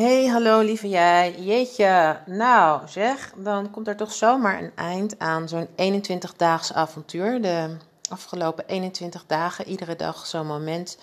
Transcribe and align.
Hey, 0.00 0.26
hallo 0.26 0.60
lieve 0.60 0.88
jij. 0.88 1.40
Jeetje, 1.40 2.20
nou 2.26 2.88
zeg, 2.88 3.32
dan 3.36 3.70
komt 3.70 3.88
er 3.88 3.96
toch 3.96 4.12
zomaar 4.12 4.62
een 4.62 4.72
eind 4.74 5.18
aan 5.18 5.48
zo'n 5.48 5.68
21-daags 5.68 6.72
avontuur. 6.72 7.42
De 7.42 7.76
afgelopen 8.08 8.66
21 8.66 9.24
dagen, 9.26 9.68
iedere 9.68 9.96
dag 9.96 10.26
zo'n 10.26 10.46
moment 10.46 10.98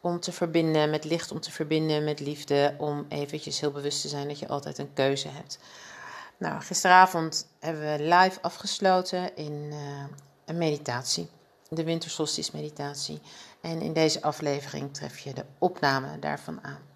om 0.00 0.20
te 0.20 0.32
verbinden 0.32 0.90
met 0.90 1.04
licht, 1.04 1.32
om 1.32 1.40
te 1.40 1.50
verbinden 1.50 2.04
met 2.04 2.20
liefde, 2.20 2.74
om 2.78 3.06
eventjes 3.08 3.60
heel 3.60 3.70
bewust 3.70 4.00
te 4.00 4.08
zijn 4.08 4.28
dat 4.28 4.38
je 4.38 4.48
altijd 4.48 4.78
een 4.78 4.92
keuze 4.92 5.28
hebt. 5.28 5.58
Nou, 6.36 6.60
gisteravond 6.60 7.46
hebben 7.60 7.82
we 7.82 8.02
live 8.02 8.42
afgesloten 8.42 9.36
in 9.36 9.52
uh, 9.52 9.78
een 10.44 10.58
meditatie, 10.58 11.28
de 11.68 11.84
wintersolstice 11.84 12.50
meditatie. 12.54 13.20
En 13.60 13.80
in 13.80 13.92
deze 13.92 14.22
aflevering 14.22 14.94
tref 14.94 15.18
je 15.18 15.32
de 15.32 15.44
opname 15.58 16.18
daarvan 16.18 16.58
aan. 16.62 16.94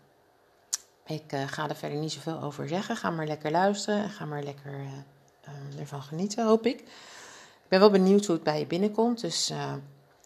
Ik 1.06 1.32
uh, 1.32 1.48
ga 1.48 1.68
er 1.68 1.76
verder 1.76 1.98
niet 1.98 2.12
zoveel 2.12 2.40
over 2.42 2.68
zeggen. 2.68 2.96
Ga 2.96 3.10
maar 3.10 3.26
lekker 3.26 3.50
luisteren 3.50 4.02
en 4.02 4.10
ga 4.10 4.24
maar 4.24 4.42
lekker 4.42 4.72
uh, 4.72 5.80
ervan 5.80 6.02
genieten, 6.02 6.46
hoop 6.46 6.66
ik. 6.66 6.80
Ik 6.80 7.68
ben 7.68 7.80
wel 7.80 7.90
benieuwd 7.90 8.26
hoe 8.26 8.34
het 8.34 8.44
bij 8.44 8.58
je 8.58 8.66
binnenkomt. 8.66 9.20
Dus 9.20 9.50
uh, 9.50 9.74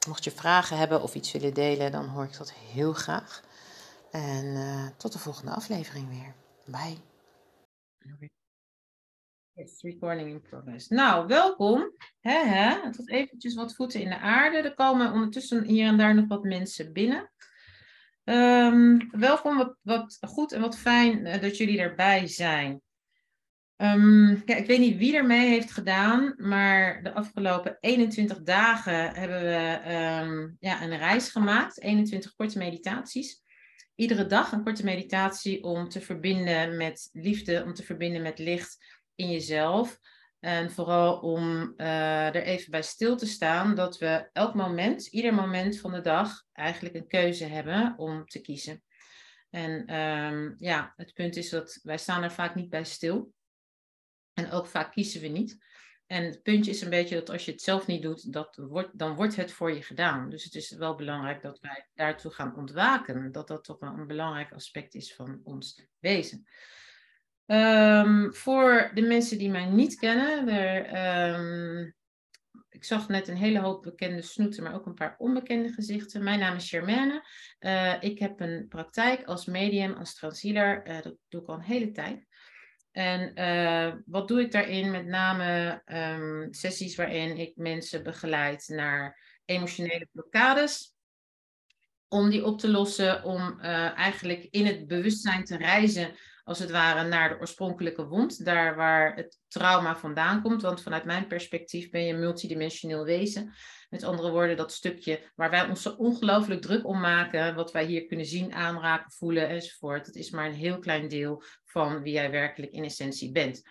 mocht 0.08 0.24
je 0.24 0.30
vragen 0.30 0.76
hebben 0.76 1.02
of 1.02 1.14
iets 1.14 1.32
willen 1.32 1.54
delen, 1.54 1.92
dan 1.92 2.08
hoor 2.08 2.24
ik 2.24 2.36
dat 2.36 2.52
heel 2.52 2.92
graag. 2.92 3.42
En 4.10 4.56
tot 4.96 5.12
de 5.12 5.18
volgende 5.18 5.50
aflevering 5.50 6.08
weer. 6.08 6.34
Bye. 6.66 6.98
Recording 9.80 10.28
in 10.28 10.40
progress. 10.40 10.88
Nou, 10.88 11.26
welkom. 11.26 11.92
He, 12.20 12.44
he. 12.44 12.90
Tot 12.90 13.10
eventjes 13.10 13.54
wat 13.54 13.74
voeten 13.74 14.00
in 14.00 14.08
de 14.08 14.18
aarde. 14.18 14.56
Er 14.56 14.74
komen 14.74 15.12
ondertussen 15.12 15.64
hier 15.64 15.86
en 15.86 15.96
daar 15.96 16.14
nog 16.14 16.28
wat 16.28 16.42
mensen 16.42 16.92
binnen. 16.92 17.30
Um, 18.24 19.10
welkom, 19.10 19.76
wat, 19.82 20.18
goed 20.20 20.52
en 20.52 20.60
wat 20.60 20.78
fijn 20.78 21.26
uh, 21.26 21.40
dat 21.40 21.56
jullie 21.56 21.78
erbij 21.78 22.26
zijn. 22.26 22.82
Ja, 24.46 24.56
ik 24.56 24.66
weet 24.66 24.78
niet 24.78 24.96
wie 24.96 25.16
er 25.16 25.26
mee 25.26 25.48
heeft 25.48 25.72
gedaan, 25.72 26.34
maar 26.36 27.02
de 27.02 27.12
afgelopen 27.12 27.76
21 27.80 28.42
dagen 28.42 29.14
hebben 29.14 29.40
we 29.40 29.80
um, 30.22 30.56
ja, 30.60 30.82
een 30.82 30.96
reis 30.96 31.28
gemaakt. 31.28 31.80
21 31.80 32.34
korte 32.34 32.58
meditaties. 32.58 33.42
Iedere 33.94 34.26
dag 34.26 34.52
een 34.52 34.64
korte 34.64 34.84
meditatie 34.84 35.62
om 35.62 35.88
te 35.88 36.00
verbinden 36.00 36.76
met 36.76 37.08
liefde, 37.12 37.62
om 37.64 37.74
te 37.74 37.82
verbinden 37.82 38.22
met 38.22 38.38
licht 38.38 39.02
in 39.14 39.30
jezelf. 39.30 39.98
En 40.44 40.70
vooral 40.70 41.18
om 41.18 41.74
uh, 41.76 42.26
er 42.26 42.42
even 42.42 42.70
bij 42.70 42.82
stil 42.82 43.16
te 43.16 43.26
staan 43.26 43.74
dat 43.74 43.98
we 43.98 44.28
elk 44.32 44.54
moment, 44.54 45.06
ieder 45.06 45.34
moment 45.34 45.80
van 45.80 45.92
de 45.92 46.00
dag, 46.00 46.44
eigenlijk 46.52 46.94
een 46.94 47.06
keuze 47.06 47.44
hebben 47.44 47.94
om 47.96 48.26
te 48.26 48.40
kiezen. 48.40 48.82
En 49.50 49.94
um, 49.94 50.54
ja, 50.58 50.92
het 50.96 51.14
punt 51.14 51.36
is 51.36 51.50
dat 51.50 51.80
wij 51.82 51.98
staan 51.98 52.22
er 52.22 52.32
vaak 52.32 52.54
niet 52.54 52.68
bij 52.68 52.84
stil. 52.84 53.32
En 54.32 54.50
ook 54.50 54.66
vaak 54.66 54.92
kiezen 54.92 55.20
we 55.20 55.26
niet. 55.26 55.58
En 56.06 56.24
het 56.24 56.42
puntje 56.42 56.70
is 56.70 56.80
een 56.80 56.90
beetje 56.90 57.14
dat 57.14 57.30
als 57.30 57.44
je 57.44 57.52
het 57.52 57.62
zelf 57.62 57.86
niet 57.86 58.02
doet, 58.02 58.32
dat 58.32 58.56
wordt, 58.56 58.98
dan 58.98 59.14
wordt 59.14 59.36
het 59.36 59.52
voor 59.52 59.72
je 59.72 59.82
gedaan. 59.82 60.30
Dus 60.30 60.44
het 60.44 60.54
is 60.54 60.70
wel 60.70 60.94
belangrijk 60.94 61.42
dat 61.42 61.60
wij 61.60 61.88
daartoe 61.94 62.30
gaan 62.30 62.56
ontwaken. 62.56 63.32
Dat 63.32 63.48
dat 63.48 63.64
toch 63.64 63.80
een 63.80 64.06
belangrijk 64.06 64.52
aspect 64.52 64.94
is 64.94 65.14
van 65.14 65.40
ons 65.44 65.86
wezen. 65.98 66.46
Um, 67.46 68.34
voor 68.34 68.90
de 68.94 69.02
mensen 69.02 69.38
die 69.38 69.50
mij 69.50 69.64
niet 69.64 69.96
kennen, 69.96 70.56
um, 70.96 71.94
ik 72.68 72.84
zag 72.84 73.08
net 73.08 73.28
een 73.28 73.36
hele 73.36 73.58
hoop 73.58 73.82
bekende 73.82 74.22
snoeten, 74.22 74.62
maar 74.62 74.74
ook 74.74 74.86
een 74.86 74.94
paar 74.94 75.14
onbekende 75.18 75.72
gezichten. 75.72 76.22
Mijn 76.22 76.38
naam 76.38 76.56
is 76.56 76.68
Germaine. 76.68 77.26
Uh, 77.60 77.94
ik 78.00 78.18
heb 78.18 78.40
een 78.40 78.66
praktijk 78.68 79.24
als 79.24 79.46
medium, 79.46 79.92
als 79.92 80.14
transhealer. 80.14 80.88
Uh, 80.88 81.02
dat 81.02 81.16
doe 81.28 81.40
ik 81.42 81.48
al 81.48 81.54
een 81.54 81.60
hele 81.60 81.90
tijd. 81.90 82.26
En 82.92 83.40
uh, 83.40 83.94
wat 84.06 84.28
doe 84.28 84.40
ik 84.40 84.52
daarin? 84.52 84.90
Met 84.90 85.06
name 85.06 85.82
um, 85.86 86.52
sessies 86.52 86.96
waarin 86.96 87.36
ik 87.36 87.56
mensen 87.56 88.02
begeleid 88.02 88.68
naar 88.68 89.20
emotionele 89.44 90.08
blokkades. 90.12 90.94
Om 92.08 92.30
die 92.30 92.44
op 92.44 92.58
te 92.58 92.70
lossen, 92.70 93.24
om 93.24 93.60
eigenlijk 93.60 94.46
in 94.50 94.66
het 94.66 94.86
bewustzijn 94.86 95.44
te 95.44 95.56
reizen 95.56 96.14
als 96.44 96.58
het 96.58 96.70
ware 96.70 97.08
naar 97.08 97.28
de 97.28 97.40
oorspronkelijke 97.40 98.06
wond, 98.06 98.44
daar 98.44 98.76
waar 98.76 99.16
het 99.16 99.38
trauma 99.48 99.96
vandaan 99.96 100.42
komt. 100.42 100.62
Want 100.62 100.82
vanuit 100.82 101.04
mijn 101.04 101.26
perspectief 101.26 101.90
ben 101.90 102.04
je 102.04 102.12
een 102.12 102.20
multidimensioneel 102.20 103.04
wezen. 103.04 103.52
Met 103.90 104.02
andere 104.02 104.30
woorden, 104.30 104.56
dat 104.56 104.72
stukje 104.72 105.20
waar 105.34 105.50
wij 105.50 105.68
ons 105.68 105.82
zo 105.82 105.90
ongelooflijk 105.90 106.60
druk 106.60 106.86
om 106.86 107.00
maken, 107.00 107.54
wat 107.54 107.72
wij 107.72 107.84
hier 107.84 108.06
kunnen 108.06 108.26
zien, 108.26 108.52
aanraken, 108.52 109.12
voelen 109.12 109.48
enzovoort, 109.48 110.06
dat 110.06 110.14
is 110.14 110.30
maar 110.30 110.46
een 110.46 110.54
heel 110.54 110.78
klein 110.78 111.08
deel 111.08 111.42
van 111.64 112.02
wie 112.02 112.12
jij 112.12 112.30
werkelijk 112.30 112.72
in 112.72 112.84
essentie 112.84 113.32
bent. 113.32 113.62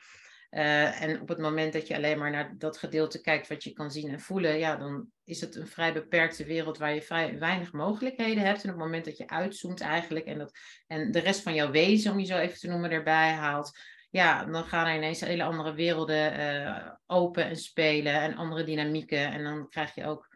Uh, 0.52 1.02
en 1.02 1.22
op 1.22 1.28
het 1.28 1.38
moment 1.38 1.74
dat 1.74 1.88
je 1.88 1.96
alleen 1.96 2.18
maar 2.18 2.32
naar 2.32 2.56
dat 2.58 2.78
gedeelte 2.78 3.22
kijkt 3.22 3.48
wat 3.48 3.64
je 3.64 3.74
kan 3.74 3.92
zien 3.92 4.10
en 4.10 4.20
voelen, 4.20 4.58
ja, 4.58 4.76
dan 4.76 5.08
is 5.26 5.42
het 5.42 5.56
een 5.56 5.68
vrij 5.68 5.94
beperkte 5.94 6.46
wereld 6.46 6.78
waar 6.78 6.94
je 6.94 7.02
vrij 7.02 7.40
weinig 7.40 7.72
mogelijkheden 7.72 8.44
hebt. 8.44 8.64
En 8.64 8.70
op 8.70 8.76
het 8.76 8.86
moment 8.86 9.06
dat 9.06 9.18
je 9.18 9.28
uitzoomt 9.28 9.82
eigenlijk 9.82 10.26
en, 10.26 10.38
dat, 10.38 10.52
en 10.88 11.12
de 11.12 11.20
rest 11.20 11.42
van 11.42 11.54
jouw 11.54 11.72
wezen, 11.72 12.12
om 12.12 12.20
je 12.20 12.26
zo 12.26 12.38
even 12.38 12.60
te 12.60 12.68
noemen, 12.68 12.92
erbij 12.92 13.32
haalt, 13.32 13.80
ja, 14.10 14.46
dan 14.46 14.64
gaan 14.64 14.88
er 14.88 14.96
ineens 14.96 15.20
hele 15.20 15.44
andere 15.44 15.74
werelden 15.74 16.40
uh, 16.40 16.92
open 17.06 17.46
en 17.46 17.56
spelen 17.56 18.14
en 18.14 18.36
andere 18.36 18.64
dynamieken. 18.64 19.32
En 19.32 19.44
dan 19.44 19.70
krijg 19.70 19.96
je 19.96 20.06
ook 20.06 20.28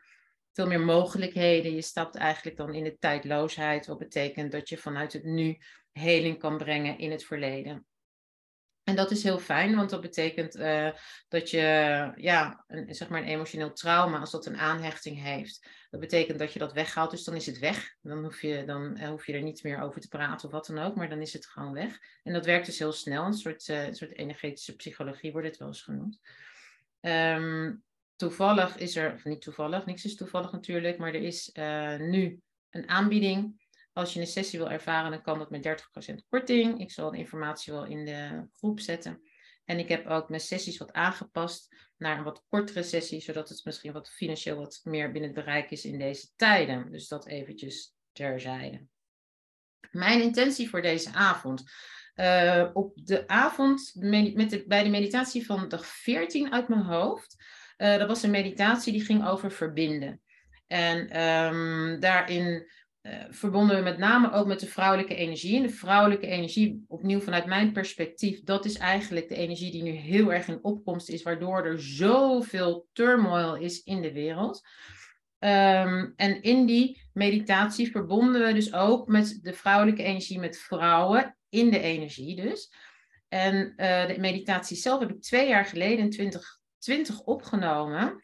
veel 0.53 0.67
meer 0.67 0.81
mogelijkheden. 0.81 1.75
Je 1.75 1.81
stapt 1.81 2.15
eigenlijk 2.15 2.57
dan 2.57 2.73
in 2.73 2.83
de 2.83 2.97
tijdloosheid, 2.97 3.85
wat 3.85 3.97
betekent 3.97 4.51
dat 4.51 4.69
je 4.69 4.77
vanuit 4.77 5.13
het 5.13 5.23
nu 5.23 5.57
heling 5.91 6.39
kan 6.39 6.57
brengen 6.57 6.97
in 6.97 7.11
het 7.11 7.25
verleden. 7.25 7.86
En 8.87 8.95
dat 8.95 9.11
is 9.11 9.23
heel 9.23 9.39
fijn, 9.39 9.75
want 9.75 9.89
dat 9.89 10.01
betekent 10.01 10.55
uh, 10.55 10.89
dat 11.27 11.49
je, 11.49 11.59
ja, 12.15 12.63
een, 12.67 12.95
zeg 12.95 13.09
maar 13.09 13.21
een 13.21 13.27
emotioneel 13.27 13.73
trauma, 13.73 14.19
als 14.19 14.31
dat 14.31 14.45
een 14.45 14.57
aanhechting 14.57 15.21
heeft, 15.21 15.69
dat 15.89 15.99
betekent 15.99 16.39
dat 16.39 16.53
je 16.53 16.59
dat 16.59 16.73
weghaalt, 16.73 17.11
dus 17.11 17.23
dan 17.23 17.35
is 17.35 17.45
het 17.45 17.59
weg. 17.59 17.95
Dan 18.01 18.23
hoef 18.23 18.41
je, 18.41 18.63
dan, 18.65 18.97
uh, 18.97 19.07
hoef 19.07 19.25
je 19.25 19.33
er 19.33 19.41
niet 19.41 19.63
meer 19.63 19.81
over 19.81 20.01
te 20.01 20.07
praten 20.07 20.45
of 20.47 20.53
wat 20.53 20.65
dan 20.65 20.77
ook, 20.77 20.95
maar 20.95 21.09
dan 21.09 21.21
is 21.21 21.33
het 21.33 21.45
gewoon 21.45 21.73
weg. 21.73 21.99
En 22.23 22.33
dat 22.33 22.45
werkt 22.45 22.65
dus 22.65 22.79
heel 22.79 22.91
snel, 22.91 23.25
een 23.25 23.33
soort, 23.33 23.67
uh, 23.67 23.87
een 23.87 23.95
soort 23.95 24.17
energetische 24.17 24.75
psychologie 24.75 25.31
wordt 25.31 25.47
het 25.47 25.57
wel 25.57 25.67
eens 25.67 25.81
genoemd. 25.81 26.19
Um, 27.01 27.83
toevallig 28.15 28.77
is 28.77 28.95
er, 28.95 29.13
of 29.13 29.23
niet 29.23 29.41
toevallig, 29.41 29.85
niks 29.85 30.05
is 30.05 30.15
toevallig 30.15 30.51
natuurlijk, 30.51 30.97
maar 30.97 31.13
er 31.13 31.23
is 31.23 31.49
nu 31.97 32.41
een 32.69 32.89
aanbieding 32.89 33.66
als 33.97 34.13
je 34.13 34.19
een 34.19 34.27
sessie 34.27 34.59
wil 34.59 34.69
ervaren, 34.69 35.11
dan 35.11 35.21
kan 35.21 35.39
dat 35.39 35.49
met 35.49 35.63
30% 36.11 36.15
korting. 36.29 36.79
Ik 36.79 36.91
zal 36.91 37.11
de 37.11 37.17
informatie 37.17 37.73
wel 37.73 37.85
in 37.85 38.05
de 38.05 38.47
groep 38.53 38.79
zetten. 38.79 39.21
En 39.65 39.79
ik 39.79 39.87
heb 39.87 40.07
ook 40.07 40.29
mijn 40.29 40.41
sessies 40.41 40.77
wat 40.77 40.93
aangepast 40.93 41.75
naar 41.97 42.17
een 42.17 42.23
wat 42.23 42.45
kortere 42.49 42.83
sessie, 42.83 43.21
zodat 43.21 43.49
het 43.49 43.65
misschien 43.65 43.93
wat 43.93 44.09
financieel 44.09 44.57
wat 44.57 44.79
meer 44.83 45.11
binnen 45.11 45.33
het 45.33 45.45
bereik 45.45 45.71
is 45.71 45.85
in 45.85 45.99
deze 45.99 46.27
tijden. 46.35 46.91
Dus 46.91 47.07
dat 47.07 47.27
eventjes 47.27 47.93
terzijde. 48.11 48.85
Mijn 49.91 50.21
intentie 50.21 50.69
voor 50.69 50.81
deze 50.81 51.13
avond. 51.13 51.63
Uh, 52.15 52.69
op 52.73 52.91
de 53.03 53.27
avond 53.27 53.91
met 54.33 54.49
de, 54.49 54.63
bij 54.67 54.83
de 54.83 54.89
meditatie 54.89 55.45
van 55.45 55.67
dag 55.67 55.85
14 55.85 56.51
uit 56.51 56.67
mijn 56.67 56.81
hoofd. 56.81 57.35
Uh, 57.77 57.97
dat 57.97 58.07
was 58.07 58.23
een 58.23 58.31
meditatie 58.31 58.91
die 58.91 59.05
ging 59.05 59.27
over 59.27 59.51
verbinden. 59.51 60.21
En 60.67 61.21
um, 61.21 61.99
daarin 61.99 62.67
verbonden 63.29 63.75
we 63.75 63.81
met 63.81 63.97
name 63.97 64.31
ook 64.31 64.47
met 64.47 64.59
de 64.59 64.67
vrouwelijke 64.67 65.15
energie. 65.15 65.55
En 65.55 65.61
de 65.61 65.69
vrouwelijke 65.69 66.27
energie, 66.27 66.85
opnieuw 66.87 67.19
vanuit 67.19 67.45
mijn 67.45 67.71
perspectief, 67.71 68.43
dat 68.43 68.65
is 68.65 68.77
eigenlijk 68.77 69.29
de 69.29 69.35
energie 69.35 69.71
die 69.71 69.83
nu 69.83 69.91
heel 69.91 70.33
erg 70.33 70.47
in 70.47 70.63
opkomst 70.63 71.09
is, 71.09 71.23
waardoor 71.23 71.65
er 71.65 71.81
zoveel 71.81 72.87
turmoil 72.93 73.55
is 73.55 73.83
in 73.83 74.01
de 74.01 74.13
wereld. 74.13 74.61
Ehm, 75.39 76.09
en 76.15 76.41
in 76.41 76.65
die 76.65 77.01
meditatie 77.13 77.91
verbonden 77.91 78.45
we 78.45 78.53
dus 78.53 78.73
ook 78.73 79.07
met 79.07 79.39
de 79.41 79.53
vrouwelijke 79.53 80.03
energie, 80.03 80.39
met 80.39 80.57
vrouwen 80.57 81.37
in 81.49 81.69
de 81.69 81.79
energie 81.79 82.35
dus. 82.35 82.71
En 83.27 83.73
uh, 83.77 84.07
de 84.07 84.15
meditatie 84.19 84.77
zelf 84.77 84.99
heb 84.99 85.09
ik 85.09 85.21
twee 85.21 85.47
jaar 85.47 85.65
geleden 85.65 85.99
in 85.99 86.09
2020 86.09 87.21
opgenomen. 87.21 88.23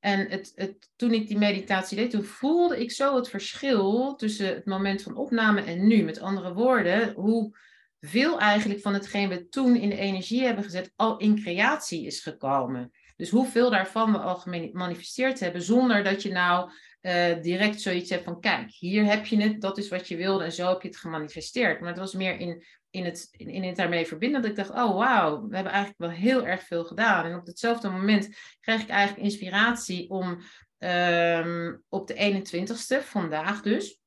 En 0.00 0.28
het, 0.28 0.52
het, 0.54 0.90
toen 0.96 1.12
ik 1.12 1.28
die 1.28 1.38
meditatie 1.38 1.96
deed, 1.96 2.10
toen 2.10 2.22
voelde 2.22 2.80
ik 2.80 2.90
zo 2.90 3.16
het 3.16 3.28
verschil 3.28 4.14
tussen 4.16 4.46
het 4.46 4.66
moment 4.66 5.02
van 5.02 5.16
opname 5.16 5.62
en 5.62 5.86
nu. 5.86 6.02
Met 6.02 6.20
andere 6.20 6.52
woorden, 6.52 7.12
hoe 7.12 7.56
veel 8.00 8.38
eigenlijk 8.38 8.80
van 8.80 8.94
hetgeen 8.94 9.28
we 9.28 9.48
toen 9.48 9.76
in 9.76 9.88
de 9.88 9.96
energie 9.96 10.42
hebben 10.42 10.64
gezet 10.64 10.92
al 10.96 11.16
in 11.18 11.42
creatie 11.42 12.06
is 12.06 12.20
gekomen. 12.20 12.90
Dus 13.16 13.30
hoeveel 13.30 13.70
daarvan 13.70 14.12
we 14.12 14.18
al 14.18 14.36
gemanifesteerd 14.36 15.40
hebben, 15.40 15.62
zonder 15.62 16.04
dat 16.04 16.22
je 16.22 16.30
nou 16.30 16.70
uh, 17.02 17.42
direct 17.42 17.80
zoiets 17.80 18.10
hebt 18.10 18.24
van, 18.24 18.40
kijk, 18.40 18.70
hier 18.70 19.04
heb 19.04 19.26
je 19.26 19.42
het, 19.42 19.60
dat 19.60 19.78
is 19.78 19.88
wat 19.88 20.08
je 20.08 20.16
wilde 20.16 20.44
en 20.44 20.52
zo 20.52 20.68
heb 20.68 20.82
je 20.82 20.88
het 20.88 20.96
gemanifesteerd. 20.96 21.80
Maar 21.80 21.88
het 21.88 21.98
was 21.98 22.14
meer 22.14 22.38
in, 22.38 22.64
in, 22.90 23.04
het, 23.04 23.28
in, 23.30 23.64
het 23.64 23.76
daarmee 23.76 24.06
verbinden 24.06 24.42
dat 24.42 24.50
ik 24.50 24.56
dacht, 24.56 24.70
oh 24.70 24.96
wauw, 24.96 25.48
we 25.48 25.54
hebben 25.54 25.72
eigenlijk 25.72 25.98
wel 25.98 26.10
heel 26.10 26.46
erg 26.46 26.62
veel 26.62 26.84
gedaan. 26.84 27.24
En 27.24 27.34
op 27.34 27.46
hetzelfde 27.46 27.88
moment 27.88 28.28
krijg 28.60 28.82
ik 28.82 28.88
eigenlijk 28.88 29.24
inspiratie 29.24 30.10
om 30.10 30.42
um, 30.78 31.82
op 31.88 32.06
de 32.06 32.42
21ste, 32.42 33.04
vandaag 33.04 33.62
dus, 33.62 34.00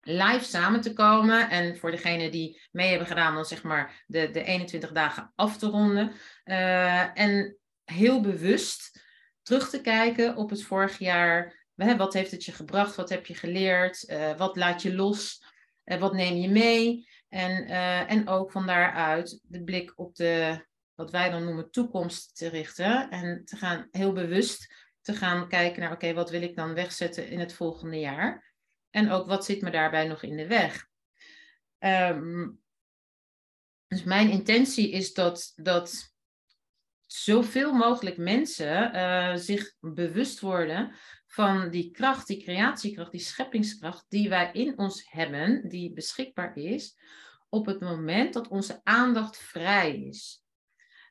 live 0.00 0.44
samen 0.44 0.80
te 0.80 0.92
komen. 0.92 1.50
En 1.50 1.76
voor 1.76 1.90
degenen 1.90 2.30
die 2.30 2.60
mee 2.70 2.88
hebben 2.88 3.06
gedaan, 3.06 3.34
dan 3.34 3.44
zeg 3.44 3.62
maar 3.62 4.04
de, 4.06 4.30
de 4.30 4.44
21 4.44 4.92
dagen 4.92 5.32
af 5.34 5.58
te 5.58 5.66
ronden. 5.66 6.12
Uh, 6.44 7.18
en 7.18 7.58
heel 7.84 8.20
bewust 8.20 9.02
terug 9.42 9.70
te 9.70 9.80
kijken 9.80 10.36
op 10.36 10.50
het 10.50 10.62
vorig 10.62 10.98
jaar. 10.98 11.62
Wat 11.74 12.12
heeft 12.12 12.30
het 12.30 12.44
je 12.44 12.52
gebracht? 12.52 12.96
Wat 12.96 13.08
heb 13.08 13.26
je 13.26 13.34
geleerd? 13.34 14.10
Uh, 14.10 14.36
wat 14.36 14.56
laat 14.56 14.82
je 14.82 14.94
los? 14.94 15.44
Uh, 15.84 15.98
wat 15.98 16.12
neem 16.12 16.36
je 16.36 16.48
mee? 16.48 17.08
En, 17.34 17.70
uh, 17.70 18.10
en 18.10 18.28
ook 18.28 18.50
van 18.50 18.66
daaruit 18.66 19.40
de 19.42 19.64
blik 19.64 19.92
op 19.96 20.14
de, 20.14 20.64
wat 20.94 21.10
wij 21.10 21.30
dan 21.30 21.44
noemen, 21.44 21.70
toekomst 21.70 22.36
te 22.36 22.48
richten. 22.48 23.10
En 23.10 23.44
te 23.44 23.56
gaan 23.56 23.88
heel 23.90 24.12
bewust 24.12 24.74
te 25.00 25.14
gaan 25.14 25.48
kijken 25.48 25.80
naar, 25.80 25.92
oké, 25.92 26.12
wat 26.12 26.30
wil 26.30 26.42
ik 26.42 26.56
dan 26.56 26.74
wegzetten 26.74 27.28
in 27.28 27.38
het 27.38 27.52
volgende 27.52 27.98
jaar? 27.98 28.52
En 28.90 29.10
ook 29.10 29.26
wat 29.26 29.44
zit 29.44 29.62
me 29.62 29.70
daarbij 29.70 30.06
nog 30.06 30.22
in 30.22 30.36
de 30.36 30.46
weg? 30.46 30.86
Um, 31.78 32.60
dus 33.86 34.02
mijn 34.02 34.30
intentie 34.30 34.90
is 34.90 35.12
dat, 35.12 35.52
dat 35.54 36.14
zoveel 37.06 37.72
mogelijk 37.72 38.16
mensen 38.16 38.94
uh, 38.94 39.36
zich 39.36 39.74
bewust 39.80 40.40
worden 40.40 40.94
van 41.34 41.70
die 41.70 41.90
kracht, 41.90 42.26
die 42.26 42.42
creatiekracht, 42.42 43.10
die 43.10 43.20
scheppingskracht 43.20 44.04
die 44.08 44.28
wij 44.28 44.50
in 44.52 44.78
ons 44.78 45.04
hebben, 45.10 45.68
die 45.68 45.92
beschikbaar 45.92 46.56
is, 46.56 46.96
op 47.48 47.66
het 47.66 47.80
moment 47.80 48.32
dat 48.32 48.48
onze 48.48 48.80
aandacht 48.82 49.38
vrij 49.38 49.96
is. 49.96 50.42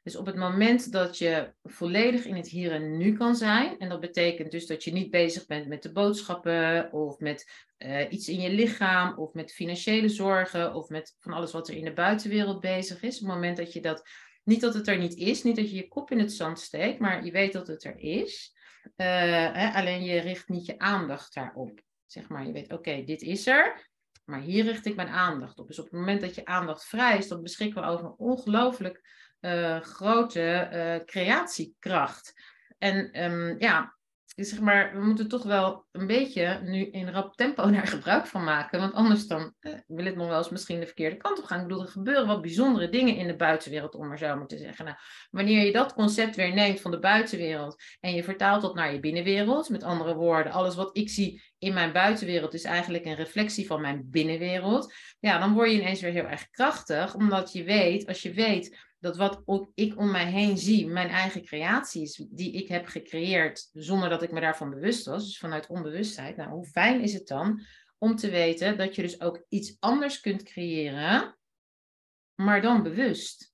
Dus 0.04 0.16
op 0.16 0.26
het 0.26 0.36
moment 0.36 0.92
dat 0.92 1.18
je 1.18 1.54
volledig 1.64 2.26
in 2.26 2.36
het 2.36 2.48
hier 2.48 2.72
en 2.72 2.98
nu 2.98 3.18
kan 3.18 3.36
zijn, 3.36 3.80
en 3.80 3.90
dat 3.90 4.00
betekent 4.00 4.52
dus 4.52 4.66
dat 4.66 4.84
je 4.84 4.92
niet 4.92 5.12
bezig 5.12 5.46
bent 5.46 5.68
met 5.68 5.84
de 5.84 5.92
boodschappen 5.92 6.92
of 6.92 7.20
met 7.20 7.68
uh, 7.78 8.12
iets 8.12 8.28
in 8.28 8.42
je 8.42 8.50
lichaam 8.50 9.18
of 9.18 9.34
met 9.34 9.54
financiële 9.54 10.10
zorgen 10.10 10.74
of 10.74 10.90
met 10.90 11.16
van 11.20 11.34
alles 11.34 11.52
wat 11.52 11.68
er 11.68 11.76
in 11.76 11.86
de 11.86 11.94
buitenwereld 11.94 12.60
bezig 12.60 13.02
is. 13.02 13.16
Op 13.16 13.26
het 13.26 13.34
moment 13.34 13.58
dat 13.58 13.74
je 13.74 13.82
dat, 13.82 14.10
niet 14.44 14.62
dat 14.62 14.74
het 14.74 14.88
er 14.88 14.98
niet 14.98 15.16
is, 15.16 15.44
niet 15.44 15.56
dat 15.56 15.70
je 15.70 15.76
je 15.76 15.88
kop 15.88 16.12
in 16.12 16.20
het 16.20 16.34
zand 16.34 16.60
steekt, 16.60 17.00
maar 17.00 17.26
je 17.26 17.32
weet 17.32 17.54
dat 17.54 17.68
het 17.68 17.84
er 17.84 17.98
is. 17.98 18.62
Uh, 18.86 19.54
hè, 19.54 19.74
alleen 19.74 20.04
je 20.04 20.20
richt 20.20 20.50
niet 20.50 20.66
je 20.66 20.80
aandacht 20.80 21.34
daarop. 21.34 21.82
Zeg 22.06 22.30
maar, 22.30 22.46
je 22.46 22.52
weet, 22.52 22.72
oké, 22.72 23.04
dit 23.04 23.22
is 23.22 23.48
er. 23.48 23.90
Maar 24.26 24.40
hier 24.40 24.64
richt 24.64 24.86
ik 24.86 24.96
mijn 24.96 25.08
aandacht 25.08 25.60
op. 25.60 25.68
Dus 25.68 25.80
op 25.80 25.86
het 25.86 25.94
moment 25.94 26.22
dat 26.22 26.36
je 26.36 26.46
aandacht 26.46 26.86
vrij 26.86 27.18
is, 27.18 27.28
dan 27.28 27.42
beschikken 27.42 27.82
we 27.82 27.88
over 27.88 28.06
een 28.06 28.18
ongelooflijk 28.18 29.02
uh, 29.42 29.80
grote 29.80 30.70
uh, 30.74 31.06
creatiekracht. 31.06 32.34
En 32.78 33.24
um, 33.24 33.56
ja, 33.60 33.96
zeg 34.36 34.60
maar, 34.60 34.94
we 34.94 35.06
moeten 35.06 35.28
toch 35.28 35.44
wel 35.44 35.86
een 35.92 36.08
beetje 36.08 36.60
nu 36.64 36.86
in 36.86 37.10
rap 37.10 37.36
tempo 37.36 37.70
daar 37.72 37.88
gebruik 37.88 38.28
van 38.28 38.44
maken. 38.44 38.80
Want 38.80 38.94
anders 38.94 39.28
dan 39.28 39.54
eh, 39.60 39.74
wil 39.88 40.06
het 40.06 40.16
nog 40.16 40.28
wel 40.28 40.38
eens 40.38 40.50
misschien 40.50 40.80
de 40.80 40.86
verkeerde 40.86 41.18
kant 41.18 41.40
op 41.40 41.44
gaan. 41.44 41.62
Ik 41.62 41.68
bedoel, 41.68 41.84
er 41.84 41.90
gebeuren 41.90 42.28
wat 42.28 42.42
bijzondere 42.42 42.90
dingen 42.90 43.16
in 43.16 43.28
de 43.28 43.36
buitenwereld, 43.36 43.96
om 43.96 44.08
maar 44.08 44.18
zo 44.18 44.36
maar 44.36 44.48
te 44.48 44.58
zeggen. 44.58 44.86
Nou, 44.86 44.98
wanneer 45.32 45.66
je 45.66 45.72
dat 45.72 45.94
concept 45.94 46.36
weer 46.36 46.54
neemt 46.54 46.82
van 46.82 46.92
de 46.92 47.00
buitenwereld 47.00 47.84
en 48.00 48.16
je 48.16 48.24
vertaalt 48.24 48.62
dat 48.62 48.76
naar 48.76 48.94
je 48.94 49.00
binnenwereld, 49.00 49.70
met 49.70 49.84
andere 49.84 50.16
woorden, 50.16 50.52
alles 50.52 50.76
wat 50.76 50.98
ik 50.98 51.10
zie 51.10 51.42
in 51.58 51.74
mijn 51.74 51.92
buitenwereld 51.92 52.54
is 52.54 52.64
eigenlijk 52.64 53.06
een 53.06 53.16
reflectie 53.16 53.66
van 53.66 53.82
mijn 53.82 54.10
binnenwereld. 54.10 54.94
Ja, 55.20 55.40
dan 55.40 55.54
word 55.54 55.72
je 55.72 55.82
ineens 55.82 56.02
weer 56.02 56.12
heel 56.12 56.28
erg 56.28 56.50
krachtig, 56.50 57.16
omdat 57.16 57.52
je 57.52 57.64
weet, 57.64 58.08
als 58.08 58.22
je 58.22 58.34
weet 58.34 58.92
dat 59.04 59.18
wat 59.18 59.42
ik 59.74 59.98
om 59.98 60.12
mij 60.12 60.32
heen 60.32 60.58
zie, 60.58 60.88
mijn 60.88 61.10
eigen 61.10 61.44
creaties 61.46 62.26
die 62.30 62.52
ik 62.52 62.68
heb 62.68 62.86
gecreëerd 62.86 63.70
zonder 63.74 64.10
dat 64.10 64.24
ik 64.24 64.32
me 64.32 64.40
daarvan 64.40 64.70
bewust 64.70 65.06
was, 65.06 65.26
dus 65.26 65.38
vanuit 65.38 65.68
onbewustheid. 65.68 66.38
Nou, 66.38 66.50
hoe 66.50 66.66
fijn 66.66 67.02
is 67.02 67.14
het 67.14 67.28
dan 67.28 67.62
om 67.98 68.16
te 68.16 68.30
weten 68.30 68.78
dat 68.78 68.96
je 68.96 69.02
dus 69.02 69.22
ook 69.22 69.46
iets 69.50 69.76
anders 69.80 70.20
kunt 70.20 70.44
creëren, 70.44 71.38
maar 72.36 72.62
dan 72.62 72.84
bewust. 72.84 73.52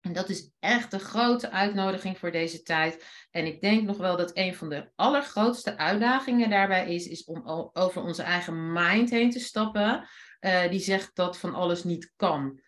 En 0.00 0.12
dat 0.12 0.28
is 0.28 0.50
echt 0.58 0.90
de 0.90 0.98
grote 0.98 1.50
uitnodiging 1.50 2.18
voor 2.18 2.30
deze 2.30 2.62
tijd. 2.62 3.26
En 3.30 3.46
ik 3.46 3.60
denk 3.60 3.86
nog 3.86 3.96
wel 3.96 4.16
dat 4.16 4.36
een 4.36 4.54
van 4.54 4.68
de 4.68 4.90
allergrootste 4.94 5.76
uitdagingen 5.76 6.50
daarbij 6.50 6.94
is, 6.94 7.06
is 7.06 7.24
om 7.24 7.70
over 7.72 8.02
onze 8.02 8.22
eigen 8.22 8.72
mind 8.72 9.10
heen 9.10 9.30
te 9.30 9.40
stappen. 9.40 10.08
Uh, 10.40 10.70
die 10.70 10.80
zegt 10.80 11.16
dat 11.16 11.38
van 11.38 11.54
alles 11.54 11.84
niet 11.84 12.12
kan 12.16 12.62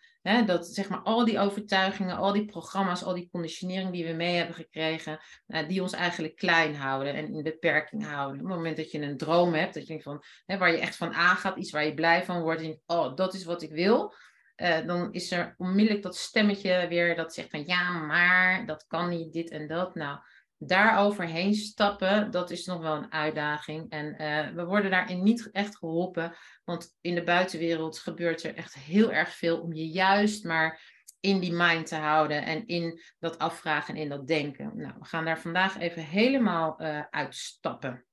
dat 0.45 0.67
zeg 0.67 0.89
maar 0.89 0.99
al 0.99 1.25
die 1.25 1.39
overtuigingen, 1.39 2.17
al 2.17 2.33
die 2.33 2.45
programma's, 2.45 3.03
al 3.03 3.13
die 3.13 3.29
conditionering 3.31 3.91
die 3.91 4.05
we 4.05 4.13
mee 4.13 4.35
hebben 4.35 4.55
gekregen, 4.55 5.19
uh, 5.47 5.67
die 5.67 5.81
ons 5.81 5.93
eigenlijk 5.93 6.35
klein 6.35 6.75
houden 6.75 7.13
en 7.13 7.33
in 7.33 7.43
beperking 7.43 8.05
houden. 8.05 8.41
Op 8.41 8.47
het 8.47 8.55
moment 8.55 8.77
dat 8.77 8.91
je 8.91 9.01
een 9.01 9.17
droom 9.17 9.53
hebt, 9.53 9.73
dat 9.73 9.87
je 9.87 10.01
van, 10.01 10.23
waar 10.45 10.71
je 10.71 10.79
echt 10.79 10.95
van 10.95 11.13
aangaat, 11.13 11.57
iets 11.57 11.71
waar 11.71 11.85
je 11.85 11.93
blij 11.93 12.23
van 12.23 12.41
wordt, 12.41 12.61
en 12.61 12.67
je 12.67 12.79
oh, 12.85 13.15
dat 13.15 13.33
is 13.33 13.43
wat 13.43 13.61
ik 13.61 13.71
wil. 13.71 14.13
Uh, 14.57 14.85
dan 14.85 15.13
is 15.13 15.31
er 15.31 15.55
onmiddellijk 15.57 16.03
dat 16.03 16.15
stemmetje 16.15 16.87
weer 16.87 17.15
dat 17.15 17.33
zegt 17.33 17.49
van 17.49 17.63
ja, 17.65 17.91
maar 17.91 18.65
dat 18.65 18.85
kan 18.87 19.09
niet, 19.09 19.33
dit 19.33 19.49
en 19.49 19.67
dat. 19.67 19.95
Nou, 19.95 20.19
daar 20.57 20.97
overheen 20.99 21.53
stappen, 21.53 22.31
dat 22.31 22.51
is 22.51 22.65
nog 22.65 22.81
wel 22.81 22.95
een 22.95 23.11
uitdaging. 23.11 23.89
En 23.89 24.21
uh, 24.21 24.55
we 24.55 24.65
worden 24.65 24.91
daarin 24.91 25.23
niet 25.23 25.49
echt 25.51 25.77
geholpen, 25.77 26.35
want 26.63 26.97
in 27.01 27.15
de 27.15 27.23
buitenwereld 27.23 27.99
gebeurt 27.99 28.43
er 28.43 28.55
echt 28.55 28.73
heel 28.73 29.11
erg 29.11 29.33
veel 29.33 29.61
om 29.61 29.73
je 29.73 29.87
juist 29.87 30.43
maar 30.43 30.95
in 31.19 31.39
die 31.39 31.53
mind 31.53 31.87
te 31.87 31.95
houden 31.95 32.45
en 32.45 32.67
in 32.67 33.01
dat 33.19 33.37
afvragen 33.37 33.95
en 33.95 34.01
in 34.01 34.09
dat 34.09 34.27
denken. 34.27 34.71
Nou, 34.75 34.93
we 34.99 35.05
gaan 35.05 35.25
daar 35.25 35.39
vandaag 35.39 35.77
even 35.77 36.03
helemaal 36.03 36.81
uh, 36.81 37.03
uitstappen. 37.09 38.05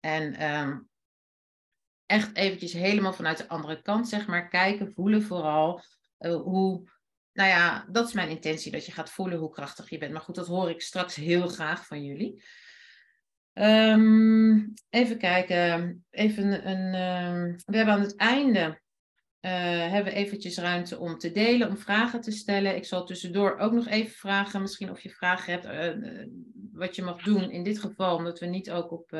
En 0.00 0.52
um, 0.54 0.88
echt 2.06 2.36
eventjes 2.36 2.72
helemaal 2.72 3.12
vanuit 3.12 3.38
de 3.38 3.48
andere 3.48 3.82
kant, 3.82 4.08
zeg 4.08 4.26
maar, 4.26 4.48
kijken, 4.48 4.92
voelen 4.92 5.22
vooral 5.22 5.82
uh, 6.18 6.34
hoe 6.34 6.90
nou 7.32 7.48
ja, 7.48 7.86
dat 7.90 8.08
is 8.08 8.12
mijn 8.12 8.28
intentie, 8.28 8.72
dat 8.72 8.86
je 8.86 8.92
gaat 8.92 9.10
voelen 9.10 9.38
hoe 9.38 9.50
krachtig 9.50 9.90
je 9.90 9.98
bent. 9.98 10.12
Maar 10.12 10.20
goed, 10.20 10.34
dat 10.34 10.46
hoor 10.46 10.70
ik 10.70 10.80
straks 10.80 11.14
heel 11.14 11.48
graag 11.48 11.86
van 11.86 12.04
jullie. 12.04 12.42
Um, 13.54 14.72
even 14.90 15.18
kijken. 15.18 16.04
Even 16.10 16.68
een, 16.70 16.94
um, 16.94 17.56
we 17.64 17.76
hebben 17.76 17.94
aan 17.94 18.00
het 18.00 18.16
einde 18.16 18.80
uh, 19.40 19.50
hebben 19.90 20.12
eventjes 20.12 20.58
ruimte 20.58 20.98
om 20.98 21.18
te 21.18 21.32
delen, 21.32 21.68
om 21.68 21.76
vragen 21.76 22.20
te 22.20 22.30
stellen. 22.30 22.76
Ik 22.76 22.84
zal 22.84 23.06
tussendoor 23.06 23.58
ook 23.58 23.72
nog 23.72 23.86
even 23.88 24.14
vragen, 24.14 24.60
misschien 24.60 24.90
of 24.90 25.00
je 25.00 25.10
vragen 25.10 25.52
hebt, 25.52 25.66
uh, 25.66 26.26
wat 26.72 26.96
je 26.96 27.02
mag 27.02 27.22
doen. 27.22 27.50
In 27.50 27.62
dit 27.62 27.78
geval, 27.78 28.16
omdat 28.16 28.38
we 28.38 28.46
niet 28.46 28.70
ook 28.70 28.90
op 28.90 29.16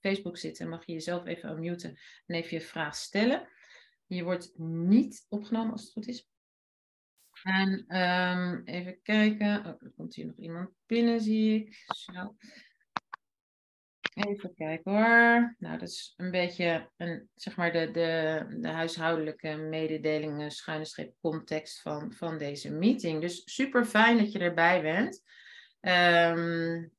Facebook 0.00 0.38
zitten, 0.38 0.68
mag 0.68 0.86
je 0.86 0.92
jezelf 0.92 1.26
even 1.26 1.50
unmuten 1.50 1.98
en 2.26 2.34
even 2.34 2.56
je 2.56 2.64
vraag 2.64 2.96
stellen. 2.96 3.48
Je 4.06 4.24
wordt 4.24 4.52
niet 4.58 5.26
opgenomen 5.28 5.72
als 5.72 5.82
het 5.82 5.92
goed 5.92 6.06
is. 6.06 6.28
En 7.46 7.98
um, 8.00 8.62
even 8.64 8.98
kijken. 9.02 9.58
Oh, 9.58 9.66
er 9.66 9.92
komt 9.96 10.14
hier 10.14 10.26
nog 10.26 10.36
iemand 10.36 10.70
binnen, 10.86 11.20
zie 11.20 11.54
ik. 11.54 11.84
Zo. 11.94 12.36
Even 14.14 14.54
kijken 14.54 14.92
hoor. 14.92 15.54
Nou, 15.58 15.78
dat 15.78 15.88
is 15.88 16.14
een 16.16 16.30
beetje 16.30 16.90
een, 16.96 17.28
zeg 17.34 17.56
maar 17.56 17.72
de, 17.72 17.90
de, 17.90 18.46
de 18.60 18.68
huishoudelijke 18.68 19.56
mededelingen, 19.56 20.50
schuine 20.50 20.84
streep 20.84 21.14
context 21.20 21.82
van, 21.82 22.12
van 22.12 22.38
deze 22.38 22.72
meeting. 22.72 23.20
Dus 23.20 23.42
super 23.44 23.84
fijn 23.84 24.18
dat 24.18 24.32
je 24.32 24.38
erbij 24.38 24.82
bent. 24.82 25.22
Um, 25.80 26.90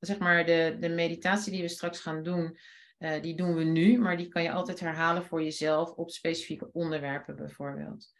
zeg 0.00 0.18
maar 0.18 0.46
de, 0.46 0.76
de 0.80 0.88
meditatie 0.88 1.52
die 1.52 1.62
we 1.62 1.68
straks 1.68 2.00
gaan 2.00 2.22
doen, 2.22 2.58
Eh, 2.98 3.22
die 3.22 3.36
doen 3.36 3.54
we 3.54 3.64
nu, 3.64 3.98
maar 3.98 4.16
die 4.16 4.28
kan 4.28 4.42
je 4.42 4.52
altijd 4.52 4.80
herhalen 4.80 5.24
voor 5.24 5.42
jezelf 5.42 5.90
op 5.90 6.10
specifieke 6.10 6.72
onderwerpen 6.72 7.36
bijvoorbeeld. 7.36 8.12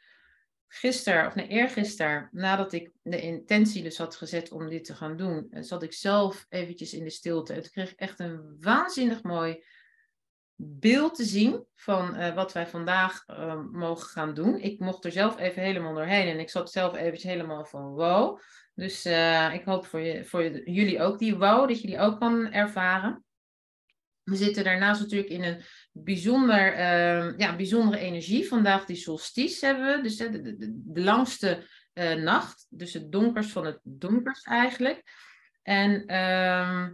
Gisteren, 0.68 1.26
of 1.26 1.34
nee, 1.34 1.48
eergisteren, 1.48 2.28
nadat 2.32 2.72
ik 2.72 2.90
de 3.02 3.20
intentie 3.20 3.82
dus 3.82 3.98
had 3.98 4.16
gezet 4.16 4.52
om 4.52 4.68
dit 4.68 4.84
te 4.84 4.94
gaan 4.94 5.16
doen, 5.16 5.46
eh, 5.50 5.62
zat 5.62 5.82
ik 5.82 5.92
zelf 5.92 6.46
eventjes 6.48 6.92
in 6.92 7.04
de 7.04 7.10
stilte. 7.10 7.52
Het 7.52 7.70
kreeg 7.70 7.94
echt 7.94 8.20
een 8.20 8.56
waanzinnig 8.60 9.22
mooi 9.22 9.64
beeld 10.58 11.14
te 11.14 11.24
zien 11.24 11.64
van 11.74 12.16
uh, 12.16 12.34
wat 12.34 12.52
wij 12.52 12.66
vandaag 12.66 13.24
uh, 13.26 13.62
mogen 13.72 14.08
gaan 14.08 14.34
doen. 14.34 14.60
Ik 14.60 14.78
mocht 14.78 15.04
er 15.04 15.12
zelf 15.12 15.38
even 15.38 15.62
helemaal 15.62 15.94
doorheen 15.94 16.28
en 16.28 16.38
ik 16.38 16.50
zat 16.50 16.70
zelf 16.70 16.94
eventjes 16.94 17.22
helemaal 17.22 17.64
van 17.64 17.82
wow. 17.82 18.40
Dus 18.74 19.06
uh, 19.06 19.54
ik 19.54 19.64
hoop 19.64 19.86
voor, 19.86 20.00
je, 20.00 20.24
voor 20.24 20.42
jullie 20.50 21.00
ook 21.00 21.18
die 21.18 21.36
wow, 21.36 21.68
dat 21.68 21.80
je 21.80 21.86
die 21.86 21.98
ook 21.98 22.20
kan 22.20 22.52
ervaren. 22.52 23.24
We 24.22 24.36
zitten 24.36 24.64
daarnaast 24.64 25.00
natuurlijk 25.00 25.30
in 25.30 25.42
een 25.42 25.62
bijzonder, 26.04 26.72
uh, 26.72 27.38
ja, 27.38 27.56
bijzondere 27.56 27.98
energie. 27.98 28.48
Vandaag 28.48 28.84
die 28.84 28.96
solstice 28.96 29.66
hebben 29.66 29.96
we, 29.96 30.02
dus 30.02 30.16
de, 30.16 30.42
de, 30.42 30.56
de 30.84 31.02
langste 31.02 31.66
uh, 31.94 32.14
nacht. 32.14 32.66
Dus 32.70 32.92
het 32.92 33.12
donkers 33.12 33.52
van 33.52 33.66
het 33.66 33.78
donkers 33.82 34.42
eigenlijk. 34.42 35.02
En 35.62 36.12
uh, 36.12 36.86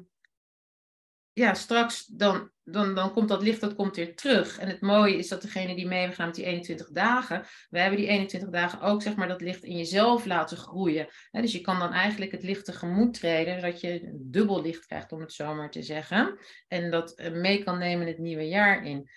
ja, 1.32 1.54
straks 1.54 2.06
dan, 2.06 2.50
dan, 2.64 2.94
dan 2.94 3.12
komt 3.12 3.28
dat 3.28 3.42
licht, 3.42 3.60
dat 3.60 3.74
komt 3.74 3.96
weer 3.96 4.16
terug. 4.16 4.58
En 4.58 4.68
het 4.68 4.80
mooie 4.80 5.16
is 5.16 5.28
dat 5.28 5.42
degene 5.42 5.74
die 5.74 5.86
meegaan 5.86 6.26
met 6.26 6.34
die 6.34 6.44
21 6.44 6.90
dagen, 6.90 7.44
we 7.70 7.80
hebben 7.80 7.98
die 7.98 8.08
21 8.08 8.50
dagen 8.50 8.80
ook 8.80 9.02
zeg 9.02 9.16
maar 9.16 9.28
dat 9.28 9.40
licht 9.40 9.64
in 9.64 9.76
jezelf 9.76 10.24
laten 10.24 10.56
groeien. 10.56 11.08
dus 11.30 11.52
je 11.52 11.60
kan 11.60 11.78
dan 11.78 11.92
eigenlijk 11.92 12.32
het 12.32 12.42
licht 12.42 12.64
tegemoet 12.64 13.14
treden, 13.14 13.60
zodat 13.60 13.80
je 13.80 14.10
dubbel 14.14 14.62
licht 14.62 14.86
krijgt, 14.86 15.12
om 15.12 15.20
het 15.20 15.32
zo 15.32 15.54
maar 15.54 15.70
te 15.70 15.82
zeggen. 15.82 16.38
En 16.68 16.90
dat 16.90 17.14
eh, 17.14 17.32
mee 17.32 17.62
kan 17.62 17.78
nemen 17.78 18.06
het 18.06 18.18
nieuwe 18.18 18.48
jaar 18.48 18.84
in. 18.84 19.10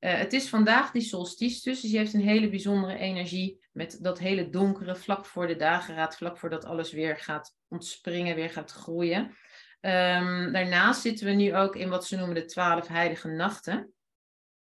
Uh, 0.00 0.14
het 0.14 0.32
is 0.32 0.48
vandaag 0.48 0.90
die 0.90 1.02
solstice, 1.02 1.70
dus 1.70 1.80
die 1.80 1.98
heeft 1.98 2.14
een 2.14 2.20
hele 2.20 2.48
bijzondere 2.48 2.98
energie 2.98 3.66
met 3.72 3.98
dat 4.00 4.18
hele 4.18 4.48
donkere 4.48 4.96
vlak 4.96 5.26
voor 5.26 5.46
de 5.46 5.56
dageraad, 5.56 6.16
vlak 6.16 6.38
voordat 6.38 6.64
alles 6.64 6.92
weer 6.92 7.16
gaat 7.16 7.56
ontspringen, 7.68 8.34
weer 8.34 8.50
gaat 8.50 8.70
groeien. 8.70 9.36
Um, 9.80 10.52
daarnaast 10.52 11.00
zitten 11.00 11.26
we 11.26 11.32
nu 11.32 11.56
ook 11.56 11.76
in 11.76 11.88
wat 11.88 12.06
ze 12.06 12.16
noemen 12.16 12.34
de 12.34 12.44
twaalf 12.44 12.88
heilige 12.88 13.28
nachten. 13.28 13.92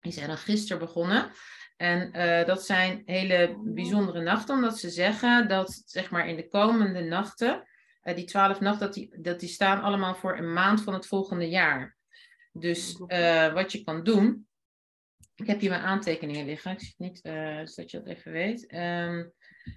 Die 0.00 0.12
zijn 0.12 0.26
dan 0.26 0.36
gisteren 0.36 0.78
begonnen. 0.78 1.30
En 1.76 2.16
uh, 2.16 2.46
dat 2.46 2.64
zijn 2.64 3.02
hele 3.04 3.60
bijzondere 3.64 4.20
nachten, 4.20 4.54
omdat 4.54 4.78
ze 4.78 4.90
zeggen 4.90 5.48
dat 5.48 5.82
zeg 5.86 6.10
maar 6.10 6.28
in 6.28 6.36
de 6.36 6.48
komende 6.48 7.00
nachten, 7.00 7.68
uh, 8.02 8.14
die 8.14 8.24
twaalf 8.24 8.60
nachten, 8.60 8.86
dat 8.86 8.94
die, 8.94 9.20
dat 9.20 9.40
die 9.40 9.48
staan 9.48 9.82
allemaal 9.82 10.14
voor 10.14 10.38
een 10.38 10.52
maand 10.52 10.82
van 10.82 10.94
het 10.94 11.06
volgende 11.06 11.48
jaar. 11.48 11.96
Dus 12.52 13.00
uh, 13.06 13.52
wat 13.52 13.72
je 13.72 13.84
kan 13.84 14.02
doen, 14.02 14.48
ik 15.34 15.46
heb 15.46 15.60
hier 15.60 15.70
mijn 15.70 15.82
aantekeningen 15.82 16.46
liggen, 16.46 16.72
ik 16.72 16.80
zie 16.80 16.94
het 16.96 16.98
niet, 16.98 17.20
zodat 17.70 17.90
je 17.90 17.98
dat 17.98 18.06
even 18.06 18.32
weet. 18.32 18.72
Um, 18.74 19.32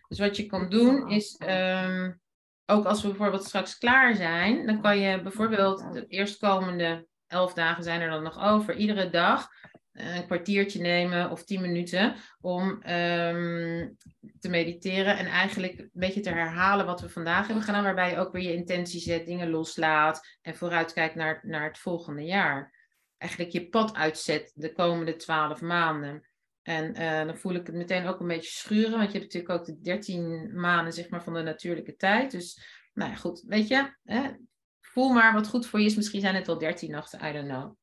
dus 0.07 0.19
wat 0.19 0.37
je 0.37 0.45
kan 0.45 0.69
doen 0.69 1.09
is, 1.09 1.39
um, 1.47 2.21
ook 2.65 2.85
als 2.85 3.01
we 3.01 3.07
bijvoorbeeld 3.07 3.43
straks 3.43 3.77
klaar 3.77 4.15
zijn, 4.15 4.65
dan 4.65 4.81
kan 4.81 4.99
je 4.99 5.21
bijvoorbeeld 5.21 5.93
de 5.93 6.07
eerstkomende 6.07 7.07
elf 7.27 7.53
dagen 7.53 7.83
zijn 7.83 8.01
er 8.01 8.09
dan 8.09 8.23
nog 8.23 8.43
over. 8.43 8.75
Iedere 8.75 9.09
dag 9.09 9.49
een 9.93 10.25
kwartiertje 10.25 10.81
nemen 10.81 11.31
of 11.31 11.43
tien 11.43 11.61
minuten 11.61 12.15
om 12.41 12.69
um, 12.69 13.97
te 14.39 14.49
mediteren 14.49 15.17
en 15.17 15.25
eigenlijk 15.25 15.79
een 15.79 15.89
beetje 15.93 16.21
te 16.21 16.29
herhalen 16.29 16.85
wat 16.85 17.01
we 17.01 17.09
vandaag 17.09 17.45
hebben 17.45 17.63
gedaan, 17.63 17.83
waarbij 17.83 18.09
je 18.09 18.17
ook 18.17 18.31
weer 18.31 18.43
je 18.43 18.53
intentie 18.53 18.99
zet, 18.99 19.25
dingen 19.25 19.49
loslaat 19.49 20.37
en 20.41 20.55
vooruitkijkt 20.55 21.15
naar, 21.15 21.39
naar 21.43 21.63
het 21.63 21.77
volgende 21.77 22.23
jaar. 22.23 22.73
Eigenlijk 23.17 23.51
je 23.51 23.69
pad 23.69 23.95
uitzet 23.95 24.51
de 24.55 24.73
komende 24.73 25.15
twaalf 25.15 25.61
maanden. 25.61 26.27
En 26.63 27.01
uh, 27.01 27.25
dan 27.25 27.37
voel 27.37 27.53
ik 27.53 27.65
het 27.65 27.75
meteen 27.75 28.05
ook 28.05 28.19
een 28.19 28.27
beetje 28.27 28.51
schuren, 28.51 28.97
want 28.97 29.11
je 29.11 29.19
hebt 29.19 29.33
natuurlijk 29.33 29.59
ook 29.59 29.65
de 29.65 29.81
13 29.81 30.59
maanden 30.59 30.93
zeg 30.93 31.09
maar, 31.09 31.23
van 31.23 31.33
de 31.33 31.41
natuurlijke 31.41 31.95
tijd. 31.95 32.31
Dus, 32.31 32.61
nou 32.93 33.11
ja, 33.11 33.15
goed, 33.15 33.43
weet 33.47 33.67
je, 33.67 33.95
hè, 34.03 34.31
voel 34.79 35.09
maar 35.09 35.33
wat 35.33 35.47
goed 35.47 35.65
voor 35.65 35.79
je 35.79 35.85
is. 35.85 35.95
Misschien 35.95 36.21
zijn 36.21 36.35
het 36.35 36.47
wel 36.47 36.57
13 36.57 36.91
nachten, 36.91 37.25
I 37.25 37.31
don't 37.31 37.47
know. 37.47 37.75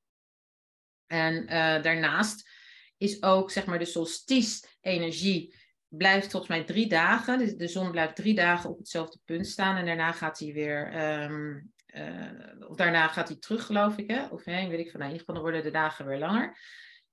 En 1.06 1.42
uh, 1.42 1.82
daarnaast 1.82 2.50
is 2.96 3.22
ook, 3.22 3.50
zeg 3.50 3.66
maar, 3.66 3.78
de 3.78 3.84
solstice-energie 3.84 5.54
blijft 5.88 6.30
volgens 6.30 6.50
mij 6.50 6.64
drie 6.64 6.88
dagen. 6.88 7.58
De, 7.58 7.68
zon 7.68 7.90
blijft 7.90 8.16
drie 8.16 8.34
dagen 8.34 8.70
op 8.70 8.78
hetzelfde 8.78 9.18
punt 9.24 9.46
staan 9.46 9.76
en 9.76 9.86
daarna 9.86 10.12
gaat 10.12 10.38
hij 10.38 10.52
weer, 10.52 11.02
um, 11.22 11.72
uh, 11.94 12.68
of 12.68 12.76
daarna 12.76 13.08
gaat 13.08 13.28
hij 13.28 13.36
terug, 13.36 13.66
geloof 13.66 13.96
ik, 13.96 14.10
hè? 14.10 14.26
Of 14.26 14.44
heen, 14.44 14.68
weet 14.68 14.78
ik 14.78 14.90
van, 14.90 15.00
nou, 15.00 15.12
in 15.12 15.18
ieder 15.18 15.26
geval 15.26 15.42
worden 15.42 15.62
de 15.62 15.70
dagen 15.70 16.06
weer 16.06 16.18
langer. 16.18 16.58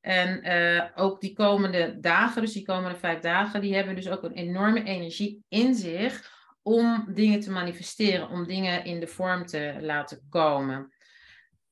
En 0.08 0.48
uh, 0.48 0.86
ook 0.96 1.22
die 1.22 1.34
komende 1.34 2.00
dagen, 2.00 2.42
dus 2.42 2.54
die 2.54 2.66
komende 2.66 2.98
vijf 2.98 3.20
dagen, 3.20 3.62
die 3.62 3.76
hebben 3.76 3.96
dus 3.96 4.10
ook 4.10 4.24
een 4.24 4.34
enorme 4.34 4.84
energie 4.84 5.44
in 5.48 5.76
zich 5.76 6.32
om 6.62 7.06
dingen 7.14 7.40
te 7.40 7.52
manifesteren, 7.52 8.30
om 8.30 8.48
dingen 8.48 8.86
in 8.86 9.00
de 9.00 9.08
vorm 9.08 9.46
te 9.46 9.78
laten 9.82 10.26
komen. 10.30 10.94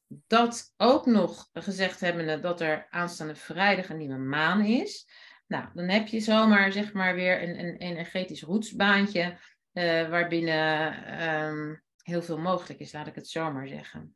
Dat 0.07 0.73
ook 0.77 1.05
nog 1.05 1.49
gezegd 1.53 1.99
hebbende 1.99 2.39
dat 2.39 2.61
er 2.61 2.87
aanstaande 2.89 3.35
vrijdag 3.35 3.89
een 3.89 3.97
nieuwe 3.97 4.17
maan 4.17 4.65
is. 4.65 5.07
Nou, 5.47 5.69
dan 5.73 5.89
heb 5.89 6.07
je 6.07 6.19
zomaar 6.19 6.71
zeg 6.71 6.93
maar 6.93 7.15
weer 7.15 7.43
een, 7.43 7.59
een 7.59 7.77
energetisch 7.77 8.41
roetsbaantje 8.41 9.37
uh, 9.73 10.09
waarbinnen 10.09 11.23
um, 11.29 11.83
heel 12.01 12.21
veel 12.21 12.37
mogelijk 12.37 12.79
is, 12.79 12.93
laat 12.93 13.07
ik 13.07 13.15
het 13.15 13.29
zomaar 13.29 13.67
zeggen. 13.67 14.15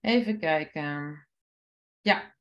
Even 0.00 0.38
kijken. 0.38 1.26
Ja. 2.02 2.36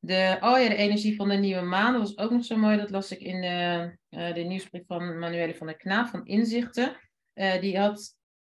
De, 0.00 0.36
oh 0.40 0.58
ja, 0.58 0.68
de 0.68 0.74
energie 0.74 1.16
van 1.16 1.28
de 1.28 1.34
nieuwe 1.34 1.62
maan, 1.62 1.98
was 1.98 2.18
ook 2.18 2.30
nog 2.30 2.44
zo 2.44 2.56
mooi. 2.56 2.76
Dat 2.76 2.90
las 2.90 3.10
ik 3.10 3.20
in 3.20 3.40
de, 3.40 3.96
uh, 4.10 4.34
de 4.34 4.40
nieuwsbrief 4.40 4.86
van 4.86 5.18
Manuele 5.18 5.54
van 5.54 5.66
der 5.66 5.76
Knaap 5.76 6.08
van 6.08 6.26
Inzichten. 6.26 6.96
Uh, 7.34 7.60
die, 7.60 7.78
had, 7.78 8.16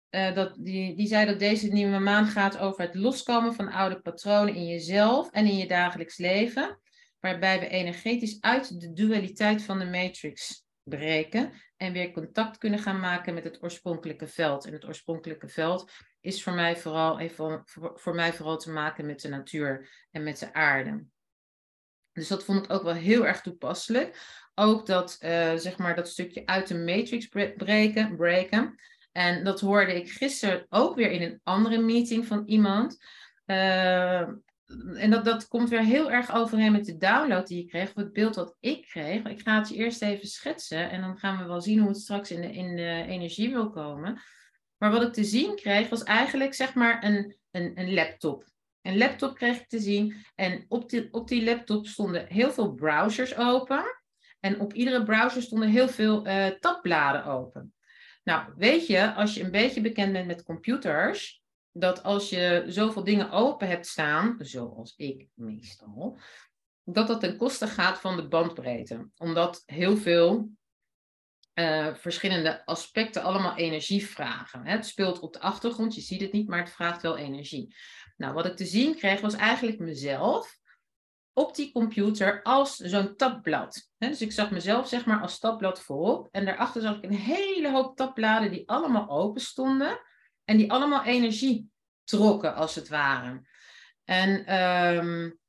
uh, 0.09 0.33
dat, 0.33 0.55
die, 0.59 0.95
die 0.95 1.07
zei 1.07 1.25
dat 1.25 1.39
deze 1.39 1.67
nieuwe 1.67 1.99
maan 1.99 2.25
gaat 2.25 2.57
over 2.57 2.81
het 2.81 2.95
loskomen 2.95 3.53
van 3.53 3.71
oude 3.71 4.01
patronen 4.01 4.55
in 4.55 4.65
jezelf 4.65 5.31
en 5.31 5.45
in 5.45 5.57
je 5.57 5.67
dagelijks 5.67 6.17
leven. 6.17 6.79
Waarbij 7.19 7.59
we 7.59 7.67
energetisch 7.67 8.41
uit 8.41 8.79
de 8.79 8.93
dualiteit 8.93 9.63
van 9.63 9.79
de 9.79 9.85
matrix 9.85 10.65
breken 10.83 11.53
en 11.77 11.93
weer 11.93 12.11
contact 12.11 12.57
kunnen 12.57 12.79
gaan 12.79 12.99
maken 12.99 13.33
met 13.33 13.43
het 13.43 13.63
oorspronkelijke 13.63 14.27
veld. 14.27 14.65
En 14.65 14.73
het 14.73 14.85
oorspronkelijke 14.85 15.47
veld 15.47 15.91
is 16.23 16.43
voor 16.43 16.53
mij 16.53 16.77
vooral, 16.77 17.19
even, 17.19 17.61
voor, 17.65 17.91
voor 17.95 18.15
mij 18.15 18.33
vooral 18.33 18.57
te 18.57 18.71
maken 18.71 19.05
met 19.05 19.21
de 19.21 19.29
natuur 19.29 19.89
en 20.11 20.23
met 20.23 20.39
de 20.39 20.53
aarde. 20.53 21.05
Dus 22.11 22.27
dat 22.27 22.43
vond 22.43 22.63
ik 22.63 22.71
ook 22.71 22.83
wel 22.83 22.93
heel 22.93 23.27
erg 23.27 23.41
toepasselijk. 23.41 24.17
Ook 24.55 24.85
dat, 24.85 25.17
uh, 25.21 25.55
zeg 25.55 25.77
maar, 25.77 25.95
dat 25.95 26.09
stukje 26.09 26.45
uit 26.45 26.67
de 26.67 26.77
matrix 26.77 27.27
breken, 27.57 28.15
breken. 28.15 28.75
En 29.11 29.43
dat 29.43 29.59
hoorde 29.59 29.95
ik 29.95 30.11
gisteren 30.11 30.65
ook 30.69 30.95
weer 30.95 31.11
in 31.11 31.21
een 31.21 31.39
andere 31.43 31.77
meeting 31.77 32.25
van 32.27 32.43
iemand. 32.45 33.05
Uh, 33.45 34.19
en 34.93 35.09
dat, 35.09 35.25
dat 35.25 35.47
komt 35.47 35.69
weer 35.69 35.83
heel 35.83 36.11
erg 36.11 36.33
overeen 36.33 36.71
met 36.71 36.85
de 36.85 36.97
download 36.97 37.47
die 37.47 37.57
je 37.63 37.69
kreeg, 37.69 37.89
of 37.89 37.95
het 37.95 38.13
beeld 38.13 38.35
wat 38.35 38.55
ik 38.59 38.85
kreeg. 38.87 39.23
Ik 39.23 39.41
ga 39.41 39.57
het 39.57 39.69
je 39.69 39.75
eerst 39.75 40.01
even 40.01 40.27
schetsen 40.27 40.89
en 40.89 41.01
dan 41.01 41.17
gaan 41.17 41.37
we 41.37 41.43
wel 41.43 41.61
zien 41.61 41.79
hoe 41.79 41.87
het 41.87 41.97
straks 41.97 42.31
in 42.31 42.41
de, 42.41 42.51
in 42.51 42.75
de 42.75 43.05
energie 43.07 43.49
wil 43.49 43.69
komen. 43.69 44.21
Maar 44.83 44.91
wat 44.91 45.01
ik 45.01 45.13
te 45.13 45.23
zien 45.23 45.55
kreeg 45.55 45.89
was 45.89 46.03
eigenlijk 46.03 46.53
zeg 46.53 46.73
maar 46.73 47.03
een, 47.03 47.37
een, 47.51 47.79
een 47.79 47.93
laptop. 47.93 48.45
Een 48.81 48.97
laptop 48.97 49.35
kreeg 49.35 49.59
ik 49.59 49.67
te 49.67 49.79
zien 49.79 50.15
en 50.35 50.65
op 50.67 50.89
die, 50.89 51.13
op 51.13 51.27
die 51.27 51.43
laptop 51.43 51.87
stonden 51.87 52.27
heel 52.27 52.51
veel 52.51 52.73
browsers 52.73 53.35
open. 53.37 53.83
En 54.39 54.59
op 54.59 54.73
iedere 54.73 55.03
browser 55.03 55.41
stonden 55.41 55.69
heel 55.69 55.87
veel 55.87 56.27
uh, 56.27 56.47
tabbladen 56.47 57.25
open. 57.25 57.73
Nou, 58.23 58.53
weet 58.57 58.87
je, 58.87 59.13
als 59.13 59.33
je 59.33 59.43
een 59.43 59.51
beetje 59.51 59.81
bekend 59.81 60.11
bent 60.11 60.27
met 60.27 60.43
computers, 60.43 61.43
dat 61.71 62.03
als 62.03 62.29
je 62.29 62.63
zoveel 62.67 63.03
dingen 63.03 63.31
open 63.31 63.67
hebt 63.67 63.87
staan, 63.87 64.35
zoals 64.39 64.93
ik 64.95 65.27
meestal, 65.33 66.19
dat 66.83 67.07
dat 67.07 67.19
ten 67.19 67.37
koste 67.37 67.67
gaat 67.67 67.99
van 67.99 68.15
de 68.15 68.27
bandbreedte. 68.27 69.09
Omdat 69.17 69.63
heel 69.65 69.97
veel 69.97 70.49
uh, 71.53 71.95
verschillende 71.95 72.65
aspecten 72.65 73.23
allemaal 73.23 73.55
energie 73.55 74.07
vragen. 74.07 74.65
Het 74.65 74.85
speelt 74.85 75.19
op 75.19 75.33
de 75.33 75.39
achtergrond, 75.39 75.95
je 75.95 76.01
ziet 76.01 76.21
het 76.21 76.31
niet, 76.31 76.47
maar 76.47 76.59
het 76.59 76.71
vraagt 76.71 77.01
wel 77.01 77.17
energie. 77.17 77.75
Nou, 78.17 78.33
wat 78.33 78.45
ik 78.45 78.55
te 78.55 78.65
zien 78.65 78.95
kreeg 78.95 79.21
was 79.21 79.35
eigenlijk 79.35 79.79
mezelf 79.79 80.57
op 81.33 81.55
die 81.55 81.71
computer 81.71 82.41
als 82.43 82.75
zo'n 82.75 83.15
tabblad. 83.15 83.89
Dus 83.97 84.21
ik 84.21 84.31
zag 84.31 84.51
mezelf 84.51 84.87
zeg 84.87 85.05
maar 85.05 85.21
als 85.21 85.39
tabblad 85.39 85.81
voorop 85.81 86.27
en 86.31 86.45
daarachter 86.45 86.81
zag 86.81 86.97
ik 86.97 87.03
een 87.03 87.13
hele 87.13 87.71
hoop 87.71 87.95
tabbladen 87.95 88.51
die 88.51 88.69
allemaal 88.69 89.09
open 89.09 89.41
stonden 89.41 89.99
en 90.45 90.57
die 90.57 90.71
allemaal 90.71 91.03
energie 91.03 91.69
trokken 92.03 92.55
als 92.55 92.75
het 92.75 92.87
ware. 92.87 93.47
En 94.03 94.55
um, 94.57 95.39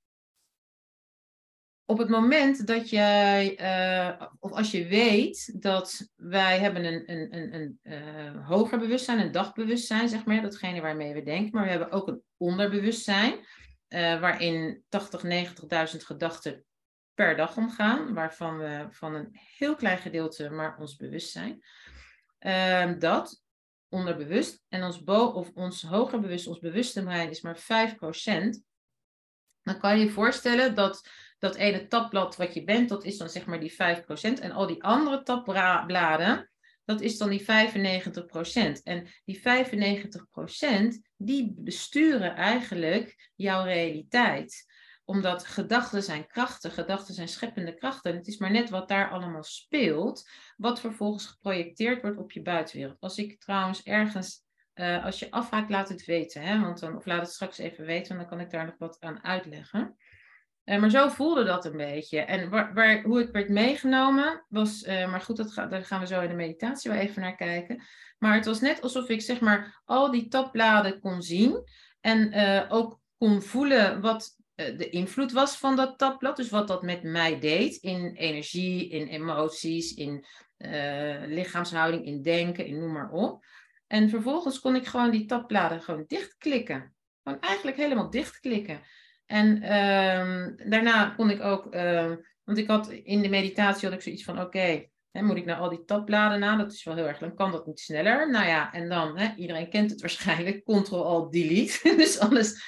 op 1.86 1.98
het 1.98 2.08
moment 2.08 2.66
dat 2.66 2.90
jij, 2.90 3.60
uh, 3.60 4.26
of 4.38 4.52
als 4.52 4.70
je 4.70 4.86
weet 4.86 5.62
dat 5.62 6.12
wij 6.16 6.58
hebben 6.58 6.84
een, 6.84 7.12
een, 7.12 7.36
een, 7.36 7.54
een 7.54 7.78
uh, 7.82 8.48
hoger 8.48 8.78
bewustzijn, 8.78 9.18
een 9.18 9.32
dagbewustzijn, 9.32 10.08
zeg 10.08 10.24
maar, 10.24 10.42
datgene 10.42 10.80
waarmee 10.80 11.14
we 11.14 11.22
denken, 11.22 11.50
maar 11.52 11.64
we 11.64 11.70
hebben 11.70 11.90
ook 11.90 12.08
een 12.08 12.22
onderbewustzijn, 12.36 13.32
uh, 13.32 14.20
waarin 14.20 14.84
80, 14.88 15.22
90.000 15.92 15.96
gedachten 15.96 16.64
per 17.14 17.36
dag 17.36 17.56
omgaan, 17.56 18.14
waarvan 18.14 18.58
we 18.58 18.86
van 18.90 19.14
een 19.14 19.28
heel 19.56 19.74
klein 19.74 19.98
gedeelte 19.98 20.50
maar 20.50 20.78
ons 20.78 20.96
bewust 20.96 21.30
zijn. 21.30 21.62
Ehm, 22.38 22.98
dat 22.98 23.42
onderbewust 23.88 24.64
en 24.68 24.82
ons, 24.82 25.02
bo 25.02 25.26
of 25.26 25.50
ons 25.54 25.82
hoger 25.82 26.20
bewust, 26.20 26.46
ons 26.46 26.58
bewuste 26.58 27.02
brein 27.02 27.30
is 27.30 27.40
maar 27.40 27.58
5%. 27.58 28.62
Dan 29.62 29.78
kan 29.78 29.98
je 29.98 30.04
je 30.04 30.10
voorstellen 30.10 30.74
dat 30.74 31.08
dat 31.44 31.54
ene 31.54 31.86
tabblad 31.86 32.36
wat 32.36 32.54
je 32.54 32.64
bent, 32.64 32.88
dat 32.88 33.04
is 33.04 33.16
dan 33.16 33.30
zeg 33.30 33.46
maar 33.46 33.60
die 33.60 33.72
5%. 33.72 33.76
En 34.40 34.52
al 34.52 34.66
die 34.66 34.82
andere 34.82 35.22
tabbladen, 35.22 36.50
dat 36.84 37.00
is 37.00 37.18
dan 37.18 37.28
die 37.28 37.42
95%. 37.42 37.44
En 38.82 39.06
die 39.24 39.40
95%, 39.40 39.42
die 41.16 41.54
besturen 41.56 42.34
eigenlijk 42.34 43.30
jouw 43.34 43.64
realiteit 43.64 44.72
omdat 45.06 45.46
gedachten 45.46 46.02
zijn 46.02 46.26
krachten, 46.26 46.70
gedachten 46.70 47.14
zijn 47.14 47.28
scheppende 47.28 47.74
krachten. 47.74 48.14
Het 48.14 48.26
is 48.26 48.38
maar 48.38 48.50
net 48.50 48.70
wat 48.70 48.88
daar 48.88 49.10
allemaal 49.10 49.44
speelt, 49.44 50.28
wat 50.56 50.80
vervolgens 50.80 51.26
geprojecteerd 51.26 52.02
wordt 52.02 52.18
op 52.18 52.32
je 52.32 52.42
buitenwereld. 52.42 53.00
Als 53.00 53.18
ik 53.18 53.40
trouwens 53.40 53.82
ergens, 53.82 54.42
uh, 54.74 55.04
als 55.04 55.18
je 55.18 55.30
afhaakt, 55.30 55.70
laat 55.70 55.88
het 55.88 56.04
weten. 56.04 56.42
Hè? 56.42 56.60
Want 56.60 56.80
dan, 56.80 56.96
of 56.96 57.06
laat 57.06 57.20
het 57.20 57.32
straks 57.32 57.58
even 57.58 57.84
weten, 57.84 58.16
want 58.16 58.28
dan 58.28 58.38
kan 58.38 58.46
ik 58.46 58.52
daar 58.52 58.66
nog 58.66 58.78
wat 58.78 58.96
aan 59.00 59.24
uitleggen. 59.24 59.96
Uh, 60.64 60.80
maar 60.80 60.90
zo 60.90 61.08
voelde 61.08 61.44
dat 61.44 61.64
een 61.64 61.76
beetje. 61.76 62.20
En 62.20 62.50
waar, 62.50 62.74
waar, 62.74 63.02
hoe 63.02 63.20
ik 63.20 63.32
werd 63.32 63.48
meegenomen 63.48 64.44
was, 64.48 64.82
uh, 64.82 65.10
maar 65.10 65.20
goed, 65.20 65.36
dat 65.36 65.54
daar 65.54 65.84
gaan 65.84 66.00
we 66.00 66.06
zo 66.06 66.20
in 66.20 66.28
de 66.28 66.34
meditatie 66.34 66.90
wel 66.90 67.00
even 67.00 67.22
naar 67.22 67.36
kijken. 67.36 67.82
Maar 68.18 68.34
het 68.34 68.46
was 68.46 68.60
net 68.60 68.80
alsof 68.80 69.08
ik 69.08 69.20
zeg 69.20 69.40
maar 69.40 69.82
al 69.84 70.10
die 70.10 70.28
tabbladen 70.28 71.00
kon 71.00 71.22
zien 71.22 71.64
en 72.00 72.34
ook 72.68 73.00
kon 73.18 73.42
voelen 73.42 74.00
wat 74.00 74.36
eh, 74.54 74.78
de 74.78 74.88
invloed 74.90 75.32
was 75.32 75.56
van 75.56 75.76
dat 75.76 75.98
tabblad. 75.98 76.36
Dus 76.36 76.50
wat 76.50 76.68
dat 76.68 76.82
met 76.82 77.02
mij 77.02 77.40
deed 77.40 77.76
in 77.76 78.14
energie, 78.14 78.88
in 78.88 79.06
emoties, 79.06 79.94
in 79.94 80.24
lichaamshouding, 81.26 82.04
in 82.04 82.22
denken, 82.22 82.66
in 82.66 82.78
noem 82.78 82.92
maar 82.92 83.10
op. 83.10 83.44
En 83.86 84.08
vervolgens 84.08 84.60
kon 84.60 84.76
ik 84.76 84.86
gewoon 84.86 85.10
die 85.10 85.24
tabbladen 85.24 85.82
gewoon 85.82 86.04
dichtklikken. 86.06 86.94
Gewoon 87.22 87.40
eigenlijk 87.40 87.76
helemaal 87.76 88.10
dichtklikken. 88.10 88.80
En 89.26 89.56
uh, 89.56 90.68
daarna 90.70 91.12
kon 91.16 91.30
ik 91.30 91.42
ook, 91.42 91.74
uh, 91.74 92.12
want 92.44 92.58
ik 92.58 92.66
had 92.66 92.90
in 92.90 93.22
de 93.22 93.28
meditatie 93.28 93.88
had 93.88 93.96
ik 93.96 94.02
zoiets 94.02 94.24
van, 94.24 94.40
oké, 94.40 94.86
moet 95.10 95.36
ik 95.36 95.44
nou 95.44 95.60
al 95.60 95.68
die 95.68 95.84
tabbladen 95.84 96.40
na? 96.40 96.56
Dat 96.56 96.72
is 96.72 96.84
wel 96.84 96.94
heel 96.94 97.06
erg, 97.06 97.18
dan 97.18 97.34
kan 97.34 97.52
dat 97.52 97.66
niet 97.66 97.80
sneller. 97.80 98.30
Nou 98.30 98.46
ja, 98.46 98.72
en 98.72 98.88
dan, 98.88 99.18
hè, 99.18 99.34
iedereen 99.36 99.70
kent 99.70 99.90
het 99.90 100.00
waarschijnlijk, 100.00 100.64
Ctrl-Alt-Delete. 100.68 101.94
dus 101.96 102.18
alles 102.18 102.62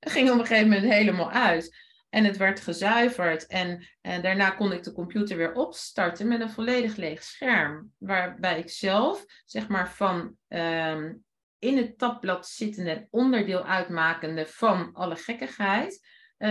ging 0.00 0.30
op 0.30 0.38
een 0.38 0.46
gegeven 0.46 0.68
moment 0.68 0.92
helemaal 0.92 1.30
uit. 1.30 1.84
En 2.08 2.24
het 2.24 2.36
werd 2.36 2.60
gezuiverd. 2.60 3.46
En, 3.46 3.86
daarna 4.00 4.50
kon 4.50 4.72
ik 4.72 4.82
de 4.82 4.92
computer 4.92 5.36
weer 5.36 5.52
opstarten 5.52 6.28
met 6.28 6.40
een 6.40 6.50
volledig 6.50 6.96
leeg 6.96 7.22
scherm. 7.22 7.92
Waarbij 7.98 8.58
ik 8.58 8.70
zelf, 8.70 9.24
zeg 9.44 9.68
maar, 9.68 9.90
van 9.90 10.36
um, 10.48 11.24
in 11.66 11.76
het 11.76 11.98
tabblad 11.98 12.48
zittende 12.48 13.06
onderdeel 13.10 13.64
uitmakende 13.64 14.46
van 14.46 14.90
alle 14.92 15.16
gekkigheid. 15.16 16.06
Uh, 16.38 16.48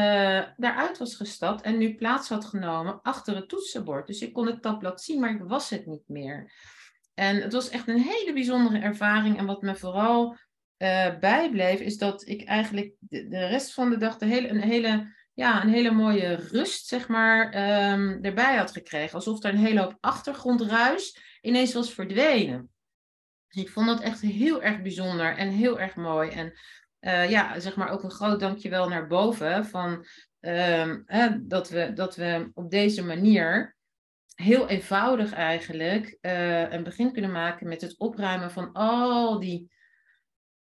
daaruit 0.57 0.97
was 0.97 1.15
gestapt 1.15 1.61
en 1.61 1.77
nu 1.77 1.95
plaats 1.95 2.29
had 2.29 2.45
genomen 2.45 3.01
achter 3.01 3.35
het 3.35 3.49
toetsenbord. 3.49 4.07
Dus 4.07 4.21
ik 4.21 4.33
kon 4.33 4.47
het 4.47 4.61
tabblad 4.61 5.01
zien, 5.01 5.19
maar 5.19 5.29
ik 5.29 5.41
was 5.41 5.69
het 5.69 5.85
niet 5.85 6.07
meer. 6.07 6.51
En 7.13 7.41
het 7.41 7.53
was 7.53 7.69
echt 7.69 7.87
een 7.87 8.01
hele 8.01 8.33
bijzondere 8.33 8.79
ervaring. 8.79 9.37
En 9.37 9.45
wat 9.45 9.61
me 9.61 9.75
vooral 9.75 10.37
uh, 10.77 11.19
bijbleef, 11.19 11.79
is 11.79 11.97
dat 11.97 12.27
ik 12.27 12.43
eigenlijk 12.43 12.93
de, 12.99 13.47
rest 13.47 13.73
van 13.73 13.89
de 13.89 13.97
dag 13.97 14.17
de 14.17 14.25
hele, 14.25 14.47
een, 14.47 14.61
hele, 14.61 15.15
ja, 15.33 15.63
een 15.63 15.69
hele 15.69 15.91
mooie 15.91 16.35
rust, 16.35 16.87
zeg 16.87 17.07
maar, 17.07 17.45
um, 17.91 18.23
erbij 18.23 18.55
had 18.55 18.71
gekregen. 18.71 19.15
Alsof 19.15 19.43
er 19.43 19.53
een 19.53 19.65
hele 19.65 19.79
hoop 19.79 19.97
achtergrondruis 19.99 21.19
ineens 21.41 21.73
was 21.73 21.93
verdwenen. 21.93 22.74
Ik 23.55 23.69
vond 23.69 23.87
dat 23.87 24.01
echt 24.01 24.21
heel 24.21 24.63
erg 24.63 24.81
bijzonder 24.81 25.37
en 25.37 25.49
heel 25.49 25.79
erg 25.79 25.95
mooi. 25.95 26.29
En 26.29 26.53
uh, 26.99 27.29
ja, 27.29 27.59
zeg 27.59 27.75
maar 27.75 27.89
ook 27.89 28.03
een 28.03 28.11
groot 28.11 28.39
dankjewel 28.39 28.89
naar 28.89 29.07
boven 29.07 29.65
van 29.65 30.05
hè, 31.05 31.47
dat, 31.47 31.69
we, 31.69 31.93
dat 31.93 32.15
we 32.15 32.51
op 32.53 32.71
deze 32.71 33.03
manier 33.03 33.75
heel 34.35 34.67
eenvoudig 34.67 35.33
eigenlijk 35.33 36.17
uh, 36.21 36.71
een 36.71 36.83
begin 36.83 37.13
kunnen 37.13 37.31
maken 37.31 37.67
met 37.67 37.81
het 37.81 37.97
opruimen 37.97 38.51
van 38.51 38.71
al 38.71 39.39
die 39.39 39.73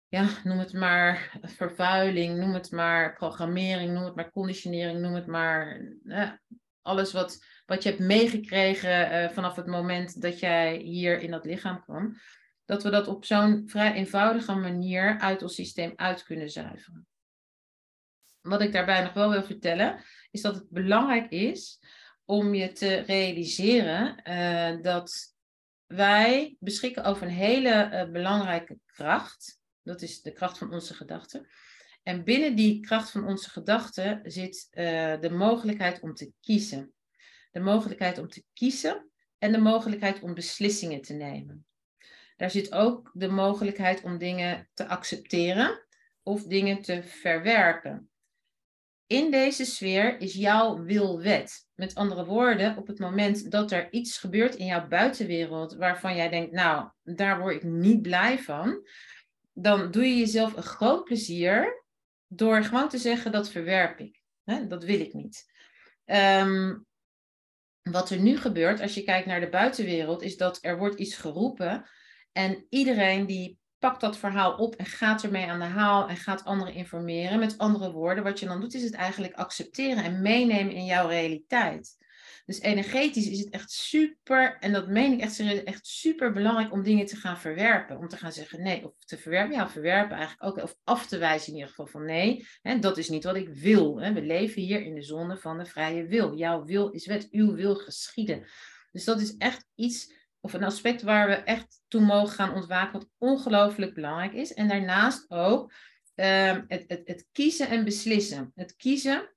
ja, 0.08 0.28
noem 0.44 0.60
het 0.60 0.74
maar 0.74 1.40
vervuiling, 1.42 2.38
noem 2.38 2.54
het 2.54 2.72
maar 2.72 3.14
programmering, 3.14 3.94
noem 3.94 4.04
het 4.04 4.16
maar 4.16 4.32
conditionering, 4.32 5.00
noem 5.00 5.14
het 5.14 5.28
maar 5.28 5.82
alles 6.82 7.14
wat, 7.14 7.46
wat 7.66 7.84
je 7.84 7.90
hebt 7.90 8.02
meegekregen 8.02 9.12
uh, 9.12 9.30
vanaf 9.30 9.56
het 9.56 9.68
moment 9.68 10.22
dat 10.22 10.40
jij 10.40 10.76
hier 10.76 11.20
in 11.20 11.32
dat 11.32 11.46
lichaam 11.46 11.82
kwam, 11.84 12.16
dat 12.72 12.84
we 12.84 12.90
dat 12.90 13.08
op 13.08 13.26
zo'n 13.26 13.64
vrij 13.66 13.94
eenvoudige 13.94 14.56
manier 14.56 15.20
uit 15.20 15.42
ons 15.42 15.56
systeem 15.56 15.94
uit 15.96 16.24
kunnen 16.24 16.50
zuiveren. 16.50 17.08
Wat 18.42 18.62
ik 18.62 18.72
daarbij 18.72 19.04
nog 19.04 19.14
wel 19.14 19.30
wil 19.30 19.44
vertellen, 19.44 20.04
is 20.32 20.42
dat 20.42 20.56
het 20.56 20.70
belangrijk 20.70 21.32
is 21.32 21.80
om 22.26 22.54
je 22.54 22.72
te 22.72 22.96
realiseren 22.96 24.22
uh, 24.24 24.82
dat 24.82 25.36
wij 25.86 26.56
beschikken 26.60 27.04
over 27.04 27.24
een 27.24 27.34
hele 27.34 27.90
uh, 27.92 28.12
belangrijke 28.12 28.80
kracht. 28.86 29.60
Dat 29.84 30.02
is 30.02 30.22
de 30.22 30.32
kracht 30.32 30.58
van 30.58 30.74
onze 30.74 30.94
gedachten. 30.94 31.48
En 32.04 32.24
binnen 32.24 32.56
die 32.56 32.80
kracht 32.80 33.12
van 33.12 33.28
onze 33.28 33.50
gedachten 33.50 34.20
zit 34.24 34.68
uh, 34.72 35.20
de 35.20 35.30
mogelijkheid 35.30 36.02
om 36.02 36.14
te 36.14 36.32
kiezen. 36.40 36.94
De 37.52 37.60
mogelijkheid 37.60 38.18
om 38.18 38.28
te 38.28 38.44
kiezen 38.54 39.12
en 39.38 39.52
de 39.52 39.60
mogelijkheid 39.60 40.22
om 40.22 40.34
beslissingen 40.34 41.02
te 41.02 41.14
nemen. 41.14 41.66
Daar 42.42 42.52
zit 42.52 42.72
ook 42.72 43.12
de 43.14 43.28
mogelijkheid 43.28 44.02
om 44.04 44.18
dingen 44.18 44.70
te 44.74 44.88
accepteren 44.88 45.84
of 46.24 46.44
dingen 46.44 46.82
te 46.82 47.04
verwerpen. 47.04 48.10
In 49.08 49.32
deze 49.32 49.66
sfeer 49.66 50.20
is 50.20 50.34
jouw 50.34 50.84
wil 50.84 51.22
wet. 51.22 51.68
Met 51.76 51.96
andere 51.96 52.26
woorden, 52.26 52.78
op 52.78 52.88
het 52.88 53.00
moment 53.00 53.52
dat 53.52 53.72
er 53.72 53.92
iets 53.92 54.18
gebeurt 54.18 54.56
in 54.56 54.66
jouw 54.66 54.88
buitenwereld 54.88 55.76
waarvan 55.76 56.16
jij 56.16 56.30
denkt, 56.30 56.52
nou, 56.52 56.90
daar 57.04 57.40
word 57.40 57.56
ik 57.56 57.64
niet 57.64 58.02
blij 58.02 58.40
van, 58.40 58.88
dan 59.54 59.92
doe 59.92 60.08
je 60.08 60.18
jezelf 60.18 60.56
een 60.56 60.64
groot 60.64 61.04
plezier 61.04 61.84
door 62.28 62.64
gewoon 62.64 62.90
te 62.90 62.98
zeggen 62.98 63.32
dat 63.32 63.50
verwerp 63.50 64.00
ik. 64.00 64.22
Dat 64.68 64.84
wil 64.84 65.00
ik 65.00 65.14
niet. 65.14 65.52
Ehm, 66.06 66.78
wat 67.82 68.10
er 68.10 68.20
nu 68.20 68.38
gebeurt, 68.38 68.82
als 68.82 68.94
je 68.94 69.04
kijkt 69.04 69.28
naar 69.28 69.40
de 69.40 69.50
buitenwereld, 69.50 70.22
is 70.22 70.38
dat 70.38 70.58
er 70.62 70.78
wordt 70.78 71.00
iets 71.00 71.16
geroepen 71.16 71.90
en 72.32 72.66
iedereen 72.70 73.26
die 73.26 73.60
pakt 73.80 74.02
dat 74.02 74.18
verhaal 74.18 74.56
op 74.56 74.76
en 74.76 74.86
gaat 74.86 75.24
ermee 75.24 75.48
aan 75.48 75.60
de 75.60 75.66
haal 75.66 76.08
en 76.08 76.18
gaat 76.18 76.46
anderen 76.46 76.74
informeren. 76.74 77.40
Met 77.40 77.58
andere 77.58 77.92
woorden, 77.92 78.24
wat 78.24 78.40
je 78.40 78.46
dan 78.46 78.62
doet, 78.62 78.74
is 78.74 78.84
het 78.84 78.94
eigenlijk 78.94 79.34
accepteren 79.34 80.04
en 80.04 80.22
meenemen 80.22 80.74
in 80.74 80.86
jouw 80.86 81.08
realiteit. 81.08 82.00
Dus 82.46 82.60
energetisch 82.60 83.28
is 83.28 83.40
het 83.40 83.50
echt 83.50 83.72
super, 83.72 84.58
en 84.60 84.72
dat 84.72 84.88
meen 84.88 85.12
ik 85.12 85.20
echt, 85.20 85.40
echt 85.64 85.88
super 85.88 86.32
belangrijk 86.32 86.72
om 86.72 86.84
dingen 86.84 87.06
te 87.06 87.16
gaan 87.16 87.40
verwerpen. 87.40 87.98
Om 87.98 88.08
te 88.08 88.18
gaan 88.18 88.32
zeggen 88.32 88.62
nee, 88.62 88.86
of 88.86 88.94
te 89.06 89.18
verwerpen, 89.18 89.56
ja, 89.56 89.70
verwerpen 89.70 90.18
eigenlijk 90.18 90.44
ook, 90.44 90.64
of 90.64 90.76
af 90.84 91.08
te 91.08 91.18
wijzen 91.18 91.48
in 91.48 91.54
ieder 91.54 91.70
geval 91.70 91.88
van 91.88 92.06
nee, 92.06 92.48
hè, 92.62 92.80
dat 92.80 92.98
is 92.98 93.10
niet 93.10 93.24
wat 93.24 93.36
ik 93.36 93.50
wil. 93.50 94.02
Hè. 94.02 94.14
We 94.14 94.22
leven 94.22 94.62
hier 94.62 94.82
in 94.82 94.96
de 94.96 95.04
zone 95.04 95.38
van 95.38 95.58
de 95.58 95.66
vrije 95.66 96.06
wil. 96.06 96.38
Jouw 96.38 96.66
wil 96.66 96.90
is 96.90 97.06
wet, 97.06 97.28
uw 97.32 97.54
wil 97.54 97.76
geschieden. 97.76 98.46
Dus 98.92 99.04
dat 99.04 99.22
is 99.22 99.38
echt 99.38 99.66
iets, 99.76 100.14
of 100.42 100.54
een 100.54 100.64
aspect 100.64 101.02
waar 101.02 101.28
we 101.28 101.36
echt 101.36 101.82
toe 101.88 102.02
mogen 102.02 102.34
gaan 102.34 102.54
ontwaken, 102.54 103.00
wat 103.00 103.10
ongelooflijk 103.18 103.94
belangrijk 103.94 104.34
is. 104.34 104.54
En 104.54 104.68
daarnaast 104.68 105.30
ook 105.30 105.74
um, 106.16 106.66
het, 106.68 106.84
het, 106.88 107.02
het 107.04 107.28
kiezen 107.32 107.70
en 107.70 107.84
beslissen. 107.84 108.52
Het 108.56 108.76
kiezen 108.76 109.30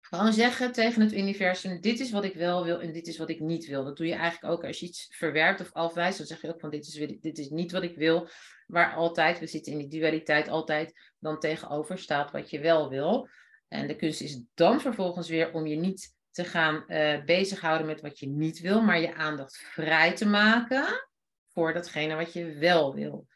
gewoon 0.00 0.32
zeggen 0.32 0.72
tegen 0.72 1.02
het 1.02 1.12
universum, 1.12 1.80
dit 1.80 2.00
is 2.00 2.10
wat 2.10 2.24
ik 2.24 2.34
wel 2.34 2.64
wil 2.64 2.80
en 2.80 2.92
dit 2.92 3.06
is 3.06 3.18
wat 3.18 3.28
ik 3.28 3.40
niet 3.40 3.66
wil. 3.66 3.84
Dat 3.84 3.96
doe 3.96 4.06
je 4.06 4.14
eigenlijk 4.14 4.54
ook 4.54 4.64
als 4.64 4.80
je 4.80 4.86
iets 4.86 5.06
verwerpt 5.10 5.60
of 5.60 5.72
afwijst. 5.72 6.18
Dan 6.18 6.26
zeg 6.26 6.40
je 6.40 6.48
ook 6.48 6.60
van 6.60 6.70
dit 6.70 6.86
is, 6.86 7.18
dit 7.20 7.38
is 7.38 7.48
niet 7.48 7.72
wat 7.72 7.82
ik 7.82 7.96
wil. 7.96 8.28
Waar 8.66 8.94
altijd, 8.94 9.38
we 9.38 9.46
zitten 9.46 9.72
in 9.72 9.78
die 9.78 10.00
dualiteit, 10.00 10.48
altijd 10.48 11.12
dan 11.18 11.38
tegenover 11.38 11.98
staat 11.98 12.30
wat 12.30 12.50
je 12.50 12.60
wel 12.60 12.88
wil. 12.88 13.28
En 13.68 13.86
de 13.86 13.96
kunst 13.96 14.20
is 14.20 14.40
dan 14.54 14.80
vervolgens 14.80 15.28
weer 15.28 15.52
om 15.52 15.66
je 15.66 15.76
niet 15.76 16.13
te 16.34 16.44
gaan 16.44 16.84
uh, 16.88 17.24
bezighouden 17.24 17.86
met 17.86 18.00
wat 18.00 18.18
je 18.18 18.26
niet 18.26 18.60
wil, 18.60 18.82
maar 18.82 19.00
je 19.00 19.14
aandacht 19.14 19.56
vrij 19.56 20.14
te 20.14 20.26
maken 20.26 21.08
voor 21.52 21.72
datgene 21.72 22.14
wat 22.14 22.32
je 22.32 22.54
wel 22.54 22.94
wil. 22.94 23.26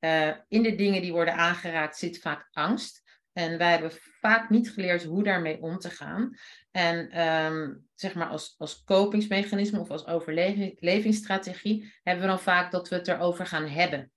Uh, 0.00 0.32
in 0.48 0.62
de 0.62 0.74
dingen 0.74 1.02
die 1.02 1.12
worden 1.12 1.34
aangeraakt 1.34 1.96
zit 1.96 2.18
vaak 2.18 2.48
angst. 2.50 3.02
En 3.32 3.58
wij 3.58 3.70
hebben 3.70 3.92
vaak 4.20 4.50
niet 4.50 4.70
geleerd 4.70 5.04
hoe 5.04 5.22
daarmee 5.22 5.60
om 5.60 5.78
te 5.78 5.90
gaan. 5.90 6.36
En 6.70 7.10
ehm, 7.10 7.74
zeg 7.94 8.14
maar 8.14 8.28
als, 8.28 8.54
als 8.58 8.84
kopingsmechanisme 8.84 9.80
of 9.80 9.90
als 9.90 10.06
overlevingsstrategie 10.06 11.92
hebben 12.02 12.24
we 12.24 12.30
dan 12.30 12.40
vaak 12.40 12.70
dat 12.70 12.88
we 12.88 12.94
het 12.94 13.08
erover 13.08 13.46
gaan 13.46 13.66
hebben. 13.66 14.12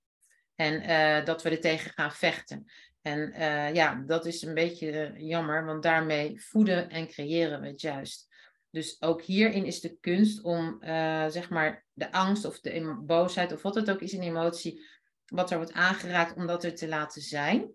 En 0.54 0.82
uh, 0.82 1.24
dat 1.24 1.42
we 1.42 1.50
er 1.50 1.60
tegen 1.60 1.90
gaan 1.90 2.12
vechten. 2.12 2.70
En 3.06 3.32
uh, 3.32 3.74
ja, 3.74 4.02
dat 4.06 4.26
is 4.26 4.42
een 4.42 4.54
beetje 4.54 5.12
jammer, 5.16 5.64
want 5.64 5.82
daarmee 5.82 6.40
voeden 6.40 6.88
en 6.88 7.08
creëren 7.08 7.60
we 7.60 7.66
het 7.66 7.80
juist. 7.80 8.28
Dus 8.70 9.02
ook 9.02 9.22
hierin 9.22 9.64
is 9.64 9.80
de 9.80 9.96
kunst 10.00 10.42
om 10.42 10.78
uh, 10.80 11.26
zeg 11.28 11.50
maar 11.50 11.84
de 11.92 12.12
angst 12.12 12.44
of 12.44 12.60
de 12.60 13.02
boosheid 13.04 13.52
of 13.52 13.62
wat 13.62 13.74
het 13.74 13.90
ook 13.90 14.00
is 14.00 14.12
in 14.12 14.22
emotie, 14.22 14.86
wat 15.26 15.50
er 15.50 15.56
wordt 15.56 15.72
aangeraakt, 15.72 16.36
om 16.36 16.46
dat 16.46 16.64
er 16.64 16.74
te 16.74 16.88
laten 16.88 17.22
zijn. 17.22 17.72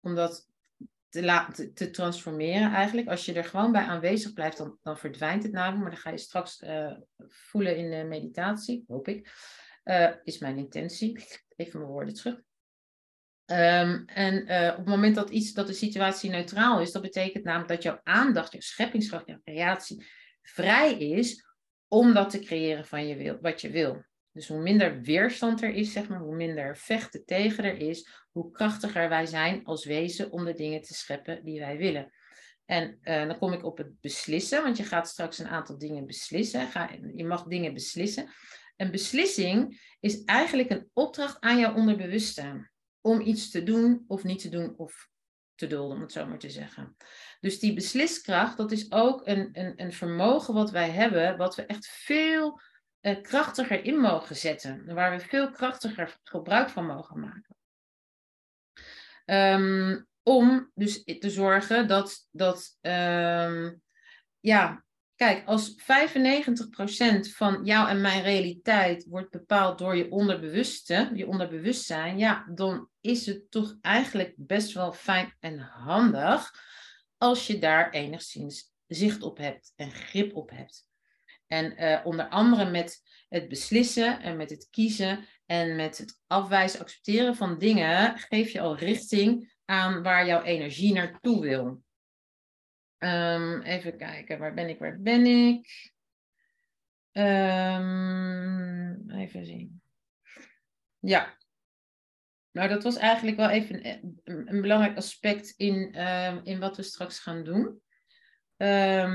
Om 0.00 0.14
dat 0.14 0.48
te, 1.08 1.70
te 1.74 1.90
transformeren 1.90 2.72
eigenlijk. 2.72 3.08
Als 3.08 3.24
je 3.24 3.32
er 3.32 3.44
gewoon 3.44 3.72
bij 3.72 3.84
aanwezig 3.84 4.32
blijft, 4.32 4.56
dan, 4.56 4.78
dan 4.82 4.98
verdwijnt 4.98 5.42
het 5.42 5.52
namelijk. 5.52 5.82
Maar 5.82 5.90
dan 5.90 6.00
ga 6.00 6.10
je 6.10 6.18
straks 6.18 6.62
voelen 7.28 7.76
in 7.76 7.90
de 7.90 8.04
meditatie, 8.04 8.84
hoop 8.88 9.08
ik. 9.08 9.32
Is 10.24 10.38
mijn 10.38 10.58
intentie. 10.58 11.24
Even 11.56 11.78
mijn 11.78 11.92
woorden 11.92 12.14
terug. 12.14 12.48
Um, 13.50 14.04
en 14.06 14.50
uh, 14.50 14.70
op 14.70 14.76
het 14.76 14.86
moment 14.86 15.14
dat, 15.14 15.30
iets, 15.30 15.52
dat 15.52 15.66
de 15.66 15.72
situatie 15.72 16.30
neutraal 16.30 16.80
is, 16.80 16.92
dat 16.92 17.02
betekent 17.02 17.44
namelijk 17.44 17.68
dat 17.68 17.82
jouw 17.82 18.00
aandacht, 18.02 18.52
je 18.52 18.62
scheppingskracht, 18.62 19.26
je 19.26 19.40
creatie 19.44 20.06
vrij 20.42 20.98
is 20.98 21.46
om 21.88 22.14
dat 22.14 22.30
te 22.30 22.38
creëren 22.38 22.86
van 22.86 23.06
je 23.06 23.16
wil, 23.16 23.38
wat 23.40 23.60
je 23.60 23.70
wil. 23.70 24.04
Dus 24.32 24.48
hoe 24.48 24.60
minder 24.60 25.00
weerstand 25.00 25.62
er 25.62 25.74
is, 25.74 25.92
zeg 25.92 26.08
maar, 26.08 26.18
hoe 26.18 26.36
minder 26.36 26.76
vechten 26.76 27.24
tegen 27.24 27.64
er 27.64 27.78
is, 27.78 28.08
hoe 28.30 28.50
krachtiger 28.50 29.08
wij 29.08 29.26
zijn 29.26 29.64
als 29.64 29.84
wezen 29.84 30.32
om 30.32 30.44
de 30.44 30.54
dingen 30.54 30.82
te 30.82 30.94
scheppen 30.94 31.44
die 31.44 31.60
wij 31.60 31.76
willen. 31.76 32.12
En 32.64 32.98
uh, 33.02 33.26
dan 33.26 33.38
kom 33.38 33.52
ik 33.52 33.64
op 33.64 33.78
het 33.78 34.00
beslissen, 34.00 34.62
want 34.62 34.76
je 34.76 34.84
gaat 34.84 35.08
straks 35.08 35.38
een 35.38 35.48
aantal 35.48 35.78
dingen 35.78 36.06
beslissen. 36.06 36.68
Ga, 36.68 36.90
je 37.14 37.24
mag 37.24 37.44
dingen 37.44 37.74
beslissen. 37.74 38.28
Een 38.76 38.90
beslissing 38.90 39.80
is 40.00 40.24
eigenlijk 40.24 40.70
een 40.70 40.90
opdracht 40.92 41.40
aan 41.40 41.58
jouw 41.58 41.74
onderbewustzijn 41.74 42.70
om 43.00 43.20
iets 43.20 43.50
te 43.50 43.62
doen 43.62 44.04
of 44.06 44.24
niet 44.24 44.40
te 44.40 44.48
doen 44.48 44.74
of 44.76 45.08
te 45.54 45.66
dulden, 45.66 45.96
om 45.96 46.02
het 46.02 46.12
zo 46.12 46.26
maar 46.26 46.38
te 46.38 46.50
zeggen. 46.50 46.96
Dus 47.40 47.58
die 47.58 47.74
besliskracht, 47.74 48.56
dat 48.56 48.72
is 48.72 48.92
ook 48.92 49.26
een, 49.26 49.48
een, 49.52 49.72
een 49.76 49.92
vermogen 49.92 50.54
wat 50.54 50.70
wij 50.70 50.90
hebben, 50.90 51.36
wat 51.36 51.56
we 51.56 51.66
echt 51.66 51.86
veel 51.86 52.60
uh, 53.00 53.22
krachtiger 53.22 53.84
in 53.84 53.96
mogen 53.96 54.36
zetten, 54.36 54.94
waar 54.94 55.10
we 55.10 55.24
veel 55.24 55.50
krachtiger 55.50 56.18
gebruik 56.22 56.68
van 56.68 56.86
mogen 56.86 57.20
maken. 57.20 57.56
Um, 59.24 60.08
om 60.22 60.70
dus 60.74 61.04
te 61.04 61.30
zorgen 61.30 61.88
dat, 61.88 62.28
dat 62.30 62.78
um, 62.80 63.82
ja, 64.40 64.84
kijk, 65.20 65.46
als 65.46 65.72
95% 65.72 65.74
van 67.20 67.64
jou 67.64 67.88
en 67.88 68.00
mijn 68.00 68.22
realiteit 68.22 69.06
wordt 69.08 69.30
bepaald 69.30 69.78
door 69.78 69.96
je 69.96 70.10
onderbewuste, 70.10 71.10
je 71.14 71.26
onderbewustzijn, 71.26 72.18
ja, 72.18 72.46
dan 72.54 72.88
is 73.00 73.26
het 73.26 73.50
toch 73.50 73.76
eigenlijk 73.80 74.34
best 74.36 74.72
wel 74.72 74.92
fijn 74.92 75.36
en 75.40 75.58
handig 75.58 76.52
als 77.16 77.46
je 77.46 77.58
daar 77.58 77.90
enigszins 77.90 78.72
zicht 78.86 79.22
op 79.22 79.38
hebt 79.38 79.72
en 79.76 79.90
grip 79.90 80.36
op 80.36 80.50
hebt. 80.50 80.86
En 81.46 81.82
uh, 81.82 82.00
onder 82.04 82.28
andere 82.28 82.70
met 82.70 83.02
het 83.28 83.48
beslissen 83.48 84.20
en 84.20 84.36
met 84.36 84.50
het 84.50 84.68
kiezen 84.70 85.24
en 85.46 85.76
met 85.76 85.98
het 85.98 86.20
afwijzen, 86.26 86.80
accepteren 86.80 87.36
van 87.36 87.58
dingen, 87.58 88.18
geef 88.18 88.50
je 88.50 88.60
al 88.60 88.76
richting 88.76 89.56
aan 89.64 90.02
waar 90.02 90.26
jouw 90.26 90.42
energie 90.42 90.92
naartoe 90.92 91.40
wil. 91.40 91.82
Um, 93.04 93.62
even 93.62 93.96
kijken, 93.96 94.38
waar 94.38 94.54
ben 94.54 94.68
ik, 94.68 94.78
waar 94.78 95.00
ben 95.00 95.26
ik? 95.26 95.92
Um, 97.12 99.10
even 99.10 99.44
zien. 99.44 99.82
Ja. 100.98 101.38
Nou, 102.50 102.68
dat 102.68 102.82
was 102.82 102.96
eigenlijk 102.96 103.36
wel 103.36 103.48
even 103.48 103.86
een, 104.24 104.60
belangrijk 104.60 104.96
aspect 104.96 105.50
in, 105.50 106.08
um, 106.08 106.40
in 106.44 106.58
wat 106.58 106.76
we 106.76 106.82
straks 106.82 107.18
gaan 107.18 107.44
doen. 107.44 107.82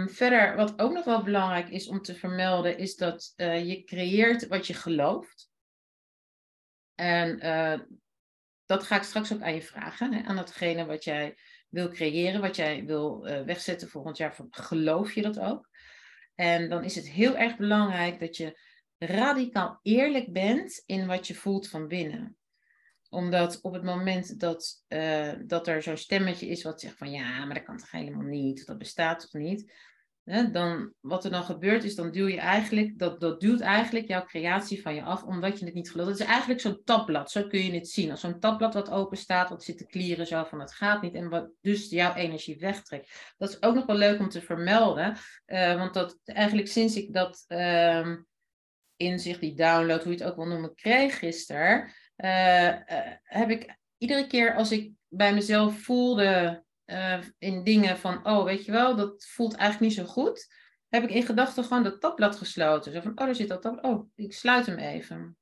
Verder, 0.10 0.56
wat 0.56 0.80
ook 0.80 0.92
nog 0.92 1.06
wel 1.06 1.24
belangrijk 1.24 1.70
is 1.70 1.88
om 1.88 2.02
te 2.02 2.16
vermelden, 2.16 2.78
is 2.78 2.96
dat 2.96 3.34
uh, 3.38 3.68
je 3.68 3.84
creëert 3.84 4.48
wat 4.48 4.68
je 4.68 4.74
gelooft. 4.74 5.50
En 6.96 7.46
uh, 7.46 7.80
dat 8.66 8.84
ga 8.84 8.96
ik 8.96 9.04
straks 9.04 9.34
ook 9.34 9.42
aan 9.42 9.54
je 9.54 9.62
vragen, 9.62 10.14
hè, 10.14 10.24
aan 10.24 10.36
datgene 10.36 10.86
wat 10.86 11.04
jij 11.04 11.38
wil 11.76 11.90
creëren, 11.90 12.42
wat 12.42 12.56
jij 12.56 12.86
wil 12.86 13.28
uh, 13.28 13.42
wegzetten 13.42 13.90
volgend 13.90 14.18
jaar. 14.18 14.36
Geloof 14.50 15.14
je 15.14 15.22
dat 15.22 15.40
ook? 15.40 15.70
En 16.36 16.70
dan 16.70 16.84
is 16.84 16.96
het 16.96 17.10
heel 17.10 17.38
erg 17.38 17.58
belangrijk 17.58 18.20
dat 18.20 18.38
je 18.38 18.60
radicaal 18.98 19.80
eerlijk 19.82 20.32
bent 20.34 20.84
in 20.86 21.08
wat 21.08 21.28
je 21.28 21.36
voelt 21.36 21.70
van 21.70 21.88
binnen 21.88 22.38
omdat 23.16 23.62
op 23.62 23.74
het 23.74 23.84
moment 23.84 24.40
dat, 24.40 24.84
uh, 24.88 25.34
dat 25.46 25.68
er 25.68 25.82
zo'n 25.82 25.98
stemmetje 25.98 26.48
is 26.48 26.64
wat 26.64 26.80
zegt 26.82 26.98
van 26.98 27.12
ja, 27.12 27.46
maar 27.46 27.56
dat 27.56 27.64
kan 27.64 27.78
toch 27.78 27.92
helemaal 27.92 28.22
niet, 28.22 28.66
dat 28.66 28.78
bestaat 28.78 29.20
toch 29.20 29.42
niet. 29.42 29.74
Dan, 30.52 30.94
wat 31.00 31.26
er 31.26 31.32
dan 31.32 31.44
gebeurt 31.44 31.84
is, 31.84 31.96
dan 31.96 32.12
duw 32.12 32.28
je 32.28 32.40
eigenlijk, 32.40 33.00
dat, 33.00 33.20
dat 33.20 33.40
duwt 33.40 33.60
eigenlijk 33.60 34.08
jouw 34.08 34.26
creatie 34.26 34.82
van 34.82 34.96
je 34.96 35.04
af, 35.04 35.24
omdat 35.24 35.60
je 35.60 35.66
het 35.66 35.74
niet 35.74 35.92
gelooft. 35.92 36.10
Het 36.10 36.20
is 36.20 36.26
eigenlijk 36.26 36.60
zo'n 36.60 36.82
tabblad, 36.84 37.32
zo 37.32 37.48
kun 37.48 37.64
je 37.64 37.72
het 37.72 37.90
zien. 37.90 38.12
Als 38.12 38.20
zo'n 38.20 38.40
tabblad 38.40 38.74
wat 38.74 38.90
open 38.90 39.18
staat, 39.18 39.50
wat 39.50 39.64
zit 39.64 39.78
te 39.78 39.86
klieren 39.86 40.28
zo 40.28 40.44
van 40.44 40.60
het 40.60 40.74
gaat 40.74 41.02
niet 41.02 41.14
en 41.14 41.30
wat 41.30 41.50
dus 41.62 41.90
jouw 41.90 42.14
energie 42.14 42.58
wegtrekt. 42.60 43.34
Dat 43.38 43.50
is 43.50 43.62
ook 43.62 43.76
nog 43.76 43.86
wel 43.86 43.96
leuk 43.96 44.20
om 44.20 44.30
te 44.30 44.42
vermelden, 44.42 45.18
uh, 45.46 45.78
want 45.78 45.94
dat 45.94 46.20
eigenlijk 46.24 46.68
sinds 46.68 46.96
ik 46.96 47.14
dat 47.14 47.46
uh, 47.48 48.16
inzicht, 48.96 49.40
die 49.40 49.56
download, 49.56 50.04
hoe 50.04 50.12
je 50.12 50.18
het 50.18 50.28
ook 50.28 50.36
wil 50.36 50.48
noemen, 50.48 50.76
kreeg 50.76 51.20
gisteren, 51.20 51.84
uh, 52.18 52.74
heb 53.24 53.50
ik 53.50 53.78
iedere 53.98 54.28
keer 54.28 54.56
als 54.56 54.72
ik 54.72 54.92
bij 55.08 55.34
mezelf 55.34 55.80
voelde 55.80 56.64
uh, 56.86 57.20
in 57.38 57.64
dingen 57.64 57.98
van, 57.98 58.28
oh 58.28 58.44
weet 58.44 58.66
je 58.66 58.72
wel, 58.72 58.96
dat 58.96 59.26
voelt 59.26 59.56
eigenlijk 59.56 59.92
niet 59.92 60.06
zo 60.06 60.14
goed, 60.14 60.54
heb 60.90 61.04
ik 61.04 61.10
in 61.10 61.24
gedachten 61.24 61.64
gewoon 61.64 61.84
dat 61.84 62.02
tabblad 62.02 62.36
gesloten. 62.36 62.92
Zo 62.92 63.02
van, 63.02 63.12
oh 63.12 63.26
daar 63.26 63.36
zit 63.36 63.48
dat 63.48 63.62
tabblad, 63.62 63.86
oh 63.86 64.10
ik 64.16 64.34
sluit 64.34 64.66
hem 64.66 64.78
even. 64.78 65.38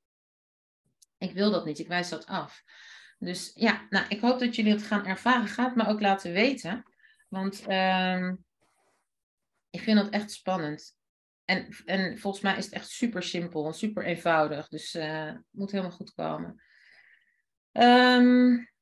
Ik 1.18 1.34
wil 1.34 1.52
dat 1.52 1.66
niet, 1.66 1.80
ik 1.80 1.88
wijs 1.88 2.10
dat 2.10 2.26
af. 2.26 2.64
Dus 3.20 3.52
ja, 3.56 3.88
nou, 3.90 4.06
ik 4.10 4.20
hoop 4.20 4.40
dat 4.40 4.56
jullie 4.56 4.72
het 4.72 4.84
gaan 4.84 5.06
ervaren. 5.06 5.48
Ga 5.48 5.64
het 5.66 5.76
me 5.76 5.88
ook 5.88 6.02
laten 6.02 6.32
weten. 6.32 6.84
Want 7.30 7.68
uh, 7.68 8.32
ik 9.70 9.82
vind 9.82 9.98
dat 9.98 10.10
echt 10.10 10.32
spannend. 10.32 10.98
En, 11.46 11.68
en 11.86 12.18
volgens 12.18 12.44
mij 12.44 12.58
is 12.58 12.66
het 12.66 12.74
echt 12.74 12.90
super 12.90 13.24
simpel 13.24 13.74
super 13.74 14.06
eenvoudig. 14.06 14.68
Dus 14.68 14.96
uh, 14.96 15.26
het 15.26 15.44
moet 15.50 15.72
helemaal 15.72 15.92
goed 15.92 16.14
komen. 16.14 16.64
Um, 17.72 18.73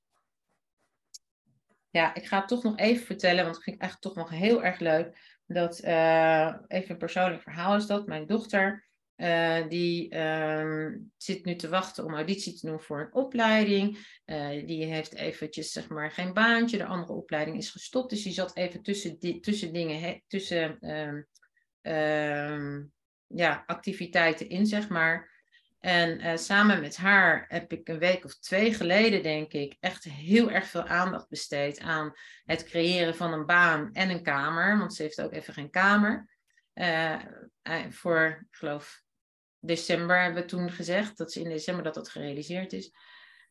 ja, 1.91 2.13
ik 2.13 2.25
ga 2.25 2.39
het 2.39 2.47
toch 2.47 2.63
nog 2.63 2.77
even 2.77 3.05
vertellen, 3.05 3.43
want 3.43 3.57
ik 3.57 3.63
vind 3.63 3.75
het 3.75 3.83
eigenlijk 3.83 4.15
toch 4.15 4.23
nog 4.23 4.39
heel 4.39 4.63
erg 4.63 4.79
leuk. 4.79 5.39
Dat, 5.45 5.83
uh, 5.83 6.55
even 6.67 6.91
een 6.91 6.97
persoonlijk 6.97 7.41
verhaal 7.41 7.75
is 7.75 7.85
dat. 7.85 8.07
Mijn 8.07 8.25
dochter, 8.25 8.87
uh, 9.15 9.67
die 9.67 10.17
um, 10.19 11.11
zit 11.17 11.45
nu 11.45 11.55
te 11.55 11.69
wachten 11.69 12.05
om 12.05 12.13
auditie 12.13 12.53
te 12.53 12.67
doen 12.67 12.81
voor 12.81 12.99
een 12.99 13.13
opleiding. 13.13 13.97
Uh, 14.25 14.67
die 14.67 14.85
heeft 14.85 15.15
eventjes, 15.15 15.71
zeg 15.71 15.89
maar, 15.89 16.11
geen 16.11 16.33
baantje. 16.33 16.77
De 16.77 16.85
andere 16.85 17.13
opleiding 17.13 17.57
is 17.57 17.69
gestopt. 17.69 18.09
Dus 18.09 18.23
die 18.23 18.33
zat 18.33 18.55
even 18.55 18.81
tussen, 18.81 19.41
tussen 19.41 19.73
dingen, 19.73 20.23
tussen 20.27 20.89
um, 20.89 21.27
um, 21.93 22.91
ja, 23.27 23.63
activiteiten 23.65 24.49
in, 24.49 24.65
zeg 24.65 24.89
maar. 24.89 25.40
En 25.81 26.19
uh, 26.19 26.37
samen 26.37 26.81
met 26.81 26.97
haar 26.97 27.45
heb 27.47 27.71
ik 27.71 27.87
een 27.87 27.99
week 27.99 28.25
of 28.25 28.39
twee 28.39 28.73
geleden, 28.73 29.23
denk 29.23 29.51
ik, 29.51 29.77
echt 29.79 30.03
heel 30.03 30.51
erg 30.51 30.67
veel 30.67 30.87
aandacht 30.87 31.29
besteed 31.29 31.79
aan 31.79 32.13
het 32.43 32.63
creëren 32.63 33.15
van 33.15 33.33
een 33.33 33.45
baan 33.45 33.89
en 33.93 34.09
een 34.09 34.23
kamer. 34.23 34.77
Want 34.77 34.93
ze 34.93 35.01
heeft 35.01 35.21
ook 35.21 35.33
even 35.33 35.53
geen 35.53 35.69
kamer. 35.69 36.29
Uh, 36.73 37.19
voor, 37.89 38.45
ik 38.49 38.55
geloof, 38.57 39.03
december 39.59 40.21
hebben 40.21 40.41
we 40.41 40.47
toen 40.47 40.71
gezegd, 40.71 41.17
dat 41.17 41.31
ze 41.31 41.39
in 41.39 41.49
december 41.49 41.83
dat 41.83 41.93
dat 41.93 42.09
gerealiseerd 42.09 42.73
is. 42.73 42.91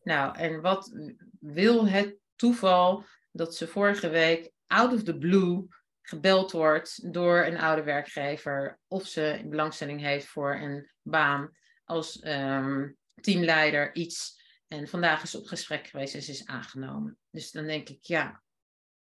Nou, 0.02 0.36
en 0.36 0.60
wat 0.60 0.92
wil 1.40 1.88
het 1.88 2.16
toeval 2.36 3.04
dat 3.32 3.56
ze 3.56 3.66
vorige 3.66 4.08
week 4.08 4.50
out 4.66 4.92
of 4.92 5.02
the 5.02 5.18
blue 5.18 5.66
gebeld 6.02 6.52
wordt 6.52 7.12
door 7.12 7.44
een 7.44 7.58
oude 7.58 7.82
werkgever 7.82 8.78
of 8.88 9.06
ze 9.06 9.42
belangstelling 9.44 10.00
heeft 10.00 10.26
voor 10.26 10.54
een 10.54 10.90
baan 11.02 11.58
als 11.90 12.24
um, 12.24 12.96
teamleider 13.14 13.94
iets. 13.94 14.38
En 14.68 14.88
vandaag 14.88 15.22
is 15.22 15.34
op 15.34 15.46
gesprek 15.46 15.86
geweest 15.86 16.14
en 16.14 16.22
ze 16.22 16.30
is 16.30 16.46
aangenomen. 16.46 17.18
Dus 17.30 17.50
dan 17.50 17.64
denk 17.66 17.88
ik, 17.88 17.98
ja, 18.02 18.42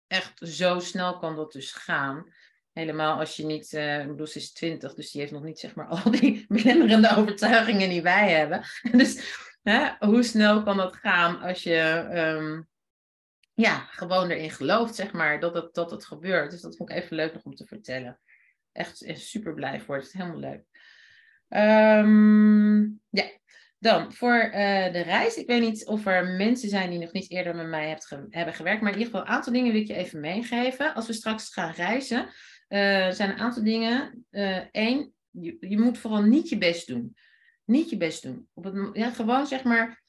echt 0.06 0.32
zo 0.38 0.78
snel 0.78 1.18
kan 1.18 1.36
dat 1.36 1.52
dus 1.52 1.72
gaan. 1.72 2.32
Helemaal 2.72 3.18
als 3.18 3.36
je 3.36 3.44
niet, 3.44 3.72
uh, 3.72 4.06
bedoel, 4.06 4.26
ze 4.26 4.38
is 4.38 4.52
twintig, 4.52 4.94
dus 4.94 5.10
die 5.10 5.20
heeft 5.20 5.32
nog 5.32 5.42
niet 5.42 5.58
zeg 5.58 5.74
maar 5.74 5.86
al 5.94 6.10
die 6.10 6.44
belemmerende 6.48 7.16
overtuigingen 7.16 7.88
die 7.88 8.02
wij 8.02 8.30
hebben. 8.30 8.64
Dus 8.98 9.42
hè, 9.62 9.90
hoe 9.98 10.22
snel 10.22 10.62
kan 10.62 10.76
dat 10.76 10.96
gaan 10.96 11.40
als 11.40 11.62
je 11.62 12.08
um, 12.12 12.68
ja, 13.54 13.78
gewoon 13.78 14.30
erin 14.30 14.50
gelooft, 14.50 14.94
zeg 14.94 15.12
maar, 15.12 15.40
dat 15.40 15.54
het, 15.54 15.74
dat 15.74 15.90
het 15.90 16.04
gebeurt. 16.04 16.50
Dus 16.50 16.60
dat 16.60 16.76
vond 16.76 16.90
ik 16.90 16.96
even 16.96 17.16
leuk 17.16 17.34
nog 17.34 17.42
om 17.42 17.54
te 17.54 17.66
vertellen. 17.66 18.20
Echt, 18.72 19.04
super 19.14 19.54
blij 19.54 19.80
voor. 19.80 19.96
Het 19.96 20.06
is 20.06 20.12
helemaal 20.12 20.38
leuk. 20.38 20.73
Ehm, 21.48 22.80
ja, 23.10 23.24
dan 23.78 24.12
voor 24.12 24.44
uh, 24.44 24.52
de 24.92 25.00
reis. 25.00 25.36
Ik 25.36 25.46
weet 25.46 25.60
niet 25.60 25.86
of 25.86 26.06
er 26.06 26.26
mensen 26.26 26.68
zijn 26.68 26.90
die 26.90 26.98
nog 26.98 27.12
niet 27.12 27.30
eerder 27.30 27.56
met 27.56 27.66
mij 27.66 27.98
hebben 28.30 28.54
gewerkt, 28.54 28.82
maar 28.82 28.92
in 28.92 28.98
ieder 28.98 29.12
geval 29.12 29.20
een 29.20 29.34
aantal 29.34 29.52
dingen 29.52 29.72
wil 29.72 29.80
ik 29.80 29.86
je 29.86 29.94
even 29.94 30.20
meegeven. 30.20 30.94
Als 30.94 31.06
we 31.06 31.12
straks 31.12 31.52
gaan 31.52 31.72
reizen, 31.72 32.26
uh, 32.68 33.10
zijn 33.10 33.30
een 33.30 33.38
aantal 33.38 33.64
dingen. 33.64 34.26
Eén, 34.70 34.98
uh, 34.98 35.06
je, 35.30 35.56
je, 35.60 35.78
moet 35.78 35.98
vooral 35.98 36.22
niet 36.22 36.48
je 36.48 36.58
best 36.58 36.86
doen. 36.86 37.16
Niet 37.64 37.90
je 37.90 37.96
best 37.96 38.22
doen. 38.22 38.48
Op 38.52 38.64
het, 38.64 38.90
ja, 38.92 39.10
gewoon 39.10 39.46
zeg 39.46 39.64
maar 39.64 40.02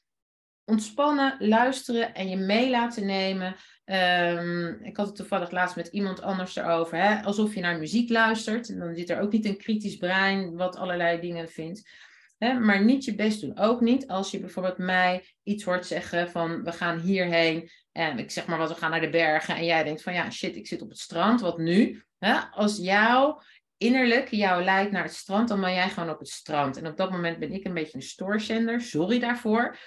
ontspannen, 0.64 1.36
luisteren 1.38 2.14
en 2.14 2.28
je 2.28 2.36
mee 2.36 2.70
laten 2.70 3.06
nemen. 3.06 3.56
Um, 3.86 4.78
ik 4.82 4.96
had 4.96 5.06
het 5.06 5.16
toevallig 5.16 5.50
laatst 5.50 5.76
met 5.76 5.86
iemand 5.86 6.22
anders 6.22 6.56
erover. 6.56 6.98
Hè? 6.98 7.22
Alsof 7.22 7.54
je 7.54 7.60
naar 7.60 7.78
muziek 7.78 8.10
luistert. 8.10 8.68
En 8.68 8.78
dan 8.78 8.94
zit 8.94 9.10
er 9.10 9.20
ook 9.20 9.32
niet 9.32 9.44
een 9.44 9.56
kritisch 9.56 9.96
brein 9.96 10.56
wat 10.56 10.76
allerlei 10.76 11.20
dingen 11.20 11.48
vindt. 11.48 11.90
Hè? 12.38 12.60
Maar 12.60 12.84
niet 12.84 13.04
je 13.04 13.14
best 13.14 13.40
doen. 13.40 13.58
Ook 13.58 13.80
niet 13.80 14.06
als 14.06 14.30
je 14.30 14.40
bijvoorbeeld 14.40 14.78
mij 14.78 15.24
iets 15.42 15.64
hoort 15.64 15.86
zeggen 15.86 16.30
van 16.30 16.62
we 16.62 16.72
gaan 16.72 16.98
hierheen. 16.98 17.70
En 17.92 18.18
ik 18.18 18.30
zeg 18.30 18.46
maar 18.46 18.58
wat 18.58 18.68
we 18.68 18.74
gaan 18.74 18.90
naar 18.90 19.00
de 19.00 19.10
bergen. 19.10 19.56
En 19.56 19.64
jij 19.64 19.84
denkt 19.84 20.02
van 20.02 20.14
ja 20.14 20.30
shit 20.30 20.56
ik 20.56 20.66
zit 20.66 20.82
op 20.82 20.88
het 20.88 20.98
strand. 20.98 21.40
Wat 21.40 21.58
nu? 21.58 22.04
Hè? 22.18 22.38
Als 22.50 22.76
jou 22.76 23.42
innerlijk 23.76 24.30
jou 24.30 24.64
leidt 24.64 24.92
naar 24.92 25.02
het 25.02 25.14
strand, 25.14 25.48
dan 25.48 25.60
ben 25.60 25.74
jij 25.74 25.88
gewoon 25.88 26.10
op 26.10 26.18
het 26.18 26.28
strand. 26.28 26.76
En 26.76 26.86
op 26.86 26.96
dat 26.96 27.10
moment 27.10 27.38
ben 27.38 27.52
ik 27.52 27.64
een 27.64 27.74
beetje 27.74 27.96
een 27.96 28.02
stoorzender. 28.02 28.80
Sorry 28.80 29.18
daarvoor. 29.18 29.78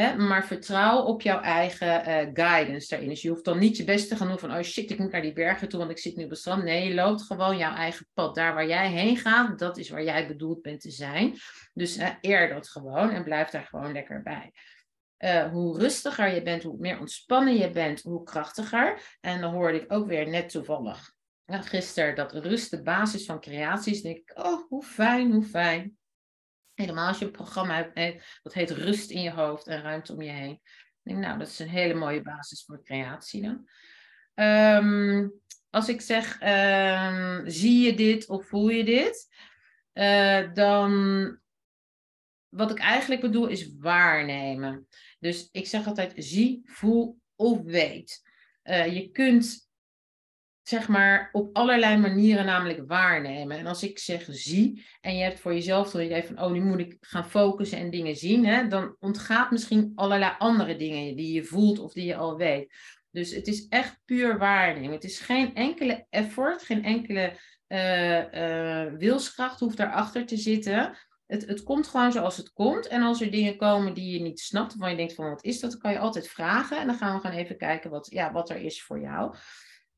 Hè, 0.00 0.16
maar 0.16 0.46
vertrouw 0.46 1.02
op 1.02 1.22
jouw 1.22 1.40
eigen 1.40 2.08
uh, 2.08 2.30
guidance 2.32 2.88
daarin. 2.88 3.08
Dus 3.08 3.22
je 3.22 3.28
hoeft 3.28 3.44
dan 3.44 3.58
niet 3.58 3.76
je 3.76 3.84
best 3.84 4.08
te 4.08 4.16
gaan 4.16 4.28
doen 4.28 4.38
van, 4.38 4.54
oh 4.54 4.62
shit, 4.62 4.90
ik 4.90 4.98
moet 4.98 5.12
naar 5.12 5.22
die 5.22 5.32
bergen 5.32 5.68
toe, 5.68 5.78
want 5.78 5.90
ik 5.90 5.98
zit 5.98 6.16
nu 6.16 6.24
op 6.24 6.30
het 6.30 6.38
strand. 6.38 6.64
Nee, 6.64 6.88
je 6.88 6.94
loopt 6.94 7.22
gewoon 7.22 7.56
jouw 7.56 7.74
eigen 7.74 8.06
pad. 8.14 8.34
Daar 8.34 8.54
waar 8.54 8.66
jij 8.66 8.90
heen 8.90 9.16
gaat, 9.16 9.58
dat 9.58 9.78
is 9.78 9.90
waar 9.90 10.02
jij 10.02 10.26
bedoeld 10.26 10.62
bent 10.62 10.80
te 10.80 10.90
zijn. 10.90 11.34
Dus 11.72 11.98
uh, 11.98 12.08
eer 12.20 12.48
dat 12.48 12.68
gewoon 12.68 13.10
en 13.10 13.24
blijf 13.24 13.50
daar 13.50 13.64
gewoon 13.64 13.92
lekker 13.92 14.22
bij. 14.22 14.52
Uh, 15.18 15.50
hoe 15.50 15.78
rustiger 15.78 16.34
je 16.34 16.42
bent, 16.42 16.62
hoe 16.62 16.76
meer 16.78 16.98
ontspannen 16.98 17.56
je 17.56 17.70
bent, 17.70 18.02
hoe 18.02 18.22
krachtiger. 18.22 19.16
En 19.20 19.40
dan 19.40 19.52
hoorde 19.52 19.80
ik 19.80 19.92
ook 19.92 20.06
weer 20.06 20.28
net 20.28 20.48
toevallig 20.50 21.12
gisteren 21.46 22.14
dat 22.14 22.32
rust 22.32 22.70
de 22.70 22.82
basis 22.82 23.24
van 23.24 23.40
creatie 23.40 23.92
is. 23.92 24.02
denk 24.02 24.16
ik, 24.16 24.38
oh, 24.38 24.68
hoe 24.68 24.82
fijn, 24.82 25.32
hoe 25.32 25.44
fijn. 25.44 25.97
Helemaal 26.78 27.08
als 27.08 27.18
je 27.18 27.24
een 27.24 27.30
programma 27.30 27.90
hebt 27.94 28.40
dat 28.42 28.54
heet 28.54 28.70
rust 28.70 29.10
in 29.10 29.20
je 29.20 29.30
hoofd 29.30 29.66
en 29.66 29.82
ruimte 29.82 30.12
om 30.12 30.22
je 30.22 30.30
heen. 30.30 30.60
Denk, 31.02 31.18
nou, 31.18 31.38
dat 31.38 31.48
is 31.48 31.58
een 31.58 31.68
hele 31.68 31.94
mooie 31.94 32.22
basis 32.22 32.64
voor 32.64 32.82
creatie 32.82 33.42
dan. 33.42 33.68
Um, 34.84 35.32
als 35.70 35.88
ik 35.88 36.00
zeg, 36.00 36.40
um, 36.42 37.50
zie 37.50 37.80
je 37.80 37.94
dit 37.94 38.28
of 38.28 38.46
voel 38.46 38.68
je 38.68 38.84
dit? 38.84 39.28
Uh, 39.92 40.54
dan, 40.54 41.38
wat 42.48 42.70
ik 42.70 42.78
eigenlijk 42.78 43.20
bedoel 43.20 43.46
is 43.46 43.74
waarnemen. 43.78 44.88
Dus 45.18 45.48
ik 45.52 45.66
zeg 45.66 45.86
altijd, 45.86 46.12
zie, 46.16 46.62
voel 46.64 47.18
of 47.36 47.62
weet. 47.62 48.22
Uh, 48.64 48.94
je 48.94 49.10
kunt 49.10 49.67
zeg 50.68 50.88
maar, 50.88 51.28
op 51.32 51.56
allerlei 51.56 51.96
manieren 51.96 52.44
namelijk 52.44 52.82
waarnemen. 52.86 53.58
En 53.58 53.66
als 53.66 53.82
ik 53.82 53.98
zeg 53.98 54.26
zie, 54.28 54.86
en 55.00 55.16
je 55.16 55.22
hebt 55.22 55.40
voor 55.40 55.52
jezelf 55.52 55.90
dan 55.90 56.00
idee 56.00 56.24
van, 56.24 56.42
oh, 56.42 56.52
nu 56.52 56.60
moet 56.60 56.78
ik 56.78 56.96
gaan 57.00 57.30
focussen 57.30 57.78
en 57.78 57.90
dingen 57.90 58.16
zien, 58.16 58.46
hè, 58.46 58.68
dan 58.68 58.96
ontgaat 58.98 59.50
misschien 59.50 59.92
allerlei 59.94 60.32
andere 60.38 60.76
dingen 60.76 61.16
die 61.16 61.32
je 61.32 61.44
voelt 61.44 61.78
of 61.78 61.92
die 61.92 62.04
je 62.04 62.16
al 62.16 62.36
weet. 62.36 62.74
Dus 63.10 63.30
het 63.30 63.46
is 63.46 63.68
echt 63.68 64.00
puur 64.04 64.38
waarnemen. 64.38 64.92
Het 64.92 65.04
is 65.04 65.18
geen 65.18 65.54
enkele 65.54 66.06
effort, 66.10 66.62
geen 66.62 66.84
enkele 66.84 67.36
uh, 67.68 68.32
uh, 68.32 68.92
wilskracht 68.98 69.60
hoeft 69.60 69.76
daarachter 69.76 70.26
te 70.26 70.36
zitten. 70.36 70.96
Het, 71.26 71.46
het 71.46 71.62
komt 71.62 71.86
gewoon 71.86 72.12
zoals 72.12 72.36
het 72.36 72.52
komt. 72.52 72.86
En 72.86 73.02
als 73.02 73.20
er 73.20 73.30
dingen 73.30 73.56
komen 73.56 73.94
die 73.94 74.12
je 74.12 74.20
niet 74.20 74.40
snapt, 74.40 74.70
waarvan 74.70 74.90
je 74.90 74.96
denkt 74.96 75.14
van 75.14 75.28
wat 75.28 75.44
is 75.44 75.60
dat, 75.60 75.70
dan 75.70 75.80
kan 75.80 75.92
je 75.92 75.98
altijd 75.98 76.28
vragen. 76.28 76.78
En 76.78 76.86
dan 76.86 76.96
gaan 76.96 77.14
we 77.14 77.20
gaan 77.20 77.32
even 77.32 77.56
kijken 77.56 77.90
wat, 77.90 78.06
ja, 78.10 78.32
wat 78.32 78.50
er 78.50 78.56
is 78.56 78.82
voor 78.82 79.00
jou 79.00 79.34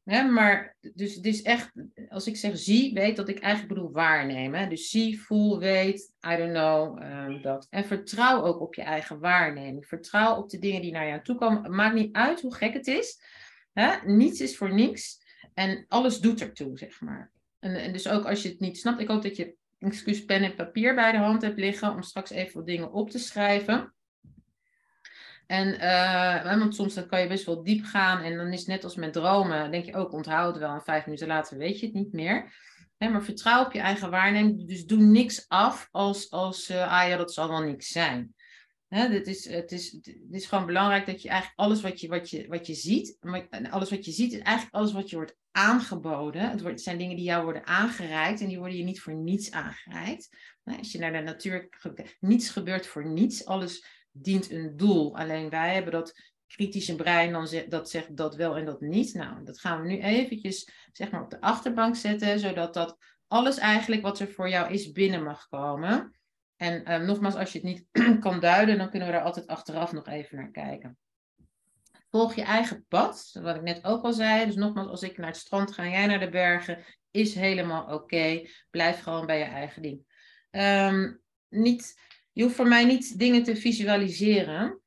maar 0.05 0.77
dus 0.95 1.15
het 1.15 1.25
is 1.25 1.43
echt, 1.43 1.73
als 2.09 2.27
ik 2.27 2.37
zeg 2.37 2.59
zie, 2.59 2.93
weet 2.93 3.17
dat 3.17 3.29
ik 3.29 3.39
eigenlijk 3.39 3.75
bedoel 3.75 3.93
waarnemen. 3.93 4.69
Dus 4.69 4.91
zie, 4.91 5.21
voel, 5.21 5.59
weet, 5.59 6.15
I 6.33 6.37
don't 6.37 6.53
know, 6.53 7.03
um, 7.03 7.43
dat. 7.43 7.67
En 7.71 7.85
vertrouw 7.85 8.43
ook 8.43 8.61
op 8.61 8.75
je 8.75 8.83
eigen 8.83 9.21
waarneming. 9.21 9.87
Vertrouw 9.87 10.37
op 10.37 10.51
de 10.51 10.59
dingen 10.59 10.83
die 10.83 10.93
naar 10.93 11.09
jou 11.09 11.23
toe 11.23 11.37
komen. 11.37 11.75
Maakt 11.75 11.95
niet 11.95 12.17
uit 12.17 12.41
hoe 12.41 12.55
gek 12.55 12.73
het 12.73 12.87
is. 12.87 13.21
Hè? 13.73 13.97
Niets 14.05 14.41
is 14.41 14.57
voor 14.57 14.75
niks. 14.75 15.19
En 15.55 15.85
alles 15.89 16.21
doet 16.21 16.41
ertoe, 16.41 16.79
zeg 16.79 17.01
maar. 17.01 17.31
En, 17.59 17.75
en 17.75 17.93
dus 17.93 18.09
ook 18.09 18.25
als 18.25 18.43
je 18.43 18.49
het 18.49 18.61
niet 18.61 18.79
snapt, 18.79 19.01
ik 19.01 19.09
hoop 19.09 19.23
dat 19.23 19.37
je, 19.37 19.55
excuus, 19.79 20.25
pen 20.25 20.43
en 20.43 20.55
papier 20.55 20.95
bij 20.95 21.13
de 21.13 21.19
hand 21.19 21.43
hebt 21.43 21.59
liggen 21.59 21.93
om 21.93 22.03
straks 22.03 22.31
even 22.31 22.55
wat 22.55 22.67
dingen 22.67 22.93
op 22.93 23.11
te 23.11 23.19
schrijven. 23.19 23.95
En 25.51 25.75
uh, 25.75 26.59
want 26.59 26.75
soms 26.75 26.95
dan 26.95 27.07
kan 27.07 27.21
je 27.21 27.29
best 27.29 27.45
wel 27.45 27.63
diep 27.63 27.85
gaan 27.85 28.23
en 28.23 28.37
dan 28.37 28.53
is 28.53 28.59
het 28.59 28.69
net 28.69 28.85
als 28.85 28.95
met 28.95 29.13
dromen, 29.13 29.71
denk 29.71 29.85
je 29.85 29.95
ook 29.95 30.13
onthoud 30.13 30.59
wel 30.59 30.75
en 30.75 30.83
vijf 30.83 31.05
minuten 31.05 31.27
later 31.27 31.59
weet 31.59 31.81
je 31.81 31.87
het 31.87 31.95
niet 31.95 32.13
meer. 32.13 32.53
maar 32.99 33.23
vertrouw 33.23 33.65
op 33.65 33.73
je 33.73 33.81
eigen 33.81 34.11
waarneming, 34.11 34.69
dus 34.69 34.87
doe 34.87 34.99
niks 34.99 35.49
af 35.49 35.89
als, 35.91 36.31
als 36.31 36.71
uh, 36.71 37.01
ah 37.03 37.09
ja, 37.09 37.17
dat 37.17 37.33
zal 37.33 37.49
wel 37.49 37.63
niks 37.63 37.89
zijn. 37.89 38.35
Hè, 38.89 39.09
dit 39.09 39.27
is, 39.27 39.49
het, 39.49 39.73
is, 39.73 39.93
het 39.93 40.17
is 40.31 40.47
gewoon 40.47 40.67
belangrijk 40.67 41.07
dat 41.07 41.23
je 41.23 41.29
eigenlijk 41.29 41.61
alles 41.61 41.81
wat 41.81 42.01
je, 42.01 42.09
wat 42.09 42.31
je, 42.31 42.49
wat 42.49 42.67
je 42.67 42.75
ziet, 42.75 43.19
alles 43.71 43.91
wat 43.91 44.05
je 44.05 44.13
ziet 44.13 44.33
is 44.33 44.41
eigenlijk 44.41 44.75
alles 44.75 44.93
wat 44.93 45.11
je 45.11 45.17
wordt 45.17 45.37
aangeboden. 45.51 46.51
Het, 46.51 46.81
zijn 46.81 46.99
dingen 46.99 47.17
die 47.17 47.25
jou 47.25 47.45
worden 47.45 47.67
aangereikt 47.67 48.41
en 48.41 48.49
die 48.49 48.59
worden 48.59 48.77
je 48.77 48.85
niet 48.85 49.01
voor 49.01 49.15
niets 49.15 49.51
aangereikt. 49.51 50.29
Als 50.65 50.93
je 50.93 50.99
naar 50.99 51.13
de 51.13 51.21
natuur, 51.21 51.69
niets 52.21 52.51
gebeurt 52.51 52.87
voor 52.87 53.07
niets, 53.07 53.45
alles 53.45 53.99
dient 54.23 54.51
een 54.51 54.77
doel. 54.77 55.17
Alleen 55.17 55.51
wij 55.51 55.75
hebben 55.75 55.93
dat 55.93 56.15
kritische 56.47 56.97
brein 56.97 57.33
dan 57.33 57.49
dat 57.69 57.91
zegt 57.91 58.17
dat 58.17 58.35
wel 58.35 58.57
en 58.57 58.65
dat 58.65 58.81
niet. 58.81 59.15
Nou, 59.15 59.45
dat 59.45 59.61
gaan 59.61 59.83
we 59.83 59.89
nu 59.89 59.99
eventjes 59.99 60.71
zeg 60.93 61.11
maar 61.11 61.23
op 61.23 61.31
de 61.31 61.41
achterbank 61.41 61.97
zetten, 61.97 62.39
zodat 62.39 62.75
dat 62.75 62.97
alles 63.27 63.59
eigenlijk 63.59 64.03
wat 64.03 64.19
er 64.19 64.31
voor 64.31 64.49
jou 64.49 64.73
is 64.73 64.93
binnen 64.93 65.23
mag 65.23 65.49
komen. 65.49 66.21
En 66.57 66.91
uh, 66.91 67.07
nogmaals, 67.07 67.35
als 67.35 67.53
je 67.53 67.59
het 67.59 67.67
niet 67.67 67.87
kan 68.25 68.41
duiden, 68.41 68.79
dan 68.79 68.91
kunnen 68.91 69.09
we 69.09 69.15
daar 69.15 69.25
altijd 69.25 69.47
achteraf 69.47 69.93
nog 69.93 70.07
even 70.07 70.37
naar 70.37 70.51
kijken. 70.51 70.99
Volg 72.11 72.35
je 72.35 72.43
eigen 72.43 72.85
pad, 72.89 73.31
wat 73.43 73.57
ik 73.57 73.63
net 73.63 73.85
ook 73.85 74.05
al 74.05 74.13
zei. 74.13 74.47
Dus 74.47 74.55
nogmaals, 74.55 74.89
als 74.89 75.03
ik 75.03 75.19
naar 75.19 75.27
het 75.27 75.37
strand 75.37 75.73
ga 75.73 75.89
jij 75.89 76.07
naar 76.07 76.21
de 76.21 76.29
bergen, 76.29 76.85
is 77.11 77.35
helemaal 77.35 77.95
oké. 77.95 78.49
Blijf 78.71 79.03
gewoon 79.03 79.27
bij 79.27 79.39
je 79.39 79.45
eigen 79.45 79.83
ding. 79.83 80.05
Um, 80.51 81.21
niet 81.49 82.01
je 82.33 82.43
hoeft 82.43 82.55
voor 82.55 82.69
mij 82.69 82.85
niet 82.85 83.19
dingen 83.19 83.43
te 83.43 83.57
visualiseren. 83.57 84.81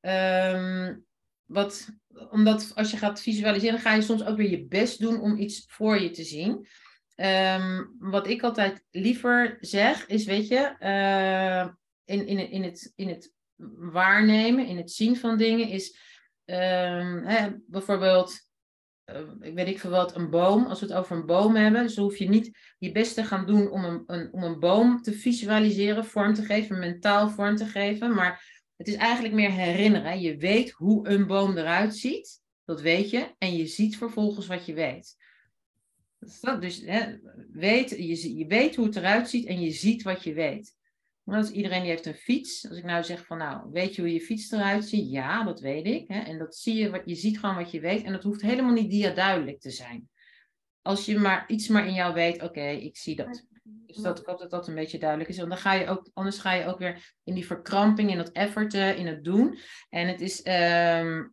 Ehm, 0.00 0.96
wat, 1.44 1.88
omdat 2.30 2.72
als 2.74 2.90
je 2.90 2.96
gaat 2.96 3.20
visualiseren, 3.20 3.78
ga 3.78 3.94
je 3.94 4.02
soms 4.02 4.24
ook 4.24 4.36
weer 4.36 4.50
je 4.50 4.66
best 4.66 5.00
doen 5.00 5.20
om 5.20 5.36
iets 5.36 5.64
voor 5.68 6.00
je 6.00 6.10
te 6.10 6.24
zien. 6.24 6.66
Ehm, 7.14 7.84
wat 7.98 8.26
ik 8.26 8.42
altijd 8.42 8.84
liever 8.90 9.56
zeg, 9.60 10.06
is, 10.06 10.24
weet 10.24 10.48
je, 10.48 10.76
uh, 10.80 11.68
in, 12.04 12.26
in, 12.26 12.50
in, 12.50 12.62
het, 12.62 12.92
in 12.96 13.08
het 13.08 13.32
waarnemen, 13.76 14.66
in 14.66 14.76
het 14.76 14.90
zien 14.90 15.16
van 15.16 15.36
dingen, 15.36 15.68
is 15.68 15.98
um, 16.44 17.24
hè, 17.24 17.50
bijvoorbeeld 17.66 18.47
ik 19.40 19.54
weet 19.54 19.68
ik 19.68 19.78
veel 19.78 19.90
wat, 19.90 20.16
een 20.16 20.30
boom, 20.30 20.66
als 20.66 20.80
we 20.80 20.86
het 20.86 20.94
over 20.94 21.16
een 21.16 21.26
boom 21.26 21.56
hebben, 21.56 21.82
dus 21.82 21.96
hoef 21.96 22.16
je 22.16 22.28
niet 22.28 22.58
je 22.78 22.92
best 22.92 23.14
te 23.14 23.24
gaan 23.24 23.46
doen 23.46 23.70
om 23.70 23.84
een, 23.84 24.02
een, 24.06 24.32
om 24.32 24.42
een 24.42 24.58
boom 24.58 25.02
te 25.02 25.12
visualiseren, 25.12 26.04
vorm 26.04 26.34
te 26.34 26.42
geven, 26.42 26.78
mentaal 26.78 27.30
vorm 27.30 27.56
te 27.56 27.66
geven, 27.66 28.14
maar 28.14 28.62
het 28.76 28.88
is 28.88 28.94
eigenlijk 28.94 29.34
meer 29.34 29.50
herinneren. 29.50 30.20
Je 30.20 30.36
weet 30.36 30.70
hoe 30.70 31.08
een 31.08 31.26
boom 31.26 31.56
eruit 31.56 31.96
ziet, 31.96 32.40
dat 32.64 32.80
weet 32.80 33.10
je, 33.10 33.34
en 33.38 33.56
je 33.56 33.66
ziet 33.66 33.96
vervolgens 33.96 34.46
wat 34.46 34.66
je 34.66 34.74
weet. 34.74 35.16
Dus 36.60 36.82
hè, 36.84 37.18
weet, 37.52 37.90
je, 37.90 38.36
je 38.36 38.46
weet 38.46 38.76
hoe 38.76 38.86
het 38.86 38.96
eruit 38.96 39.30
ziet 39.30 39.46
en 39.46 39.60
je 39.60 39.70
ziet 39.70 40.02
wat 40.02 40.22
je 40.22 40.32
weet. 40.32 40.76
Als 41.36 41.50
iedereen 41.50 41.80
die 41.80 41.90
heeft 41.90 42.06
een 42.06 42.14
fiets. 42.14 42.68
Als 42.68 42.78
ik 42.78 42.84
nou 42.84 43.04
zeg 43.04 43.26
van 43.26 43.38
nou, 43.38 43.70
weet 43.70 43.94
je 43.94 44.00
hoe 44.00 44.12
je 44.12 44.20
fiets 44.20 44.50
eruit 44.50 44.84
ziet? 44.84 45.10
Ja, 45.10 45.44
dat 45.44 45.60
weet 45.60 45.86
ik. 45.86 46.08
Hè? 46.08 46.20
En 46.20 46.38
dat 46.38 46.56
zie 46.56 46.74
je, 46.74 46.90
wat, 46.90 47.02
je 47.04 47.14
ziet 47.14 47.38
gewoon 47.38 47.56
wat 47.56 47.70
je 47.70 47.80
weet. 47.80 48.04
En 48.04 48.12
dat 48.12 48.22
hoeft 48.22 48.42
helemaal 48.42 48.72
niet 48.72 48.90
dia 48.90 49.10
duidelijk 49.10 49.60
te 49.60 49.70
zijn. 49.70 50.08
Als 50.82 51.04
je 51.04 51.18
maar 51.18 51.44
iets 51.48 51.68
maar 51.68 51.86
in 51.86 51.94
jou 51.94 52.14
weet, 52.14 52.42
oké, 52.42 52.68
ik 52.68 52.96
zie 52.96 53.16
dat. 53.16 53.46
Dus 53.62 53.96
dat, 53.96 54.18
ik 54.18 54.26
hoop 54.26 54.38
dat 54.38 54.50
dat 54.50 54.68
een 54.68 54.74
beetje 54.74 54.98
duidelijk 54.98 55.30
is. 55.30 55.36
Want 55.36 55.48
dan 55.48 55.58
ga 55.58 55.72
je 55.72 55.86
ook, 55.86 56.10
anders 56.14 56.38
ga 56.38 56.52
je 56.52 56.66
ook 56.66 56.78
weer 56.78 57.14
in 57.24 57.34
die 57.34 57.46
verkramping, 57.46 58.10
in 58.10 58.16
dat 58.16 58.32
effort, 58.32 58.74
in 58.74 59.06
het 59.06 59.24
doen. 59.24 59.58
En 59.88 60.08
het 60.08 60.20
is 60.20 60.42
ehm, 60.42 61.26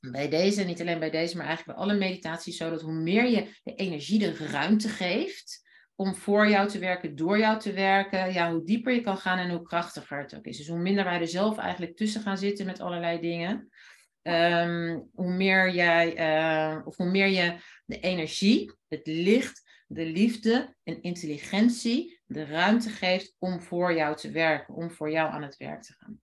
bij 0.00 0.28
deze, 0.28 0.64
niet 0.64 0.80
alleen 0.80 0.98
bij 0.98 1.10
deze, 1.10 1.36
maar 1.36 1.46
eigenlijk 1.46 1.78
bij 1.78 1.86
alle 1.86 1.98
meditaties 1.98 2.56
zo 2.56 2.70
dat 2.70 2.82
hoe 2.82 2.92
meer 2.92 3.28
je 3.28 3.50
de 3.62 3.74
energie 3.74 4.18
de 4.18 4.32
ruimte 4.36 4.88
geeft, 4.88 5.67
om 6.00 6.14
voor 6.14 6.48
jou 6.48 6.68
te 6.68 6.78
werken, 6.78 7.16
door 7.16 7.38
jou 7.38 7.58
te 7.58 7.72
werken, 7.72 8.32
ja, 8.32 8.52
hoe 8.52 8.64
dieper 8.64 8.92
je 8.92 9.00
kan 9.00 9.16
gaan 9.16 9.38
en 9.38 9.50
hoe 9.50 9.62
krachtiger 9.62 10.18
het 10.18 10.36
ook 10.36 10.44
is. 10.44 10.56
Dus 10.56 10.68
hoe 10.68 10.78
minder 10.78 11.04
wij 11.04 11.20
er 11.20 11.28
zelf 11.28 11.58
eigenlijk 11.58 11.96
tussen 11.96 12.22
gaan 12.22 12.38
zitten 12.38 12.66
met 12.66 12.80
allerlei 12.80 13.20
dingen. 13.20 13.68
ehm, 14.22 15.00
hoe 15.12 15.32
meer 15.32 15.70
jij, 15.70 16.16
eh, 16.16 16.86
of 16.86 16.96
hoe 16.96 17.10
meer 17.10 17.26
je 17.26 17.56
de 17.84 18.00
energie, 18.00 18.72
het 18.88 19.06
licht, 19.06 19.62
de 19.86 20.04
liefde 20.04 20.74
en 20.84 21.02
intelligentie 21.02 22.20
de 22.26 22.44
ruimte 22.44 22.90
geeft 22.90 23.34
om 23.38 23.60
voor 23.60 23.94
jou 23.94 24.16
te 24.16 24.30
werken, 24.30 24.74
om 24.74 24.90
voor 24.90 25.10
jou 25.10 25.30
aan 25.30 25.42
het 25.42 25.56
werk 25.56 25.82
te 25.82 25.92
gaan. 25.92 26.20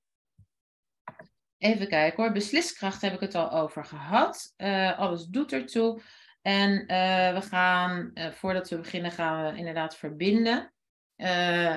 Even 1.57 1.88
kijken 1.88 2.23
hoor, 2.23 2.33
besliskracht 2.33 3.01
heb 3.01 3.13
ik 3.13 3.19
het 3.19 3.35
al 3.35 3.51
over 3.51 3.85
gehad. 3.85 4.53
Uh, 4.57 4.99
alles 4.99 5.25
doet 5.25 5.53
ertoe. 5.53 6.01
En 6.45 6.71
uh, 6.71 7.34
we 7.34 7.41
gaan, 7.41 8.12
uh, 8.13 8.31
voordat 8.31 8.69
we 8.69 8.77
beginnen, 8.77 9.12
gaan 9.12 9.51
we 9.51 9.58
inderdaad 9.58 9.97
verbinden. 9.97 10.73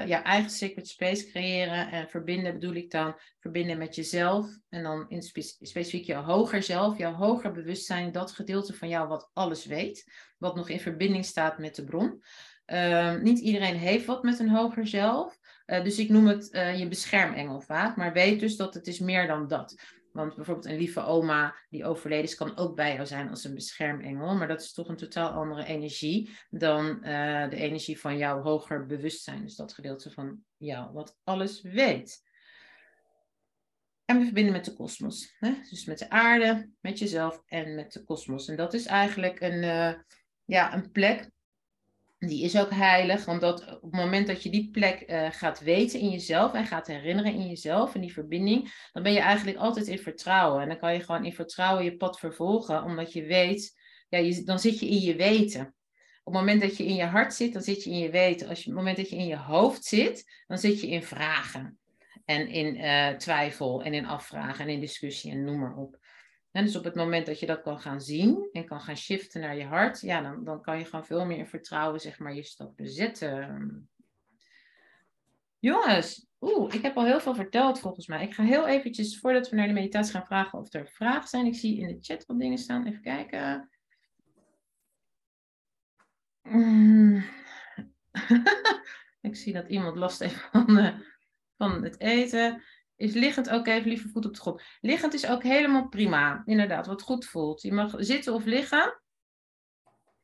ja, 0.07 0.23
eigen 0.23 0.51
secret 0.51 0.89
space 0.89 1.27
creëren. 1.31 1.91
En 1.91 2.09
verbinden 2.09 2.53
bedoel 2.53 2.75
ik 2.75 2.91
dan 2.91 3.19
verbinden 3.39 3.79
met 3.79 3.95
jezelf. 3.95 4.47
En 4.69 4.83
dan 4.83 5.07
in 5.09 5.23
spe 5.23 5.43
specifiek 5.43 6.05
jouw 6.05 6.23
hoger 6.23 6.63
zelf, 6.63 6.99
jouw 6.99 7.13
hoger 7.13 7.53
bewustzijn. 7.53 8.13
Dat 8.13 8.33
gedeelte 8.33 8.75
van 8.75 8.89
jou 8.89 9.09
wat 9.09 9.31
alles 9.33 9.67
weet. 9.67 10.13
Wat 10.39 10.57
nog 10.57 10.69
in 10.69 10.81
verbinding 10.81 11.25
staat 11.25 11.59
met 11.59 11.75
de 11.75 11.85
bron. 11.85 12.23
Ehm, 12.65 13.23
niet 13.23 13.39
iedereen 13.39 13.77
heeft 13.77 14.07
wat 14.07 14.23
met 14.23 14.39
een 14.39 14.51
hoger 14.51 14.87
zelf. 14.87 15.39
Uh, 15.67 15.85
dus 15.85 15.99
ik 15.99 16.09
noem 16.09 16.27
het 16.27 16.49
uh, 16.55 16.79
je 16.79 16.89
beschermengel 16.89 17.61
vaak. 17.61 17.97
Maar 17.97 18.13
weet 18.13 18.41
dus 18.41 18.57
dat 18.57 18.75
het 18.75 18.87
is 18.87 18.99
meer 18.99 19.27
dan 19.27 19.47
dat. 19.47 19.75
Want 20.19 20.37
bijvoorbeeld 20.37 20.67
een 20.67 20.77
lieve 20.77 21.01
oma 21.01 21.55
die 21.69 21.85
overleden 21.85 22.25
is, 22.25 22.35
kan 22.35 22.57
ook 22.57 22.77
bij 22.77 22.95
jou 22.95 23.07
zijn 23.07 23.29
als 23.29 23.45
een 23.45 23.55
beschermengel. 23.55 24.35
Maar 24.35 24.49
dat 24.49 24.61
is 24.61 24.73
toch 24.73 24.89
een 24.89 24.97
totaal 24.97 25.31
andere 25.31 25.65
energie 25.65 26.31
dan 26.51 26.87
uh, 26.87 27.49
de 27.49 27.57
energie 27.57 28.01
van 28.01 28.17
jouw 28.17 28.43
hoger 28.43 28.87
bewustzijn. 28.87 29.43
Dus 29.43 29.57
dat 29.57 29.75
gedeelte 29.75 30.11
van 30.11 30.45
jou, 30.57 30.93
wat 30.93 31.19
alles 31.25 31.63
weet. 31.63 32.23
En 34.05 34.19
we 34.19 34.25
verbinden 34.25 34.53
met 34.53 34.65
de 34.65 34.75
kosmos. 34.75 35.37
Dus 35.71 35.85
met 35.85 35.99
de 35.99 36.11
aarde, 36.11 36.71
met 36.81 36.99
jezelf 36.99 37.43
en 37.47 37.75
met 37.75 37.93
de 37.93 38.05
kosmos. 38.05 38.49
En 38.49 38.57
dat 38.57 38.75
is 38.75 38.87
eigenlijk 38.87 39.41
een, 39.41 39.63
ja, 40.45 40.75
een 40.75 40.91
plek 40.91 41.31
die 42.19 42.45
is 42.45 42.59
ook 42.59 42.71
heilig, 42.71 43.29
omdat 43.29 43.75
op 43.75 43.93
het 43.93 44.01
moment 44.01 44.27
dat 44.27 44.43
je 44.43 44.51
die 44.51 44.71
plek 44.71 45.05
uh, 45.07 45.27
gaat 45.31 45.61
weten 45.61 46.01
in 46.01 46.09
jezelf 46.09 46.55
en 46.55 46.67
gaat 46.67 46.87
herinneren 46.87 47.33
in 47.33 47.49
jezelf 47.49 47.95
en 47.95 48.01
die 48.01 48.13
verbinding, 48.13 48.89
dan 48.93 49.03
ben 49.03 49.13
je 49.13 49.21
eigenlijk 49.21 49.59
altijd 49.59 49.87
in 49.87 49.99
vertrouwen. 49.99 50.63
En 50.63 50.69
dan 50.69 50.79
kan 50.79 50.95
je 50.95 51.01
gewoon 51.01 51.25
in 51.25 51.33
vertrouwen 51.33 51.85
je 51.85 51.97
pad 51.97 52.19
vervolgen, 52.19 52.83
omdat 52.83 53.13
je 53.13 53.25
weet, 53.25 53.81
ja, 54.09 54.19
je, 54.19 54.43
dan 54.43 54.59
zit 54.59 54.79
je 54.79 54.89
in 54.89 55.01
je 55.01 55.17
weten. 55.17 55.75
Op 56.23 56.35
het 56.35 56.43
moment 56.43 56.61
dat 56.61 56.77
je 56.77 56.85
in 56.85 56.95
je 56.95 57.05
hart 57.05 57.35
zit, 57.35 57.53
dan 57.53 57.63
zit 57.63 57.85
je 57.85 57.91
in 57.91 57.99
je 57.99 58.11
weten. 58.11 58.49
Als 58.49 58.59
je, 58.59 58.71
op 58.71 58.77
het 58.77 58.85
moment 58.85 58.97
dat 58.97 59.11
je 59.11 59.17
in 59.17 59.27
je 59.27 59.37
hoofd 59.37 59.85
zit, 59.85 60.43
dan 60.47 60.59
zit 60.59 60.81
je 60.81 60.89
in 60.89 61.03
vragen. 61.03 61.79
En 62.25 62.49
in 62.49 62.77
uh, 62.77 63.09
twijfel 63.09 63.83
en 63.83 63.95
in 63.95 64.07
afvragen 64.07 64.65
en 64.65 64.71
in 64.71 64.81
discussie 64.81 65.31
en 65.33 65.45
noem 65.45 65.59
maar 65.59 65.77
op. 65.77 65.99
Dus 66.53 66.77
op 66.77 66.85
het 66.85 66.95
moment 66.95 67.27
dat 67.27 67.41
je 67.41 67.47
dat 67.47 67.63
kan 67.63 67.81
gaan 67.81 68.01
zien 68.01 68.49
en 68.53 68.65
kan 68.65 68.81
gaan 68.81 68.97
shiften 68.97 69.41
naar 69.41 69.57
je 69.57 69.65
hart, 69.65 70.01
ja, 70.01 70.21
dan, 70.21 70.45
dan 70.45 70.63
kan 70.63 70.79
je 70.79 70.85
gewoon 70.85 71.07
veel 71.07 71.27
meer 71.27 71.39
in 71.39 71.47
vertrouwen, 71.47 72.01
zeg 72.01 72.19
maar, 72.19 72.35
je 72.35 72.43
stappen 72.43 72.89
zetten. 72.89 73.89
Jongens, 75.59 76.27
oeh, 76.41 76.75
ik 76.75 76.83
heb 76.83 76.97
al 76.97 77.05
heel 77.05 77.21
veel 77.21 77.35
verteld 77.35 77.81
volgens 77.81 78.07
mij. 78.07 78.23
Ik 78.25 78.35
ga 78.35 78.43
heel 78.43 78.67
eventjes, 78.67 79.19
voordat 79.19 79.49
we 79.49 79.57
naar 79.57 79.67
de 79.67 79.73
meditatie 79.73 80.13
gaan, 80.13 80.27
vragen 80.27 80.59
of 80.59 80.73
er 80.73 80.89
vragen 80.89 81.29
zijn. 81.29 81.47
Ik 81.47 81.55
zie 81.55 81.79
in 81.79 81.87
de 81.89 81.99
chat 82.01 82.27
wat 82.27 82.39
dingen 82.39 82.59
staan. 82.59 82.87
Even 82.87 83.03
kijken. 83.03 83.71
Ik 89.21 89.37
zie 89.37 89.53
dat 89.53 89.69
iemand 89.69 89.97
last 89.97 90.19
heeft 90.19 90.49
van, 90.51 90.79
uh, 90.79 90.99
van 91.57 91.83
het 91.83 92.01
eten. 92.01 92.63
Is 92.99 93.15
liggend 93.15 93.51
ook 93.51 93.67
even 93.67 93.89
liever 93.89 94.11
voet 94.11 94.27
op 94.27 94.35
de 94.35 94.41
grond. 94.41 94.63
Liggend 94.81 95.15
is 95.15 95.27
ook 95.27 95.43
helemaal 95.43 95.89
prima, 95.89 96.43
inderdaad, 96.45 96.87
wat 96.87 97.03
goed 97.03 97.25
voelt. 97.25 97.63
Je 97.63 97.73
mag 97.73 97.95
zitten 97.97 98.35
of 98.35 98.45
liggen. 98.45 99.01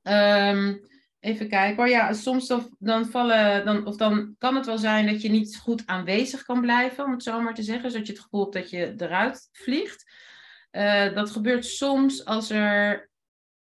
Um, 0.03 0.81
even 1.21 1.49
kijken 1.49 1.77
hoor. 1.77 1.89
Ja, 1.89 2.13
soms 2.13 2.53
dan, 2.79 3.07
vallen, 3.07 3.65
dan, 3.65 3.87
of 3.87 3.97
dan 3.97 4.35
kan 4.39 4.55
het 4.57 4.67
wel 4.67 4.79
zijn 4.79 5.07
dat 5.07 5.23
je 5.23 5.29
niet 5.29 5.57
goed 5.57 5.87
aanwezig 5.87 6.43
kan 6.43 6.61
blijven, 6.61 7.05
om 7.05 7.11
het 7.11 7.23
zo 7.23 7.41
maar 7.41 7.55
te 7.55 7.63
zeggen. 7.63 7.91
Zodat 7.91 8.07
je 8.07 8.13
het 8.13 8.23
gevoel 8.23 8.41
hebt 8.41 8.55
dat 8.55 8.71
je 8.71 8.95
eruit 8.97 9.49
vliegt. 9.53 10.13
Uh, 10.73 11.15
dat 11.15 11.31
gebeurt 11.31 11.65
soms 11.65 12.25
als 12.25 12.51
er, 12.51 13.11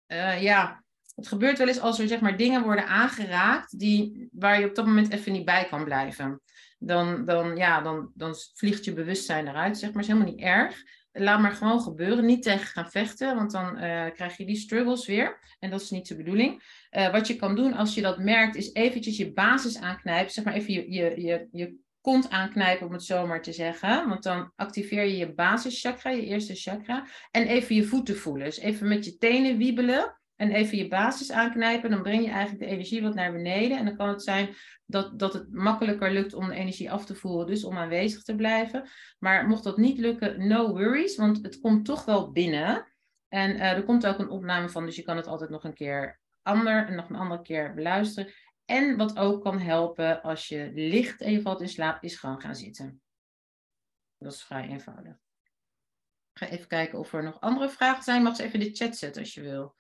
uh, 0.06 0.42
ja, 0.42 0.84
het 1.14 1.28
gebeurt 1.28 1.58
wel 1.58 1.68
eens 1.68 1.80
als 1.80 1.98
er 1.98 2.08
zeg 2.08 2.20
maar 2.20 2.36
dingen 2.36 2.62
worden 2.62 2.86
aangeraakt 2.86 3.78
die, 3.78 4.28
waar 4.32 4.60
je 4.60 4.68
op 4.68 4.74
dat 4.74 4.86
moment 4.86 5.12
even 5.12 5.32
niet 5.32 5.44
bij 5.44 5.64
kan 5.64 5.84
blijven 5.84 6.40
dan, 6.78 7.24
dan, 7.24 7.56
ja, 7.56 7.80
dan, 7.80 8.10
dan 8.14 8.34
vliegt 8.54 8.84
je 8.84 8.92
bewustzijn 8.92 9.48
eruit, 9.48 9.78
zeg 9.78 9.92
maar. 9.92 10.02
is 10.02 10.08
helemaal 10.08 10.32
niet 10.32 10.40
erg. 10.40 10.82
Laat 11.12 11.40
maar 11.40 11.52
gewoon 11.52 11.80
gebeuren. 11.80 12.24
Niet 12.24 12.42
tegen 12.42 12.66
gaan 12.66 12.90
vechten, 12.90 13.36
want 13.36 13.50
dan 13.50 13.74
uh, 13.74 14.06
krijg 14.10 14.36
je 14.36 14.46
die 14.46 14.56
struggles 14.56 15.06
weer. 15.06 15.56
En 15.58 15.70
dat 15.70 15.80
is 15.80 15.90
niet 15.90 16.08
de 16.08 16.16
bedoeling. 16.16 16.62
Uh, 16.90 17.12
wat 17.12 17.26
je 17.26 17.36
kan 17.36 17.56
doen 17.56 17.72
als 17.72 17.94
je 17.94 18.02
dat 18.02 18.18
merkt, 18.18 18.56
is 18.56 18.72
eventjes 18.72 19.16
je 19.16 19.32
basis 19.32 19.78
aanknijpen. 19.78 20.32
Zeg 20.32 20.44
maar 20.44 20.54
even 20.54 20.72
je, 20.72 20.90
je, 20.90 21.20
je, 21.20 21.48
je 21.52 21.76
kont 22.00 22.30
aanknijpen, 22.30 22.86
om 22.86 22.92
het 22.92 23.04
zo 23.04 23.26
maar 23.26 23.42
te 23.42 23.52
zeggen. 23.52 24.08
Want 24.08 24.22
dan 24.22 24.52
activeer 24.56 25.04
je 25.04 25.16
je 25.16 25.34
basischakra, 25.34 26.10
je 26.10 26.26
eerste 26.26 26.54
chakra. 26.54 27.06
En 27.30 27.46
even 27.46 27.74
je 27.74 27.84
voeten 27.84 28.16
voelen. 28.16 28.44
Dus 28.44 28.58
even 28.58 28.88
met 28.88 29.04
je 29.04 29.16
tenen 29.16 29.56
wiebelen 29.56 30.17
en 30.38 30.50
even 30.50 30.78
je 30.78 30.88
basis 30.88 31.30
aanknijpen, 31.30 31.90
dan 31.90 32.02
breng 32.02 32.24
je 32.24 32.30
eigenlijk 32.30 32.60
de 32.60 32.70
energie 32.70 33.02
wat 33.02 33.14
naar 33.14 33.32
beneden. 33.32 33.78
En 33.78 33.84
dan 33.84 33.96
kan 33.96 34.08
het 34.08 34.22
zijn 34.22 34.54
dat, 34.86 35.18
dat 35.18 35.32
het 35.32 35.52
makkelijker 35.52 36.12
lukt 36.12 36.34
om 36.34 36.48
de 36.48 36.54
energie 36.54 36.90
af 36.90 37.04
te 37.04 37.14
voeren, 37.14 37.46
dus 37.46 37.64
om 37.64 37.76
aanwezig 37.76 38.22
te 38.22 38.34
blijven. 38.34 38.88
Maar 39.18 39.46
mocht 39.46 39.64
dat 39.64 39.76
niet 39.76 39.98
lukken, 39.98 40.48
no 40.48 40.68
worries, 40.68 41.16
want 41.16 41.42
het 41.42 41.60
komt 41.60 41.84
toch 41.84 42.04
wel 42.04 42.32
binnen. 42.32 42.86
En 43.28 43.50
uh, 43.50 43.72
er 43.72 43.84
komt 43.84 44.06
ook 44.06 44.18
een 44.18 44.28
opname 44.28 44.68
van, 44.68 44.86
dus 44.86 44.96
je 44.96 45.02
kan 45.02 45.16
het 45.16 45.26
altijd 45.26 45.50
nog 45.50 45.64
een 45.64 45.74
keer 45.74 46.20
ander 46.42 46.86
en 46.86 46.94
nog 46.94 47.08
een 47.08 47.16
andere 47.16 47.42
keer 47.42 47.74
beluisteren. 47.74 48.32
En 48.64 48.96
wat 48.96 49.18
ook 49.18 49.42
kan 49.42 49.58
helpen 49.58 50.22
als 50.22 50.48
je 50.48 50.70
licht 50.74 51.20
en 51.20 51.32
je 51.32 51.42
valt 51.42 51.60
in 51.60 51.68
slaap, 51.68 52.02
is 52.02 52.16
gewoon 52.16 52.40
gaan 52.40 52.56
zitten. 52.56 53.02
Dat 54.18 54.32
is 54.32 54.42
vrij 54.42 54.68
eenvoudig. 54.68 55.14
Ik 56.32 56.38
ga 56.44 56.48
even 56.48 56.68
kijken 56.68 56.98
of 56.98 57.12
er 57.12 57.22
nog 57.22 57.40
andere 57.40 57.68
vragen 57.68 58.02
zijn. 58.02 58.22
Mag 58.22 58.36
ze 58.36 58.42
even 58.42 58.60
de 58.60 58.74
chat 58.74 58.96
zetten 58.96 59.22
als 59.22 59.34
je 59.34 59.40
wil 59.40 59.76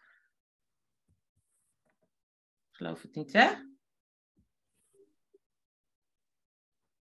geloof 2.78 3.02
het 3.02 3.14
niet, 3.14 3.32
hè? 3.32 3.50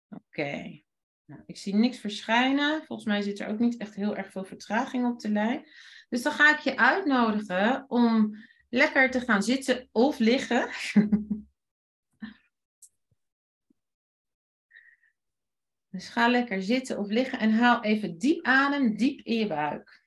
Oké. 0.10 0.82
Nou, 1.26 1.42
ik 1.46 1.58
zie 1.58 1.76
niks 1.76 2.00
verschijnen. 2.00 2.84
Volgens 2.86 3.08
mij 3.08 3.22
zit 3.22 3.40
er 3.40 3.48
ook 3.48 3.60
niet 3.60 3.78
echt 3.78 3.96
heel 3.96 4.16
erg 4.16 4.32
veel 4.32 4.46
vertraging 4.46 5.06
op 5.06 5.20
de 5.20 5.30
lijn. 5.30 5.66
Dus 6.10 6.22
dan 6.22 6.32
ga 6.34 6.54
ik 6.54 6.60
je 6.60 6.78
uitnodigen 6.78 7.86
om 7.88 8.36
lekker 8.70 9.12
te 9.12 9.20
gaan 9.20 9.44
zitten 9.44 9.90
of 9.92 10.20
liggen. 10.20 10.70
dus 15.90 16.10
ga 16.10 16.28
lekker 16.28 16.62
zitten 16.62 16.98
of 16.98 17.10
liggen 17.10 17.40
en 17.40 17.52
haal 17.52 17.84
even 17.84 18.18
diep 18.18 18.46
adem, 18.46 18.96
diep 18.96 19.20
in 19.20 19.38
je 19.38 19.48
buik. 19.48 20.07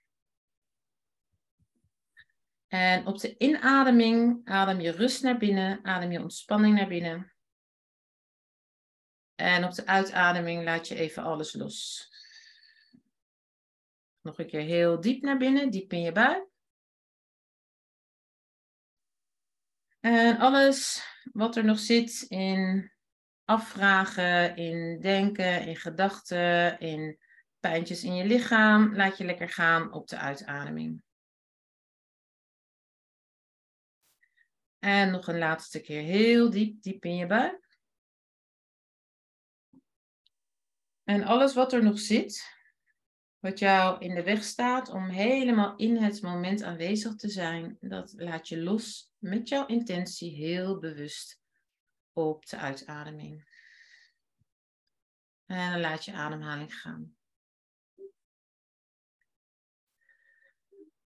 En 2.71 3.07
op 3.07 3.19
de 3.19 3.37
inademing 3.39 4.41
adem 4.45 4.81
je 4.81 4.91
rust 4.91 5.23
naar 5.23 5.39
binnen, 5.39 5.85
adem 5.85 6.13
je 6.13 6.21
ontspanning 6.21 6.77
naar 6.77 6.89
binnen. 6.89 7.33
En 9.35 9.65
op 9.65 9.73
de 9.73 9.87
uitademing 9.87 10.65
laat 10.65 10.89
je 10.89 10.95
even 10.95 11.23
alles 11.23 11.55
los. 11.55 12.09
Nog 14.21 14.39
een 14.39 14.47
keer 14.47 14.61
heel 14.61 15.01
diep 15.01 15.23
naar 15.23 15.39
binnen, 15.39 15.71
diep 15.71 15.93
in 15.93 16.01
je 16.01 16.13
buik. 16.13 16.47
En 20.01 20.39
alles 20.39 21.05
wat 21.33 21.57
er 21.57 21.65
nog 21.65 21.79
zit 21.79 22.23
in 22.29 22.93
afvragen, 23.45 24.57
in 24.57 25.01
denken, 25.01 25.67
in 25.67 25.77
gedachten, 25.77 26.79
in 26.81 27.19
pijntjes 27.61 28.05
in 28.05 28.15
je 28.15 28.25
lichaam, 28.25 28.95
laat 28.95 29.19
je 29.19 29.25
lekker 29.25 29.49
gaan 29.49 29.93
op 29.93 30.09
de 30.09 30.17
uitademing. 30.17 31.03
En 34.81 35.11
nog 35.11 35.27
een 35.27 35.39
laatste 35.39 35.81
keer 35.81 36.03
heel 36.03 36.51
diep, 36.51 36.83
diep 36.83 37.05
in 37.05 37.17
je 37.17 37.27
buik. 37.27 37.79
En 41.05 41.23
alles 41.25 41.55
wat 41.55 41.73
er 41.73 41.83
nog 41.83 41.99
zit, 41.99 42.59
wat 43.39 43.59
jou 43.59 44.01
in 44.01 44.15
de 44.15 44.23
weg 44.23 44.45
staat 44.45 44.89
om 44.89 45.09
helemaal 45.09 45.77
in 45.77 45.97
het 45.97 46.23
moment 46.23 46.63
aanwezig 46.63 47.15
te 47.15 47.29
zijn, 47.29 47.77
dat 47.81 48.13
laat 48.17 48.49
je 48.49 48.63
los 48.63 49.13
met 49.19 49.49
jouw 49.49 49.67
intentie 49.67 50.35
heel 50.35 50.79
bewust 50.79 51.41
op 52.13 52.47
de 52.47 52.57
uitademing. 52.57 53.49
En 55.47 55.71
dan 55.71 55.81
laat 55.81 56.05
je 56.05 56.13
ademhaling 56.13 56.75
gaan. 56.75 57.17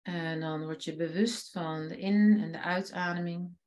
En 0.06 0.39
dan 0.39 0.64
word 0.64 0.84
je 0.84 0.95
bewust 0.95 1.51
van 1.51 1.88
de 1.88 1.97
in- 1.97 2.39
en 2.41 2.51
de 2.51 2.62
uitademing. 2.62 3.58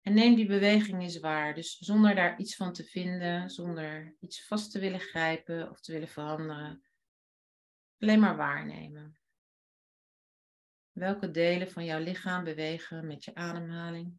En 0.00 0.14
neem 0.14 0.34
die 0.34 0.46
beweging 0.46 1.02
eens 1.02 1.20
waar. 1.20 1.54
Dus 1.54 1.78
zonder 1.78 2.14
daar 2.14 2.38
iets 2.38 2.56
van 2.56 2.72
te 2.72 2.84
vinden, 2.84 3.50
zonder 3.50 4.16
iets 4.20 4.46
vast 4.46 4.70
te 4.70 4.78
willen 4.78 5.00
grijpen 5.00 5.70
of 5.70 5.80
te 5.80 5.92
willen 5.92 6.08
veranderen. 6.08 6.84
Alleen 7.98 8.20
maar 8.20 8.36
waarnemen. 8.36 9.18
Welke 10.92 11.30
delen 11.30 11.70
van 11.70 11.84
jouw 11.84 12.00
lichaam 12.00 12.44
bewegen 12.44 13.06
met 13.06 13.24
je 13.24 13.34
ademhaling? 13.34 14.18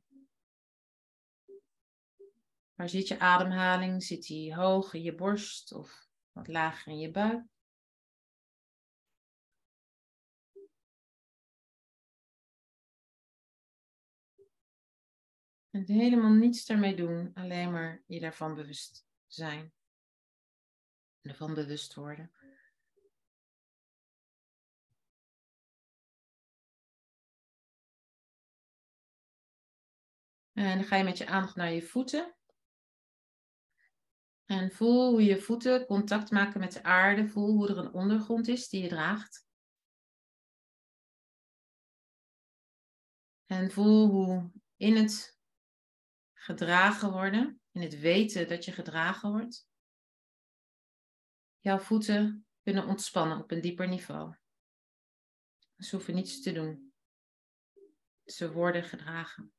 Waar 2.73 2.89
zit 2.89 3.07
je 3.07 3.19
ademhaling? 3.19 4.03
Zit 4.03 4.23
die 4.27 4.55
hoog 4.55 4.93
in 4.93 5.01
je 5.01 5.15
borst 5.15 5.73
of 5.73 6.06
wat 6.37 6.47
lager 6.47 6.91
in 6.91 6.99
je 6.99 7.11
buik? 7.11 7.45
En 15.69 15.83
helemaal 15.85 16.31
niets 16.31 16.69
ermee 16.69 16.95
doen, 16.95 17.31
alleen 17.33 17.71
maar 17.71 18.03
je 18.07 18.19
daarvan 18.19 18.55
bewust 18.55 19.07
zijn. 19.27 19.73
En 21.21 21.29
ervan 21.29 21.53
bewust 21.53 21.93
worden. 21.93 22.31
En 30.53 30.77
dan 30.77 30.83
ga 30.83 30.95
je 30.95 31.03
met 31.03 31.17
je 31.17 31.27
aandacht 31.27 31.55
naar 31.55 31.71
je 31.71 31.81
voeten. 31.81 32.36
En 34.47 34.71
voel 34.71 35.09
hoe 35.09 35.23
je 35.23 35.41
voeten 35.41 35.85
contact 35.85 36.31
maken 36.31 36.59
met 36.59 36.73
de 36.73 36.83
aarde. 36.83 37.27
Voel 37.27 37.51
hoe 37.51 37.69
er 37.69 37.77
een 37.77 37.93
ondergrond 37.93 38.47
is 38.47 38.69
die 38.69 38.81
je 38.81 38.89
draagt. 38.89 39.45
En 43.45 43.71
voel 43.71 44.09
hoe 44.09 44.51
in 44.75 44.95
het 44.95 45.39
gedragen 46.33 47.11
worden, 47.11 47.61
in 47.71 47.81
het 47.81 47.99
weten 47.99 48.47
dat 48.47 48.65
je 48.65 48.71
gedragen 48.71 49.31
wordt, 49.31 49.67
jouw 51.59 51.79
voeten 51.79 52.47
kunnen 52.63 52.85
ontspannen 52.85 53.37
op 53.37 53.51
een 53.51 53.61
dieper 53.61 53.87
niveau. 53.87 54.35
Ze 55.77 55.95
hoeven 55.95 56.13
niets 56.13 56.41
te 56.41 56.51
doen. 56.51 56.93
Ze 58.25 58.51
worden 58.51 58.83
gedragen. 58.83 59.56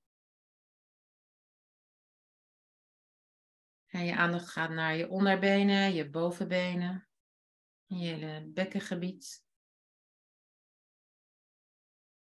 En 3.88 4.04
je 4.04 4.16
aandacht 4.16 4.48
gaat 4.48 4.70
naar 4.70 4.96
je 4.96 5.08
onderbenen, 5.08 5.94
je 5.94 6.10
bovenbenen, 6.10 7.08
je 7.84 7.96
hele 7.96 8.46
bekkengebied. 8.46 9.46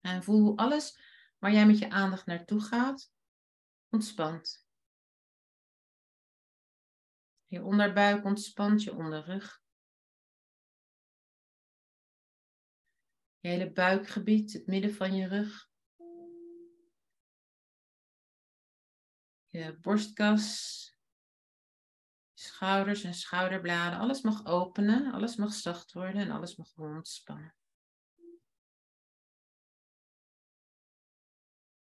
En 0.00 0.22
voel 0.22 0.56
alles 0.56 0.98
waar 1.38 1.52
jij 1.52 1.66
met 1.66 1.78
je 1.78 1.90
aandacht 1.90 2.26
naartoe 2.26 2.60
gaat, 2.60 3.12
ontspant. 3.88 4.68
Je 7.46 7.62
onderbuik 7.62 8.24
ontspant, 8.24 8.82
je 8.82 8.94
onderrug. 8.94 9.62
Je 13.38 13.48
hele 13.48 13.72
buikgebied, 13.72 14.52
het 14.52 14.66
midden 14.66 14.94
van 14.94 15.14
je 15.14 15.28
rug. 15.28 15.70
Je 19.48 19.78
borstkas, 19.80 20.89
schouders 22.60 23.04
en 23.04 23.14
schouderbladen. 23.14 23.98
Alles 23.98 24.22
mag 24.22 24.46
openen, 24.46 25.12
alles 25.12 25.36
mag 25.36 25.52
zacht 25.52 25.92
worden 25.92 26.20
en 26.20 26.30
alles 26.30 26.56
mag 26.56 26.76
ontspannen. 26.76 27.54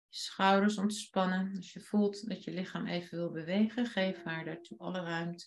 Je 0.09 0.21
schouders 0.21 0.79
ontspannen. 0.79 1.57
Als 1.57 1.73
je 1.73 1.81
voelt 1.81 2.29
dat 2.29 2.45
je 2.45 2.51
lichaam 2.51 2.87
even 2.87 3.19
wil 3.19 3.31
bewegen, 3.31 3.87
geef 3.87 4.23
haar 4.23 4.45
daartoe 4.45 4.79
alle 4.79 5.01
ruimte. 5.01 5.47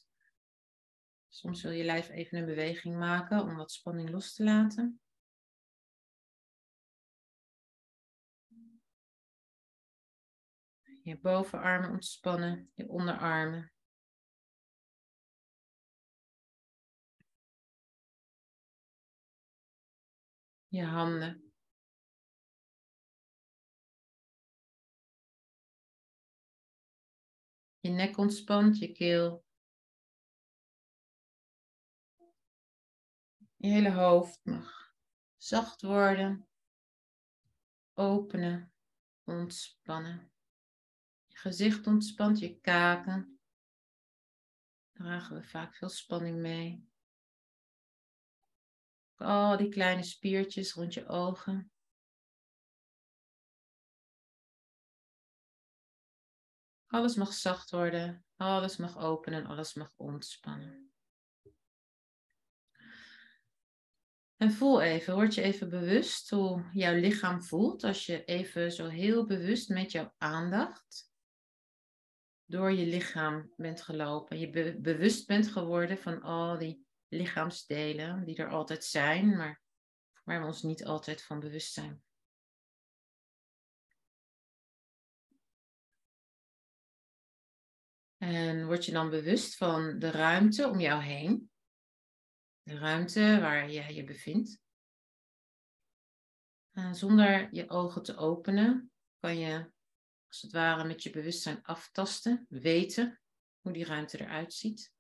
Soms 1.30 1.61
wil 1.61 1.72
je 1.72 1.84
lijf 1.84 2.09
even 2.09 2.38
een 2.38 2.45
beweging 2.45 2.97
maken 2.97 3.41
om 3.41 3.55
wat 3.55 3.72
spanning 3.72 4.09
los 4.09 4.34
te 4.34 4.43
laten. 4.43 4.99
Je 11.03 11.20
bovenarmen 11.20 11.91
ontspannen, 11.91 12.72
je 12.74 12.88
onderarmen. 12.88 13.72
Je 20.78 20.86
handen. 20.86 21.51
Je 27.80 27.89
nek 27.89 28.17
ontspant, 28.17 28.78
je 28.78 28.91
keel. 28.91 29.45
Je 33.55 33.67
hele 33.67 33.91
hoofd 33.91 34.45
mag 34.45 34.93
zacht 35.38 35.82
worden, 35.82 36.47
openen, 37.93 38.73
ontspannen. 39.23 40.32
Je 41.28 41.38
gezicht 41.38 41.88
ontspant, 41.88 42.39
je 42.39 42.59
kaken. 42.59 43.39
Dragen 44.91 45.36
we 45.36 45.43
vaak 45.43 45.75
veel 45.75 45.89
spanning 45.89 46.38
mee. 46.38 46.88
Al 49.18 49.57
die 49.57 49.70
kleine 49.70 50.03
spiertjes 50.03 50.74
rond 50.74 50.93
je 50.93 51.07
ogen. 51.07 51.72
Alles 56.88 57.15
mag 57.15 57.34
zacht 57.34 57.72
worden, 57.72 58.26
alles 58.36 58.78
mag 58.78 58.97
openen, 58.97 59.45
alles 59.45 59.74
mag 59.74 59.93
ontspannen. 59.95 60.91
En 64.38 64.51
voel 64.51 64.82
even, 64.82 65.15
word 65.15 65.36
je 65.36 65.41
even 65.41 65.70
bewust 65.70 66.30
hoe 66.30 66.70
jouw 66.74 66.95
lichaam 66.95 67.41
voelt 67.41 67.84
als 67.84 68.05
je 68.05 68.26
even 68.26 68.72
zo 68.72 68.88
heel 68.88 69.26
bewust 69.26 69.70
met 69.70 69.91
jouw 69.91 70.13
aandacht 70.18 71.11
door 72.45 72.72
je 72.72 72.86
lichaam 72.86 73.53
bent 73.55 73.82
gelopen. 73.82 74.39
Je 74.39 74.78
bewust 74.80 75.28
bent 75.28 75.47
geworden 75.47 75.97
van 75.97 76.22
al 76.22 76.57
die 76.57 76.86
lichaamsdelen 77.08 78.26
die 78.26 78.36
er 78.36 78.49
altijd 78.49 78.84
zijn, 78.84 79.38
maar 79.38 79.62
waar 80.24 80.39
we 80.39 80.45
ons 80.45 80.62
niet 80.62 80.86
altijd 80.86 81.24
van 81.24 81.39
bewust 81.39 81.74
zijn. 81.74 82.03
En 88.18 88.66
word 88.66 88.86
je 88.86 88.91
dan 88.91 89.10
bewust 89.10 89.55
van 89.55 89.99
de 89.99 90.12
ruimte 90.12 90.68
om 90.68 90.80
jou 90.80 91.01
heen, 91.03 91.51
de 92.64 92.78
ruimte 92.78 93.39
waar 93.39 93.72
je 93.72 93.93
je 93.93 94.03
bevindt. 94.03 94.60
En 96.72 96.95
zonder 96.95 97.53
je 97.53 97.70
ogen 97.70 98.03
te 98.03 98.18
openen, 98.18 98.91
kan 99.20 99.38
je 99.38 99.72
als 100.28 100.41
het 100.41 100.51
ware 100.51 100.84
met 100.84 101.03
je 101.03 101.10
bewustzijn 101.10 101.64
aftasten, 101.64 102.45
weten 102.49 103.22
hoe 103.60 103.74
die 103.74 103.86
ruimte 103.86 104.20
eruit 104.20 104.53
ziet. 104.53 104.95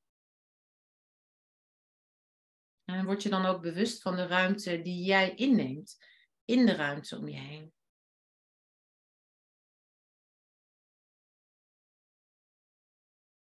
En 2.87 3.05
word 3.05 3.23
je 3.23 3.29
dan 3.29 3.45
ook 3.45 3.61
bewust 3.61 4.01
van 4.01 4.15
de 4.15 4.27
ruimte 4.27 4.81
die 4.81 5.03
jij 5.03 5.35
inneemt 5.35 5.97
in 6.45 6.65
de 6.65 6.75
ruimte 6.75 7.17
om 7.17 7.27
je 7.27 7.37
heen. 7.37 7.73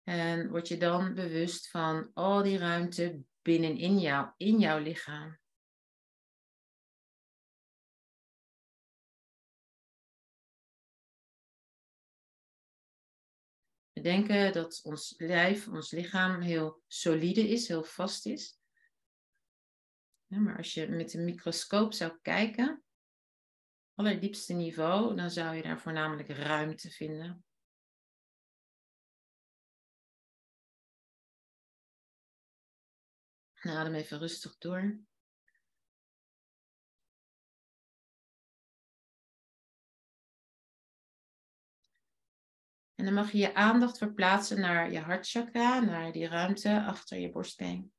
En 0.03 0.49
word 0.49 0.69
je 0.69 0.77
dan 0.77 1.15
bewust 1.15 1.71
van 1.71 2.11
al 2.15 2.43
die 2.43 2.59
ruimte 2.59 3.23
binnenin 3.43 3.99
jou, 3.99 4.33
in 4.37 4.59
jouw 4.59 4.79
lichaam. 4.79 5.39
We 13.93 14.01
denken 14.01 14.53
dat 14.53 14.81
ons 14.83 15.15
lijf, 15.17 15.69
ons 15.69 15.91
lichaam 15.91 16.41
heel 16.41 16.83
solide 16.87 17.49
is, 17.49 17.69
heel 17.69 17.85
vast 17.85 18.27
is. 18.27 18.56
Maar 20.27 20.57
als 20.57 20.75
je 20.75 20.89
met 20.89 21.15
een 21.15 21.25
microscoop 21.25 21.93
zou 21.93 22.19
kijken, 22.23 22.85
allerdiepste 23.95 24.53
niveau, 24.53 25.17
dan 25.17 25.31
zou 25.31 25.57
je 25.57 25.63
daar 25.63 25.81
voornamelijk 25.81 26.29
ruimte 26.29 26.91
vinden. 26.91 27.45
adem 33.71 33.95
even 33.95 34.19
rustig 34.19 34.59
door. 34.59 35.05
En 42.95 43.05
dan 43.05 43.15
mag 43.15 43.33
je 43.33 43.39
je 43.39 43.55
aandacht 43.55 43.99
verplaatsen 43.99 44.61
naar 44.61 44.93
je 44.93 45.01
hartchakra, 45.01 45.81
naar 45.81 46.13
die 46.13 46.29
ruimte 46.29 46.85
achter 46.85 47.19
je 47.19 47.31
borstbeen. 47.31 47.96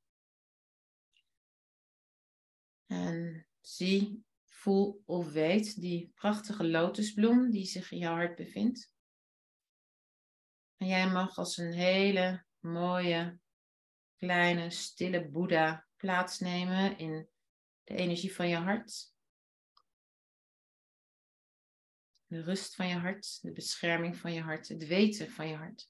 En 2.88 3.48
zie, 3.62 4.26
voel 4.46 5.04
of 5.06 5.32
weet 5.32 5.82
die 5.82 6.12
prachtige 6.16 6.68
lotusbloem 6.68 7.52
die 7.52 7.66
zich 7.66 7.92
in 7.92 7.98
jouw 7.98 8.16
hart 8.16 8.36
bevindt. 8.36 8.92
En 10.78 10.88
jij 10.88 11.12
mag 11.12 11.38
als 11.38 11.58
een 11.58 11.74
hele 11.74 12.46
mooie, 12.60 13.40
kleine, 14.16 14.70
stille 14.70 15.30
Boeddha 15.30 15.88
plaatsnemen 15.96 16.98
in 16.98 17.30
de 17.84 17.96
energie 17.96 18.36
van 18.36 18.48
je 18.48 18.56
hart. 18.56 19.16
De 22.26 22.42
rust 22.42 22.76
van 22.76 22.88
je 22.88 22.96
hart, 22.96 23.42
de 23.42 23.52
bescherming 23.52 24.18
van 24.18 24.34
je 24.34 24.42
hart, 24.42 24.68
het 24.68 24.88
weten 24.88 25.32
van 25.32 25.48
je 25.48 25.56
hart. 25.56 25.90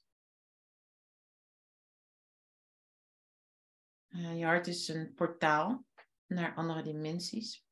Uh, 4.08 4.38
je 4.38 4.44
hart 4.44 4.66
is 4.66 4.88
een 4.88 5.14
portaal 5.14 5.87
naar 6.28 6.54
andere 6.54 6.82
dimensies. 6.82 7.66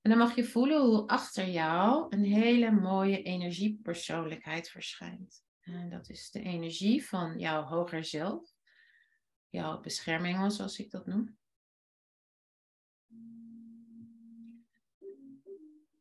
En 0.00 0.10
dan 0.10 0.18
mag 0.18 0.34
je 0.34 0.44
voelen 0.44 0.80
hoe 0.82 1.06
achter 1.06 1.48
jou 1.48 2.06
een 2.08 2.24
hele 2.24 2.70
mooie 2.70 3.22
energiepersoonlijkheid 3.22 4.68
verschijnt. 4.68 5.44
En 5.60 5.90
dat 5.90 6.08
is 6.08 6.30
de 6.30 6.42
energie 6.42 7.06
van 7.06 7.38
jouw 7.38 7.62
hoger 7.62 8.04
zelf, 8.04 8.52
jouw 9.48 9.80
bescherming, 9.80 10.52
zoals 10.52 10.78
ik 10.78 10.90
dat 10.90 11.06
noem. 11.06 11.38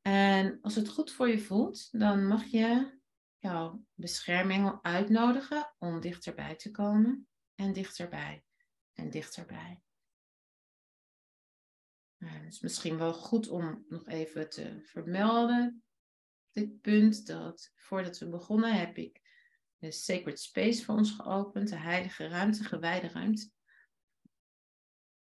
En 0.02 0.60
als 0.62 0.76
het 0.76 0.90
goed 0.90 1.12
voor 1.12 1.30
je 1.30 1.40
voelt, 1.40 2.00
dan 2.00 2.28
mag 2.28 2.46
je 2.46 2.99
jouw 3.40 3.86
bescherming 3.94 4.80
uitnodigen 4.82 5.76
om 5.78 6.00
dichterbij 6.00 6.56
te 6.56 6.72
komen. 6.72 7.28
En 7.56 7.74
dichterbij. 7.74 8.44
En 8.94 9.10
dichterbij. 9.10 9.82
Nou, 12.18 12.38
het 12.38 12.54
is 12.54 12.60
misschien 12.60 12.98
wel 12.98 13.14
goed 13.14 13.48
om 13.48 13.86
nog 13.88 14.08
even 14.08 14.50
te 14.50 14.80
vermelden, 14.84 15.84
dit 16.52 16.82
punt, 16.82 17.28
dat 17.28 17.72
voordat 17.76 18.18
we 18.18 18.30
begonnen 18.30 18.80
heb 18.80 18.98
ik 18.98 19.22
de 19.78 19.92
Sacred 19.92 20.40
Space 20.40 20.84
voor 20.84 20.96
ons 20.96 21.12
geopend, 21.12 21.70
de 21.70 21.76
heilige 21.76 22.28
ruimte, 22.28 22.64
gewijde 22.64 23.08
ruimte. 23.08 23.50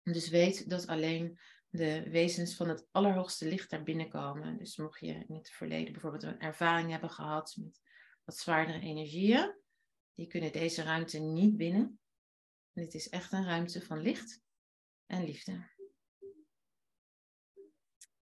Dus 0.03 0.29
weet 0.29 0.71
dat 0.71 0.87
alleen 0.87 1.39
de 1.69 2.11
wezens 2.11 2.55
van 2.55 2.69
het 2.69 2.87
allerhoogste 2.91 3.49
licht 3.49 3.71
daar 3.71 3.83
binnenkomen. 3.83 4.57
Dus 4.59 4.77
mocht 4.77 5.01
je 5.01 5.25
in 5.29 5.35
het 5.35 5.51
verleden 5.51 5.93
bijvoorbeeld 5.93 6.23
een 6.23 6.41
ervaring 6.41 6.91
hebben 6.91 7.11
gehad 7.11 7.57
met 7.61 7.81
wat 8.27 8.37
zwaardere 8.37 8.81
energieën, 8.81 9.55
die 10.15 10.27
kunnen 10.27 10.53
deze 10.53 10.83
ruimte 10.83 11.19
niet 11.19 11.57
binnen. 11.57 12.01
dit 12.73 12.95
is 12.95 13.09
echt 13.09 13.33
een 13.33 13.45
ruimte 13.45 13.83
van 13.83 13.99
licht 13.99 14.43
en 15.07 15.25
liefde. 15.25 15.71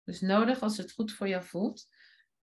Dus 0.04 0.22
nodig 0.22 0.62
als 0.62 0.78
het 0.78 0.92
goed 0.92 1.14
voor 1.14 1.28
jou 1.28 1.44
voelt, 1.44 1.88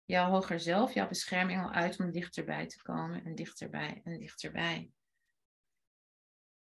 jouw 0.06 0.30
hoger 0.30 0.60
zelf, 0.60 0.93
jouw 0.93 1.08
bescherming 1.08 1.62
al 1.62 1.72
uit 1.72 1.99
om 1.99 2.12
dichterbij 2.12 2.68
te 2.68 2.82
komen 2.82 3.24
en 3.24 3.36
dichterbij 3.36 4.01
en 4.03 4.20
dichterbij. 4.20 4.91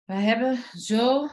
We 0.05 0.15
hebben 0.15 0.57
zo 0.73 1.29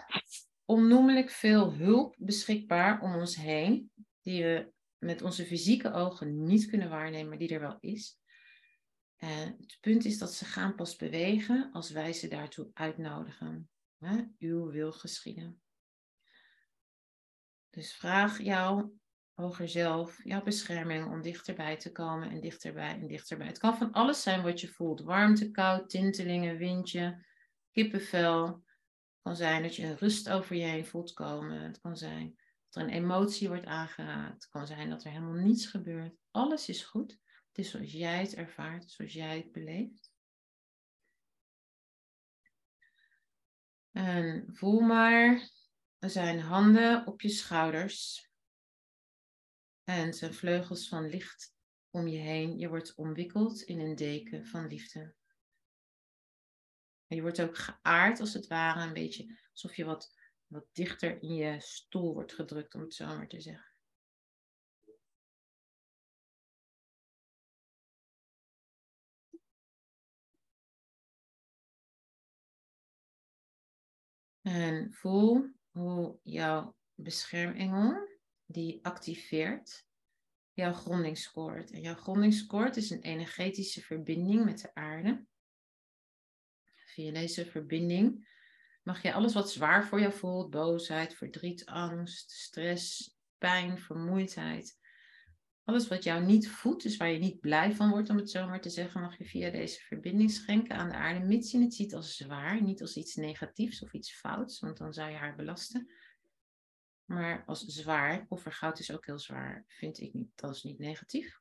onnoemelijk 0.65 1.29
veel 1.29 1.73
hulp 1.73 2.15
beschikbaar 2.17 3.01
om 3.01 3.15
ons 3.15 3.35
heen, 3.35 3.91
die 4.21 4.43
we 4.43 4.71
met 4.97 5.21
onze 5.21 5.45
fysieke 5.45 5.91
ogen 5.91 6.43
niet 6.43 6.65
kunnen 6.65 6.89
waarnemen, 6.89 7.29
maar 7.29 7.37
die 7.37 7.53
er 7.53 7.59
wel 7.59 7.77
is. 7.79 8.19
En 9.18 9.55
het 9.59 9.78
punt 9.82 10.05
is 10.05 10.18
dat 10.18 10.34
ze 10.34 10.45
gaan 10.45 10.76
pas 10.76 10.95
bewegen 10.95 11.70
als 11.72 11.89
wij 11.89 12.13
ze 12.13 12.28
daartoe 12.28 12.70
uitnodigen. 12.74 13.70
Uw 14.39 14.72
wil 14.72 14.91
geschieden. 14.91 15.61
Dus 17.70 17.95
vraag 17.95 18.41
jouw 18.41 18.93
hoger 19.34 19.70
zelf, 19.70 20.24
jouw 20.24 20.43
bescherming 20.43 21.05
om 21.05 21.22
dichterbij 21.22 21.78
te 21.78 21.91
komen 21.91 22.30
en 22.30 22.41
dichterbij 22.41 22.93
en 22.93 23.07
dichterbij. 23.07 23.47
Het 23.47 23.57
kan 23.57 23.78
van 23.78 23.91
alles 23.91 24.22
zijn 24.22 24.43
wat 24.43 24.61
je 24.61 24.68
voelt. 24.68 25.01
Warmte, 25.01 25.51
koud, 25.51 25.89
tintelingen, 25.89 26.57
windje, 26.57 27.26
kippenvel. 27.72 28.45
Het 28.45 29.22
kan 29.22 29.36
zijn 29.36 29.61
dat 29.61 29.76
je 29.76 29.84
een 29.84 29.97
rust 29.97 30.30
over 30.30 30.55
je 30.55 30.63
heen 30.63 30.86
voelt 30.86 31.13
komen. 31.13 31.61
Het 31.61 31.80
kan 31.80 31.97
zijn 31.97 32.36
dat 32.70 32.82
er 32.84 32.89
een 32.89 32.95
emotie 32.95 33.47
wordt 33.47 33.65
aangeraakt. 33.65 34.34
Het 34.34 34.49
kan 34.49 34.68
zijn 34.68 34.89
dat 34.89 35.03
er 35.03 35.11
helemaal 35.11 35.34
niets 35.34 35.65
gebeurt. 35.65 36.15
Alles 36.32 36.70
is 36.70 36.84
goed. 36.84 37.18
Het 37.57 37.65
is 37.65 37.71
zoals 37.71 37.91
jij 37.91 38.19
het 38.19 38.33
ervaart, 38.33 38.91
zoals 38.91 39.13
jij 39.13 39.37
het 39.37 39.51
beleeft. 39.51 40.11
En 43.91 44.45
voel 44.53 44.79
maar 44.79 45.49
zijn 45.99 46.39
handen 46.39 47.07
op 47.07 47.21
je 47.21 47.29
schouders. 47.29 48.29
En 49.83 50.13
zijn 50.13 50.33
vleugels 50.33 50.87
van 50.87 51.09
licht 51.09 51.55
om 51.89 52.07
je 52.07 52.17
heen. 52.17 52.59
Je 52.59 52.69
wordt 52.69 52.95
omwikkeld 52.95 53.61
in 53.61 53.79
een 53.79 53.95
deken 53.95 54.45
van 54.45 54.67
liefde. 54.67 55.15
En 57.07 57.15
je 57.15 57.21
wordt 57.21 57.41
ook 57.41 57.57
geaard 57.57 58.19
als 58.19 58.33
het 58.33 58.47
ware, 58.47 58.87
een 58.87 58.93
beetje 58.93 59.39
alsof 59.51 59.75
je 59.75 59.85
wat, 59.85 60.15
wat 60.47 60.65
dichter 60.71 61.21
in 61.21 61.35
je 61.35 61.59
stoel 61.59 62.13
wordt 62.13 62.33
gedrukt, 62.33 62.75
om 62.75 62.81
het 62.81 62.93
zo 62.93 63.05
maar 63.05 63.27
te 63.27 63.41
zeggen. 63.41 63.66
En 74.47 74.93
voel 74.93 75.49
hoe 75.69 76.19
jouw 76.23 76.75
beschermengel 76.95 78.07
die 78.45 78.85
activeert 78.85 79.85
jouw 80.53 80.73
grondingskoord. 80.73 81.71
En 81.71 81.81
jouw 81.81 81.95
grondingskoord 81.95 82.77
is 82.77 82.89
een 82.89 83.01
energetische 83.01 83.81
verbinding 83.81 84.45
met 84.45 84.61
de 84.61 84.73
aarde. 84.73 85.25
Via 86.85 87.11
deze 87.11 87.45
verbinding 87.45 88.27
mag 88.83 89.01
je 89.01 89.13
alles 89.13 89.33
wat 89.33 89.51
zwaar 89.51 89.85
voor 89.85 89.99
jou 89.99 90.13
voelt, 90.13 90.49
boosheid, 90.49 91.15
verdriet, 91.15 91.65
angst, 91.65 92.31
stress, 92.31 93.15
pijn, 93.37 93.79
vermoeidheid, 93.79 94.76
alles 95.68 95.88
wat 95.88 96.03
jou 96.03 96.24
niet 96.24 96.49
voedt, 96.49 96.84
dus 96.84 96.97
waar 96.97 97.09
je 97.09 97.20
niet 97.20 97.39
blij 97.39 97.76
van 97.76 97.89
wordt, 97.89 98.09
om 98.09 98.18
het 98.18 98.30
zo 98.30 98.47
maar 98.47 98.61
te 98.61 98.70
zeggen, 98.70 99.01
mag 99.01 99.18
je 99.18 99.26
via 99.26 99.49
deze 99.49 99.80
verbinding 99.80 100.32
schenken 100.32 100.76
aan 100.76 100.89
de 100.89 100.95
aarde, 100.95 101.26
mits 101.26 101.51
je 101.51 101.59
het 101.59 101.74
ziet 101.74 101.93
als 101.93 102.15
zwaar, 102.15 102.61
niet 102.61 102.82
als 102.82 102.95
iets 102.95 103.15
negatiefs 103.15 103.82
of 103.82 103.93
iets 103.93 104.13
fouts, 104.13 104.59
want 104.59 104.78
dan 104.78 104.93
zou 104.93 105.09
je 105.09 105.18
haar 105.18 105.36
belasten. 105.36 105.91
Maar 107.05 107.43
als 107.45 107.65
zwaar, 107.65 108.28
koffergoud 108.28 108.80
is 108.80 108.91
ook 108.91 109.05
heel 109.05 109.20
zwaar, 109.20 109.63
vind 109.68 109.99
ik 109.99 110.13
niet. 110.13 110.32
Dat 110.36 110.55
is 110.55 110.63
niet 110.63 110.80
negatief. 110.80 111.39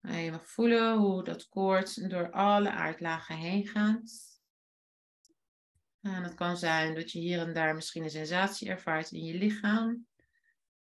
En 0.00 0.18
je 0.18 0.30
mag 0.30 0.50
voelen 0.50 0.98
hoe 0.98 1.24
dat 1.24 1.48
koord 1.48 2.10
door 2.10 2.30
alle 2.30 2.70
aardlagen 2.70 3.36
heen 3.36 3.66
gaat. 3.66 4.40
En 6.00 6.22
het 6.22 6.34
kan 6.34 6.56
zijn 6.56 6.94
dat 6.94 7.12
je 7.12 7.18
hier 7.18 7.38
en 7.38 7.54
daar 7.54 7.74
misschien 7.74 8.02
een 8.02 8.10
sensatie 8.10 8.68
ervaart 8.68 9.10
in 9.10 9.24
je 9.24 9.34
lichaam. 9.34 10.06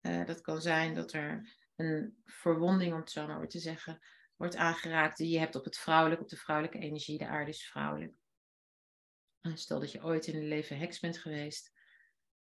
Uh, 0.01 0.25
dat 0.25 0.41
kan 0.41 0.61
zijn 0.61 0.93
dat 0.93 1.13
er 1.13 1.55
een 1.75 2.21
verwonding, 2.25 2.93
om 2.93 2.99
het 2.99 3.11
zo 3.11 3.27
maar 3.27 3.47
te 3.47 3.59
zeggen, 3.59 3.99
wordt 4.35 4.55
aangeraakt 4.55 5.17
die 5.17 5.29
je 5.29 5.39
hebt 5.39 5.55
op 5.55 5.63
het 5.63 5.77
vrouwelijk, 5.77 6.21
op 6.21 6.29
de 6.29 6.37
vrouwelijke 6.37 6.79
energie. 6.79 7.17
De 7.17 7.27
aarde 7.27 7.51
is 7.51 7.69
vrouwelijk. 7.69 8.13
Stel 9.53 9.79
dat 9.79 9.91
je 9.91 10.03
ooit 10.03 10.27
in 10.27 10.35
een 10.35 10.47
leven 10.47 10.77
heks 10.77 10.99
bent 10.99 11.17
geweest 11.17 11.71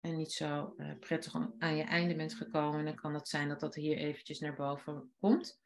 en 0.00 0.16
niet 0.16 0.32
zo 0.32 0.74
uh, 0.76 0.98
prettig 0.98 1.34
aan 1.58 1.76
je 1.76 1.82
einde 1.82 2.16
bent 2.16 2.34
gekomen, 2.34 2.84
dan 2.84 2.94
kan 2.94 3.14
het 3.14 3.28
zijn 3.28 3.48
dat 3.48 3.60
dat 3.60 3.74
hier 3.74 3.96
eventjes 3.96 4.38
naar 4.38 4.54
boven 4.54 5.12
komt. 5.18 5.60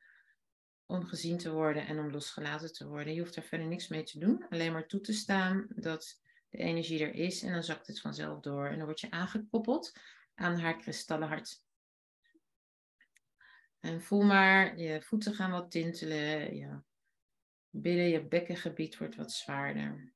Om 0.87 1.05
gezien 1.05 1.39
te 1.39 1.53
worden 1.53 1.87
en 1.87 1.99
om 1.99 2.11
losgelaten 2.11 2.73
te 2.73 2.89
worden. 2.89 3.15
Je 3.15 3.21
hoeft 3.21 3.37
er 3.37 3.43
verder 3.43 3.67
niks 3.67 3.89
mee 3.89 4.03
te 4.03 4.19
doen. 4.19 4.47
Alleen 4.49 4.73
maar 4.73 4.87
toe 4.87 5.01
te 5.01 5.13
staan 5.13 5.67
dat 5.69 6.21
de 6.49 6.59
energie 6.59 7.03
er 7.03 7.15
is 7.15 7.43
en 7.43 7.53
dan 7.53 7.63
zakt 7.63 7.87
het 7.87 8.01
vanzelf 8.01 8.41
door. 8.41 8.67
En 8.67 8.77
dan 8.77 8.87
word 8.87 9.01
je 9.01 9.11
aangekoppeld 9.11 9.93
aan 10.35 10.59
haar 10.59 10.79
kristallenhart. 10.79 11.63
En 13.81 14.03
voel 14.03 14.23
maar, 14.23 14.79
je 14.79 15.03
voeten 15.03 15.35
gaan 15.35 15.51
wat 15.51 15.71
tintelen. 15.71 16.57
Je 16.57 16.83
billen, 17.71 18.09
je 18.09 18.27
bekkengebied 18.27 18.99
wordt 18.99 19.17
wat 19.17 19.33
zwaarder. 19.33 20.13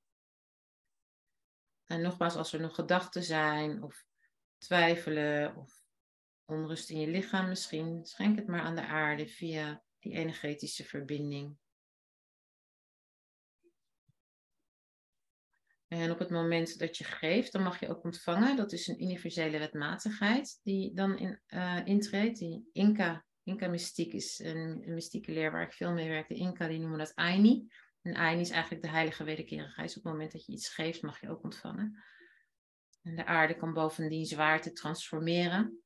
En 1.84 2.00
nogmaals, 2.00 2.34
als 2.34 2.52
er 2.52 2.60
nog 2.60 2.74
gedachten 2.74 3.22
zijn 3.22 3.82
of 3.82 4.06
twijfelen 4.58 5.56
of 5.56 5.82
onrust 6.44 6.90
in 6.90 7.00
je 7.00 7.08
lichaam 7.08 7.48
misschien, 7.48 8.04
schenk 8.04 8.36
het 8.36 8.46
maar 8.46 8.60
aan 8.60 8.74
de 8.74 8.86
aarde 8.86 9.28
via 9.28 9.84
die 9.98 10.12
energetische 10.12 10.84
verbinding. 10.84 11.56
En 15.88 16.10
op 16.10 16.18
het 16.18 16.30
moment 16.30 16.78
dat 16.78 16.96
je 16.96 17.04
geeft, 17.04 17.52
dan 17.52 17.62
mag 17.62 17.80
je 17.80 17.88
ook 17.88 18.04
ontvangen. 18.04 18.56
Dat 18.56 18.72
is 18.72 18.86
een 18.86 19.02
universele 19.02 19.58
wetmatigheid 19.58 20.60
die 20.62 20.94
dan 20.94 21.18
in, 21.18 21.40
uh, 21.48 21.80
intreedt. 21.84 22.38
Die 22.38 22.68
Inca, 22.72 23.24
Inca 23.44 23.68
mystiek 23.68 24.12
is 24.12 24.38
een, 24.38 24.56
een, 24.56 24.94
mystieke 24.94 25.32
leer 25.32 25.52
waar 25.52 25.62
ik 25.62 25.72
veel 25.72 25.92
mee 25.92 26.08
werk. 26.08 26.28
De 26.28 26.34
Inca 26.34 26.68
die 26.68 26.78
noemen 26.78 26.98
dat 26.98 27.14
Aini. 27.14 27.66
En 28.02 28.14
Aini 28.14 28.40
is 28.40 28.50
eigenlijk 28.50 28.82
de 28.82 28.88
heilige 28.88 29.24
wederkerigheid. 29.24 29.88
Op 29.88 30.02
het 30.02 30.12
moment 30.12 30.32
dat 30.32 30.46
je 30.46 30.52
iets 30.52 30.68
geeft, 30.68 31.02
mag 31.02 31.20
je 31.20 31.30
ook 31.30 31.42
ontvangen. 31.42 32.04
En 33.02 33.16
de 33.16 33.26
aarde 33.26 33.56
kan 33.56 33.72
bovendien 33.72 34.26
zwaarte 34.26 34.72
transformeren. 34.72 35.78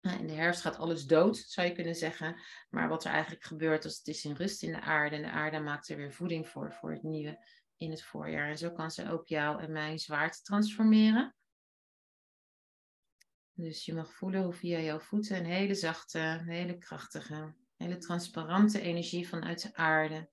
In 0.00 0.26
de 0.26 0.32
herfst 0.32 0.60
gaat 0.60 0.78
alles 0.78 1.06
dood, 1.06 1.36
zou 1.36 1.66
je 1.66 1.74
kunnen 1.74 1.94
zeggen. 1.94 2.40
Maar 2.70 2.88
wat 2.88 3.04
er 3.04 3.10
eigenlijk 3.10 3.44
gebeurt, 3.44 3.84
is 3.84 3.96
het 3.96 4.06
is 4.06 4.24
in 4.24 4.34
rust 4.34 4.62
in 4.62 4.72
de 4.72 4.80
aarde. 4.80 5.16
En 5.16 5.22
de 5.22 5.30
aarde 5.30 5.60
maakt 5.60 5.88
er 5.88 5.96
weer 5.96 6.12
voeding 6.12 6.48
voor, 6.48 6.72
voor 6.72 6.92
het 6.92 7.02
nieuwe 7.02 7.46
in 7.76 7.90
het 7.90 8.02
voorjaar. 8.02 8.48
En 8.48 8.58
zo 8.58 8.70
kan 8.70 8.90
ze 8.90 9.10
ook 9.10 9.26
jou 9.26 9.62
en 9.62 9.72
mijn 9.72 9.98
zwaarte 9.98 10.42
transformeren. 10.42 11.34
Dus 13.60 13.84
je 13.84 13.94
mag 13.94 14.12
voelen 14.12 14.42
hoe 14.42 14.52
via 14.52 14.80
jouw 14.80 14.98
voeten 14.98 15.36
een 15.36 15.44
hele 15.44 15.74
zachte, 15.74 16.42
hele 16.44 16.78
krachtige, 16.78 17.54
hele 17.76 17.96
transparante 17.96 18.80
energie 18.80 19.28
vanuit 19.28 19.62
de 19.62 19.74
aarde 19.74 20.30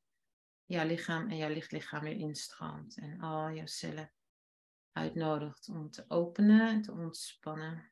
jouw 0.65 0.85
lichaam 0.85 1.29
en 1.29 1.37
jouw 1.37 1.49
lichtlichaam 1.49 2.03
weer 2.03 2.17
instroomt. 2.17 2.97
En 2.97 3.21
al 3.21 3.51
jouw 3.51 3.65
cellen 3.65 4.11
uitnodigt 4.91 5.69
om 5.69 5.91
te 5.91 6.05
openen 6.07 6.67
en 6.67 6.81
te 6.81 6.91
ontspannen. 6.91 7.91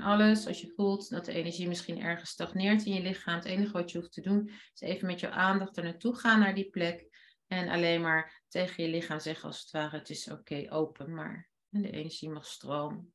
Alles, 0.00 0.46
als 0.46 0.60
je 0.60 0.72
voelt 0.76 1.10
dat 1.10 1.24
de 1.24 1.32
energie 1.32 1.68
misschien 1.68 2.00
ergens 2.00 2.30
stagneert 2.30 2.84
in 2.84 2.92
je 2.92 3.02
lichaam, 3.02 3.34
het 3.34 3.44
enige 3.44 3.72
wat 3.72 3.90
je 3.90 3.98
hoeft 3.98 4.12
te 4.12 4.20
doen, 4.20 4.50
is 4.74 4.80
even 4.80 5.06
met 5.06 5.20
jouw 5.20 5.30
aandacht 5.30 5.76
er 5.76 5.84
naartoe 5.84 6.14
gaan 6.14 6.38
naar 6.38 6.54
die 6.54 6.70
plek. 6.70 7.08
En 7.46 7.68
alleen 7.68 8.00
maar 8.00 8.42
tegen 8.48 8.84
je 8.84 8.90
lichaam 8.90 9.20
zeggen 9.20 9.48
als 9.48 9.60
het 9.60 9.70
ware, 9.70 9.98
het 9.98 10.10
is 10.10 10.30
oké, 10.30 10.66
open 10.68 11.14
maar. 11.14 11.48
En 11.70 11.82
de 11.82 11.90
energie 11.90 12.30
mag 12.30 12.46
stromen. 12.46 13.12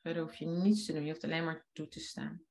Verder 0.00 0.22
hoef 0.22 0.34
je 0.34 0.46
niets 0.46 0.84
te 0.84 0.92
doen, 0.92 1.04
je 1.04 1.10
hoeft 1.10 1.24
alleen 1.24 1.44
maar 1.44 1.66
toe 1.72 1.88
te 1.88 2.00
staan. 2.00 2.42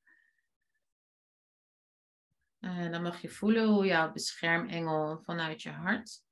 En 2.58 2.92
dan 2.92 3.02
mag 3.02 3.20
je 3.20 3.28
voelen 3.28 3.66
hoe 3.66 3.86
jouw 3.86 4.12
beschermengel 4.12 5.22
vanuit 5.24 5.62
je 5.62 5.70
hart 5.70 6.26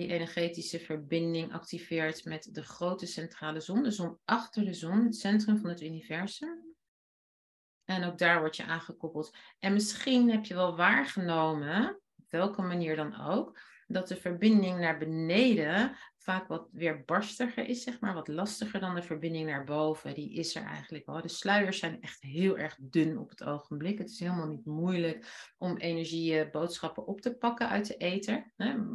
die 0.00 0.12
energetische 0.12 0.78
verbinding 0.78 1.52
activeert 1.52 2.24
met 2.24 2.48
de 2.52 2.62
grote 2.62 3.06
centrale 3.06 3.60
zon, 3.60 3.82
de 3.82 3.90
zon 3.90 4.18
achter 4.24 4.64
de 4.64 4.74
zon, 4.74 5.04
het 5.04 5.16
centrum 5.16 5.58
van 5.58 5.70
het 5.70 5.82
universum. 5.82 6.74
En 7.84 8.04
ook 8.04 8.18
daar 8.18 8.40
word 8.40 8.56
je 8.56 8.64
aangekoppeld. 8.64 9.36
En 9.58 9.72
misschien 9.72 10.30
heb 10.30 10.44
je 10.44 10.54
wel 10.54 10.76
waargenomen, 10.76 12.00
op 12.16 12.30
welke 12.30 12.62
manier 12.62 12.96
dan 12.96 13.20
ook, 13.20 13.60
dat 13.86 14.08
de 14.08 14.16
verbinding 14.16 14.78
naar 14.78 14.98
beneden 14.98 15.96
vaak 16.22 16.48
wat 16.48 16.68
weer 16.72 17.04
barstiger 17.04 17.68
is, 17.68 17.82
zeg 17.82 18.00
maar, 18.00 18.14
wat 18.14 18.28
lastiger 18.28 18.80
dan 18.80 18.94
de 18.94 19.02
verbinding 19.02 19.46
naar 19.46 19.64
boven. 19.64 20.14
Die 20.14 20.34
is 20.34 20.54
er 20.54 20.64
eigenlijk 20.64 21.06
wel. 21.06 21.22
De 21.22 21.28
sluiers 21.28 21.78
zijn 21.78 22.00
echt 22.02 22.22
heel 22.22 22.58
erg 22.58 22.76
dun 22.80 23.18
op 23.18 23.30
het 23.30 23.44
ogenblik. 23.44 23.98
Het 23.98 24.10
is 24.10 24.20
helemaal 24.20 24.46
niet 24.46 24.64
moeilijk 24.64 25.52
om 25.58 25.76
energieboodschappen 25.76 27.06
op 27.06 27.20
te 27.20 27.36
pakken 27.36 27.68
uit 27.68 27.86
de 27.86 27.96
ether. 27.96 28.52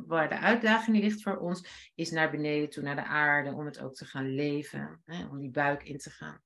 Waar 0.07 0.30
de 0.30 0.39
uitdaging 0.39 0.99
ligt 0.99 1.21
voor 1.21 1.38
ons, 1.38 1.91
is 1.95 2.11
naar 2.11 2.32
beneden 2.32 2.69
toe, 2.69 2.84
naar 2.84 2.95
de 2.95 3.05
aarde, 3.05 3.53
om 3.53 3.65
het 3.65 3.80
ook 3.80 3.93
te 3.93 4.05
gaan 4.05 4.36
leven, 4.36 5.03
om 5.32 5.39
die 5.39 5.51
buik 5.51 5.84
in 5.84 5.97
te 5.97 6.09
gaan. 6.09 6.43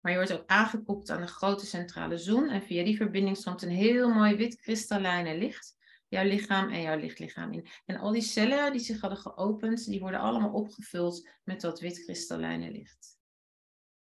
Maar 0.00 0.12
je 0.12 0.18
wordt 0.18 0.32
ook 0.32 0.46
aangekoppeld 0.46 1.10
aan 1.10 1.20
de 1.20 1.26
grote 1.26 1.66
centrale 1.66 2.18
zon. 2.18 2.48
En 2.48 2.62
via 2.62 2.84
die 2.84 2.96
verbinding 2.96 3.36
stroomt 3.36 3.62
een 3.62 3.68
heel 3.68 4.08
mooi 4.08 4.36
wit 4.36 4.60
kristallijne 4.60 5.38
licht 5.38 5.80
jouw 6.12 6.24
lichaam 6.24 6.70
en 6.70 6.82
jouw 6.82 6.98
lichtlichaam 6.98 7.52
in. 7.52 7.66
En 7.86 7.96
al 7.96 8.12
die 8.12 8.22
cellen 8.22 8.72
die 8.72 8.80
zich 8.80 9.00
hadden 9.00 9.18
geopend, 9.18 9.84
die 9.86 10.00
worden 10.00 10.20
allemaal 10.20 10.52
opgevuld 10.52 11.28
met 11.44 11.60
dat 11.60 11.80
wit 11.80 12.04
kristallijne 12.04 12.70
licht. 12.70 13.18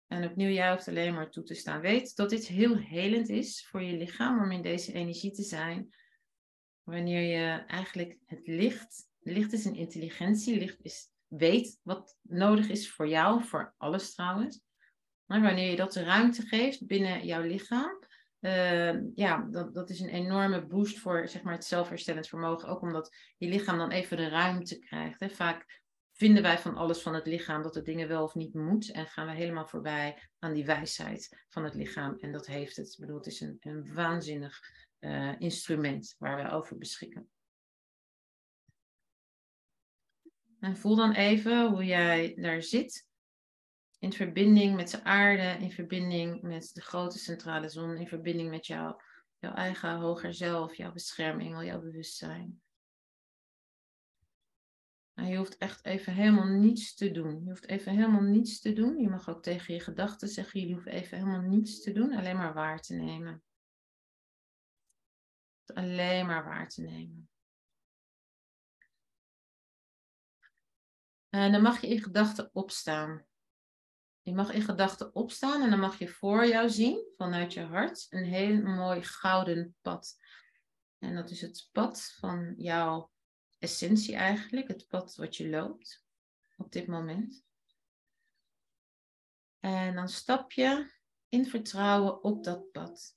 En 0.07 0.25
opnieuw, 0.25 0.51
jij 0.51 0.71
hoeft 0.71 0.89
alleen 0.89 1.15
maar 1.15 1.31
toe 1.31 1.43
te 1.43 1.55
staan. 1.55 1.81
Weet 1.81 2.17
dat 2.17 2.31
dit 2.31 2.47
heel 2.47 2.77
helend 2.77 3.29
is 3.29 3.67
voor 3.67 3.83
je 3.83 3.97
lichaam 3.97 4.43
om 4.43 4.51
in 4.51 4.63
deze 4.63 4.93
energie 4.93 5.33
te 5.33 5.43
zijn. 5.43 5.95
Wanneer 6.83 7.23
je 7.23 7.65
eigenlijk 7.67 8.19
het 8.27 8.47
licht, 8.47 9.09
licht 9.21 9.53
is 9.53 9.65
een 9.65 9.77
intelligentie, 9.77 10.59
licht 10.59 10.79
is, 10.83 11.11
weet 11.27 11.79
wat 11.83 12.17
nodig 12.23 12.69
is 12.69 12.91
voor 12.91 13.09
jou, 13.09 13.45
voor 13.45 13.75
alles 13.77 14.15
trouwens. 14.15 14.61
Maar 15.25 15.41
wanneer 15.41 15.71
je 15.71 15.77
dat 15.77 15.93
de 15.93 16.03
ruimte 16.03 16.43
geeft 16.43 16.87
binnen 16.87 17.27
jouw 17.27 17.43
lichaam, 17.43 17.99
uh, 18.41 19.15
ja, 19.15 19.49
dat, 19.51 19.75
dat 19.75 19.91
is 19.91 20.01
een 20.01 20.09
enorme 20.09 20.67
boost 20.67 20.99
voor 20.99 21.29
zeg 21.29 21.43
maar, 21.43 21.53
het 21.53 21.65
zelfherstellend 21.65 22.29
vermogen. 22.29 22.69
Ook 22.69 22.81
omdat 22.83 23.15
je 23.37 23.49
lichaam 23.49 23.79
dan 23.79 23.91
even 23.91 24.17
de 24.17 24.29
ruimte 24.29 24.79
krijgt. 24.79 25.21
Hè. 25.21 25.29
Vaak 25.29 25.83
vinden 26.13 26.43
wij 26.43 26.59
van 26.59 26.77
alles 26.77 27.03
van 27.03 27.15
het 27.15 27.27
lichaam 27.27 27.63
dat 27.63 27.75
het 27.75 27.85
dingen 27.85 28.09
wel 28.09 28.23
of 28.23 28.35
niet 28.35 28.55
moet. 28.55 28.91
En 28.91 29.07
gaan 29.07 29.27
we 29.27 29.33
helemaal 29.33 29.67
voorbij 29.67 30.29
aan 30.39 30.53
die 30.53 30.65
wijsheid 30.65 31.45
van 31.49 31.65
het 31.65 31.75
lichaam. 31.75 32.17
En 32.21 32.33
dat 32.33 32.47
heeft 32.47 32.77
het. 32.77 32.97
Bedoel, 33.01 33.17
het 33.17 33.27
is 33.27 33.41
een, 33.41 33.57
een 33.61 33.95
waanzinnig 33.95 34.61
uh, 35.01 35.35
instrument 35.39 36.15
waar 36.19 36.37
we 36.37 36.51
over 36.51 36.79
beschikken. 36.79 37.29
En 40.61 40.77
voel 40.77 40.97
dan 40.97 41.13
even 41.13 41.71
hoe 41.71 41.85
jij 41.85 42.35
daar 42.37 42.63
zit 42.63 43.08
in 43.99 44.13
verbinding 44.13 44.77
met 44.77 44.91
de 44.91 45.05
aarde, 45.05 45.65
in 45.65 45.73
verbinding 45.73 46.43
met 46.43 46.71
de 46.75 46.81
grote 46.81 47.19
centrale 47.19 47.69
zon, 47.69 47.97
in 47.97 48.09
verbinding 48.09 48.51
met 48.51 48.67
jou, 48.67 49.03
jouw 49.39 49.55
eigen 49.55 49.97
hoger 49.97 50.35
zelf, 50.35 50.75
jouw 50.75 50.93
bescherming, 50.93 51.65
jouw 51.65 51.81
bewustzijn. 51.81 52.61
En 55.15 55.27
je 55.27 55.37
hoeft 55.37 55.57
echt 55.57 55.85
even 55.85 56.13
helemaal 56.13 56.47
niets 56.47 56.95
te 56.95 57.11
doen. 57.11 57.45
Je 57.45 57.49
hoeft 57.49 57.69
even 57.69 57.93
helemaal 57.93 58.23
niets 58.23 58.61
te 58.61 58.73
doen. 58.73 58.99
Je 59.01 59.09
mag 59.09 59.29
ook 59.29 59.43
tegen 59.43 59.75
je 59.75 59.81
gedachten 59.81 60.29
zeggen, 60.29 60.67
je 60.67 60.75
hoeft 60.75 60.87
even 60.87 61.19
helemaal 61.19 61.41
niets 61.41 61.83
te 61.83 61.93
doen, 61.93 62.15
alleen 62.15 62.37
maar 62.37 62.55
waar 62.55 62.81
te 62.81 62.95
nemen. 62.95 63.43
Alleen 65.75 66.27
maar 66.27 66.45
waar 66.45 66.69
te 66.69 66.83
nemen. 66.83 67.29
En 71.29 71.53
dan 71.53 71.63
mag 71.63 71.81
je 71.81 71.89
in 71.89 72.03
gedachten 72.03 72.51
opstaan. 72.53 73.27
Je 74.29 74.35
mag 74.35 74.53
in 74.53 74.63
gedachten 74.63 75.15
opstaan 75.15 75.63
en 75.63 75.71
dan 75.71 75.79
mag 75.79 75.99
je 75.99 76.09
voor 76.09 76.47
jou 76.47 76.71
zien, 76.71 77.13
vanuit 77.17 77.53
je 77.53 77.61
hart, 77.61 78.07
een 78.11 78.25
heel 78.25 78.63
mooi 78.63 79.03
gouden 79.03 79.77
pad. 79.83 80.21
En 80.99 81.15
dat 81.15 81.31
is 81.31 81.41
het 81.41 81.69
pad 81.73 82.15
van 82.19 82.55
jouw 82.57 83.11
essentie 83.59 84.15
eigenlijk, 84.15 84.69
het 84.69 84.87
pad 84.89 85.17
wat 85.17 85.37
je 85.37 85.49
loopt 85.49 86.05
op 86.57 86.73
dit 86.73 86.87
moment. 86.87 87.45
En 89.61 89.95
dan 89.95 90.09
stap 90.09 90.53
je 90.53 90.93
in 91.29 91.47
vertrouwen 91.47 92.23
op 92.23 92.45
dat 92.45 92.71
pad. 92.71 93.17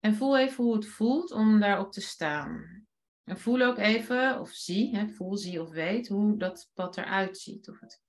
En 0.00 0.14
voel 0.14 0.38
even 0.38 0.64
hoe 0.64 0.74
het 0.74 0.86
voelt 0.86 1.30
om 1.30 1.60
daarop 1.60 1.92
te 1.92 2.00
staan. 2.00 2.85
En 3.26 3.38
voel 3.38 3.62
ook 3.62 3.78
even, 3.78 4.40
of 4.40 4.50
zie, 4.50 4.96
hè, 4.96 5.08
voel, 5.08 5.36
zie 5.36 5.62
of 5.62 5.70
weet 5.70 6.08
hoe 6.08 6.38
dat 6.38 6.70
pad 6.74 6.96
eruit 6.96 7.38
ziet. 7.38 7.68
Of 7.68 7.80
het 7.80 8.02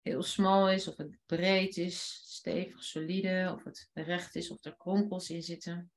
heel 0.00 0.22
smal 0.22 0.70
is, 0.70 0.88
of 0.88 0.96
het 0.96 1.18
breed 1.26 1.76
is, 1.76 2.22
stevig, 2.24 2.84
solide, 2.84 3.52
of 3.54 3.64
het 3.64 3.90
recht 3.92 4.34
is, 4.34 4.50
of 4.50 4.64
er 4.64 4.76
kronkels 4.76 5.30
in 5.30 5.42
zitten. 5.42 5.92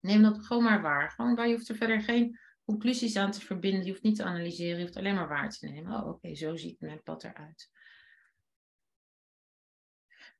Neem 0.00 0.22
dat 0.22 0.46
gewoon 0.46 0.62
maar 0.62 0.82
waar. 0.82 1.10
Gewoon 1.10 1.34
waar, 1.34 1.48
je 1.48 1.54
hoeft 1.54 1.68
er 1.68 1.76
verder 1.76 2.02
geen 2.02 2.38
conclusies 2.64 3.16
aan 3.16 3.30
te 3.30 3.40
verbinden. 3.40 3.84
Je 3.84 3.90
hoeft 3.90 4.02
niet 4.02 4.16
te 4.16 4.24
analyseren, 4.24 4.76
je 4.76 4.82
hoeft 4.82 4.96
alleen 4.96 5.14
maar 5.14 5.28
waar 5.28 5.50
te 5.50 5.66
nemen. 5.66 5.92
Oh, 5.92 6.08
oké, 6.08 6.34
zo 6.34 6.56
ziet 6.56 6.80
mijn 6.80 7.02
pad 7.02 7.24
eruit. 7.24 7.70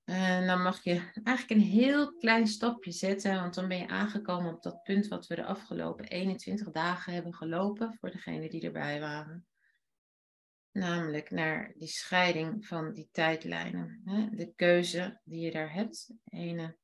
En 0.06 0.46
dan 0.46 0.62
mag 0.62 0.82
je 0.82 1.10
eigenlijk 1.24 1.50
een 1.50 1.66
heel 1.66 2.16
klein 2.16 2.46
stapje 2.46 2.92
zetten, 2.92 3.34
want 3.34 3.54
dan 3.54 3.68
ben 3.68 3.78
je 3.78 3.88
aangekomen 3.88 4.54
op 4.54 4.62
dat 4.62 4.82
punt 4.82 5.08
wat 5.08 5.26
we 5.26 5.34
de 5.34 5.44
afgelopen 5.44 6.04
21 6.04 6.70
dagen 6.70 7.12
hebben 7.12 7.34
gelopen, 7.34 7.96
voor 8.00 8.10
degenen 8.10 8.50
die 8.50 8.62
erbij 8.62 9.00
waren. 9.00 9.46
Namelijk 10.72 11.30
naar 11.30 11.72
die 11.76 11.88
scheiding 11.88 12.66
van 12.66 12.92
die 12.92 13.08
tijdlijnen. 13.12 14.00
De 14.34 14.52
keuze 14.56 15.20
die 15.24 15.40
je 15.40 15.50
daar 15.50 15.72
hebt. 15.72 16.06
Het 16.06 16.32
ene 16.32 16.76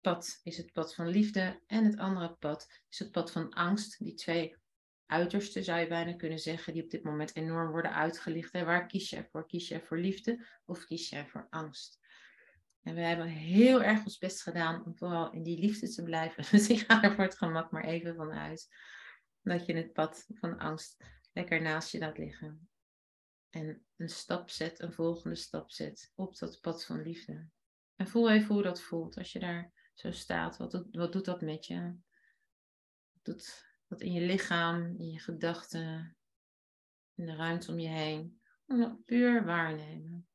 pad 0.00 0.40
is 0.42 0.56
het 0.56 0.72
pad 0.72 0.94
van 0.94 1.08
liefde 1.08 1.60
en 1.66 1.84
het 1.84 1.98
andere 1.98 2.32
pad 2.34 2.82
is 2.88 2.98
het 2.98 3.10
pad 3.10 3.32
van 3.32 3.50
angst. 3.50 3.98
Die 3.98 4.14
twee 4.14 4.56
uitersten 5.06 5.64
zou 5.64 5.80
je 5.80 5.88
bijna 5.88 6.12
kunnen 6.12 6.38
zeggen, 6.38 6.72
die 6.72 6.82
op 6.82 6.90
dit 6.90 7.04
moment 7.04 7.36
enorm 7.36 7.70
worden 7.70 7.94
uitgelicht. 7.94 8.52
Waar 8.52 8.86
kies 8.86 9.10
je 9.10 9.26
voor? 9.30 9.46
Kies 9.46 9.68
je 9.68 9.80
voor 9.80 9.98
liefde 9.98 10.46
of 10.64 10.84
kies 10.84 11.08
je 11.08 11.26
voor 11.26 11.46
angst? 11.50 12.04
En 12.86 12.94
we 12.94 13.00
hebben 13.00 13.26
heel 13.26 13.82
erg 13.82 14.04
ons 14.04 14.18
best 14.18 14.42
gedaan 14.42 14.84
om 14.84 14.96
vooral 14.96 15.32
in 15.32 15.42
die 15.42 15.58
liefde 15.58 15.88
te 15.88 16.02
blijven. 16.02 16.44
Dus 16.50 16.68
ik 16.68 16.78
ga 16.78 17.02
er 17.02 17.14
voor 17.14 17.24
het 17.24 17.36
gemak 17.36 17.70
maar 17.70 17.84
even 17.84 18.14
vanuit. 18.14 18.68
Dat 19.42 19.66
je 19.66 19.74
het 19.74 19.92
pad 19.92 20.26
van 20.28 20.58
angst 20.58 21.04
lekker 21.32 21.62
naast 21.62 21.92
je 21.92 21.98
laat 21.98 22.18
liggen. 22.18 22.68
En 23.50 23.86
een 23.96 24.08
stap 24.08 24.50
zet, 24.50 24.80
een 24.80 24.92
volgende 24.92 25.36
stap 25.36 25.70
zet 25.70 26.12
op 26.14 26.38
dat 26.38 26.60
pad 26.60 26.84
van 26.84 27.02
liefde. 27.02 27.48
En 27.96 28.08
voel 28.08 28.30
even 28.30 28.54
hoe 28.54 28.62
dat 28.62 28.82
voelt 28.82 29.16
als 29.16 29.32
je 29.32 29.38
daar 29.38 29.72
zo 29.94 30.10
staat. 30.10 30.56
Wat 30.56 30.70
doet, 30.70 30.96
wat 30.96 31.12
doet 31.12 31.24
dat 31.24 31.40
met 31.40 31.66
je? 31.66 31.80
Wat 33.12 33.24
doet 33.24 33.66
dat 33.88 34.00
in 34.00 34.12
je 34.12 34.20
lichaam, 34.20 34.94
in 34.98 35.10
je 35.10 35.18
gedachten, 35.18 36.16
in 37.14 37.26
de 37.26 37.36
ruimte 37.36 37.70
om 37.70 37.78
je 37.78 37.88
heen? 37.88 38.40
puur 39.04 39.44
waarnemen. 39.44 40.28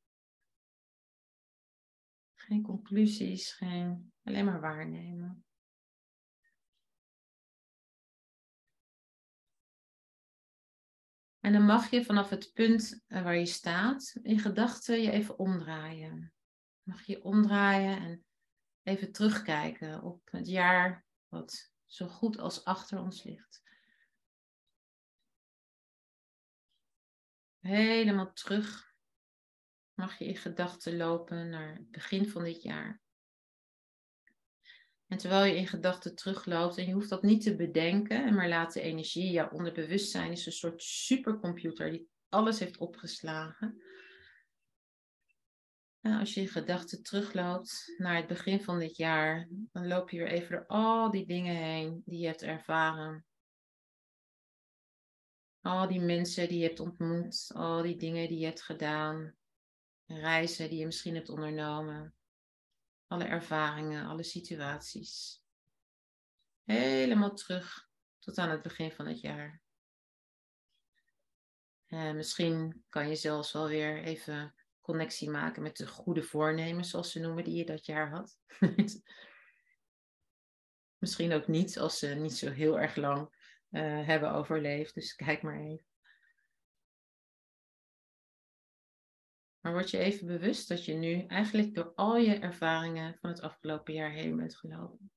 Geen 2.52 2.62
conclusies, 2.62 3.60
Alleen 4.22 4.44
maar 4.44 4.60
waarnemen. 4.60 5.44
En 11.40 11.52
dan 11.52 11.64
mag 11.64 11.90
je 11.90 12.04
vanaf 12.04 12.30
het 12.30 12.50
punt 12.52 13.04
eh, 13.06 13.22
waar 13.22 13.36
je 13.36 13.46
staat, 13.46 14.18
in 14.22 14.38
gedachten 14.38 15.02
je 15.02 15.10
even 15.10 15.38
omdraaien. 15.38 16.32
Mag 16.82 17.02
je 17.02 17.22
omdraaien 17.22 17.98
en 17.98 18.24
even 18.82 19.12
terugkijken 19.12 20.02
op 20.02 20.20
het 20.30 20.48
jaar 20.48 21.04
wat 21.28 21.72
zo 21.84 22.06
goed 22.08 22.38
als 22.38 22.64
achter 22.64 23.00
ons 23.00 23.22
ligt. 23.22 23.62
Helemaal 27.58 28.32
terug 28.32 28.91
mag 30.02 30.18
je 30.18 30.24
in 30.24 30.36
gedachten 30.36 30.96
lopen 30.96 31.48
naar 31.48 31.74
het 31.74 31.90
begin 31.90 32.28
van 32.28 32.44
dit 32.44 32.62
jaar. 32.62 33.00
En 35.06 35.18
terwijl 35.18 35.44
je 35.44 35.56
in 35.56 35.66
gedachten 35.66 36.14
terugloopt, 36.14 36.78
en 36.78 36.86
je 36.86 36.92
hoeft 36.92 37.08
dat 37.08 37.22
niet 37.22 37.42
te 37.42 37.56
bedenken, 37.56 38.34
maar 38.34 38.48
laat 38.48 38.72
de 38.72 38.80
energie, 38.80 39.30
jouw 39.30 39.50
onderbewustzijn 39.50 40.30
is 40.30 40.46
een 40.46 40.52
soort 40.52 40.82
supercomputer 40.82 41.90
die 41.90 42.08
alles 42.28 42.58
heeft 42.58 42.78
opgeslagen. 42.78 43.82
En 46.00 46.18
als 46.18 46.34
je 46.34 46.40
in 46.40 46.48
gedachten 46.48 47.02
terugloopt 47.02 47.94
naar 47.96 48.16
het 48.16 48.26
begin 48.26 48.62
van 48.62 48.78
dit 48.78 48.96
jaar, 48.96 49.48
dan 49.72 49.86
loop 49.86 50.10
je 50.10 50.18
weer 50.18 50.30
even 50.30 50.50
door 50.50 50.66
al 50.66 51.10
die 51.10 51.26
dingen 51.26 51.56
heen 51.56 52.02
die 52.04 52.18
je 52.18 52.26
hebt 52.26 52.42
ervaren. 52.42 53.24
Al 55.60 55.88
die 55.88 56.00
mensen 56.00 56.48
die 56.48 56.58
je 56.58 56.66
hebt 56.66 56.80
ontmoet, 56.80 57.50
al 57.54 57.82
die 57.82 57.96
dingen 57.96 58.28
die 58.28 58.38
je 58.38 58.46
hebt 58.46 58.62
gedaan, 58.62 59.36
reizen 60.20 60.68
die 60.68 60.78
je 60.78 60.86
misschien 60.86 61.14
hebt 61.14 61.28
ondernomen 61.28 62.14
alle 63.06 63.24
ervaringen, 63.24 64.06
alle 64.06 64.22
situaties. 64.22 65.42
Helemaal 66.64 67.34
terug 67.34 67.90
tot 68.18 68.38
aan 68.38 68.50
het 68.50 68.62
begin 68.62 68.92
van 68.92 69.06
het 69.06 69.20
jaar. 69.20 69.60
En 71.86 72.16
misschien 72.16 72.84
kan 72.88 73.08
je 73.08 73.14
zelfs 73.14 73.52
wel 73.52 73.68
weer 73.68 74.02
even 74.02 74.54
connectie 74.80 75.30
maken 75.30 75.62
met 75.62 75.76
de 75.76 75.86
goede 75.86 76.22
voornemens, 76.22 76.90
zoals 76.90 77.12
ze 77.12 77.20
noemen, 77.20 77.44
die 77.44 77.56
je 77.56 77.64
dat 77.64 77.86
jaar 77.86 78.10
had. 78.10 78.38
misschien 81.02 81.32
ook 81.32 81.46
niet, 81.46 81.78
als 81.78 81.98
ze 81.98 82.06
niet 82.06 82.36
zo 82.36 82.50
heel 82.50 82.80
erg 82.80 82.96
lang 82.96 83.20
uh, 83.70 84.06
hebben 84.06 84.32
overleefd. 84.32 84.94
Dus 84.94 85.14
kijk 85.14 85.42
maar 85.42 85.60
even. 85.60 85.91
Maar 89.62 89.72
word 89.72 89.90
je 89.90 89.98
even 89.98 90.26
bewust 90.26 90.68
dat 90.68 90.84
je 90.84 90.92
nu 90.92 91.26
eigenlijk 91.26 91.74
door 91.74 91.92
al 91.94 92.16
je 92.16 92.34
ervaringen 92.34 93.18
van 93.20 93.30
het 93.30 93.40
afgelopen 93.40 93.94
jaar 93.94 94.10
heen 94.10 94.36
bent 94.36 94.56
gelopen. 94.56 95.12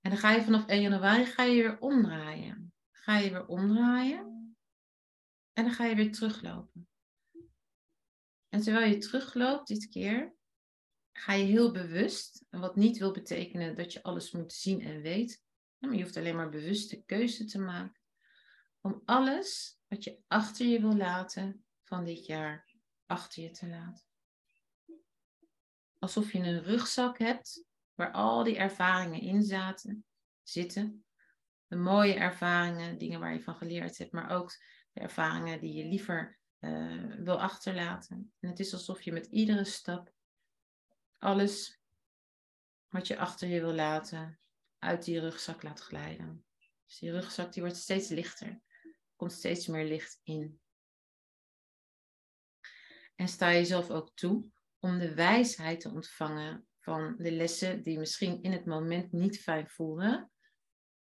En 0.00 0.10
dan 0.10 0.16
ga 0.16 0.32
je 0.32 0.42
vanaf 0.42 0.66
1 0.66 0.82
januari 0.82 1.24
ga 1.24 1.42
je 1.42 1.62
weer 1.62 1.78
omdraaien. 1.78 2.72
Ga 2.90 3.18
je 3.18 3.30
weer 3.30 3.46
omdraaien. 3.46 4.56
En 5.52 5.64
dan 5.64 5.72
ga 5.72 5.84
je 5.84 5.94
weer 5.94 6.12
teruglopen. 6.12 6.88
En 8.48 8.60
terwijl 8.60 8.90
je 8.90 8.98
terugloopt 8.98 9.68
dit 9.68 9.88
keer, 9.88 10.34
ga 11.12 11.32
je 11.32 11.44
heel 11.44 11.72
bewust, 11.72 12.44
wat 12.50 12.76
niet 12.76 12.98
wil 12.98 13.12
betekenen 13.12 13.76
dat 13.76 13.92
je 13.92 14.02
alles 14.02 14.30
moet 14.30 14.52
zien 14.52 14.80
en 14.80 15.00
weten, 15.00 15.40
maar 15.78 15.94
je 15.94 16.02
hoeft 16.02 16.16
alleen 16.16 16.36
maar 16.36 16.48
bewust 16.48 16.90
de 16.90 17.02
keuze 17.02 17.44
te 17.44 17.58
maken 17.58 18.00
om 18.80 19.02
alles 19.04 19.75
wat 19.88 20.04
je 20.04 20.18
achter 20.26 20.66
je 20.66 20.80
wil 20.80 20.96
laten 20.96 21.64
van 21.82 22.04
dit 22.04 22.26
jaar 22.26 22.66
achter 23.06 23.42
je 23.42 23.50
te 23.50 23.68
laten. 23.68 24.04
Alsof 25.98 26.32
je 26.32 26.38
een 26.38 26.62
rugzak 26.62 27.18
hebt 27.18 27.64
waar 27.94 28.12
al 28.12 28.44
die 28.44 28.56
ervaringen 28.56 29.20
in 29.20 29.42
zaten, 29.42 30.04
zitten. 30.42 31.04
De 31.66 31.76
mooie 31.76 32.14
ervaringen, 32.14 32.98
dingen 32.98 33.20
waar 33.20 33.32
je 33.32 33.42
van 33.42 33.56
geleerd 33.56 33.98
hebt, 33.98 34.12
maar 34.12 34.30
ook 34.30 34.50
de 34.92 35.00
ervaringen 35.00 35.60
die 35.60 35.72
je 35.72 35.84
liever 35.84 36.38
uh, 36.60 37.14
wil 37.18 37.40
achterlaten. 37.40 38.32
En 38.40 38.48
het 38.48 38.58
is 38.58 38.72
alsof 38.72 39.02
je 39.02 39.12
met 39.12 39.26
iedere 39.26 39.64
stap 39.64 40.14
alles 41.18 41.80
wat 42.88 43.06
je 43.06 43.18
achter 43.18 43.48
je 43.48 43.60
wil 43.60 43.74
laten 43.74 44.40
uit 44.78 45.04
die 45.04 45.20
rugzak 45.20 45.62
laat 45.62 45.80
glijden. 45.80 46.44
Dus 46.86 46.98
die 46.98 47.10
rugzak 47.10 47.52
die 47.52 47.62
wordt 47.62 47.76
steeds 47.76 48.08
lichter 48.08 48.60
komt 49.16 49.32
steeds 49.32 49.66
meer 49.66 49.84
licht 49.84 50.20
in. 50.22 50.60
En 53.14 53.28
sta 53.28 53.52
jezelf 53.52 53.90
ook 53.90 54.10
toe 54.14 54.50
om 54.78 54.98
de 54.98 55.14
wijsheid 55.14 55.80
te 55.80 55.90
ontvangen 55.90 56.66
van 56.78 57.14
de 57.18 57.32
lessen 57.32 57.82
die 57.82 57.98
misschien 57.98 58.42
in 58.42 58.52
het 58.52 58.66
moment 58.66 59.12
niet 59.12 59.40
fijn 59.40 59.68
voelen, 59.68 60.30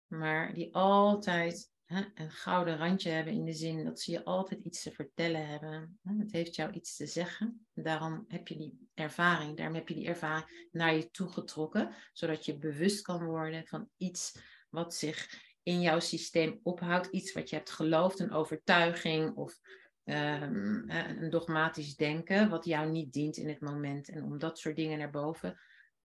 maar 0.08 0.54
die 0.54 0.76
altijd 0.76 1.72
hè, 1.86 2.04
een 2.14 2.32
gouden 2.32 2.78
randje 2.78 3.10
hebben 3.10 3.34
in 3.34 3.46
de 3.46 3.54
zin 3.54 3.84
dat 3.84 4.00
ze 4.00 4.12
je 4.12 4.24
altijd 4.24 4.64
iets 4.64 4.82
te 4.82 4.92
vertellen 4.92 5.48
hebben. 5.48 6.00
Het 6.04 6.32
heeft 6.32 6.56
jou 6.56 6.72
iets 6.72 6.96
te 6.96 7.06
zeggen. 7.06 7.68
Daarom 7.74 8.26
heb 8.28 8.48
je 8.48 8.58
die 8.58 8.90
ervaring, 8.94 9.58
daarom 9.58 9.76
heb 9.76 9.88
je 9.88 9.96
die 9.96 10.08
ervaring 10.08 10.70
naar 10.72 10.96
je 10.96 11.12
toe 11.12 11.28
getrokken, 11.28 11.96
zodat 12.14 12.46
je 12.46 12.58
bewust 12.58 13.02
kan 13.02 13.26
worden 13.26 13.68
van 13.68 13.90
iets 13.98 14.40
wat 14.70 14.96
zich 14.96 15.51
in 15.64 15.82
jouw 15.82 16.00
systeem 16.00 16.60
ophoudt. 16.64 17.08
Iets 17.08 17.34
wat 17.34 17.50
je 17.50 17.56
hebt 17.56 17.72
geloofd, 17.72 18.20
een 18.20 18.32
overtuiging 18.32 19.36
of 19.36 19.60
ehm, 20.04 20.90
een 20.90 21.30
dogmatisch 21.30 21.96
denken, 21.96 22.50
wat 22.50 22.66
jou 22.66 22.90
niet 22.90 23.14
dient 23.14 23.38
in 23.38 23.50
het 23.50 23.62
moment. 23.62 24.10
En 24.10 24.24
om 24.24 24.40
dat 24.40 24.60
soort 24.60 24.76
dingen 24.76 24.98
naar 24.98 25.12
boven 25.12 25.60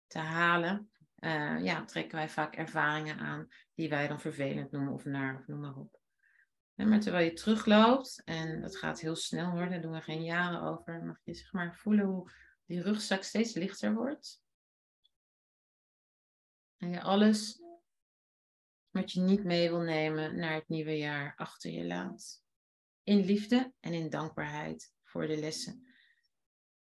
te 0.07 0.19
halen, 0.19 0.91
uh, 1.19 1.65
ja, 1.65 1.85
trekken 1.85 2.17
wij 2.17 2.29
vaak 2.29 2.57
ervaringen 2.57 3.19
aan 3.19 3.49
die 3.75 3.89
wij 3.89 4.09
dan 4.09 4.21
vervelend 4.21 4.71
noemen 4.71 4.93
of 4.93 5.05
naar, 5.05 5.39
of 5.39 5.47
maar 5.47 5.77
op. 5.77 6.01
maar 6.75 7.01
terwijl 7.01 7.25
je 7.25 7.33
terugloopt, 7.33 8.23
en 8.25 8.61
dat 8.61 8.77
gaat 8.77 9.01
heel 9.01 9.17
snel 9.17 9.51
hoor, 9.51 9.69
daar 9.69 9.81
doen 9.81 9.93
we 9.93 10.01
geen 10.01 10.25
jaren 10.25 10.63
over, 10.63 11.05
mag 11.05 11.21
je 11.25 11.35
zeg 11.35 11.53
maar 11.53 11.77
voelen 11.77 12.05
hoe 12.05 12.31
die 12.67 12.83
rugzak 12.83 13.23
steeds 13.23 13.55
lichter 13.55 13.95
wordt. 13.95 14.45
En 16.77 16.91
je 16.91 17.03
alles 17.03 17.61
wat 18.97 19.13
je 19.13 19.21
niet 19.21 19.45
mee 19.45 19.69
wil 19.69 19.81
nemen 19.81 20.37
naar 20.37 20.55
het 20.55 20.69
nieuwe 20.69 20.99
jaar 20.99 21.35
achter 21.37 21.71
je 21.71 21.85
laat. 21.87 22.43
In 23.03 23.25
liefde 23.25 23.73
en 23.81 23.93
in 23.93 24.11
dankbaarheid 24.11 24.93
voor 25.03 25.27
de 25.27 25.37
lessen 25.37 25.87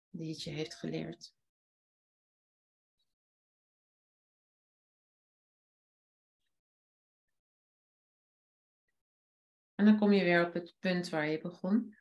die 0.09 0.29
het 0.29 0.43
je 0.43 0.49
heeft 0.49 0.75
geleerd. 0.75 1.35
En 9.75 9.85
dan 9.85 9.97
kom 9.97 10.11
je 10.11 10.23
weer 10.23 10.47
op 10.47 10.53
het 10.53 10.75
punt 10.79 11.09
waar 11.09 11.27
je 11.27 11.41
begon. 11.41 11.97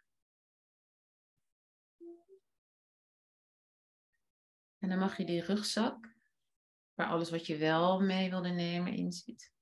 En 4.78 4.88
dan 4.88 4.98
mag 4.98 5.16
je 5.16 5.24
die 5.24 5.42
rugzak, 5.42 6.16
waar 6.94 7.06
alles 7.06 7.30
wat 7.30 7.46
je 7.46 7.56
wel 7.56 8.00
mee 8.00 8.30
wilde 8.30 8.50
nemen 8.50 8.92
in 8.92 9.12
zit, 9.12 9.54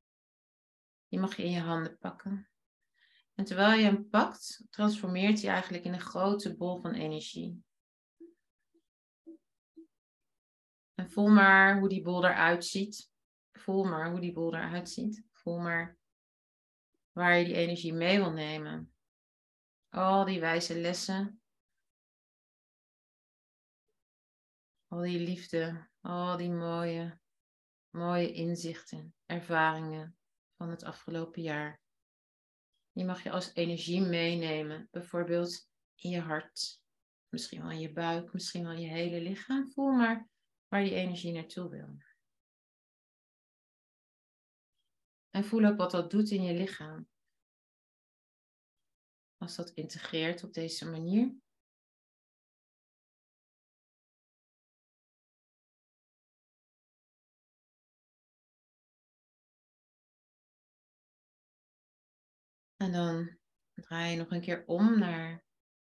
die 1.15 1.23
mag 1.23 1.37
je 1.37 1.45
in 1.45 1.51
je 1.51 1.61
handen 1.61 1.99
pakken. 1.99 2.49
En 3.35 3.45
terwijl 3.45 3.79
je 3.79 3.85
hem 3.85 4.09
pakt, 4.09 4.67
transformeert 4.71 5.43
hij 5.43 5.51
eigenlijk 5.51 5.85
in 5.85 5.93
een 5.93 6.01
grote 6.01 6.57
bol 6.57 6.77
van 6.77 6.93
energie. 6.95 7.65
En 10.95 11.11
voel 11.11 11.29
maar 11.29 11.79
hoe 11.79 11.89
die 11.89 12.03
bol 12.03 12.25
eruit 12.25 12.65
ziet. 12.65 13.13
Voel 13.53 13.85
maar 13.85 14.11
hoe 14.11 14.21
die 14.21 14.33
bol 14.33 14.55
eruit 14.55 14.91
ziet. 14.91 15.25
Voel 15.33 15.59
maar 15.59 15.99
waar 17.13 17.37
je 17.39 17.45
die 17.45 17.55
energie 17.55 17.93
mee 17.93 18.19
wil 18.19 18.33
nemen. 18.33 18.95
Al 19.89 20.25
die 20.25 20.41
wijze 20.41 20.81
lessen. 20.81 21.43
Al 24.89 25.01
die 25.01 25.21
liefde. 25.21 25.89
Al 26.01 26.37
die 26.37 26.51
mooie, 26.51 27.19
mooie 27.91 28.33
inzichten, 28.33 29.15
ervaringen 29.27 30.19
van 30.65 30.73
het 30.73 30.85
afgelopen 30.85 31.43
jaar. 31.43 31.81
Die 32.93 33.05
mag 33.05 33.23
je 33.23 33.31
als 33.31 33.55
energie 33.55 34.01
meenemen, 34.01 34.89
bijvoorbeeld 34.91 35.69
in 35.95 36.11
je 36.11 36.21
hart, 36.21 36.83
misschien 37.29 37.61
wel 37.61 37.71
in 37.71 37.79
je 37.79 37.93
buik, 37.93 38.33
misschien 38.33 38.63
wel 38.63 38.73
in 38.73 38.81
je 38.81 38.89
hele 38.89 39.21
lichaam. 39.21 39.73
Voel 39.73 39.93
maar 39.93 40.29
waar 40.69 40.83
die 40.83 40.95
energie 40.95 41.33
naartoe 41.33 41.69
wil. 41.69 41.99
En 45.31 45.45
voel 45.45 45.65
ook 45.65 45.77
wat 45.77 45.91
dat 45.91 46.11
doet 46.11 46.31
in 46.31 46.43
je 46.43 46.55
lichaam. 46.55 47.09
Als 49.37 49.57
dat 49.57 49.71
integreert 49.71 50.45
op 50.45 50.53
deze 50.53 50.91
manier. 50.91 51.35
En 62.85 62.93
dan 62.93 63.39
draai 63.75 64.11
je 64.11 64.17
nog 64.17 64.31
een 64.31 64.41
keer 64.41 64.65
om 64.67 64.99
naar 64.99 65.45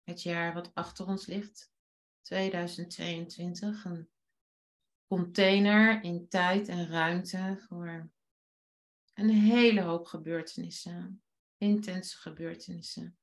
het 0.04 0.22
jaar 0.22 0.54
wat 0.54 0.74
achter 0.74 1.08
ons 1.08 1.26
ligt, 1.26 1.72
2022. 2.22 3.86
Een 3.86 4.10
container 5.08 6.04
in 6.04 6.28
tijd 6.28 6.68
en 6.68 6.88
ruimte 6.88 7.64
voor 7.68 8.12
een 9.14 9.30
hele 9.30 9.82
hoop 9.82 10.06
gebeurtenissen, 10.06 11.24
intense 11.58 12.18
gebeurtenissen, 12.18 13.18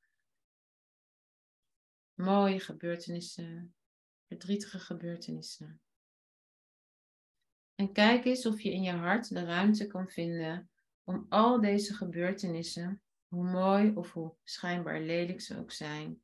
mooie 2.14 2.60
gebeurtenissen, 2.60 3.74
verdrietige 4.26 4.78
gebeurtenissen. 4.78 5.80
En 7.74 7.92
kijk 7.92 8.24
eens 8.24 8.46
of 8.46 8.60
je 8.60 8.72
in 8.72 8.82
je 8.82 8.92
hart 8.92 9.28
de 9.28 9.44
ruimte 9.44 9.86
kan 9.86 10.08
vinden 10.08 10.70
om 11.04 11.26
al 11.28 11.60
deze 11.60 11.94
gebeurtenissen, 11.94 13.02
hoe 13.30 13.44
mooi 13.44 13.94
of 13.94 14.12
hoe 14.12 14.34
schijnbaar 14.44 15.00
lelijk 15.00 15.40
ze 15.40 15.58
ook 15.58 15.72
zijn, 15.72 16.22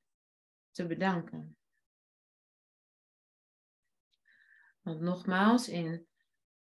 te 0.71 0.87
bedanken. 0.87 1.57
Want 4.81 5.01
nogmaals, 5.01 5.69
in 5.69 6.07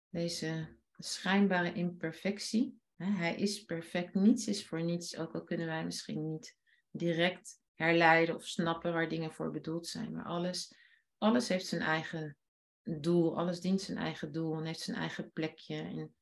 deze 0.09 0.79
schijnbare 0.99 1.73
imperfectie, 1.73 2.81
hè, 2.97 3.07
hij 3.07 3.35
is 3.35 3.65
perfect, 3.65 4.15
niets 4.15 4.47
is 4.47 4.67
voor 4.67 4.83
niets, 4.83 5.17
ook 5.17 5.35
al 5.35 5.45
kunnen 5.45 5.67
wij 5.67 5.85
misschien 5.85 6.31
niet 6.31 6.57
direct 6.91 7.63
herleiden 7.75 8.35
of 8.35 8.47
snappen 8.47 8.93
waar 8.93 9.09
dingen 9.09 9.33
voor 9.33 9.51
bedoeld 9.51 9.87
zijn, 9.87 10.13
maar 10.13 10.25
alles, 10.25 10.75
alles 11.19 11.49
heeft 11.49 11.67
zijn 11.67 11.83
eigen 11.83 12.37
doel, 12.83 13.39
alles 13.39 13.61
dient 13.61 13.81
zijn 13.81 13.99
eigen 13.99 14.33
doel 14.33 14.57
en 14.57 14.65
heeft 14.65 14.81
zijn 14.81 14.97
eigen 14.97 15.33
plekje 15.33 15.77
in 15.77 16.15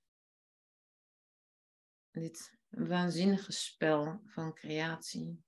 dit 2.10 2.60
waanzinnige 2.72 3.52
spel 3.52 4.22
van 4.24 4.54
creatie. 4.54 5.44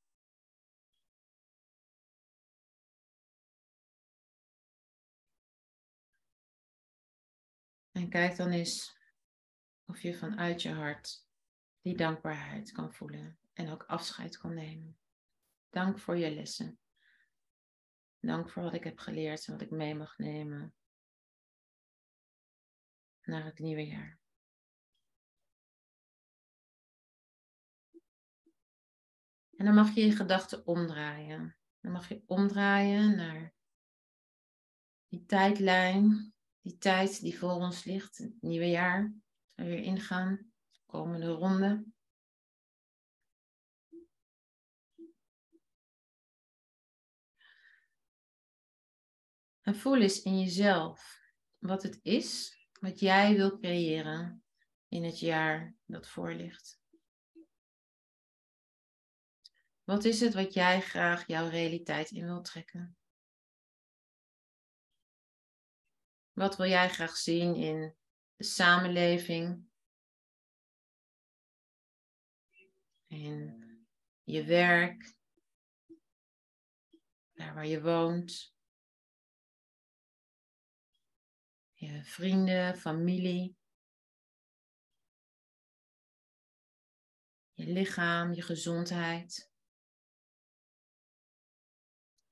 En 7.90 8.08
kijk 8.08 8.36
dan 8.36 8.50
eens 8.50 8.98
of 9.84 10.00
je 10.00 10.14
vanuit 10.14 10.62
je 10.62 10.72
hart 10.72 11.26
die 11.80 11.96
dankbaarheid 11.96 12.72
kan 12.72 12.94
voelen 12.94 13.38
en 13.52 13.70
ook 13.70 13.82
afscheid 13.82 14.36
kan 14.36 14.54
nemen. 14.54 14.98
Dank 15.70 15.98
voor 15.98 16.16
je 16.16 16.30
lessen. 16.30 16.78
Dank 18.20 18.50
voor 18.50 18.62
wat 18.62 18.74
ik 18.74 18.84
heb 18.84 18.98
geleerd 18.98 19.46
en 19.46 19.52
wat 19.52 19.62
ik 19.62 19.70
mee 19.70 19.94
mag 19.94 20.18
nemen 20.18 20.74
naar 23.22 23.44
het 23.44 23.58
nieuwe 23.58 23.86
jaar. 23.86 24.23
En 29.56 29.64
dan 29.64 29.74
mag 29.74 29.94
je 29.94 30.04
je 30.04 30.12
gedachten 30.12 30.66
omdraaien. 30.66 31.56
Dan 31.80 31.92
mag 31.92 32.08
je 32.08 32.22
omdraaien 32.26 33.16
naar 33.16 33.54
die 35.08 35.24
tijdlijn, 35.24 36.34
die 36.60 36.78
tijd 36.78 37.20
die 37.20 37.38
voor 37.38 37.52
ons 37.52 37.84
ligt, 37.84 38.18
het 38.18 38.42
nieuwe 38.42 38.68
jaar. 38.68 39.14
En 39.54 39.66
weer 39.66 39.82
ingaan, 39.82 40.52
komende 40.86 41.26
ronde. 41.26 41.84
En 49.60 49.76
voel 49.76 50.00
eens 50.00 50.22
in 50.22 50.40
jezelf 50.40 51.20
wat 51.58 51.82
het 51.82 52.00
is 52.02 52.58
wat 52.80 53.00
jij 53.00 53.34
wil 53.34 53.58
creëren 53.58 54.44
in 54.88 55.04
het 55.04 55.18
jaar 55.20 55.74
dat 55.86 56.08
voor 56.08 56.32
ligt. 56.32 56.83
Wat 59.84 60.04
is 60.04 60.20
het 60.20 60.34
wat 60.34 60.54
jij 60.54 60.80
graag 60.80 61.26
jouw 61.26 61.48
realiteit 61.48 62.10
in 62.10 62.24
wil 62.24 62.42
trekken? 62.42 62.96
Wat 66.32 66.56
wil 66.56 66.66
jij 66.66 66.88
graag 66.88 67.16
zien 67.16 67.54
in 67.54 67.94
de 68.36 68.44
samenleving? 68.44 69.68
In 73.06 73.62
je 74.22 74.44
werk? 74.44 75.14
Daar 77.32 77.54
waar 77.54 77.66
je 77.66 77.82
woont? 77.82 78.54
je 81.84 82.04
vrienden, 82.04 82.76
familie, 82.76 83.56
je 87.52 87.66
lichaam, 87.66 88.32
je 88.32 88.42
gezondheid. 88.42 89.52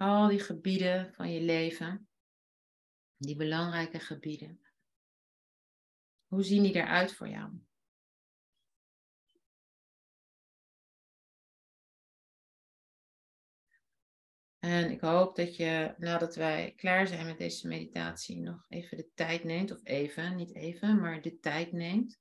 Al 0.02 0.28
die 0.28 0.40
gebieden 0.40 1.12
van 1.14 1.32
je 1.32 1.40
leven, 1.40 2.08
die 3.16 3.36
belangrijke 3.36 3.98
gebieden. 3.98 4.60
Hoe 6.26 6.42
zien 6.42 6.62
die 6.62 6.74
eruit 6.74 7.14
voor 7.14 7.28
jou? 7.28 7.52
En 14.58 14.90
ik 14.90 15.00
hoop 15.00 15.36
dat 15.36 15.56
je, 15.56 15.94
nadat 15.98 16.34
wij 16.34 16.72
klaar 16.76 17.06
zijn 17.06 17.26
met 17.26 17.38
deze 17.38 17.68
meditatie, 17.68 18.40
nog 18.40 18.66
even 18.68 18.96
de 18.96 19.10
tijd 19.14 19.44
neemt, 19.44 19.70
of 19.70 19.80
even, 19.84 20.36
niet 20.36 20.54
even, 20.54 21.00
maar 21.00 21.22
de 21.22 21.38
tijd 21.38 21.72
neemt, 21.72 22.20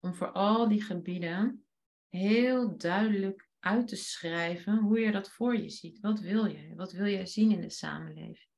om 0.00 0.14
voor 0.14 0.32
al 0.32 0.68
die 0.68 0.82
gebieden 0.82 1.66
heel 2.08 2.76
duidelijk 2.76 3.43
uit 3.64 3.88
te 3.88 3.96
schrijven 3.96 4.78
hoe 4.78 5.00
je 5.00 5.12
dat 5.12 5.30
voor 5.30 5.56
je 5.56 5.70
ziet. 5.70 6.00
Wat 6.00 6.20
wil 6.20 6.46
je? 6.46 6.74
Wat 6.74 6.92
wil 6.92 7.06
jij 7.06 7.26
zien 7.26 7.50
in 7.50 7.60
de 7.60 7.70
samenleving? 7.70 8.48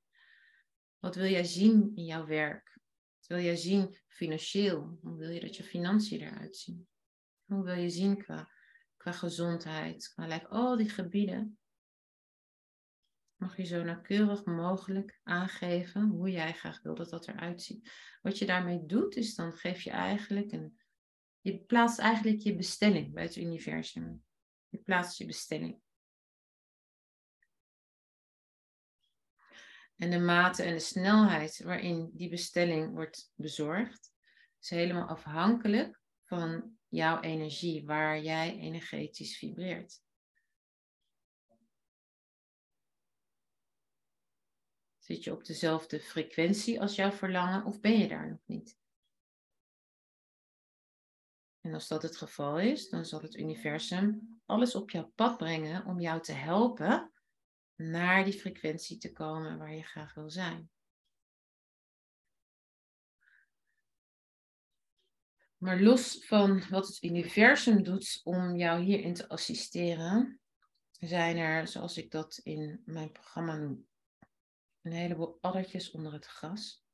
Wat 0.98 1.14
wil 1.14 1.30
jij 1.30 1.44
zien 1.44 1.92
in 1.94 2.04
jouw 2.04 2.26
werk? 2.26 2.78
Wat 3.18 3.26
wil 3.26 3.38
jij 3.38 3.56
zien 3.56 3.98
financieel? 4.08 4.98
Hoe 5.02 5.16
wil 5.16 5.30
je 5.30 5.40
dat 5.40 5.56
je 5.56 5.62
financiën 5.62 6.20
eruit 6.20 6.56
zien? 6.56 6.88
Hoe 7.44 7.64
wil 7.64 7.74
je 7.74 7.90
zien 7.90 8.22
qua, 8.22 8.50
qua 8.96 9.12
gezondheid? 9.12 10.12
Qua 10.14 10.38
al 10.38 10.76
die 10.76 10.88
gebieden 10.88 11.58
mag 13.36 13.56
je 13.56 13.64
zo 13.64 13.82
nauwkeurig 13.82 14.44
mogelijk 14.44 15.20
aangeven 15.22 16.02
hoe 16.02 16.30
jij 16.30 16.52
graag 16.52 16.82
wil 16.82 16.94
dat 16.94 17.10
dat 17.10 17.28
eruit 17.28 17.62
ziet. 17.62 17.90
Wat 18.22 18.38
je 18.38 18.46
daarmee 18.46 18.86
doet, 18.86 19.16
is 19.16 19.34
dan 19.34 19.52
geef 19.52 19.80
je 19.80 19.90
eigenlijk 19.90 20.52
een. 20.52 20.78
Je 21.40 21.58
plaatst 21.58 21.98
eigenlijk 21.98 22.38
je 22.38 22.56
bestelling 22.56 23.12
bij 23.12 23.22
het 23.22 23.36
universum. 23.36 24.24
Je 24.68 24.78
plaatst 24.78 25.18
je 25.18 25.26
bestelling. 25.26 25.80
En 29.96 30.10
de 30.10 30.18
mate 30.18 30.62
en 30.62 30.72
de 30.72 30.80
snelheid 30.80 31.62
waarin 31.62 32.10
die 32.12 32.28
bestelling 32.28 32.94
wordt 32.94 33.32
bezorgd, 33.34 34.12
is 34.60 34.70
helemaal 34.70 35.08
afhankelijk 35.08 36.00
van 36.24 36.78
jouw 36.88 37.20
energie, 37.20 37.86
waar 37.86 38.20
jij 38.20 38.58
energetisch 38.58 39.38
vibreert. 39.38 40.04
Zit 44.98 45.24
je 45.24 45.32
op 45.32 45.44
dezelfde 45.44 46.00
frequentie 46.00 46.80
als 46.80 46.94
jouw 46.94 47.10
verlangen 47.10 47.64
of 47.64 47.80
ben 47.80 47.98
je 47.98 48.08
daar 48.08 48.28
nog 48.28 48.40
niet? 48.46 48.78
En 51.66 51.74
als 51.74 51.88
dat 51.88 52.02
het 52.02 52.16
geval 52.16 52.58
is, 52.58 52.88
dan 52.88 53.04
zal 53.04 53.20
het 53.20 53.34
universum 53.34 54.40
alles 54.44 54.74
op 54.74 54.90
jouw 54.90 55.12
pad 55.14 55.36
brengen 55.36 55.84
om 55.84 56.00
jou 56.00 56.22
te 56.22 56.32
helpen 56.32 57.12
naar 57.74 58.24
die 58.24 58.40
frequentie 58.40 58.98
te 58.98 59.12
komen 59.12 59.58
waar 59.58 59.74
je 59.74 59.82
graag 59.82 60.14
wil 60.14 60.30
zijn. 60.30 60.70
Maar 65.56 65.80
los 65.80 66.24
van 66.26 66.68
wat 66.68 66.86
het 66.86 67.02
universum 67.02 67.82
doet 67.82 68.20
om 68.24 68.56
jou 68.56 68.82
hierin 68.82 69.14
te 69.14 69.28
assisteren, 69.28 70.40
zijn 70.90 71.36
er, 71.36 71.68
zoals 71.68 71.96
ik 71.96 72.10
dat 72.10 72.40
in 72.42 72.82
mijn 72.84 73.12
programma 73.12 73.56
noem, 73.56 73.86
een 74.82 74.92
heleboel 74.92 75.38
addertjes 75.40 75.90
onder 75.90 76.12
het 76.12 76.26
gras. 76.26 76.85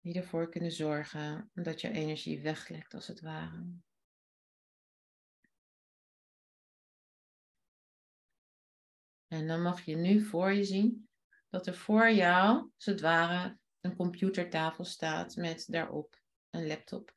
Die 0.00 0.14
ervoor 0.14 0.48
kunnen 0.48 0.72
zorgen 0.72 1.50
dat 1.54 1.80
je 1.80 1.90
energie 1.90 2.42
weglekt 2.42 2.94
als 2.94 3.06
het 3.06 3.20
ware. 3.20 3.66
En 9.26 9.46
dan 9.46 9.62
mag 9.62 9.84
je 9.84 9.96
nu 9.96 10.24
voor 10.24 10.52
je 10.52 10.64
zien 10.64 11.08
dat 11.48 11.66
er 11.66 11.76
voor 11.76 12.10
jou, 12.10 12.70
als 12.74 12.84
het 12.84 13.00
ware, 13.00 13.58
een 13.80 13.96
computertafel 13.96 14.84
staat 14.84 15.36
met 15.36 15.66
daarop 15.68 16.20
een 16.50 16.66
laptop 16.66 17.16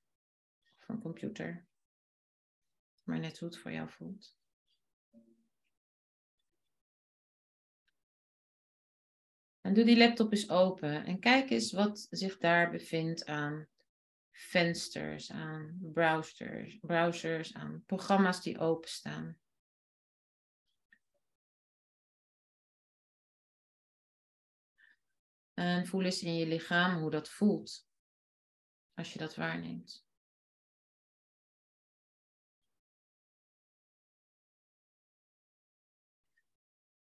of 0.80 0.90
een 0.90 1.02
computer. 1.02 1.68
Maar 3.04 3.20
net 3.20 3.40
hoe 3.40 3.50
het 3.50 3.58
voor 3.58 3.72
jou 3.72 3.90
voelt. 3.90 4.41
En 9.62 9.74
doe 9.74 9.84
die 9.84 9.98
laptop 9.98 10.32
eens 10.32 10.50
open 10.50 11.06
en 11.06 11.20
kijk 11.20 11.50
eens 11.50 11.72
wat 11.72 12.08
zich 12.10 12.38
daar 12.38 12.72
bevindt 12.72 13.26
aan 13.26 13.68
vensters, 14.32 15.32
aan 15.32 15.78
browsers, 15.82 16.78
browsers 16.82 17.54
aan 17.54 17.84
programma's 17.86 18.42
die 18.42 18.60
openstaan. 18.60 19.40
En 25.54 25.88
voel 25.88 26.04
eens 26.04 26.24
in 26.24 26.36
je 26.36 26.48
lichaam 26.48 27.02
hoe 27.02 27.12
dat 27.12 27.30
voelt 27.30 27.88
als 28.94 29.14
je 29.14 29.20
dat 29.20 29.36
waarneemt. 29.36 30.11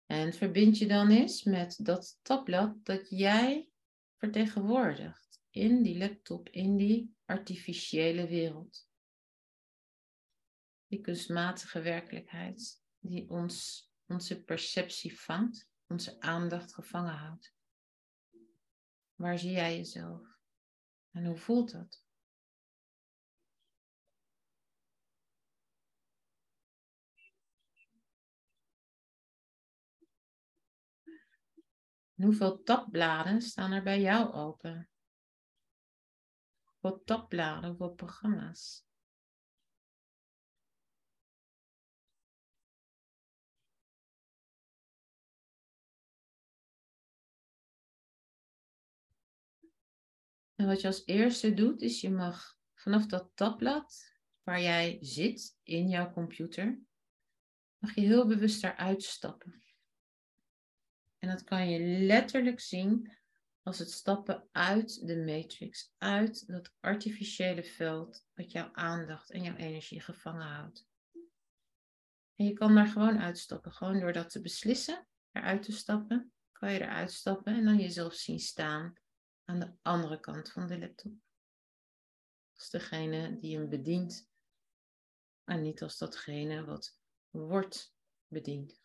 En 0.05 0.33
verbind 0.33 0.77
je 0.77 0.87
dan 0.87 1.09
eens 1.09 1.43
met 1.43 1.77
dat 1.85 2.19
tabblad 2.21 2.85
dat 2.85 3.09
jij 3.09 3.69
vertegenwoordigt 4.17 5.41
in 5.49 5.83
die 5.83 5.97
laptop, 5.97 6.49
in 6.49 6.77
die 6.77 7.15
artificiële 7.25 8.27
wereld. 8.27 8.89
Die 10.87 11.01
kunstmatige 11.01 11.81
werkelijkheid 11.81 12.83
die 12.99 13.29
ons, 13.29 13.87
onze 14.05 14.43
perceptie 14.43 15.19
vangt, 15.19 15.69
onze 15.87 16.19
aandacht 16.19 16.73
gevangen 16.73 17.13
houdt. 17.13 17.53
Waar 19.15 19.39
zie 19.39 19.51
jij 19.51 19.75
jezelf? 19.75 20.27
En 21.11 21.25
hoe 21.25 21.37
voelt 21.37 21.71
dat? 21.71 22.04
Hoeveel 32.23 32.63
tabbladen 32.63 33.41
staan 33.41 33.71
er 33.71 33.83
bij 33.83 34.01
jou 34.01 34.33
open? 34.33 34.89
Hoeveel 36.63 37.03
tabbladen, 37.03 37.69
hoeveel 37.69 37.93
programma's? 37.93 38.85
En 50.55 50.65
wat 50.65 50.81
je 50.81 50.87
als 50.87 51.05
eerste 51.05 51.53
doet, 51.53 51.81
is 51.81 52.01
je 52.01 52.09
mag 52.09 52.57
vanaf 52.73 53.05
dat 53.05 53.31
tabblad 53.33 54.13
waar 54.43 54.61
jij 54.61 54.97
zit 55.01 55.57
in 55.63 55.89
jouw 55.89 56.11
computer, 56.11 56.79
mag 57.77 57.95
je 57.95 58.01
heel 58.01 58.27
bewust 58.27 58.61
daaruit 58.61 59.03
stappen. 59.03 59.64
En 61.25 61.31
dat 61.31 61.43
kan 61.43 61.69
je 61.69 61.79
letterlijk 62.05 62.59
zien 62.59 63.17
als 63.63 63.79
het 63.79 63.91
stappen 63.91 64.47
uit 64.51 65.07
de 65.07 65.17
matrix, 65.17 65.93
uit 65.97 66.47
dat 66.47 66.73
artificiële 66.79 67.63
veld 67.63 68.25
wat 68.33 68.51
jouw 68.51 68.69
aandacht 68.73 69.31
en 69.31 69.43
jouw 69.43 69.55
energie 69.55 70.01
gevangen 70.01 70.47
houdt. 70.47 70.87
En 72.35 72.45
je 72.45 72.53
kan 72.53 72.75
daar 72.75 72.87
gewoon 72.87 73.19
uitstappen, 73.19 73.71
gewoon 73.71 73.99
door 73.99 74.13
dat 74.13 74.29
te 74.29 74.41
beslissen, 74.41 75.07
eruit 75.31 75.63
te 75.63 75.71
stappen, 75.71 76.33
kan 76.51 76.73
je 76.73 76.81
eruit 76.81 77.11
stappen 77.11 77.55
en 77.55 77.65
dan 77.65 77.77
jezelf 77.77 78.13
zien 78.13 78.39
staan 78.39 78.93
aan 79.45 79.59
de 79.59 79.71
andere 79.81 80.19
kant 80.19 80.51
van 80.51 80.67
de 80.67 80.79
laptop. 80.79 81.13
Als 82.53 82.69
degene 82.69 83.39
die 83.39 83.57
hem 83.57 83.69
bedient 83.69 84.29
en 85.43 85.61
niet 85.61 85.81
als 85.81 85.97
datgene 85.97 86.65
wat 86.65 86.99
wordt 87.29 87.93
bediend. 88.27 88.83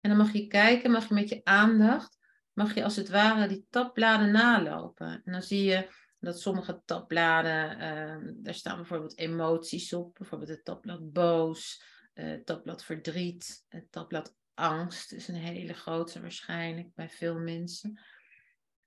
En 0.00 0.08
dan 0.08 0.18
mag 0.18 0.32
je 0.32 0.46
kijken, 0.46 0.90
mag 0.90 1.08
je 1.08 1.14
met 1.14 1.28
je 1.28 1.40
aandacht, 1.44 2.18
mag 2.52 2.74
je 2.74 2.84
als 2.84 2.96
het 2.96 3.08
ware 3.08 3.48
die 3.48 3.66
tabbladen 3.70 4.30
nalopen. 4.30 5.22
En 5.24 5.32
dan 5.32 5.42
zie 5.42 5.64
je 5.64 5.88
dat 6.18 6.40
sommige 6.40 6.82
tabbladen, 6.84 7.70
uh, 7.72 8.32
daar 8.44 8.54
staan 8.54 8.76
bijvoorbeeld 8.76 9.18
emoties 9.18 9.92
op, 9.92 10.14
bijvoorbeeld 10.14 10.50
het 10.50 10.64
tabblad 10.64 11.12
boos, 11.12 11.82
uh, 12.14 12.30
het 12.30 12.46
tabblad 12.46 12.84
verdriet, 12.84 13.64
het 13.68 13.92
tabblad 13.92 14.34
angst 14.54 15.12
is 15.12 15.28
een 15.28 15.34
hele 15.34 15.72
grote 15.72 16.20
waarschijnlijk 16.20 16.94
bij 16.94 17.08
veel 17.08 17.38
mensen. 17.38 18.00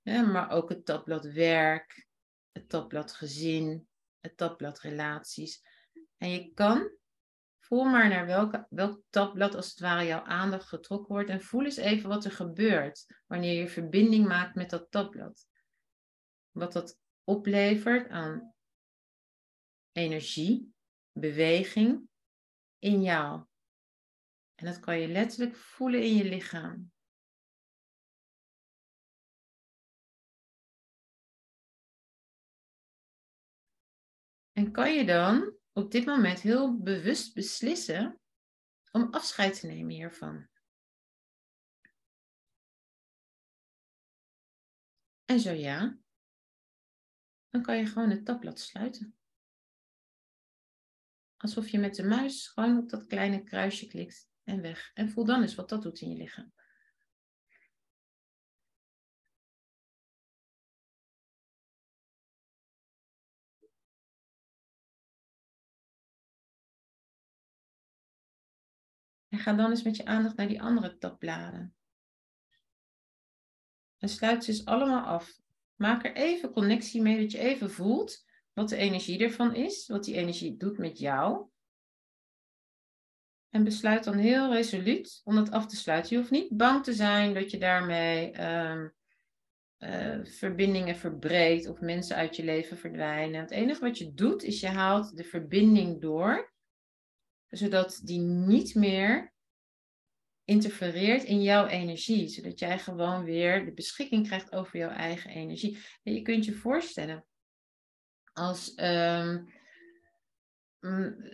Maar 0.02 0.50
ook 0.50 0.68
het 0.68 0.84
tabblad 0.84 1.24
werk, 1.24 2.06
het 2.52 2.68
tabblad 2.68 3.12
gezin, 3.12 3.88
het 4.20 4.36
tabblad 4.36 4.80
relaties. 4.80 5.62
En 6.16 6.30
je 6.30 6.52
kan 6.54 6.90
Voel 7.64 7.84
maar 7.84 8.08
naar 8.08 8.26
welke, 8.26 8.66
welk 8.70 9.02
tabblad 9.10 9.54
als 9.54 9.70
het 9.70 9.80
ware 9.80 10.06
jouw 10.06 10.22
aandacht 10.22 10.68
getrokken 10.68 11.14
wordt 11.14 11.30
en 11.30 11.40
voel 11.40 11.64
eens 11.64 11.76
even 11.76 12.08
wat 12.08 12.24
er 12.24 12.30
gebeurt 12.30 13.22
wanneer 13.26 13.60
je 13.60 13.68
verbinding 13.68 14.26
maakt 14.26 14.54
met 14.54 14.70
dat 14.70 14.90
tabblad. 14.90 15.48
Wat 16.50 16.72
dat 16.72 16.98
oplevert 17.24 18.08
aan 18.08 18.54
energie, 19.92 20.74
beweging 21.12 22.08
in 22.78 23.02
jou. 23.02 23.44
En 24.54 24.66
dat 24.66 24.80
kan 24.80 24.98
je 24.98 25.08
letterlijk 25.08 25.56
voelen 25.56 26.02
in 26.02 26.14
je 26.14 26.24
lichaam. 26.24 26.92
En 34.52 34.72
kan 34.72 34.94
je 34.94 35.04
dan 35.04 35.62
op 35.74 35.90
dit 35.90 36.04
moment 36.04 36.40
heel 36.40 36.78
bewust 36.78 37.34
beslissen 37.34 38.20
om 38.90 39.12
afscheid 39.12 39.60
te 39.60 39.66
nemen 39.66 39.94
hiervan. 39.94 40.48
En 45.24 45.40
zo 45.40 45.50
ja, 45.52 45.98
dan 47.48 47.62
kan 47.62 47.76
je 47.76 47.86
gewoon 47.86 48.10
het 48.10 48.24
tabblad 48.24 48.60
sluiten. 48.60 49.16
Alsof 51.36 51.68
je 51.68 51.78
met 51.78 51.94
de 51.94 52.04
muis 52.04 52.48
gewoon 52.48 52.78
op 52.78 52.88
dat 52.88 53.06
kleine 53.06 53.42
kruisje 53.42 53.86
klikt 53.86 54.28
en 54.42 54.60
weg. 54.60 54.90
En 54.94 55.10
voel 55.10 55.24
dan 55.24 55.42
eens 55.42 55.54
wat 55.54 55.68
dat 55.68 55.82
doet 55.82 56.00
in 56.00 56.10
je 56.10 56.16
lichaam. 56.16 56.52
En 69.34 69.40
ga 69.40 69.52
dan 69.52 69.70
eens 69.70 69.82
met 69.82 69.96
je 69.96 70.04
aandacht 70.04 70.36
naar 70.36 70.48
die 70.48 70.62
andere 70.62 70.98
tabbladen. 70.98 71.74
En 73.98 74.08
sluit 74.08 74.44
ze 74.44 74.50
eens 74.50 74.64
allemaal 74.64 75.04
af. 75.04 75.40
Maak 75.74 76.04
er 76.04 76.14
even 76.14 76.50
connectie 76.50 77.02
mee, 77.02 77.20
dat 77.20 77.32
je 77.32 77.38
even 77.38 77.70
voelt 77.70 78.24
wat 78.52 78.68
de 78.68 78.76
energie 78.76 79.24
ervan 79.24 79.54
is, 79.54 79.86
wat 79.86 80.04
die 80.04 80.14
energie 80.14 80.56
doet 80.56 80.78
met 80.78 80.98
jou. 80.98 81.48
En 83.48 83.64
besluit 83.64 84.04
dan 84.04 84.16
heel 84.16 84.52
resoluut 84.52 85.20
om 85.24 85.34
dat 85.34 85.50
af 85.50 85.66
te 85.66 85.76
sluiten. 85.76 86.10
Je 86.10 86.18
hoeft 86.18 86.30
niet 86.30 86.56
bang 86.56 86.84
te 86.84 86.92
zijn 86.92 87.34
dat 87.34 87.50
je 87.50 87.58
daarmee 87.58 88.30
ehm, 88.30 88.88
eh, 89.76 90.18
verbindingen 90.24 90.96
verbreedt 90.96 91.68
of 91.68 91.80
mensen 91.80 92.16
uit 92.16 92.36
je 92.36 92.44
leven 92.44 92.78
verdwijnen. 92.78 93.40
Het 93.40 93.50
enige 93.50 93.80
wat 93.80 93.98
je 93.98 94.14
doet 94.14 94.42
is 94.42 94.60
je 94.60 94.68
haalt 94.68 95.16
de 95.16 95.24
verbinding 95.24 96.00
door 96.00 96.53
zodat 97.56 98.00
die 98.04 98.20
niet 98.20 98.74
meer 98.74 99.32
interfereert 100.44 101.24
in 101.24 101.42
jouw 101.42 101.66
energie, 101.66 102.28
zodat 102.28 102.58
jij 102.58 102.78
gewoon 102.78 103.24
weer 103.24 103.64
de 103.64 103.72
beschikking 103.72 104.26
krijgt 104.26 104.52
over 104.52 104.78
jouw 104.78 104.90
eigen 104.90 105.30
energie. 105.30 105.78
En 106.02 106.14
je 106.14 106.22
kunt 106.22 106.44
je 106.44 106.54
voorstellen, 106.54 107.24
als 108.32 108.72
um, 108.76 109.48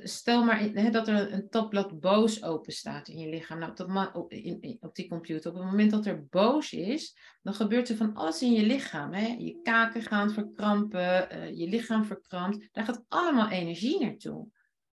stel 0.03 0.45
maar 0.45 0.91
dat 0.93 1.09
er 1.09 1.33
een 1.33 1.49
tabblad 1.49 2.01
boos 2.01 2.43
open 2.43 2.73
staat 2.73 3.09
in 3.09 3.19
je 3.19 3.29
lichaam, 3.29 3.59
nou, 3.59 3.71
op, 3.71 3.77
dat, 3.77 4.15
op, 4.15 4.33
in, 4.33 4.77
op 4.81 4.95
die 4.95 5.09
computer. 5.09 5.51
Op 5.51 5.57
het 5.57 5.67
moment 5.67 5.91
dat 5.91 6.07
er 6.07 6.27
boos 6.27 6.73
is, 6.73 7.17
dan 7.43 7.55
gebeurt 7.55 7.89
er 7.89 7.97
van 7.97 8.15
alles 8.15 8.43
in 8.43 8.53
je 8.53 8.63
lichaam. 8.63 9.15
Je 9.15 9.61
kaken 9.63 10.03
gaan 10.03 10.31
verkrampen, 10.31 11.37
uh, 11.37 11.59
je 11.59 11.69
lichaam 11.69 12.05
verkrampt. 12.05 12.69
Daar 12.73 12.85
gaat 12.85 13.05
allemaal 13.09 13.49
energie 13.49 14.01
naartoe. 14.01 14.49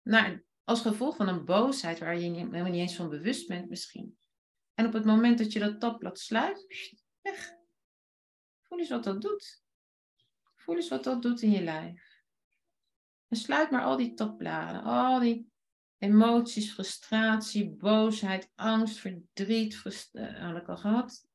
Naar 0.02 0.42
als 0.64 0.80
gevolg 0.80 1.16
van 1.16 1.28
een 1.28 1.44
boosheid 1.44 1.98
waar 1.98 2.18
je 2.18 2.30
helemaal 2.30 2.64
niet 2.64 2.80
eens 2.80 2.96
van 2.96 3.08
bewust 3.08 3.48
bent 3.48 3.68
misschien. 3.68 4.18
En 4.74 4.86
op 4.86 4.92
het 4.92 5.04
moment 5.04 5.38
dat 5.38 5.52
je 5.52 5.58
dat 5.58 5.80
tabblad 5.80 6.18
sluit, 6.18 6.66
weg. 7.20 7.52
Voel 8.62 8.78
eens 8.78 8.88
wat 8.88 9.04
dat 9.04 9.22
doet. 9.22 9.62
Voel 10.56 10.76
eens 10.76 10.88
wat 10.88 11.04
dat 11.04 11.22
doet 11.22 11.42
in 11.42 11.50
je 11.50 11.62
lijf. 11.62 12.22
En 13.28 13.36
sluit 13.36 13.70
maar 13.70 13.84
al 13.84 13.96
die 13.96 14.14
tabbladen, 14.14 14.82
al 14.82 15.20
die 15.20 15.52
emoties, 15.98 16.72
frustratie, 16.72 17.70
boosheid, 17.70 18.50
angst, 18.54 18.98
verdriet, 18.98 19.76
frust 19.76 20.14
uh, 20.14 20.40
had 20.40 20.56
ik 20.56 20.68
al 20.68 20.76
gehad. 20.76 21.26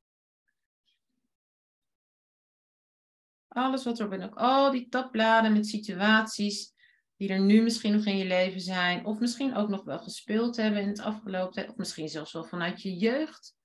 Alles 3.48 3.84
wat 3.84 4.00
er 4.00 4.08
ben 4.08 4.22
ook 4.22 4.36
al 4.36 4.72
die 4.72 4.90
tabbladen 4.90 5.54
met 5.54 5.68
situaties 5.68 6.74
die 7.20 7.30
er 7.30 7.40
nu 7.40 7.62
misschien 7.62 7.94
nog 7.94 8.06
in 8.06 8.18
je 8.18 8.26
leven 8.26 8.62
zijn, 8.62 9.06
of 9.06 9.20
misschien 9.20 9.56
ook 9.56 9.70
nog 9.70 9.84
wel 9.84 10.00
gespeeld 10.00 10.56
hebben 10.56 10.82
in 10.82 10.88
het 10.88 11.00
afgelopen 11.00 11.54
tijd, 11.54 11.70
of 11.70 11.76
misschien 11.76 12.10
zelfs 12.10 12.34
wel 12.34 12.44
vanuit 12.44 12.82
je 12.82 12.98
jeugd, 12.98 13.56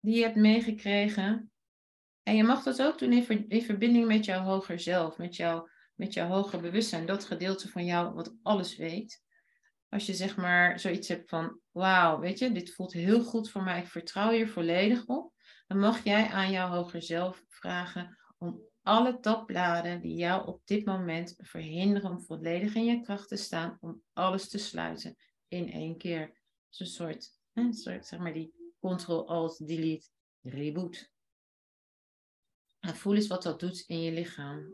die 0.00 0.16
je 0.16 0.22
hebt 0.22 0.36
meegekregen. 0.36 1.52
En 2.22 2.36
je 2.36 2.42
mag 2.44 2.62
dat 2.62 2.82
ook 2.82 2.98
doen 2.98 3.12
in, 3.12 3.48
in 3.48 3.62
verbinding 3.62 4.06
met 4.06 4.24
jouw 4.24 4.42
hoger 4.42 4.80
zelf, 4.80 5.18
met, 5.18 5.36
jou, 5.36 5.68
met 5.94 6.12
jouw 6.12 6.28
hoger 6.28 6.60
bewustzijn, 6.60 7.06
dat 7.06 7.24
gedeelte 7.24 7.68
van 7.68 7.84
jou 7.84 8.14
wat 8.14 8.34
alles 8.42 8.76
weet. 8.76 9.22
als 9.88 10.06
je 10.06 10.14
zeg 10.14 10.36
maar 10.36 10.80
zoiets 10.80 11.08
hebt 11.08 11.28
van, 11.28 11.60
wauw, 11.70 12.18
weet 12.18 12.38
je, 12.38 12.52
dit 12.52 12.74
voelt 12.74 12.92
heel 12.92 13.24
goed 13.24 13.50
voor 13.50 13.62
mij, 13.62 13.80
ik 13.80 13.86
vertrouw 13.86 14.30
hier 14.30 14.48
volledig 14.48 15.06
op, 15.06 15.32
dan 15.66 15.78
mag 15.78 16.04
jij 16.04 16.28
aan 16.28 16.50
jouw 16.50 16.68
hoger 16.68 17.02
zelf 17.02 17.44
vragen 17.48 18.18
om 18.38 18.60
alle 18.82 19.20
tabbladen 19.20 20.00
die 20.00 20.16
jou 20.16 20.46
op 20.46 20.66
dit 20.66 20.84
moment 20.84 21.34
verhinderen 21.38 22.10
om 22.10 22.20
volledig 22.20 22.74
in 22.74 22.84
je 22.84 23.00
kracht 23.00 23.28
te 23.28 23.36
staan, 23.36 23.78
om 23.80 24.02
alles 24.12 24.48
te 24.48 24.58
sluiten 24.58 25.16
in 25.48 25.72
één 25.72 25.98
keer. 25.98 26.40
Dus 26.68 26.80
een 26.80 26.86
soort, 26.86 27.40
een 27.52 27.74
soort 27.74 28.06
zeg 28.06 28.20
maar 28.20 28.32
die 28.32 28.74
Ctrl-Alt-Delete 28.80 30.08
reboot. 30.42 31.10
En 32.80 32.96
voel 32.96 33.14
eens 33.14 33.26
wat 33.26 33.42
dat 33.42 33.60
doet 33.60 33.84
in 33.86 34.00
je 34.00 34.12
lichaam. 34.12 34.72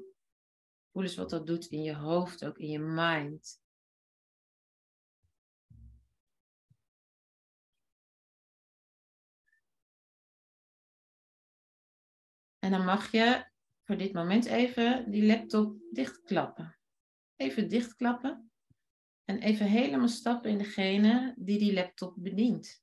Voel 0.93 1.03
eens 1.03 1.17
wat 1.17 1.31
dat 1.31 1.47
doet 1.47 1.67
in 1.67 1.83
je 1.83 1.95
hoofd, 1.95 2.45
ook 2.45 2.59
in 2.59 2.69
je 2.69 2.79
mind. 2.79 3.61
En 12.59 12.71
dan 12.71 12.85
mag 12.85 13.11
je 13.11 13.47
voor 13.89 13.97
dit 13.97 14.13
moment 14.13 14.45
even 14.45 15.11
die 15.11 15.27
laptop 15.27 15.79
dichtklappen. 15.91 16.79
Even 17.37 17.69
dichtklappen. 17.69 18.51
En 19.25 19.39
even 19.39 19.67
helemaal 19.67 20.09
stappen 20.09 20.51
in 20.51 20.59
degene 20.59 21.35
die 21.39 21.59
die 21.59 21.73
laptop 21.73 22.15
bedient. 22.17 22.83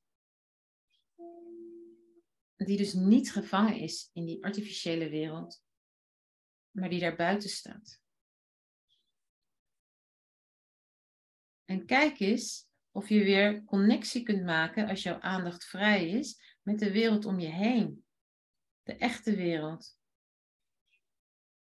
Die 2.56 2.78
dus 2.78 2.94
niet 2.94 3.32
gevangen 3.32 3.80
is 3.80 4.10
in 4.14 4.26
die 4.26 4.44
artificiële 4.44 5.10
wereld, 5.10 5.64
maar 6.72 6.90
die 6.90 7.00
daar 7.00 7.16
buiten 7.16 7.50
staat. 7.50 8.02
En 11.66 11.86
kijk 11.86 12.20
eens 12.20 12.70
of 12.92 13.10
je 13.10 13.24
weer 13.24 13.64
connectie 13.64 14.24
kunt 14.24 14.44
maken 14.44 14.88
als 14.88 15.04
jouw 15.04 15.20
aandacht 15.20 15.66
vrij 15.66 16.10
is 16.10 16.58
met 16.62 16.80
de 16.80 16.92
wereld 16.92 17.26
om 17.26 17.40
je 17.40 17.52
heen. 17.52 18.06
De 18.84 18.96
echte 18.96 19.36
wereld. 19.36 20.04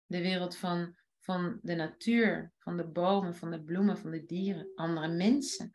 De 0.08 0.20
wereld 0.20 0.56
van, 0.56 0.96
van 1.18 1.58
de 1.62 1.74
natuur, 1.74 2.52
van 2.58 2.76
de 2.76 2.86
bomen, 2.88 3.34
van 3.34 3.50
de 3.50 3.62
bloemen, 3.62 3.98
van 3.98 4.10
de 4.10 4.24
dieren, 4.24 4.72
andere 4.74 5.08
mensen. 5.08 5.72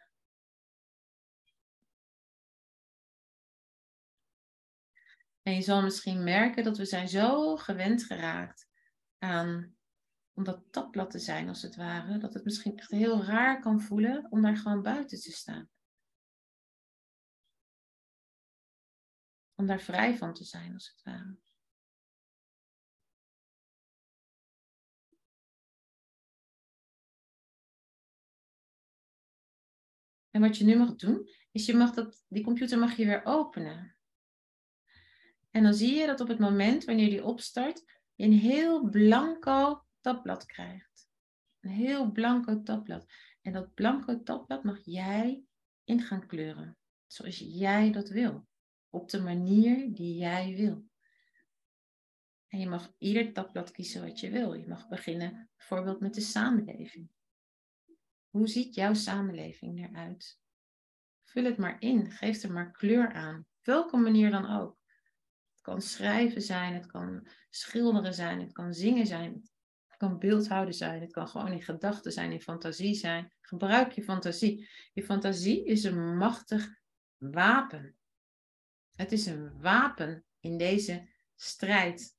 En 5.41 5.53
je 5.53 5.61
zal 5.61 5.81
misschien 5.81 6.23
merken 6.23 6.63
dat 6.63 6.77
we 6.77 6.85
zijn 6.85 7.07
zo 7.07 7.55
gewend 7.57 8.03
geraakt 8.03 8.67
aan 9.17 9.75
om 10.33 10.43
dat 10.43 10.63
tapblad 10.71 11.11
te 11.11 11.19
zijn 11.19 11.47
als 11.47 11.61
het 11.61 11.75
ware, 11.75 12.17
dat 12.17 12.33
het 12.33 12.43
misschien 12.43 12.77
echt 12.77 12.91
heel 12.91 13.23
raar 13.23 13.59
kan 13.59 13.81
voelen 13.81 14.27
om 14.29 14.41
daar 14.41 14.57
gewoon 14.57 14.81
buiten 14.81 15.19
te 15.19 15.31
staan. 15.31 15.69
Om 19.55 19.65
daar 19.67 19.81
vrij 19.81 20.17
van 20.17 20.33
te 20.33 20.43
zijn 20.43 20.73
als 20.73 20.87
het 20.87 21.03
ware. 21.03 21.37
En 30.33 30.41
wat 30.41 30.57
je 30.57 30.65
nu 30.65 30.77
mag 30.77 30.95
doen, 30.95 31.29
is 31.51 31.65
je 31.65 31.73
mag 31.73 31.93
dat, 31.93 32.23
die 32.27 32.43
computer 32.43 32.79
mag 32.79 32.97
je 32.97 33.05
weer 33.05 33.25
openen. 33.25 33.95
En 35.51 35.63
dan 35.63 35.73
zie 35.73 35.95
je 35.95 36.05
dat 36.05 36.21
op 36.21 36.27
het 36.27 36.39
moment 36.39 36.83
wanneer 36.83 37.09
die 37.09 37.23
opstart, 37.23 37.83
je 38.15 38.25
een 38.25 38.33
heel 38.33 38.89
blanco 38.89 39.85
tabblad 40.01 40.45
krijgt. 40.45 41.09
Een 41.59 41.69
heel 41.69 42.11
blanco 42.11 42.63
tabblad. 42.63 43.05
En 43.41 43.53
dat 43.53 43.73
blanco 43.73 44.23
tabblad 44.23 44.63
mag 44.63 44.79
jij 44.83 45.43
in 45.83 46.01
gaan 46.01 46.27
kleuren. 46.27 46.77
Zoals 47.07 47.37
jij 47.37 47.91
dat 47.91 48.09
wil. 48.09 48.47
Op 48.89 49.09
de 49.09 49.21
manier 49.21 49.93
die 49.93 50.17
jij 50.17 50.55
wil. 50.55 50.85
En 52.47 52.59
je 52.59 52.67
mag 52.67 52.93
ieder 52.97 53.33
tabblad 53.33 53.71
kiezen 53.71 54.01
wat 54.01 54.19
je 54.19 54.29
wil. 54.29 54.53
Je 54.53 54.67
mag 54.67 54.87
beginnen 54.87 55.49
bijvoorbeeld 55.57 55.99
met 55.99 56.13
de 56.13 56.21
samenleving. 56.21 57.09
Hoe 58.33 58.47
ziet 58.47 58.75
jouw 58.75 58.93
samenleving 58.93 59.87
eruit? 59.87 60.39
Vul 61.23 61.43
het 61.43 61.57
maar 61.57 61.81
in. 61.81 62.11
Geef 62.11 62.43
er 62.43 62.51
maar 62.51 62.71
kleur 62.71 63.13
aan. 63.13 63.45
Welke 63.61 63.97
manier 63.97 64.31
dan 64.31 64.59
ook. 64.59 64.77
Het 65.51 65.61
kan 65.61 65.81
schrijven 65.81 66.41
zijn, 66.41 66.73
het 66.73 66.85
kan 66.85 67.27
schilderen 67.49 68.13
zijn, 68.13 68.39
het 68.39 68.51
kan 68.51 68.73
zingen 68.73 69.07
zijn, 69.07 69.33
het 69.87 69.97
kan 69.97 70.19
beeldhouden 70.19 70.73
zijn, 70.73 71.01
het 71.01 71.11
kan 71.11 71.27
gewoon 71.27 71.51
in 71.51 71.61
gedachten 71.61 72.11
zijn, 72.11 72.31
in 72.31 72.41
fantasie 72.41 72.95
zijn. 72.95 73.33
Gebruik 73.41 73.91
je 73.91 74.03
fantasie. 74.03 74.69
Je 74.93 75.03
fantasie 75.03 75.65
is 75.65 75.83
een 75.83 76.17
machtig 76.17 76.81
wapen. 77.17 77.95
Het 78.95 79.11
is 79.11 79.25
een 79.25 79.61
wapen 79.61 80.25
in 80.39 80.57
deze 80.57 81.09
strijd 81.35 82.15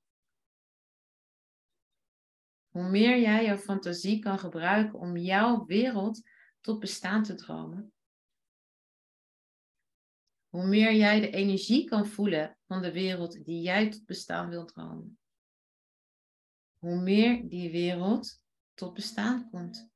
hoe 2.74 2.90
meer 2.90 3.20
jij 3.20 3.44
jouw 3.44 3.56
fantasie 3.56 4.18
kan 4.18 4.38
gebruiken 4.38 4.98
om 4.98 5.16
jouw 5.16 5.64
wereld 5.64 6.22
tot 6.60 6.80
bestaan 6.80 7.22
te 7.22 7.34
dromen. 7.34 7.92
Hoe 10.48 10.66
meer 10.66 10.94
jij 10.94 11.20
de 11.20 11.30
energie 11.30 11.84
kan 11.84 12.06
voelen 12.06 12.58
van 12.66 12.82
de 12.82 12.92
wereld 12.92 13.44
die 13.44 13.62
jij 13.62 13.90
tot 13.90 14.04
bestaan 14.04 14.48
wilt 14.48 14.68
dromen. 14.68 15.18
Hoe 16.78 17.00
meer 17.00 17.48
die 17.48 17.70
wereld 17.70 18.42
tot 18.74 18.94
bestaan 18.94 19.50
komt. 19.50 19.90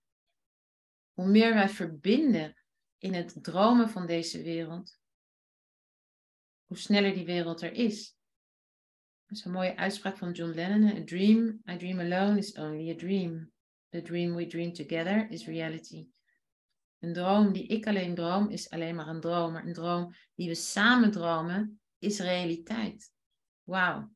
Hoe 1.12 1.28
meer 1.28 1.54
wij 1.54 1.68
verbinden 1.68 2.62
in 2.98 3.14
het 3.14 3.44
dromen 3.44 3.90
van 3.90 4.06
deze 4.06 4.42
wereld, 4.42 4.98
hoe 6.64 6.78
sneller 6.78 7.14
die 7.14 7.26
wereld 7.26 7.62
er 7.62 7.72
is. 7.72 8.17
Dat 9.28 9.38
is 9.38 9.44
een 9.44 9.52
mooie 9.52 9.76
uitspraak 9.76 10.16
van 10.16 10.32
John 10.32 10.54
Lennon. 10.54 10.96
A 10.96 11.04
dream 11.04 11.62
I 11.70 11.76
dream 11.76 12.00
alone 12.00 12.38
is 12.38 12.52
only 12.52 12.90
a 12.90 12.94
dream. 12.94 13.52
The 13.88 14.02
dream 14.02 14.34
we 14.34 14.46
dream 14.46 14.72
together 14.72 15.30
is 15.30 15.46
reality. 15.46 16.08
Een 16.98 17.12
droom 17.12 17.52
die 17.52 17.66
ik 17.66 17.86
alleen 17.86 18.14
droom 18.14 18.50
is 18.50 18.70
alleen 18.70 18.94
maar 18.94 19.06
een 19.08 19.20
droom. 19.20 19.52
Maar 19.52 19.66
een 19.66 19.72
droom 19.72 20.14
die 20.34 20.48
we 20.48 20.54
samen 20.54 21.10
dromen 21.10 21.80
is 21.98 22.20
realiteit. 22.20 23.12
Wauw. 23.62 24.10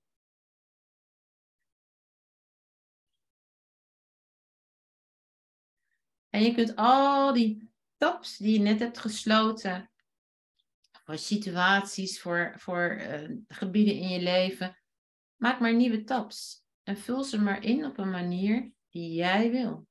En 6.28 6.42
je 6.42 6.54
kunt 6.54 6.76
al 6.76 7.32
die 7.32 7.70
taps 7.96 8.36
die 8.36 8.52
je 8.52 8.58
net 8.58 8.78
hebt 8.78 8.98
gesloten, 8.98 9.90
voor 11.04 11.18
situaties, 11.18 12.20
voor, 12.20 12.54
voor 12.56 12.96
uh, 13.00 13.30
gebieden 13.48 13.94
in 13.94 14.08
je 14.08 14.20
leven, 14.20 14.81
Maak 15.42 15.60
maar 15.60 15.74
nieuwe 15.74 16.04
tabs 16.04 16.64
en 16.82 16.96
vul 16.96 17.24
ze 17.24 17.40
maar 17.40 17.64
in 17.64 17.84
op 17.84 17.98
een 17.98 18.10
manier 18.10 18.72
die 18.88 19.14
jij 19.14 19.50
wil. 19.50 19.86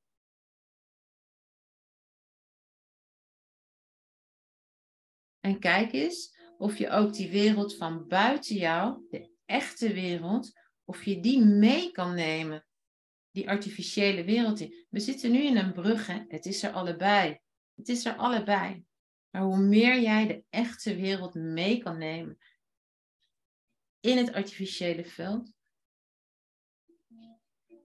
En 5.40 5.60
kijk 5.60 5.91
eens 5.91 6.38
of 6.57 6.78
je 6.78 6.90
ook 6.90 7.14
die 7.14 7.30
wereld 7.30 7.76
van 7.76 8.07
buiten 8.07 8.56
jou, 8.56 9.06
de 9.10 9.32
echte 9.45 9.94
wereld, 9.94 10.52
of 10.84 11.03
je 11.03 11.19
die 11.19 11.45
mee 11.45 11.91
kan 11.91 12.15
nemen. 12.15 12.65
Die 13.32 13.49
artificiële 13.49 14.23
wereld. 14.23 14.60
We 14.90 14.99
zitten 14.99 15.32
nu 15.32 15.44
in 15.44 15.57
een 15.57 15.73
brug, 15.73 16.07
hè? 16.07 16.23
het 16.28 16.45
is 16.45 16.64
er 16.64 16.72
allebei. 16.72 17.40
Het 17.76 17.90
is 17.90 18.06
er 18.06 18.15
allebei. 18.15 18.86
Maar 19.30 19.41
hoe 19.41 19.60
meer 19.60 19.99
jij 19.99 20.28
de 20.28 20.44
echte 20.49 20.95
wereld 20.95 21.34
mee 21.34 21.78
kan 21.78 21.98
nemen, 21.98 22.38
in 24.02 24.18
het 24.18 24.34
artificiële 24.34 25.06
veld, 25.06 25.53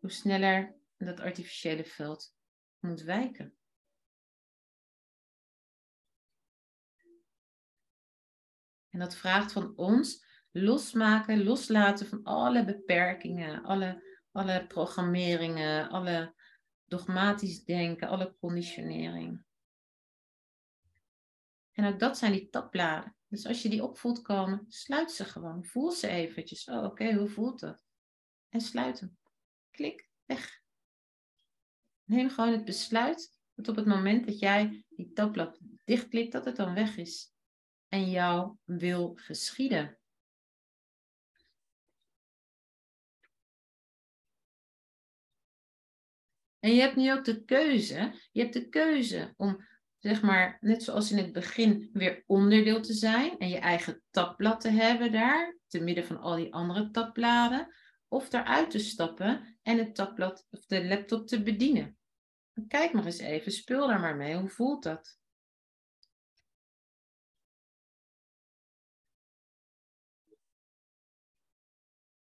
hoe 0.01 0.11
sneller 0.11 0.77
dat 0.97 1.21
artificiële 1.21 1.85
veld 1.85 2.35
moet 2.79 3.01
wijken. 3.01 3.57
En 8.89 8.99
dat 8.99 9.17
vraagt 9.17 9.53
van 9.53 9.77
ons 9.77 10.25
losmaken, 10.51 11.45
loslaten 11.45 12.07
van 12.07 12.23
alle 12.23 12.65
beperkingen, 12.65 13.63
alle, 13.63 14.21
alle 14.31 14.67
programmeringen, 14.67 15.89
alle 15.89 16.35
dogmatisch 16.85 17.65
denken, 17.65 18.09
alle 18.09 18.37
conditionering. 18.39 19.45
En 21.73 21.85
ook 21.93 21.99
dat 21.99 22.19
zijn 22.19 22.33
die 22.33 22.49
tabbladen. 22.49 23.16
Dus 23.29 23.47
als 23.47 23.63
je 23.63 23.69
die 23.69 23.83
opvoelt 23.83 24.23
komen, 24.23 24.65
sluit 24.69 25.13
ze 25.13 25.25
gewoon. 25.25 25.65
Voel 25.65 25.91
ze 25.91 26.09
eventjes. 26.09 26.65
Oh, 26.65 26.85
oké, 26.85 27.15
hoe 27.15 27.29
voelt 27.29 27.61
dat? 27.61 27.85
En 28.49 28.61
sluit 28.61 29.01
hem. 29.01 29.19
Klik, 29.71 30.09
weg. 30.25 30.63
Neem 32.05 32.31
gewoon 32.31 32.53
het 32.53 32.65
besluit 32.65 33.39
dat 33.55 33.69
op 33.69 33.77
het 33.77 33.87
moment 33.87 34.27
dat 34.27 34.39
jij 34.39 34.85
die 34.89 35.13
tabblad 35.13 35.59
dichtklikt, 35.85 36.33
dat 36.33 36.45
het 36.45 36.57
dan 36.57 36.75
weg 36.75 36.97
is. 36.97 37.33
En 37.89 38.11
jou 38.11 38.57
wil 38.65 39.13
geschieden. 39.15 39.99
En 46.59 46.75
je 46.75 46.81
hebt 46.81 46.97
nu 46.97 47.13
ook 47.13 47.25
de 47.25 47.45
keuze. 47.45 48.29
Je 48.33 48.41
hebt 48.41 48.53
de 48.53 48.69
keuze 48.69 49.35
om 49.37 49.65
zeg 50.07 50.23
maar, 50.23 50.59
net 50.61 50.83
zoals 50.83 51.11
in 51.11 51.19
het 51.19 51.33
begin, 51.33 51.91
weer 51.93 52.23
onderdeel 52.27 52.83
te 52.83 52.93
zijn 52.93 53.39
en 53.39 53.49
je 53.49 53.59
eigen 53.59 54.03
tabblad 54.11 54.61
te 54.61 54.69
hebben 54.69 55.13
daar, 55.13 55.59
te 55.67 55.81
midden 55.81 56.05
van 56.05 56.21
al 56.21 56.37
die 56.37 56.55
andere 56.55 56.91
tabbladen, 56.91 57.75
of 58.09 58.29
daaruit 58.29 58.71
te 58.71 58.79
stappen 58.79 59.59
en 59.63 59.79
het 59.79 59.95
tabblad 59.95 60.47
of 60.51 60.67
de 60.67 60.87
laptop 60.87 61.27
te 61.27 61.43
bedienen. 61.43 61.99
Kijk 62.69 62.93
maar 62.93 63.05
eens 63.05 63.19
even, 63.19 63.53
speel 63.53 63.87
daar 63.87 64.01
maar 64.01 64.17
mee. 64.17 64.37
Hoe 64.37 64.49
voelt 64.49 64.83
dat? 64.83 65.19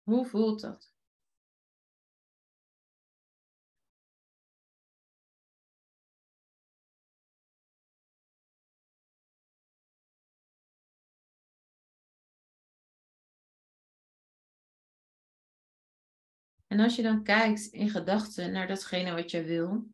Hoe 0.03 0.25
voelt 0.25 0.61
dat? 0.61 0.98
En 16.71 16.79
als 16.79 16.95
je 16.95 17.01
dan 17.01 17.23
kijkt 17.23 17.65
in 17.65 17.89
gedachten 17.89 18.51
naar 18.51 18.67
datgene 18.67 19.13
wat 19.13 19.31
je 19.31 19.43
wil, 19.43 19.89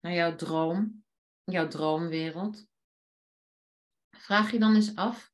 naar 0.00 0.12
jouw 0.12 0.36
droom, 0.36 1.04
jouw 1.44 1.68
droomwereld, 1.68 2.66
vraag 4.16 4.50
je 4.50 4.58
dan 4.58 4.74
eens 4.74 4.94
af 4.96 5.32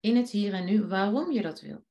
in 0.00 0.16
het 0.16 0.30
hier 0.30 0.52
en 0.52 0.64
nu 0.64 0.86
waarom 0.86 1.32
je 1.32 1.42
dat 1.42 1.60
wil. 1.60 1.86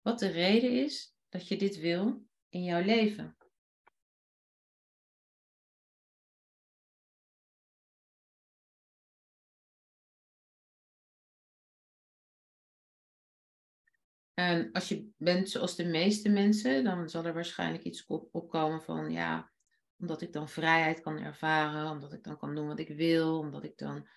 Wat 0.00 0.18
de 0.18 0.28
reden 0.28 0.84
is 0.84 1.14
dat 1.28 1.48
je 1.48 1.56
dit 1.56 1.76
wil 1.76 2.26
in 2.48 2.62
jouw 2.62 2.82
leven. 2.82 3.36
En 14.34 14.72
als 14.72 14.88
je 14.88 15.08
bent 15.16 15.50
zoals 15.50 15.76
de 15.76 15.84
meeste 15.84 16.28
mensen, 16.28 16.84
dan 16.84 17.08
zal 17.08 17.24
er 17.24 17.34
waarschijnlijk 17.34 17.84
iets 17.84 18.06
opkomen 18.06 18.82
van 18.82 19.10
ja, 19.10 19.52
omdat 19.98 20.22
ik 20.22 20.32
dan 20.32 20.48
vrijheid 20.48 21.00
kan 21.00 21.18
ervaren, 21.18 21.90
omdat 21.90 22.12
ik 22.12 22.22
dan 22.22 22.38
kan 22.38 22.54
doen 22.54 22.66
wat 22.66 22.78
ik 22.78 22.88
wil, 22.88 23.38
omdat 23.38 23.64
ik 23.64 23.76
dan 23.76 24.08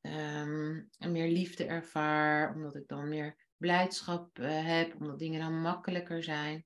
um, 0.00 0.88
meer 0.98 1.28
liefde 1.28 1.64
ervaar, 1.64 2.54
omdat 2.54 2.76
ik 2.76 2.88
dan 2.88 3.08
meer 3.08 3.48
blijdschap 3.56 4.38
uh, 4.38 4.66
heb, 4.66 4.94
omdat 5.00 5.18
dingen 5.18 5.40
dan 5.40 5.60
makkelijker 5.60 6.22
zijn. 6.22 6.64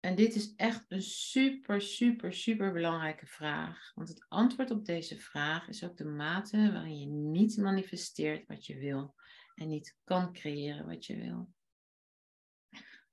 En 0.00 0.14
dit 0.14 0.34
is 0.34 0.54
echt 0.54 0.84
een 0.88 1.02
super, 1.02 1.80
super, 1.80 2.32
super 2.32 2.72
belangrijke 2.72 3.26
vraag. 3.26 3.92
Want 3.94 4.08
het 4.08 4.24
antwoord 4.28 4.70
op 4.70 4.84
deze 4.84 5.18
vraag 5.18 5.68
is 5.68 5.84
ook 5.84 5.96
de 5.96 6.04
mate 6.04 6.72
waarin 6.72 6.98
je 6.98 7.06
niet 7.06 7.56
manifesteert 7.56 8.46
wat 8.46 8.66
je 8.66 8.78
wil 8.78 9.14
en 9.54 9.68
niet 9.68 9.96
kan 10.04 10.32
creëren 10.32 10.86
wat 10.86 11.06
je 11.06 11.16
wil. 11.16 11.48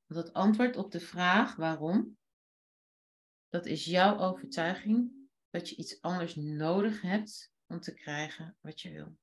Want 0.06 0.26
het 0.26 0.34
antwoord 0.34 0.76
op 0.76 0.92
de 0.92 1.00
vraag 1.00 1.56
waarom, 1.56 2.18
dat 3.50 3.66
is 3.66 3.86
jouw 3.86 4.18
overtuiging 4.18 5.12
dat 5.50 5.70
je 5.70 5.76
iets 5.76 6.02
anders 6.02 6.36
nodig 6.36 7.02
hebt 7.02 7.54
om 7.68 7.80
te 7.80 7.94
krijgen 7.94 8.58
wat 8.62 8.82
je 8.82 8.92
wil. 8.92 9.18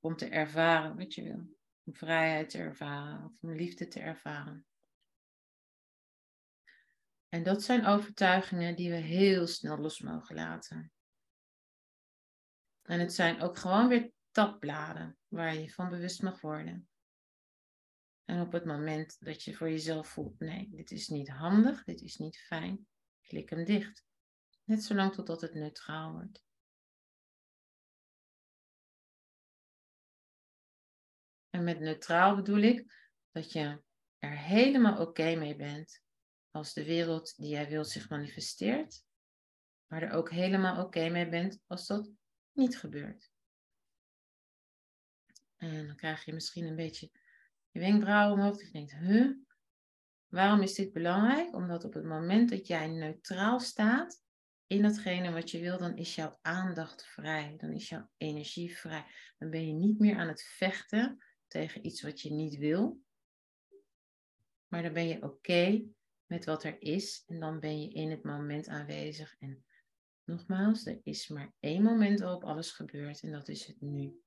Om 0.00 0.16
te 0.16 0.28
ervaren 0.28 0.96
wat 0.96 1.14
je 1.14 1.22
wil. 1.22 1.56
Om 1.84 1.94
vrijheid 1.94 2.50
te 2.50 2.58
ervaren 2.58 3.24
of 3.24 3.42
om 3.42 3.54
liefde 3.54 3.88
te 3.88 4.00
ervaren. 4.00 4.66
En 7.28 7.42
dat 7.42 7.62
zijn 7.62 7.86
overtuigingen 7.86 8.76
die 8.76 8.90
we 8.90 8.96
heel 8.96 9.46
snel 9.46 9.78
los 9.78 10.00
mogen 10.00 10.34
laten. 10.34 10.92
En 12.82 13.00
het 13.00 13.12
zijn 13.12 13.40
ook 13.40 13.58
gewoon 13.58 13.88
weer 13.88 14.12
tabbladen 14.30 15.18
waar 15.28 15.54
je 15.54 15.70
van 15.70 15.88
bewust 15.88 16.22
mag 16.22 16.40
worden. 16.40 16.88
En 18.28 18.40
op 18.40 18.52
het 18.52 18.64
moment 18.64 19.16
dat 19.20 19.42
je 19.42 19.54
voor 19.54 19.70
jezelf 19.70 20.08
voelt, 20.08 20.38
nee, 20.38 20.68
dit 20.70 20.90
is 20.90 21.08
niet 21.08 21.28
handig, 21.28 21.84
dit 21.84 22.00
is 22.00 22.16
niet 22.16 22.38
fijn, 22.38 22.86
klik 23.22 23.50
hem 23.50 23.64
dicht. 23.64 24.04
Net 24.64 24.82
zolang 24.82 25.12
totdat 25.12 25.40
het 25.40 25.54
neutraal 25.54 26.12
wordt. 26.12 26.44
En 31.50 31.64
met 31.64 31.80
neutraal 31.80 32.36
bedoel 32.36 32.58
ik 32.58 33.10
dat 33.30 33.52
je 33.52 33.82
er 34.18 34.38
helemaal 34.38 35.00
oké 35.06 35.34
mee 35.34 35.56
bent 35.56 36.02
als 36.50 36.72
de 36.72 36.84
wereld 36.84 37.36
die 37.36 37.48
jij 37.48 37.68
wilt 37.68 37.88
zich 37.88 38.08
manifesteert, 38.08 39.04
maar 39.86 40.02
er 40.02 40.12
ook 40.12 40.30
helemaal 40.30 40.84
oké 40.84 41.08
mee 41.08 41.28
bent 41.28 41.60
als 41.66 41.86
dat 41.86 42.10
niet 42.52 42.78
gebeurt. 42.78 43.30
En 45.56 45.86
dan 45.86 45.96
krijg 45.96 46.24
je 46.24 46.32
misschien 46.32 46.66
een 46.66 46.76
beetje 46.76 47.10
je 47.70 47.80
wenkbrauwen 47.80 48.38
omhoog. 48.38 48.56
Dat 48.56 48.66
je 48.66 48.72
denkt, 48.72 48.96
huh? 48.96 49.30
Waarom 50.26 50.62
is 50.62 50.74
dit 50.74 50.92
belangrijk? 50.92 51.54
Omdat 51.54 51.84
op 51.84 51.94
het 51.94 52.04
moment 52.04 52.50
dat 52.50 52.66
jij 52.66 52.88
neutraal 52.88 53.60
staat 53.60 54.22
in 54.66 54.82
datgene 54.82 55.32
wat 55.32 55.50
je 55.50 55.60
wil, 55.60 55.78
dan 55.78 55.96
is 55.96 56.14
jouw 56.14 56.38
aandacht 56.42 57.06
vrij. 57.06 57.54
Dan 57.56 57.70
is 57.72 57.88
jouw 57.88 58.10
energie 58.16 58.76
vrij. 58.76 59.04
Dan 59.38 59.50
ben 59.50 59.66
je 59.66 59.72
niet 59.72 59.98
meer 59.98 60.16
aan 60.16 60.28
het 60.28 60.42
vechten 60.42 61.24
tegen 61.46 61.86
iets 61.86 62.02
wat 62.02 62.20
je 62.20 62.32
niet 62.32 62.56
wil. 62.56 63.00
Maar 64.66 64.82
dan 64.82 64.92
ben 64.92 65.08
je 65.08 65.22
oké 65.22 65.84
met 66.26 66.44
wat 66.44 66.64
er 66.64 66.82
is. 66.82 67.22
En 67.26 67.40
dan 67.40 67.60
ben 67.60 67.80
je 67.80 67.88
in 67.88 68.10
het 68.10 68.24
moment 68.24 68.68
aanwezig. 68.68 69.36
En 69.38 69.64
nogmaals, 70.24 70.86
er 70.86 71.00
is 71.02 71.28
maar 71.28 71.52
één 71.60 71.82
moment 71.82 72.20
waarop 72.20 72.44
alles 72.44 72.70
gebeurt. 72.70 73.22
En 73.22 73.32
dat 73.32 73.48
is 73.48 73.66
het 73.66 73.80
nu. 73.80 74.22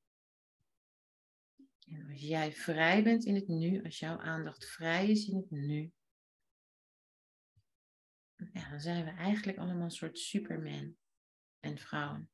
En 1.92 2.10
als 2.10 2.22
jij 2.22 2.52
vrij 2.52 3.04
bent 3.04 3.26
in 3.26 3.36
het 3.36 3.48
nu, 3.48 3.84
als 3.84 4.00
jouw 4.00 4.18
aandacht 4.18 4.66
vrij 4.66 5.10
is 5.10 5.28
in 5.28 5.36
het 5.36 5.52
nu, 5.52 5.92
ja, 8.54 8.70
dan 8.70 8.80
zijn 8.80 9.06
we 9.06 9.12
eigenlijk 9.12 9.58
allemaal 9.58 9.84
een 9.84 9.92
soort 9.92 10.20
superman 10.20 10.96
en 11.60 11.78
vrouwen. 11.78 12.30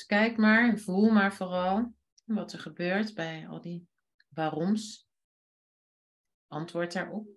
Dus 0.00 0.08
kijk 0.08 0.36
maar 0.36 0.68
en 0.68 0.80
voel 0.80 1.10
maar 1.10 1.34
vooral 1.34 1.94
wat 2.24 2.52
er 2.52 2.58
gebeurt 2.58 3.14
bij 3.14 3.48
al 3.48 3.60
die 3.60 3.88
waaroms. 4.28 5.08
Antwoord 6.46 6.92
daarop. 6.92 7.28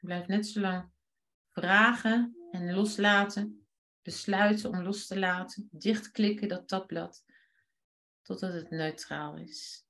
Blijf 0.00 0.26
net 0.26 0.46
zo 0.46 0.60
lang 0.60 0.90
vragen 1.48 2.36
en 2.50 2.74
loslaten. 2.74 3.66
Besluiten 4.02 4.70
om 4.70 4.82
los 4.82 5.06
te 5.06 5.18
laten. 5.18 5.68
Dichtklikken 5.72 6.48
dat 6.48 6.68
tabblad. 6.68 7.24
Totdat 8.22 8.52
het 8.52 8.70
neutraal 8.70 9.36
is. 9.36 9.85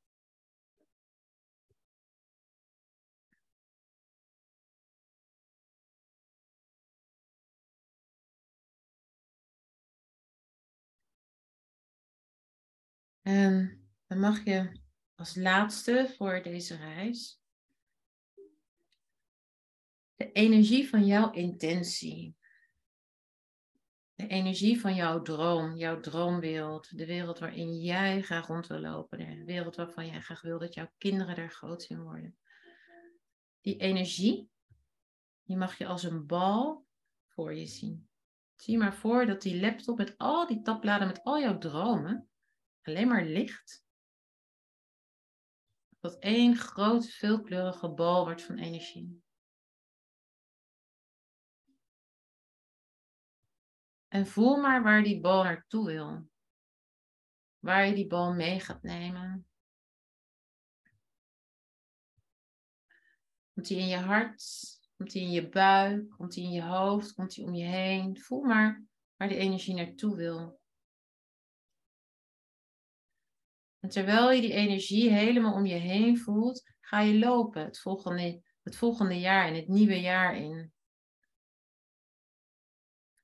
En 13.27 13.81
dan 14.07 14.19
mag 14.19 14.44
je 14.44 14.81
als 15.15 15.35
laatste 15.35 16.12
voor 16.16 16.43
deze 16.43 16.77
reis 16.77 17.40
de 20.15 20.32
energie 20.32 20.89
van 20.89 21.07
jouw 21.07 21.31
intentie, 21.31 22.36
de 24.15 24.27
energie 24.27 24.81
van 24.81 24.94
jouw 24.94 25.23
droom, 25.23 25.77
jouw 25.77 26.01
droomwereld, 26.01 26.98
de 26.98 27.07
wereld 27.07 27.39
waarin 27.39 27.81
jij 27.81 28.23
graag 28.23 28.47
rond 28.47 28.66
wil 28.66 28.81
lopen, 28.81 29.19
de 29.19 29.44
wereld 29.44 29.77
waarvan 29.77 30.07
jij 30.07 30.20
graag 30.20 30.43
wil 30.43 30.59
dat 30.59 30.74
jouw 30.74 30.93
kinderen 30.98 31.36
er 31.36 31.51
groot 31.51 31.82
in 31.85 32.03
worden. 32.03 32.36
Die 33.61 33.77
energie, 33.77 34.51
die 35.43 35.57
mag 35.57 35.78
je 35.78 35.86
als 35.86 36.03
een 36.03 36.27
bal 36.27 36.86
voor 37.27 37.55
je 37.55 37.66
zien. 37.66 38.09
Zie 38.55 38.78
maar 38.78 38.94
voor 38.94 39.27
dat 39.27 39.43
die 39.43 39.61
laptop 39.61 39.97
met 39.97 40.19
al 40.19 40.47
die 40.47 40.62
tabbladen, 40.62 41.07
met 41.07 41.23
al 41.23 41.40
jouw 41.40 41.59
dromen, 41.59 42.28
alleen 42.87 43.09
maar 43.09 43.25
licht. 43.25 43.85
Dat 46.01 46.19
één 46.19 46.57
groot 46.57 47.11
veelkleurige 47.11 47.89
bal 47.89 48.25
wordt 48.25 48.43
van 48.43 48.59
energie. 48.59 49.23
En 54.09 54.27
voel 54.27 54.57
maar 54.57 54.83
waar 54.83 55.03
die 55.03 55.21
bal 55.21 55.43
naartoe 55.43 55.87
wil. 55.87 56.29
Waar 57.59 57.87
je 57.87 57.95
die 57.95 58.07
bal 58.07 58.33
mee 58.33 58.61
gaat 58.61 58.83
nemen. 58.83 59.47
Komt 63.55 63.69
hij 63.69 63.79
in 63.79 63.87
je 63.87 63.97
hart? 63.97 64.45
Komt 64.97 65.13
hij 65.13 65.23
in 65.23 65.31
je 65.31 65.49
buik? 65.49 66.11
Komt 66.11 66.35
hij 66.35 66.45
in 66.45 66.51
je 66.51 66.63
hoofd? 66.63 67.15
Komt 67.15 67.37
hij 67.37 67.45
om 67.45 67.55
je 67.55 67.65
heen? 67.65 68.21
Voel 68.21 68.43
maar 68.43 68.85
waar 69.17 69.29
de 69.29 69.37
energie 69.37 69.75
naartoe 69.75 70.17
wil. 70.17 70.56
En 73.87 73.93
terwijl 73.93 74.31
je 74.31 74.41
die 74.41 74.53
energie 74.53 75.11
helemaal 75.11 75.55
om 75.55 75.67
je 75.67 75.75
heen 75.75 76.19
voelt, 76.19 76.71
ga 76.81 77.01
je 77.01 77.19
lopen 77.19 77.65
het 77.65 77.79
volgende, 77.79 78.43
het 78.63 78.77
volgende 78.77 79.19
jaar 79.21 79.49
in, 79.49 79.55
het 79.55 79.69
nieuwe 79.69 80.01
jaar 80.01 80.37
in. 80.37 80.73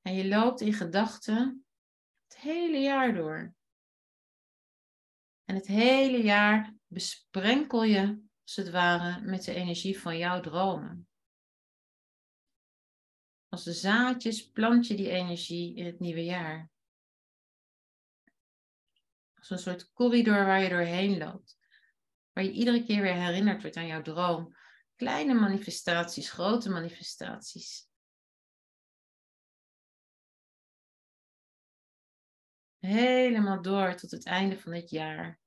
En 0.03 0.15
je 0.15 0.29
loopt 0.29 0.61
in 0.61 0.73
gedachten 0.73 1.67
het 2.29 2.39
hele 2.39 2.79
jaar 2.79 3.15
door. 3.15 3.55
En 5.45 5.55
het 5.55 5.67
hele 5.67 6.23
jaar 6.23 6.75
besprenkel 6.87 7.85
je, 7.85 8.23
als 8.43 8.57
het 8.57 8.71
ware, 8.71 9.21
met 9.21 9.45
de 9.45 9.55
energie 9.55 10.01
van 10.01 10.19
jouw 10.19 10.41
dromen. 10.41 11.09
Als 13.49 13.65
de 13.65 13.73
zaadjes 13.73 14.51
plant 14.51 14.87
je 14.87 14.95
die 14.95 15.11
energie 15.11 15.77
in 15.77 15.87
het 15.87 15.99
nieuwe 15.99 16.25
jaar. 16.25 16.72
Als 19.43 19.51
een 19.51 19.59
soort 19.59 19.93
corridor 19.93 20.45
waar 20.47 20.63
je 20.63 20.69
doorheen 20.69 21.19
loopt. 21.19 21.59
Waar 22.33 22.45
je 22.45 22.51
iedere 22.51 22.85
keer 22.85 23.03
weer 23.03 23.15
herinnerd 23.15 23.63
wordt 23.63 23.77
aan 23.77 23.87
jouw 23.87 24.03
droom. 24.03 24.57
Kleine 24.97 25.35
manifestaties, 25.35 26.31
grote 26.31 26.71
manifestaties. 26.71 27.89
Helemaal 32.79 33.63
door 33.63 33.95
tot 33.95 34.11
het 34.11 34.27
einde 34.27 34.59
van 34.59 34.73
het 34.73 34.91
jaar. 34.91 35.41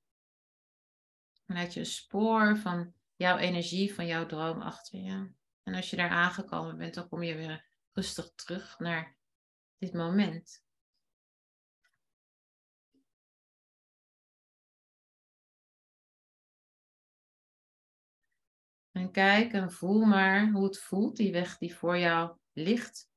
En 1.45 1.55
laat 1.55 1.73
je 1.73 1.80
een 1.80 1.85
spoor 1.85 2.57
van 2.57 2.93
jouw 3.15 3.38
energie, 3.38 3.93
van 3.93 4.05
jouw 4.05 4.26
droom 4.26 4.61
achter 4.61 4.99
je. 4.99 5.31
En 5.63 5.73
als 5.73 5.89
je 5.89 5.95
daar 5.95 6.09
aangekomen 6.09 6.77
bent, 6.77 6.93
dan 6.93 7.09
kom 7.09 7.23
je 7.23 7.35
weer 7.35 7.67
rustig 7.91 8.31
terug 8.35 8.80
naar 8.80 9.17
dit 9.77 9.93
moment. 9.93 10.65
En 18.95 19.11
kijk 19.11 19.53
en 19.53 19.72
voel 19.72 20.05
maar 20.05 20.51
hoe 20.51 20.63
het 20.63 20.80
voelt, 20.80 21.15
die 21.15 21.31
weg 21.31 21.57
die 21.57 21.76
voor 21.76 21.97
jou 21.97 22.38
ligt. 22.53 23.09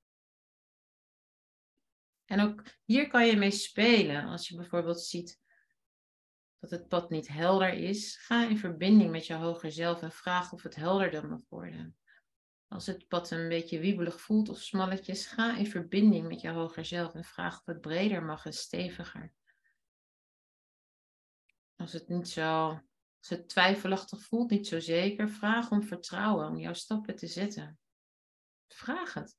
En 2.25 2.41
ook 2.41 2.63
hier 2.85 3.09
kan 3.09 3.27
je 3.27 3.37
mee 3.37 3.51
spelen. 3.51 4.25
Als 4.25 4.49
je 4.49 4.57
bijvoorbeeld 4.57 5.01
ziet 5.01 5.41
dat 6.59 6.71
het 6.71 6.89
pad 6.89 7.11
niet 7.11 7.29
helder 7.29 7.73
is, 7.73 8.17
ga 8.17 8.49
in 8.49 8.59
verbinding 8.59 9.11
met 9.11 9.27
je 9.27 9.35
hoger 9.35 9.73
zelf 9.73 10.03
en 10.03 10.13
vraag 10.13 10.53
of 10.53 10.63
het 10.63 10.75
helderder 10.75 11.29
mag 11.29 11.43
worden. 11.49 11.97
Als 12.69 12.87
het 12.87 13.09
pad 13.09 13.31
een 13.31 13.49
beetje 13.49 13.81
wiebelig 13.81 14.21
voelt 14.21 14.49
of 14.49 14.61
smalletjes, 14.61 15.27
ga 15.27 15.57
in 15.57 15.67
verbinding 15.67 16.29
met 16.29 16.41
je 16.41 16.51
hoger 16.51 16.85
zelf 16.85 17.15
en 17.15 17.25
vraag 17.25 17.59
of 17.59 17.67
het 17.67 17.81
breder 17.81 18.23
mag 18.23 18.47
en 18.47 18.53
steviger. 18.53 19.33
Als 21.77 21.93
het 21.93 22.09
niet 22.09 22.29
zo, 22.29 22.81
als 23.19 23.29
het 23.29 23.49
twijfelachtig 23.49 24.23
voelt, 24.23 24.51
niet 24.51 24.67
zo 24.67 24.81
zeker, 24.81 25.29
vraag 25.29 25.71
om 25.71 25.83
vertrouwen, 25.83 26.49
om 26.49 26.59
jouw 26.59 26.73
stappen 26.73 27.17
te 27.17 27.27
zetten. 27.27 27.79
Vraag 28.69 29.15
het. 29.15 29.37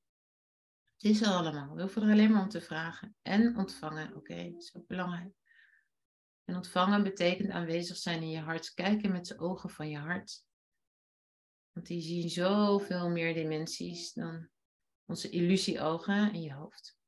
Het 0.98 1.12
is 1.12 1.22
er 1.22 1.28
allemaal. 1.28 1.76
We 1.76 1.82
hoeven 1.82 2.02
er 2.02 2.12
alleen 2.12 2.32
maar 2.32 2.42
om 2.42 2.50
te 2.50 2.62
vragen. 2.62 3.16
En 3.22 3.58
ontvangen, 3.58 4.16
oké, 4.16 4.52
dat 4.52 4.62
is 4.62 4.76
ook 4.76 4.88
belangrijk. 4.88 5.34
En 6.46 6.56
ontvangen 6.56 7.04
betekent 7.04 7.50
aanwezig 7.50 7.98
zijn 7.98 8.22
in 8.22 8.30
je 8.30 8.40
hart. 8.40 8.74
Kijken 8.74 9.12
met 9.12 9.26
de 9.26 9.40
ogen 9.40 9.70
van 9.70 9.90
je 9.90 9.98
hart. 9.98 10.44
Want 11.72 11.88
die 11.88 12.02
zien 12.02 12.30
zoveel 12.30 13.10
meer 13.10 13.34
dimensies 13.34 14.14
dan 14.14 14.50
onze 15.06 15.30
illusieogen 15.30 16.34
in 16.34 16.42
je 16.42 16.54
hoofd. 16.54 16.99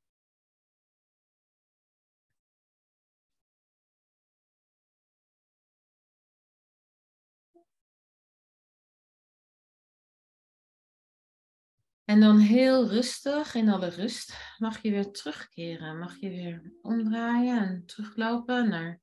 En 12.12 12.20
dan 12.20 12.38
heel 12.38 12.90
rustig, 12.90 13.56
in 13.56 13.70
alle 13.70 13.90
rust, 13.90 14.56
mag 14.58 14.82
je 14.82 14.92
weer 14.92 15.12
terugkeren. 15.12 16.00
Mag 16.00 16.20
je 16.20 16.30
weer 16.30 16.74
omdraaien 16.82 17.58
en 17.58 17.86
teruglopen 17.86 18.70
naar 18.70 19.02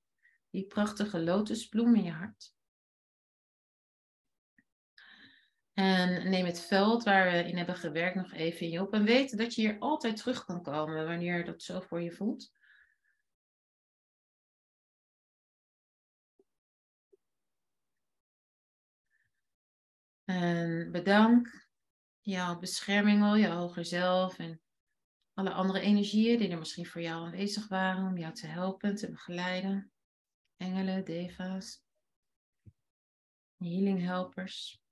die 0.50 0.66
prachtige 0.66 1.20
lotusbloem 1.20 1.94
in 1.94 2.02
je 2.02 2.10
hart. 2.10 2.54
En 5.72 6.30
neem 6.30 6.46
het 6.46 6.60
veld 6.60 7.04
waar 7.04 7.30
we 7.30 7.48
in 7.48 7.56
hebben 7.56 7.74
gewerkt 7.74 8.14
nog 8.14 8.32
even 8.32 8.60
in 8.60 8.70
je 8.70 8.80
op. 8.80 8.92
En 8.92 9.04
weet 9.04 9.38
dat 9.38 9.54
je 9.54 9.60
hier 9.60 9.78
altijd 9.78 10.16
terug 10.16 10.44
kan 10.44 10.62
komen 10.62 11.06
wanneer 11.06 11.44
dat 11.44 11.62
zo 11.62 11.80
voor 11.80 12.02
je 12.02 12.12
voelt. 12.12 12.52
En 20.24 20.92
bedank 20.92 21.67
jouw 22.28 22.58
bescherming 22.58 23.22
al, 23.22 23.36
je 23.36 23.48
hoger 23.48 23.84
zelf 23.84 24.38
en 24.38 24.62
alle 25.34 25.52
andere 25.52 25.80
energieën 25.80 26.38
die 26.38 26.48
er 26.48 26.58
misschien 26.58 26.86
voor 26.86 27.00
jou 27.00 27.24
aanwezig 27.24 27.68
waren 27.68 28.06
om 28.06 28.18
jou 28.18 28.34
te 28.34 28.46
helpen, 28.46 28.94
te 28.94 29.10
begeleiden. 29.10 29.92
Engelen, 30.56 31.04
deva's, 31.04 31.84
healing 33.56 34.00
helpers. 34.00 34.82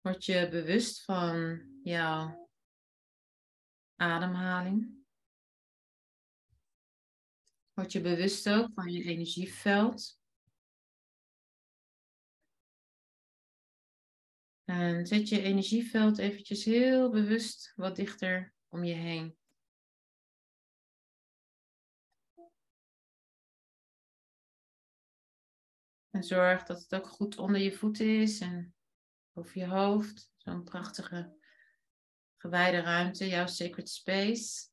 Word 0.00 0.24
je 0.24 0.48
bewust 0.48 1.04
van 1.04 1.62
jouw 1.82 2.50
ademhaling. 3.96 5.04
Word 7.72 7.92
je 7.92 8.00
bewust 8.00 8.48
ook 8.48 8.70
van 8.74 8.92
je 8.92 9.02
energieveld. 9.02 10.21
En 14.64 15.06
zet 15.06 15.28
je 15.28 15.42
energieveld 15.42 16.18
eventjes 16.18 16.64
heel 16.64 17.10
bewust 17.10 17.72
wat 17.76 17.96
dichter 17.96 18.52
om 18.68 18.84
je 18.84 18.94
heen. 18.94 19.36
En 26.10 26.22
zorg 26.22 26.62
dat 26.62 26.80
het 26.82 26.94
ook 26.94 27.06
goed 27.06 27.38
onder 27.38 27.60
je 27.60 27.72
voeten 27.72 28.20
is 28.20 28.40
en 28.40 28.74
over 29.32 29.58
je 29.58 29.66
hoofd. 29.66 30.30
Zo'n 30.36 30.64
prachtige 30.64 31.36
gewijde 32.36 32.80
ruimte, 32.80 33.28
jouw 33.28 33.46
sacred 33.46 33.88
space. 33.88 34.71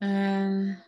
En 0.00 0.84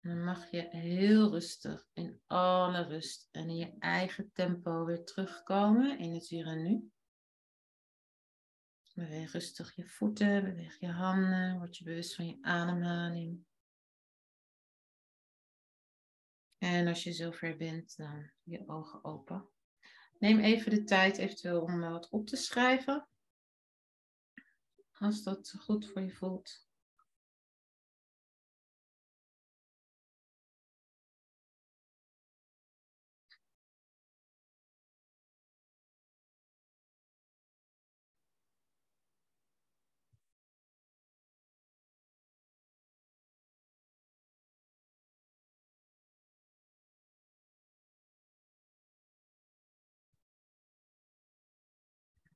dan 0.00 0.24
mag 0.24 0.50
je 0.50 0.68
heel 0.68 1.30
rustig 1.30 1.88
in 1.92 2.20
alle 2.26 2.82
rust 2.82 3.28
en 3.30 3.48
in 3.48 3.56
je 3.56 3.76
eigen 3.78 4.30
tempo 4.32 4.84
weer 4.84 5.04
terugkomen 5.04 5.98
in 5.98 6.14
het 6.14 6.28
hier 6.28 6.46
en 6.46 6.62
nu. 6.62 6.90
Beweeg 8.94 9.32
rustig 9.32 9.74
je 9.74 9.88
voeten, 9.88 10.44
beweeg 10.44 10.80
je 10.80 10.90
handen, 10.90 11.58
word 11.58 11.76
je 11.76 11.84
bewust 11.84 12.14
van 12.14 12.26
je 12.26 12.38
ademhaling. 12.40 13.44
En 16.58 16.86
als 16.86 17.02
je 17.02 17.12
zover 17.12 17.56
bent, 17.56 17.96
dan 17.96 18.30
je 18.42 18.68
ogen 18.68 19.04
open. 19.04 19.48
Neem 20.18 20.38
even 20.38 20.70
de 20.70 20.84
tijd 20.84 21.18
eventueel 21.18 21.62
om 21.62 21.80
wat 21.80 22.08
op 22.10 22.26
te 22.26 22.36
schrijven. 22.36 23.08
Als 25.00 25.22
dat 25.22 25.54
goed 25.58 25.86
voor 25.86 26.02
je 26.02 26.10
voelt. 26.10 26.66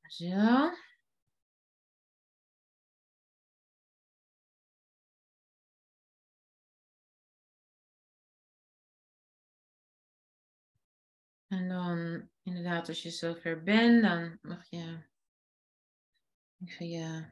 Zo. 0.08 0.70
Inderdaad, 12.64 12.88
als 12.88 13.02
je 13.02 13.10
zover 13.10 13.62
bent, 13.62 14.02
dan 14.02 14.38
mag 14.42 14.70
je 14.70 14.98
even 16.64 16.88
je 16.88 17.30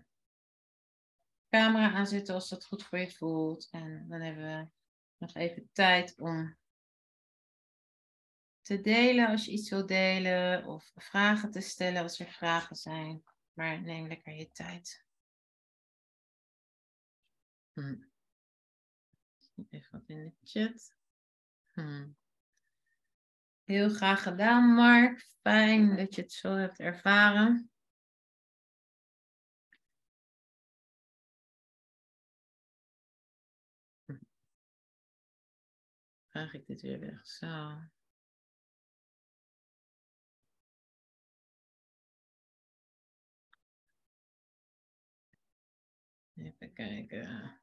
camera 1.49 1.93
aanzetten 1.93 2.35
als 2.35 2.49
dat 2.49 2.65
goed 2.65 2.83
voor 2.83 2.99
je 2.99 3.11
voelt. 3.11 3.69
En 3.71 4.09
dan 4.09 4.21
hebben 4.21 4.45
we 4.45 4.71
nog 5.19 5.35
even 5.35 5.71
tijd 5.73 6.21
om 6.21 6.59
te 8.61 8.81
delen 8.81 9.29
als 9.29 9.45
je 9.45 9.53
iets 9.53 9.71
wilt 9.71 9.89
delen 9.89 10.67
of 10.67 10.93
vragen 10.95 11.51
te 11.51 11.61
stellen 11.61 12.03
als 12.03 12.21
er 12.21 12.33
vragen 12.33 12.77
zijn. 12.77 13.23
Maar 13.53 13.83
neem 13.83 14.07
lekker 14.07 14.33
je 14.33 14.51
tijd. 14.51 15.07
Hm. 17.73 18.03
Even 19.71 19.91
wat 19.91 20.09
in 20.09 20.25
de 20.25 20.33
chat. 20.43 20.97
Hm. 21.73 22.11
Heel 23.65 23.91
graag 23.91 24.23
gedaan, 24.23 24.75
Mark. 24.75 25.27
Fijn 25.41 25.97
dat 25.97 26.15
je 26.15 26.23
het 26.23 26.33
zo 26.33 26.55
hebt 26.55 26.79
ervaren. 26.79 27.71
Vraag 36.29 36.55
ik 36.55 36.67
dit 36.67 36.81
weer 36.81 37.01
weg. 37.01 37.27
Zo. 37.27 37.79
Even 46.35 46.73
kijken. 46.73 47.62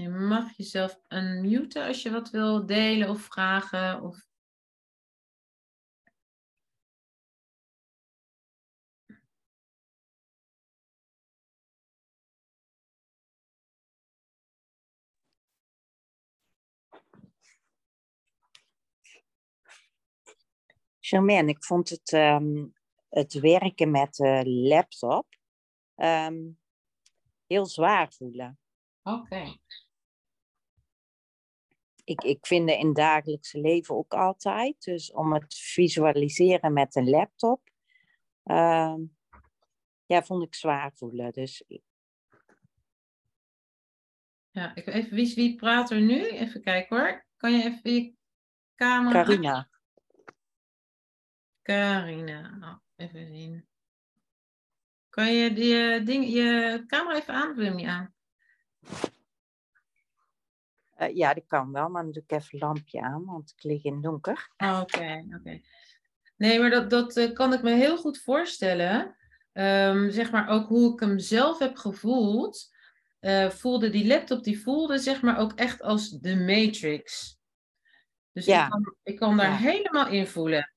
Je 0.00 0.08
mag 0.08 0.56
jezelf 0.56 1.00
unmuten 1.08 1.86
als 1.86 2.02
je 2.02 2.10
wat 2.10 2.30
wil 2.30 2.66
delen 2.66 3.08
of 3.08 3.20
vragen. 3.20 4.02
Of... 4.02 4.26
Germaine, 21.00 21.50
ik 21.50 21.64
vond 21.64 21.88
het, 21.88 22.12
um, 22.12 22.74
het 23.08 23.32
werken 23.32 23.90
met 23.90 24.14
de 24.14 24.42
laptop 24.46 25.26
um, 25.96 26.58
heel 27.46 27.66
zwaar 27.66 28.12
voelen. 28.12 28.58
Oké. 29.02 29.18
Okay. 29.18 29.58
Ik, 32.06 32.22
ik 32.22 32.46
vind 32.46 32.70
het 32.70 32.78
in 32.78 32.86
het 32.86 32.96
dagelijkse 32.96 33.60
leven 33.60 33.94
ook 33.94 34.14
altijd. 34.14 34.84
Dus 34.84 35.12
om 35.12 35.32
het 35.32 35.54
visualiseren 35.54 36.72
met 36.72 36.96
een 36.96 37.08
laptop, 37.08 37.70
uh, 38.44 38.94
ja, 40.06 40.22
vond 40.22 40.42
ik 40.42 40.54
zwaar 40.54 40.92
voelen. 40.94 41.32
Dus 41.32 41.64
ja, 44.50 44.74
ik 44.74 44.86
even, 44.86 45.14
wie, 45.14 45.34
wie 45.34 45.56
praat 45.56 45.90
er 45.90 46.00
nu? 46.00 46.28
Even 46.28 46.62
kijken 46.62 46.96
hoor. 46.96 47.26
Kan 47.36 47.52
je 47.52 47.64
even 47.64 47.92
je 47.92 48.14
camera... 48.74 49.22
Carina. 49.22 49.68
Carina. 51.62 52.58
Oh, 52.62 52.76
even 52.96 53.26
zien. 53.26 53.68
Kan 55.08 55.32
je 55.32 55.52
die, 55.52 56.02
ding, 56.02 56.28
je 56.28 56.82
camera 56.86 57.16
even 57.16 57.34
aan 57.34 57.50
of 57.50 57.56
wil 57.56 57.64
je 57.64 57.70
hem 57.70 57.78
niet 57.78 57.86
aan? 57.86 58.14
Uh, 60.96 61.16
ja, 61.16 61.34
dat 61.34 61.46
kan 61.46 61.72
wel, 61.72 61.88
maar 61.88 62.02
dan 62.02 62.12
doe 62.12 62.22
ik 62.22 62.32
even 62.32 62.48
een 62.50 62.58
lampje 62.58 63.00
aan, 63.00 63.24
want 63.24 63.52
ik 63.56 63.62
lig 63.62 63.84
in 63.84 63.92
het 63.92 64.02
donker. 64.02 64.50
Oké, 64.56 64.74
okay, 64.76 65.26
oké. 65.38 65.60
Nee, 66.36 66.60
maar 66.60 66.70
dat, 66.70 66.90
dat 66.90 67.16
uh, 67.16 67.32
kan 67.32 67.52
ik 67.52 67.62
me 67.62 67.70
heel 67.70 67.96
goed 67.96 68.18
voorstellen. 68.18 69.16
Um, 69.52 70.10
zeg 70.10 70.30
maar 70.30 70.48
ook 70.48 70.68
hoe 70.68 70.92
ik 70.92 71.00
hem 71.00 71.18
zelf 71.18 71.58
heb 71.58 71.76
gevoeld. 71.76 72.74
Uh, 73.20 73.50
voelde 73.50 73.90
die 73.90 74.06
laptop, 74.06 74.44
die 74.44 74.62
voelde 74.62 74.98
zeg 74.98 75.22
maar 75.22 75.38
ook 75.38 75.52
echt 75.52 75.82
als 75.82 76.10
de 76.10 76.36
Matrix. 76.36 77.38
Dus 78.32 78.44
ja. 78.44 78.64
ik, 78.64 78.70
kan, 78.70 78.94
ik 79.02 79.16
kan 79.16 79.36
daar 79.36 79.50
ja. 79.50 79.56
helemaal 79.56 80.08
in 80.08 80.26
voelen 80.26 80.72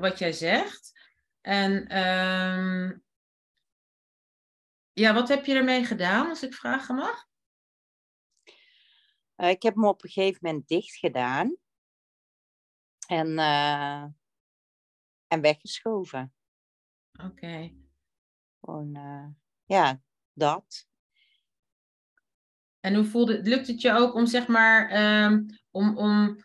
wat 0.00 0.18
jij 0.18 0.32
zegt. 0.32 1.08
En 1.40 1.98
um, 1.98 3.02
ja, 4.92 5.14
wat 5.14 5.28
heb 5.28 5.44
je 5.44 5.54
ermee 5.54 5.84
gedaan, 5.84 6.28
als 6.28 6.42
ik 6.42 6.54
vragen 6.54 6.94
mag? 6.94 7.26
Uh, 9.36 9.48
ik 9.48 9.62
heb 9.62 9.74
hem 9.74 9.86
op 9.86 10.04
een 10.04 10.10
gegeven 10.10 10.38
moment 10.42 10.68
dicht 10.68 10.96
gedaan. 10.96 11.56
En, 13.06 13.28
uh, 13.28 14.02
en 15.26 15.40
weggeschoven. 15.40 16.32
Oké. 17.12 17.26
Okay. 17.26 17.76
Gewoon, 18.60 18.96
uh, 18.96 19.26
ja, 19.64 20.00
dat. 20.32 20.86
En 22.80 22.94
hoe 22.94 23.04
voelde 23.04 23.36
het? 23.36 23.46
Lukt 23.46 23.66
het 23.66 23.80
je 23.80 23.92
ook 23.92 24.14
om, 24.14 24.26
zeg 24.26 24.46
maar, 24.46 25.04
um, 25.24 25.46
om, 25.70 25.98
om 25.98 26.44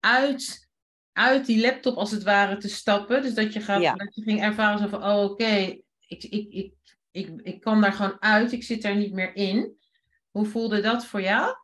uit, 0.00 0.68
uit 1.12 1.46
die 1.46 1.60
laptop 1.60 1.96
als 1.96 2.10
het 2.10 2.22
ware 2.22 2.56
te 2.56 2.68
stappen? 2.68 3.22
Dus 3.22 3.34
dat 3.34 3.52
je, 3.52 3.60
gaat, 3.60 3.82
ja. 3.82 3.94
dat 3.94 4.14
je 4.14 4.22
ging 4.22 4.42
ervaren 4.42 4.78
zo 4.78 4.88
van, 4.88 5.04
oh 5.04 5.22
oké, 5.22 5.32
okay, 5.32 5.84
ik, 6.06 6.22
ik, 6.24 6.52
ik, 6.52 6.74
ik, 7.10 7.40
ik 7.42 7.60
kan 7.60 7.80
daar 7.80 7.92
gewoon 7.92 8.22
uit, 8.22 8.52
ik 8.52 8.62
zit 8.62 8.82
daar 8.82 8.96
niet 8.96 9.12
meer 9.12 9.34
in. 9.34 9.76
Hoe 10.30 10.46
voelde 10.46 10.80
dat 10.80 11.06
voor 11.06 11.20
jou? 11.20 11.56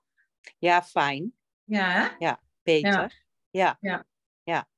Ja, 0.59 0.83
fijn. 0.83 1.33
Ja, 1.65 1.91
hè? 1.91 2.09
Ja, 2.19 2.41
beter. 2.63 3.23
Ja. 3.51 3.79
Ja. 3.81 4.05
ja. 4.45 4.69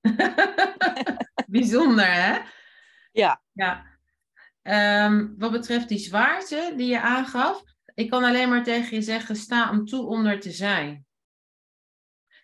Bijzonder, 1.46 2.12
hè? 2.12 2.38
Ja. 3.12 3.42
Ja. 3.52 3.94
Um, 5.06 5.34
wat 5.38 5.50
betreft 5.50 5.88
die 5.88 5.98
zwaarte 5.98 6.72
die 6.76 6.88
je 6.88 7.00
aangaf, 7.00 7.62
ik 7.94 8.10
kan 8.10 8.24
alleen 8.24 8.48
maar 8.48 8.62
tegen 8.62 8.96
je 8.96 9.02
zeggen, 9.02 9.36
sta 9.36 9.68
hem 9.70 9.84
toe 9.84 10.06
om 10.06 10.26
er 10.26 10.40
te 10.40 10.50
zijn. 10.50 11.06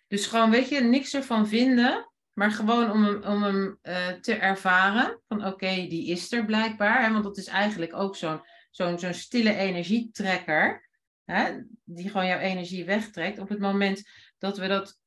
Dus 0.07 0.25
gewoon, 0.25 0.49
weet 0.49 0.69
je, 0.69 0.81
niks 0.81 1.13
ervan 1.13 1.47
vinden, 1.47 2.11
maar 2.33 2.51
gewoon 2.51 2.91
om 2.91 3.03
hem, 3.03 3.23
om 3.23 3.43
hem 3.43 3.79
uh, 3.83 4.07
te 4.07 4.35
ervaren. 4.35 5.21
Van 5.27 5.37
oké, 5.37 5.47
okay, 5.47 5.89
die 5.89 6.07
is 6.07 6.31
er 6.31 6.45
blijkbaar. 6.45 7.03
Hè? 7.03 7.11
Want 7.11 7.23
dat 7.23 7.37
is 7.37 7.47
eigenlijk 7.47 7.93
ook 7.95 8.15
zo'n 8.15 8.41
zo'n 8.71 8.99
zo'n 8.99 9.13
stille 9.13 9.55
energietrekker 9.55 10.89
hè, 11.25 11.61
die 11.83 12.09
gewoon 12.09 12.27
jouw 12.27 12.39
energie 12.39 12.85
wegtrekt. 12.85 13.39
Op 13.39 13.49
het 13.49 13.59
moment 13.59 14.09
dat 14.37 14.57
we 14.57 14.67
dat, 14.67 14.99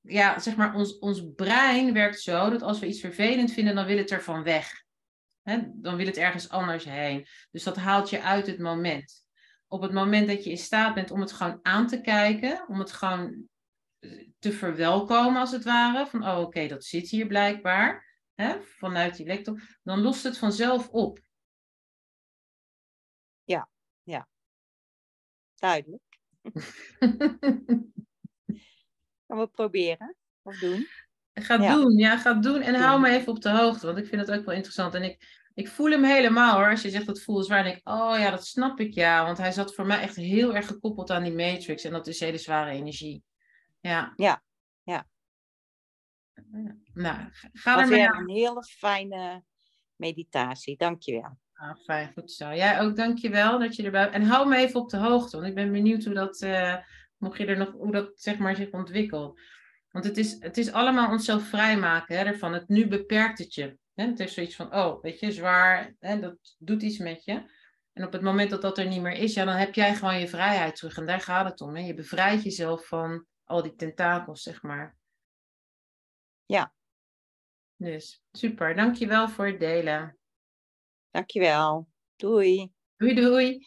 ja, 0.00 0.38
zeg 0.38 0.56
maar, 0.56 0.74
ons, 0.74 0.98
ons 0.98 1.24
brein 1.36 1.92
werkt 1.92 2.20
zo 2.20 2.50
dat 2.50 2.62
als 2.62 2.78
we 2.78 2.86
iets 2.86 3.00
vervelend 3.00 3.52
vinden, 3.52 3.74
dan 3.74 3.86
wil 3.86 3.96
het 3.96 4.10
ervan 4.10 4.42
weg. 4.42 4.84
Hè, 5.42 5.60
dan 5.74 5.96
wil 5.96 6.06
het 6.06 6.16
ergens 6.16 6.48
anders 6.48 6.84
heen. 6.84 7.26
Dus 7.50 7.62
dat 7.62 7.76
haalt 7.76 8.10
je 8.10 8.22
uit 8.22 8.46
het 8.46 8.58
moment. 8.58 9.26
Op 9.66 9.82
het 9.82 9.92
moment 9.92 10.28
dat 10.28 10.44
je 10.44 10.50
in 10.50 10.58
staat 10.58 10.94
bent 10.94 11.10
om 11.10 11.20
het 11.20 11.32
gewoon 11.32 11.58
aan 11.62 11.86
te 11.86 12.00
kijken, 12.00 12.68
om 12.68 12.78
het 12.78 12.92
gewoon 12.92 13.48
te 14.38 14.52
verwelkomen 14.52 15.40
als 15.40 15.50
het 15.50 15.64
ware, 15.64 16.06
van 16.06 16.28
oh 16.28 16.38
oké, 16.38 16.66
dat 16.66 16.84
zit 16.84 17.08
hier 17.08 17.26
blijkbaar, 17.26 18.18
hè, 18.34 18.62
vanuit 18.62 19.16
die 19.16 19.26
lector, 19.26 19.78
dan 19.82 20.00
lost 20.00 20.22
het 20.22 20.38
vanzelf 20.38 20.88
op. 20.88 21.20
Ja, 23.44 23.68
ja. 24.02 24.28
Duidelijk. 25.58 26.02
Gaan 29.26 29.38
we 29.38 29.46
proberen 29.46 30.16
of 30.42 30.58
doen? 30.58 30.86
Ga 31.34 31.54
ja. 31.54 31.74
doen, 31.74 31.96
ja, 31.96 32.18
ga 32.18 32.34
doen 32.34 32.60
en 32.60 32.74
hou 32.74 33.00
me 33.00 33.08
even 33.08 33.32
op 33.32 33.42
de 33.42 33.50
hoogte, 33.50 33.86
want 33.86 33.98
ik 33.98 34.06
vind 34.06 34.20
het 34.26 34.38
ook 34.38 34.44
wel 34.44 34.54
interessant. 34.54 34.94
En 34.94 35.02
ik, 35.02 35.48
ik 35.54 35.68
voel 35.68 35.90
hem 35.90 36.04
helemaal 36.04 36.56
hoor. 36.56 36.70
Als 36.70 36.82
je 36.82 36.90
zegt 36.90 37.06
dat 37.06 37.22
voel 37.22 37.40
is 37.40 37.48
waar, 37.48 37.62
denk 37.62 37.76
ik, 37.76 37.88
oh 37.88 38.14
ja, 38.18 38.30
dat 38.30 38.46
snap 38.46 38.80
ik 38.80 38.94
ja. 38.94 39.24
Want 39.24 39.38
hij 39.38 39.52
zat 39.52 39.74
voor 39.74 39.86
mij 39.86 40.00
echt 40.00 40.16
heel 40.16 40.54
erg 40.54 40.66
gekoppeld 40.66 41.10
aan 41.10 41.22
die 41.22 41.34
matrix 41.34 41.84
en 41.84 41.92
dat 41.92 42.06
is 42.06 42.20
hele 42.20 42.38
zware 42.38 42.70
energie. 42.70 43.22
Ja. 43.80 44.12
Ja, 44.16 44.42
ja. 44.82 45.06
Nou, 46.92 47.28
ga 47.52 47.80
er 47.80 47.88
weer 47.88 48.14
een 48.14 48.28
hele 48.28 48.62
fijne 48.62 49.44
meditatie. 49.96 50.76
Dankjewel. 50.76 51.38
Ah, 51.58 51.76
fijn, 51.84 52.12
goed 52.12 52.32
zo. 52.32 52.54
Jij 52.54 52.80
ook, 52.80 52.96
dankjewel 52.96 53.58
dat 53.58 53.76
je 53.76 53.82
erbij 53.82 54.10
En 54.10 54.22
hou 54.22 54.48
me 54.48 54.56
even 54.56 54.80
op 54.80 54.90
de 54.90 54.96
hoogte, 54.96 55.36
want 55.36 55.48
ik 55.48 55.54
ben 55.54 55.72
benieuwd 55.72 56.04
hoe 56.04 56.14
dat, 56.14 56.42
uh, 56.42 56.76
mocht 57.16 57.38
je 57.38 57.46
er 57.46 57.56
nog, 57.56 57.70
hoe 57.70 57.92
dat 57.92 58.10
zeg 58.14 58.38
maar 58.38 58.56
zich 58.56 58.70
ontwikkelt. 58.70 59.40
Want 59.90 60.04
het 60.04 60.16
is, 60.16 60.36
het 60.40 60.56
is 60.56 60.72
allemaal 60.72 61.10
onszelf 61.10 61.48
vrijmaken 61.48 62.18
hè, 62.18 62.24
ervan. 62.24 62.52
Het 62.52 62.68
nu 62.68 62.88
beperkt 62.88 63.38
het 63.38 63.54
je. 63.54 63.78
Hè? 63.94 64.06
Het 64.06 64.18
heeft 64.18 64.32
zoiets 64.32 64.56
van, 64.56 64.74
oh, 64.74 65.02
weet 65.02 65.20
je, 65.20 65.32
zwaar, 65.32 65.94
hè, 65.98 66.20
dat 66.20 66.56
doet 66.58 66.82
iets 66.82 66.98
met 66.98 67.24
je. 67.24 67.50
En 67.92 68.04
op 68.04 68.12
het 68.12 68.22
moment 68.22 68.50
dat 68.50 68.62
dat 68.62 68.78
er 68.78 68.86
niet 68.86 69.02
meer 69.02 69.16
is, 69.16 69.34
ja, 69.34 69.44
dan 69.44 69.56
heb 69.56 69.74
jij 69.74 69.94
gewoon 69.94 70.20
je 70.20 70.28
vrijheid 70.28 70.76
terug. 70.76 70.96
En 70.96 71.06
daar 71.06 71.20
gaat 71.20 71.48
het 71.50 71.60
om. 71.60 71.76
Hè? 71.76 71.86
Je 71.86 71.94
bevrijdt 71.94 72.42
jezelf 72.42 72.86
van 72.86 73.26
al 73.44 73.62
die 73.62 73.74
tentakels, 73.74 74.42
zeg 74.42 74.62
maar. 74.62 74.96
Ja. 76.46 76.72
Dus 77.76 78.22
super, 78.32 78.76
dankjewel 78.76 79.28
voor 79.28 79.46
het 79.46 79.60
delen. 79.60 80.17
Dankjewel. 81.10 81.88
Doei. 82.16 82.72
Doei, 82.96 83.14
doei. 83.14 83.66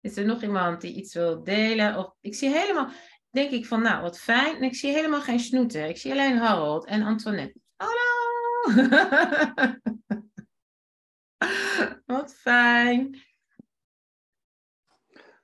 Is 0.00 0.16
er 0.16 0.24
nog 0.24 0.42
iemand 0.42 0.80
die 0.80 0.94
iets 0.94 1.14
wil 1.14 1.44
delen? 1.44 1.96
Of 1.96 2.14
ik 2.20 2.34
zie 2.34 2.48
helemaal, 2.48 2.90
denk 3.30 3.50
ik 3.50 3.66
van, 3.66 3.82
nou, 3.82 4.02
wat 4.02 4.18
fijn. 4.18 4.56
En 4.56 4.62
ik 4.62 4.74
zie 4.74 4.92
helemaal 4.92 5.20
geen 5.20 5.40
snoeten. 5.40 5.88
Ik 5.88 5.96
zie 5.96 6.12
alleen 6.12 6.36
Harold 6.36 6.86
en 6.86 7.02
Antoinette. 7.02 7.60
Hallo! 7.76 8.14
wat 12.16 12.34
fijn. 12.34 13.22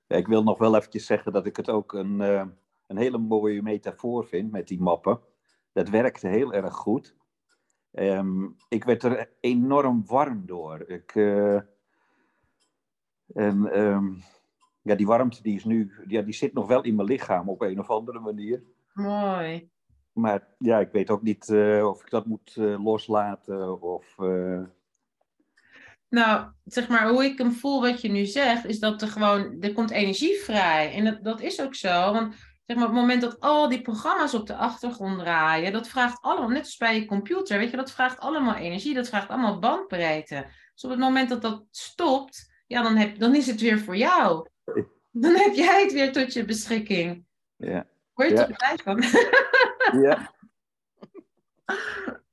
Ja, 0.06 0.16
ik 0.16 0.26
wil 0.26 0.42
nog 0.42 0.58
wel 0.58 0.76
eventjes 0.76 1.06
zeggen 1.06 1.32
dat 1.32 1.46
ik 1.46 1.56
het 1.56 1.68
ook 1.68 1.92
een, 1.92 2.20
uh, 2.20 2.46
een 2.86 2.96
hele 2.96 3.18
mooie 3.18 3.62
metafoor 3.62 4.26
vind 4.26 4.50
met 4.50 4.68
die 4.68 4.80
mappen. 4.80 5.20
Dat 5.72 5.88
werkte 5.88 6.28
heel 6.28 6.52
erg 6.52 6.74
goed. 6.74 7.16
Um, 7.92 8.56
ik 8.68 8.84
werd 8.84 9.02
er 9.02 9.30
enorm 9.40 10.06
warm 10.06 10.46
door. 10.46 10.84
Ik, 10.86 11.14
uh, 11.14 11.60
en 13.34 13.78
um, 13.78 14.22
ja, 14.82 14.94
die 14.94 15.06
warmte 15.06 15.42
die 15.42 15.56
is 15.56 15.64
nu, 15.64 15.92
ja, 16.06 16.22
die 16.22 16.34
zit 16.34 16.52
nog 16.52 16.66
wel 16.66 16.82
in 16.82 16.94
mijn 16.94 17.08
lichaam 17.08 17.48
op 17.48 17.60
een 17.60 17.78
of 17.78 17.90
andere 17.90 18.20
manier. 18.20 18.62
Mooi. 18.92 19.70
Maar 20.12 20.46
ja, 20.58 20.78
ik 20.78 20.92
weet 20.92 21.10
ook 21.10 21.22
niet 21.22 21.48
uh, 21.48 21.86
of 21.86 22.02
ik 22.02 22.10
dat 22.10 22.26
moet 22.26 22.56
uh, 22.58 22.84
loslaten 22.84 23.82
of... 23.82 24.16
Nou, 26.08 26.50
zeg 26.64 26.88
maar, 26.88 27.08
hoe 27.08 27.24
ik 27.24 27.38
hem 27.38 27.52
voel 27.52 27.80
wat 27.80 28.00
je 28.00 28.08
nu 28.08 28.24
zegt, 28.24 28.64
is 28.64 28.78
dat 28.80 29.02
er 29.02 29.08
gewoon, 29.08 29.60
er 29.60 29.72
komt 29.72 29.90
energie 29.90 30.38
vrij. 30.38 30.92
En 30.94 31.04
dat, 31.04 31.24
dat 31.24 31.40
is 31.40 31.62
ook 31.62 31.74
zo, 31.74 32.12
want 32.12 32.34
zeg 32.70 32.78
maar, 32.78 32.88
op 32.88 32.94
het 32.94 33.02
moment 33.02 33.22
dat 33.22 33.40
al 33.40 33.68
die 33.68 33.82
programma's 33.82 34.34
op 34.34 34.46
de 34.46 34.54
achtergrond 34.56 35.18
draaien, 35.18 35.72
dat 35.72 35.88
vraagt 35.88 36.20
allemaal, 36.20 36.48
net 36.48 36.64
als 36.64 36.76
bij 36.76 36.94
je 36.94 37.06
computer, 37.06 37.58
weet 37.58 37.70
je, 37.70 37.76
dat 37.76 37.92
vraagt 37.92 38.18
allemaal 38.18 38.54
energie, 38.54 38.94
dat 38.94 39.08
vraagt 39.08 39.28
allemaal 39.28 39.58
bandbreedte. 39.58 40.46
Dus 40.74 40.84
op 40.84 40.90
het 40.90 40.98
moment 40.98 41.28
dat 41.28 41.42
dat 41.42 41.64
stopt, 41.70 42.52
ja, 42.66 42.82
dan, 42.82 42.96
heb, 42.96 43.18
dan 43.18 43.34
is 43.34 43.46
het 43.46 43.60
weer 43.60 43.78
voor 43.78 43.96
jou. 43.96 44.48
Dan 45.10 45.34
heb 45.34 45.54
jij 45.54 45.82
het 45.82 45.92
weer 45.92 46.12
tot 46.12 46.32
je 46.32 46.44
beschikking. 46.44 47.24
Ja. 47.56 47.86
Word 48.14 48.28
je 48.28 48.34
Ja. 48.34 48.48
er 48.48 48.56
blij 48.56 48.78
van? 48.84 49.02
Ja. 50.02 50.34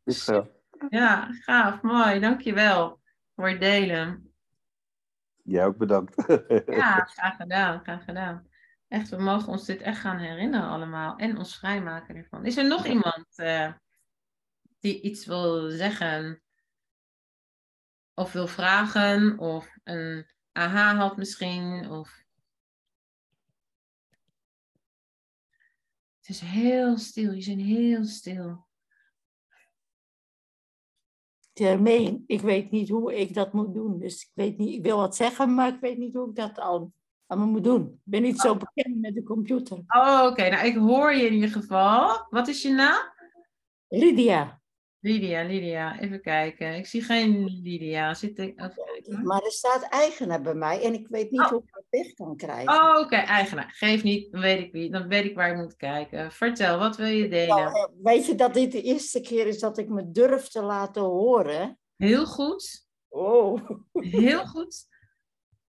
Is 0.03 0.23
zo. 0.23 0.47
Ja, 0.89 1.27
gaaf, 1.31 1.81
mooi, 1.81 2.19
dankjewel 2.19 2.99
voor 3.35 3.49
het 3.49 3.59
delen. 3.59 4.33
Jij 5.43 5.65
ook 5.65 5.77
bedankt. 5.77 6.23
Ja, 6.65 7.05
graag 7.15 7.35
gedaan, 7.35 7.79
graag 7.79 8.03
gedaan. 8.03 8.46
Echt, 8.87 9.09
we 9.09 9.17
mogen 9.17 9.47
ons 9.47 9.65
dit 9.65 9.81
echt 9.81 9.99
gaan 9.99 10.17
herinneren 10.17 10.69
allemaal 10.69 11.17
en 11.17 11.37
ons 11.37 11.57
vrijmaken 11.57 12.15
ervan. 12.15 12.45
Is 12.45 12.57
er 12.57 12.67
nog 12.67 12.85
iemand 12.85 13.27
eh, 13.35 13.73
die 14.79 15.01
iets 15.01 15.25
wil 15.25 15.69
zeggen 15.69 16.41
of 18.13 18.31
wil 18.31 18.47
vragen 18.47 19.39
of 19.39 19.77
een 19.83 20.31
aha 20.51 20.95
had 20.95 21.17
misschien? 21.17 21.89
Of... 21.89 22.25
Het 26.17 26.29
is 26.29 26.39
heel 26.39 26.97
stil, 26.97 27.31
je 27.31 27.41
zijn 27.41 27.59
heel 27.59 28.05
stil. 28.05 28.65
Jermaine, 31.53 32.23
ik 32.27 32.41
weet 32.41 32.71
niet 32.71 32.89
hoe 32.89 33.19
ik 33.19 33.33
dat 33.33 33.53
moet 33.53 33.73
doen. 33.73 33.99
Dus 33.99 34.23
ik 34.23 34.31
weet 34.33 34.57
niet, 34.57 34.75
ik 34.75 34.83
wil 34.83 34.97
wat 34.97 35.15
zeggen, 35.15 35.55
maar 35.55 35.73
ik 35.73 35.79
weet 35.79 35.97
niet 35.97 36.13
hoe 36.13 36.29
ik 36.29 36.35
dat 36.35 36.59
al, 36.59 36.93
allemaal 37.27 37.47
moet 37.49 37.63
doen. 37.63 37.81
Ik 37.81 37.99
ben 38.03 38.21
niet 38.21 38.39
zo 38.39 38.55
bekend 38.55 39.01
met 39.01 39.13
de 39.13 39.23
computer. 39.23 39.77
Oh, 39.87 40.27
oké, 40.29 40.49
nou 40.49 40.67
ik 40.67 40.75
hoor 40.75 41.13
je 41.13 41.25
in 41.25 41.33
ieder 41.33 41.49
geval. 41.49 42.25
Wat 42.29 42.47
is 42.47 42.61
je 42.61 42.69
naam? 42.69 43.15
Lydia, 43.87 44.61
Lydia, 44.99 45.43
Lydia, 45.43 45.99
even 45.99 46.21
kijken. 46.21 46.75
Ik 46.75 46.85
zie 46.85 47.01
geen 47.01 47.45
Lydia. 47.63 48.13
Zit 48.13 48.39
ik... 48.39 48.59
even 48.59 49.23
maar 49.23 49.41
er 49.41 49.51
staat 49.51 49.89
eigenaar 49.89 50.41
bij 50.41 50.53
mij 50.53 50.83
en 50.83 50.93
ik 50.93 51.07
weet 51.07 51.31
niet 51.31 51.41
Oh. 51.41 51.47
hoe 51.49 51.59
ik 51.59 51.73
dat 51.73 51.83
weg 51.89 52.13
kan 52.13 52.35
krijgen. 52.35 52.73
Oh, 52.73 52.99
oké, 52.99 53.15
eigenaar. 53.15 53.71
Geef 53.75 54.03
niet, 54.03 54.31
dan 54.31 54.41
weet 54.41 54.59
ik 54.59 54.71
wie. 54.71 54.91
Dan 54.91 55.07
weet 55.07 55.25
ik 55.25 55.35
waar 55.35 55.51
ik 55.51 55.57
moet 55.57 55.75
kijken. 55.75 56.31
Vertel, 56.31 56.79
wat 56.79 56.97
wil 56.97 57.07
je 57.07 57.27
delen? 57.29 57.55
Nou, 57.55 57.89
weet 58.03 58.25
je 58.25 58.35
dat 58.35 58.53
dit 58.53 58.71
de 58.71 58.81
eerste 58.81 59.21
keer 59.21 59.47
is 59.47 59.59
dat 59.59 59.77
ik 59.77 59.89
me 59.89 60.11
durf 60.11 60.47
te 60.47 60.61
laten 60.61 61.01
horen? 61.01 61.79
Heel 61.97 62.25
goed. 62.25 62.87
Oh. 63.07 63.69
Heel 63.93 64.45
goed. 64.45 64.85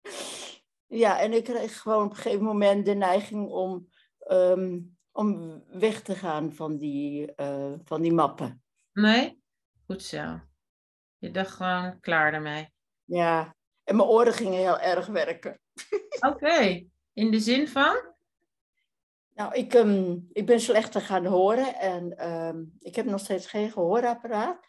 Ja, 0.93 1.19
en 1.19 1.34
ik 1.34 1.43
kreeg 1.43 1.80
gewoon 1.80 2.05
op 2.05 2.09
een 2.09 2.15
gegeven 2.15 2.43
moment 2.43 2.85
de 2.85 2.93
neiging 2.93 3.49
om, 3.49 3.88
ehm, 4.19 4.80
om 5.11 5.63
weg 5.68 6.01
te 6.01 6.15
gaan 6.15 6.53
van 6.53 6.77
die, 6.77 7.35
eh, 7.35 7.73
van 7.84 8.01
die 8.01 8.13
mappen. 8.13 8.63
Nee? 8.93 9.41
Goed 9.85 10.03
zo. 10.03 10.39
Je 11.18 11.31
dacht 11.31 11.51
gewoon 11.51 11.99
klaar 11.99 12.31
daarmee. 12.31 12.69
Ja, 13.03 13.55
en 13.84 13.95
mijn 13.95 14.09
oren 14.09 14.34
gingen 14.34 14.59
heel 14.59 14.80
erg 14.80 15.05
werken. 15.05 15.59
Oké. 16.30 16.85
In 17.13 17.31
de 17.31 17.39
zin 17.39 17.68
van? 17.68 18.13
Nou, 19.34 19.53
ik, 19.53 19.73
ehm, 19.73 20.18
ik 20.31 20.45
ben 20.45 20.59
slechter 20.59 21.01
gaan 21.01 21.26
horen 21.26 21.76
en 21.76 22.18
ehm, 22.18 22.63
ik 22.80 22.95
heb 22.95 23.05
nog 23.05 23.19
steeds 23.19 23.47
geen 23.47 23.72
gehoorapparaat. 23.72 24.59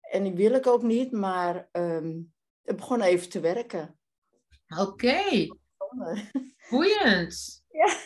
En 0.00 0.22
die 0.22 0.34
wil 0.34 0.52
ik 0.52 0.66
ook 0.66 0.82
niet, 0.82 1.12
maar 1.12 1.68
het 2.62 2.76
begon 2.76 3.00
even 3.00 3.28
te 3.28 3.40
werken. 3.40 3.96
Oké. 4.78 5.46
Boeiend. 6.70 7.62
Ja. 7.70 7.96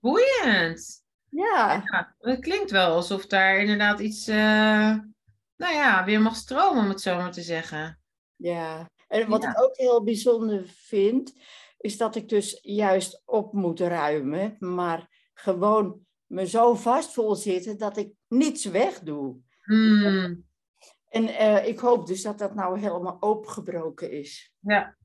Boeiend. 0.00 1.02
Ja, 1.28 1.82
Ja, 1.90 2.14
het 2.18 2.40
klinkt 2.40 2.70
wel 2.70 2.94
alsof 2.94 3.26
daar 3.26 3.56
inderdaad 3.58 4.00
iets, 4.00 4.26
eh, 4.28 4.36
nou 5.56 5.74
ja, 5.74 6.04
weer 6.04 6.20
mag 6.20 6.36
stromen, 6.36 6.82
om 6.82 6.88
het 6.88 7.00
zo 7.00 7.16
maar 7.16 7.32
te 7.32 7.42
zeggen. 7.42 8.00
ja. 8.36 8.90
En 9.08 9.28
wat 9.28 9.42
Ja. 9.42 9.50
ik 9.50 9.62
ook 9.62 9.76
heel 9.76 10.02
bijzonder 10.04 10.64
vind, 10.66 11.34
is 11.78 11.96
dat 11.96 12.16
ik 12.16 12.28
dus 12.28 12.58
juist 12.62 13.22
op 13.24 13.52
moet 13.52 13.80
ruimen, 13.80 14.56
maar 14.58 15.08
gewoon 15.34 16.00
me 16.26 16.46
zo 16.46 16.74
vast 16.74 17.12
voel 17.12 17.34
zitten 17.34 17.78
dat 17.78 17.96
ik 17.96 18.12
niets 18.28 18.64
wegdoe. 18.64 19.36
Hmm. 19.62 20.44
En 21.08 21.28
eh, 21.28 21.66
ik 21.66 21.78
hoop 21.78 22.06
dus 22.06 22.22
dat 22.22 22.38
dat 22.38 22.54
nou 22.54 22.78
helemaal 22.78 23.16
opengebroken 23.20 24.10
is. 24.10 24.52
Ja. 24.60 24.96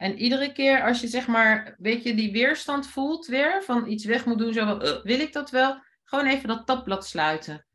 En 0.00 0.18
iedere 0.18 0.52
keer 0.52 0.82
als 0.82 1.00
je 1.00 1.08
zeg 1.08 1.26
maar, 1.26 1.74
weet 1.78 2.02
je, 2.02 2.14
die 2.14 2.32
weerstand 2.32 2.86
voelt 2.86 3.26
weer, 3.26 3.62
van 3.62 3.86
iets 3.86 4.04
weg 4.04 4.24
moet 4.24 4.38
doen, 4.38 4.52
zo 4.52 4.64
van, 4.64 4.86
"Uh, 4.86 5.02
wil 5.02 5.20
ik 5.20 5.32
dat 5.32 5.50
wel? 5.50 5.82
Gewoon 6.04 6.26
even 6.26 6.48
dat 6.48 6.66
tabblad 6.66 7.06
sluiten. 7.06 7.66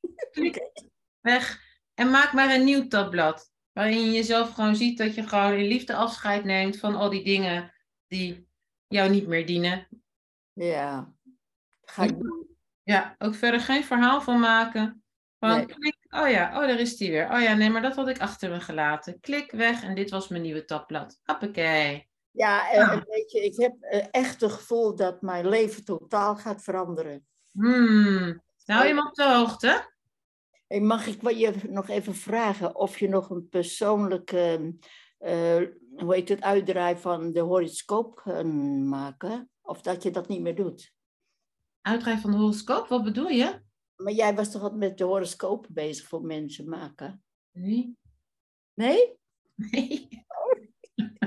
Klik, 0.30 0.72
weg. 1.20 1.62
En 1.94 2.10
maak 2.10 2.32
maar 2.32 2.54
een 2.54 2.64
nieuw 2.64 2.88
tabblad. 2.88 3.52
Waarin 3.72 4.00
je 4.00 4.10
jezelf 4.10 4.54
gewoon 4.54 4.76
ziet 4.76 4.98
dat 4.98 5.14
je 5.14 5.28
gewoon 5.28 5.52
in 5.52 5.66
liefde 5.66 5.94
afscheid 5.94 6.44
neemt 6.44 6.78
van 6.78 6.94
al 6.94 7.10
die 7.10 7.24
dingen 7.24 7.72
die 8.06 8.48
jou 8.86 9.10
niet 9.10 9.26
meer 9.26 9.46
dienen. 9.46 9.88
Ja, 10.52 11.14
ga 11.82 12.02
ik 12.02 12.18
doen. 12.18 12.56
Ja, 12.82 13.14
ook 13.18 13.34
verder 13.34 13.60
geen 13.60 13.84
verhaal 13.84 14.20
van 14.22 14.40
maken. 14.40 15.03
Gewoon 15.44 15.66
Nee. 15.66 15.76
klik, 15.76 15.96
oh 16.10 16.28
ja, 16.28 16.60
oh 16.60 16.66
daar 16.66 16.78
is 16.78 16.96
die 16.96 17.10
weer. 17.10 17.30
Oh 17.30 17.40
ja, 17.40 17.54
nee, 17.54 17.70
maar 17.70 17.82
dat 17.82 17.96
had 17.96 18.08
ik 18.08 18.18
achter 18.18 18.50
me 18.50 18.60
gelaten. 18.60 19.20
Klik 19.20 19.50
weg 19.50 19.82
en 19.82 19.94
dit 19.94 20.10
was 20.10 20.28
mijn 20.28 20.42
nieuwe 20.42 20.64
tabblad. 20.64 21.20
Hoppakee. 21.24 22.08
Ja, 22.30 22.70
en, 22.70 23.04
weet 23.08 23.30
je, 23.30 23.44
ik 23.44 23.56
heb 23.56 23.74
eh, 23.80 24.06
echt 24.10 24.40
het 24.40 24.52
gevoel 24.52 24.96
dat 24.96 25.22
mijn 25.22 25.48
leven 25.48 25.84
totaal 25.84 26.36
gaat 26.36 26.62
veranderen. 26.62 27.26
Hmm. 27.52 28.42
Nou, 28.66 28.86
je 28.86 29.06
op 29.06 29.14
de 29.14 29.24
hoogte? 29.24 29.92
Hey, 30.66 30.80
mag 30.80 31.06
ik 31.06 31.30
je 31.30 31.52
nog 31.68 31.88
even 31.88 32.14
vragen 32.14 32.76
of 32.76 32.98
je 32.98 33.08
nog 33.08 33.30
een 33.30 33.48
persoonlijke, 33.48 34.74
eh, 35.18 35.62
hoe 35.96 36.14
heet 36.14 36.28
het, 36.28 36.42
uitdraai 36.42 36.96
van 36.96 37.32
de 37.32 37.40
horoscoop 37.40 38.14
kan 38.14 38.88
maken? 38.88 39.50
Of 39.62 39.80
dat 39.80 40.02
je 40.02 40.10
dat 40.10 40.28
niet 40.28 40.40
meer 40.40 40.54
doet? 40.54 40.92
Uitdraai 41.80 42.18
van 42.18 42.30
de 42.30 42.36
horoscoop, 42.36 42.88
wat 42.88 43.04
bedoel 43.04 43.28
je? 43.28 43.62
Maar 43.96 44.12
jij 44.12 44.34
was 44.34 44.50
toch 44.50 44.62
wat 44.62 44.74
met 44.74 44.98
de 44.98 45.04
horoscoop 45.04 45.66
bezig 45.70 46.06
voor 46.08 46.22
mensen 46.22 46.68
maken? 46.68 47.22
Nee. 47.52 47.96
Nee? 48.74 49.18
Nee. 49.54 50.08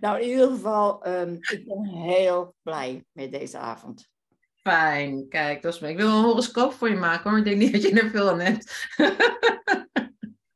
Nou, 0.00 0.20
in 0.20 0.28
ieder 0.28 0.48
geval, 0.48 1.04
ehm, 1.04 1.32
ik 1.34 1.64
ben 1.66 1.84
heel 1.84 2.54
blij 2.62 3.04
met 3.12 3.32
deze 3.32 3.58
avond. 3.58 4.08
Fijn, 4.54 5.28
kijk, 5.28 5.62
dat 5.62 5.74
is 5.74 5.80
me. 5.80 5.88
Ik 5.88 5.96
wil 5.96 6.06
een 6.06 6.24
horoscoop 6.24 6.72
voor 6.72 6.88
je 6.88 6.96
maken, 6.96 7.30
maar 7.30 7.38
ik 7.38 7.44
denk 7.44 7.56
niet 7.56 7.72
dat 7.72 7.82
je 7.82 8.00
er 8.00 8.10
veel 8.10 8.28
aan 8.30 8.40
hebt. 8.40 8.70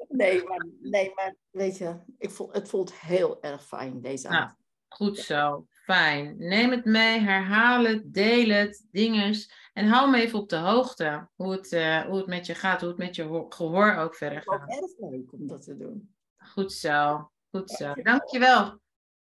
Nee, 0.08 0.44
maar, 0.44 0.66
nee, 0.80 1.12
maar 1.14 1.36
weet 1.50 1.78
je, 1.78 1.96
ik 2.18 2.30
voel, 2.30 2.52
het 2.52 2.68
voelt 2.68 2.94
heel 2.94 3.42
erg 3.42 3.66
fijn 3.66 4.00
deze 4.00 4.28
Nou. 4.28 4.42
avond. 4.42 4.58
Goed 4.88 5.18
zo, 5.18 5.66
fijn. 5.86 6.34
Neem 6.38 6.70
het 6.70 6.84
mee, 6.84 7.18
herhaal 7.20 7.84
het, 7.84 8.14
deel 8.14 8.48
het, 8.48 8.86
dinges. 8.90 9.68
En 9.72 9.86
hou 9.86 10.10
me 10.10 10.20
even 10.20 10.38
op 10.38 10.48
de 10.48 10.56
hoogte 10.56 11.28
hoe 11.34 11.52
het, 11.52 11.72
eh, 11.72 12.00
hoe 12.00 12.16
het 12.16 12.26
met 12.26 12.46
je 12.46 12.54
gaat, 12.54 12.80
hoe 12.80 12.88
het 12.88 12.98
met 12.98 13.16
je 13.16 13.22
ho- 13.22 13.46
gehoor 13.48 13.94
ook 13.94 14.14
verder 14.14 14.38
Het 14.38 14.46
is 14.46 14.54
gaat. 14.58 14.68
erg 14.70 15.10
leuk 15.10 15.32
om 15.32 15.46
dat 15.46 15.62
te 15.62 15.76
doen. 15.76 16.14
Goed 16.36 16.72
zo, 16.72 17.30
goed 17.50 17.70
zo. 17.70 17.92
Dankjewel. 17.94 18.80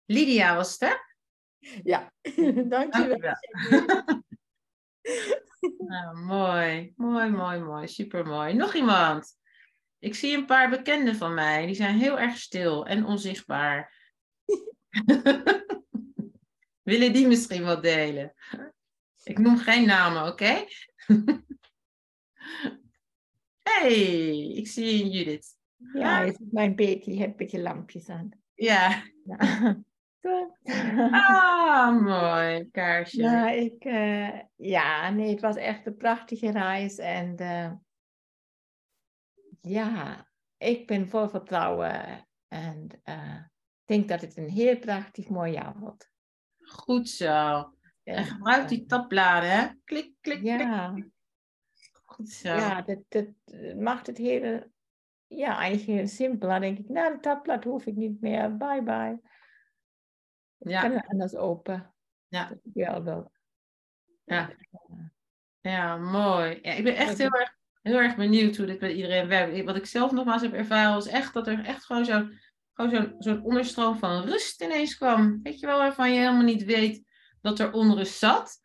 Lydia 0.05 0.55
was 0.55 0.71
het, 0.71 0.79
hè? 0.79 0.95
Ja, 1.83 2.11
dankjewel. 2.69 3.19
Dankjewel. 3.19 3.35
Nou, 5.77 6.17
mooi, 6.17 6.93
mooi, 6.95 7.29
mooi, 7.29 7.59
mooi. 7.59 7.87
Super 7.87 8.25
mooi. 8.25 8.53
Nog 8.53 8.73
iemand? 8.73 9.33
Ik 9.99 10.15
zie 10.15 10.37
een 10.37 10.45
paar 10.45 10.69
bekenden 10.69 11.15
van 11.15 11.33
mij. 11.33 11.65
Die 11.65 11.75
zijn 11.75 11.97
heel 11.97 12.19
erg 12.19 12.37
stil 12.37 12.85
en 12.85 13.05
onzichtbaar. 13.05 13.93
Willen 16.87 17.13
die 17.13 17.27
misschien 17.27 17.63
wat 17.63 17.83
delen? 17.83 18.33
Ik 19.23 19.37
noem 19.37 19.57
geen 19.57 19.85
namen, 19.85 20.31
oké? 20.31 20.65
hey, 23.69 24.37
ik 24.47 24.67
zie 24.67 24.97
je 24.97 25.09
Judith. 25.09 25.57
Ja, 25.93 26.25
ziet 26.25 26.51
mijn 26.51 26.75
beetje, 26.75 27.11
je 27.11 27.17
hebt 27.17 27.31
een 27.31 27.37
beetje 27.37 27.61
lampjes 27.61 28.09
aan. 28.09 28.29
Ja. 28.53 29.03
Ja. 29.23 29.77
Ah, 31.11 32.01
mooi. 32.01 32.69
Kaarsje. 32.71 33.21
Ja, 33.21 33.49
ik, 33.49 33.83
eh, 33.83 34.39
ja, 34.55 35.09
nee, 35.09 35.29
het 35.29 35.41
was 35.41 35.55
echt 35.55 35.85
een 35.85 35.97
prachtige 35.97 36.51
reis. 36.51 36.97
En 36.97 37.37
eh, 37.37 37.71
ja, 39.61 40.27
ik 40.57 40.87
ben 40.87 41.09
vol 41.09 41.29
vertrouwen. 41.29 42.27
En 42.47 42.87
eh, 43.03 43.35
ik 43.81 43.85
denk 43.85 44.07
dat 44.07 44.21
het 44.21 44.37
een 44.37 44.49
heel 44.49 44.77
prachtig 44.77 45.29
mooi 45.29 45.51
jaar 45.51 45.79
wordt. 45.79 46.15
Goed 46.67 47.09
zo. 47.09 47.71
En 48.03 48.25
gebruik 48.25 48.67
die 48.67 48.85
tabbladen, 48.85 49.49
hè? 49.51 49.67
Klik, 49.83 50.13
klik, 50.21 50.39
klik. 50.39 50.41
Ja, 50.43 50.95
Goed 52.05 52.29
zo. 52.29 52.49
ja 52.55 52.81
dat, 52.81 52.99
dat 53.07 53.27
eh, 53.45 53.75
maakt 53.75 54.07
het 54.07 54.17
hele, 54.17 54.71
ja, 55.27 55.57
eigenlijk 55.57 55.99
heel 55.99 56.07
simpel. 56.07 56.49
Dan 56.49 56.61
denk 56.61 56.77
ik, 56.77 56.89
nou, 56.89 57.13
de 57.13 57.19
tabblad 57.19 57.63
hoef 57.63 57.85
ik 57.85 57.95
niet 57.95 58.21
meer. 58.21 58.57
Bye 58.57 58.83
bye. 58.83 59.19
Ik 60.57 60.69
Ja. 60.69 60.81
kan 60.81 60.91
het 60.91 61.07
anders 61.07 61.35
open. 61.35 61.93
Ja. 62.27 62.47
Dat 62.47 62.57
is 62.63 62.71
wel 62.73 63.03
wel. 63.03 63.31
Ja. 64.23 64.49
Ja, 65.61 65.97
mooi. 65.97 66.59
Ja, 66.61 66.71
ik 66.71 66.83
ben 66.83 66.95
echt 66.95 67.17
heel 67.17 67.31
erg, 67.31 67.57
heel 67.81 67.97
erg 67.97 68.15
benieuwd 68.15 68.57
hoe 68.57 68.65
dit 68.65 68.79
bij 68.79 68.93
iedereen 68.93 69.27
werkt. 69.27 69.63
Wat 69.63 69.75
ik 69.75 69.85
zelf 69.85 70.11
nogmaals 70.11 70.41
heb 70.41 70.53
ervaren 70.53 70.93
was 70.93 71.07
echt 71.07 71.33
dat 71.33 71.47
er 71.47 71.65
echt 71.65 71.85
gewoon 71.85 72.05
zo'n 72.05 72.39
gewoon 72.77 72.91
zo'n 72.91 73.15
zo'n 73.17 73.43
onderstroom 73.43 73.95
van 73.95 74.23
rust 74.23 74.61
ineens 74.61 74.97
kwam. 74.97 75.39
Weet 75.43 75.59
je 75.59 75.65
wel, 75.65 75.77
waarvan 75.77 76.13
je 76.13 76.19
helemaal 76.19 76.43
niet 76.43 76.65
weet 76.65 77.05
dat 77.41 77.59
er 77.59 77.73
onrust 77.73 78.17
zat. 78.17 78.59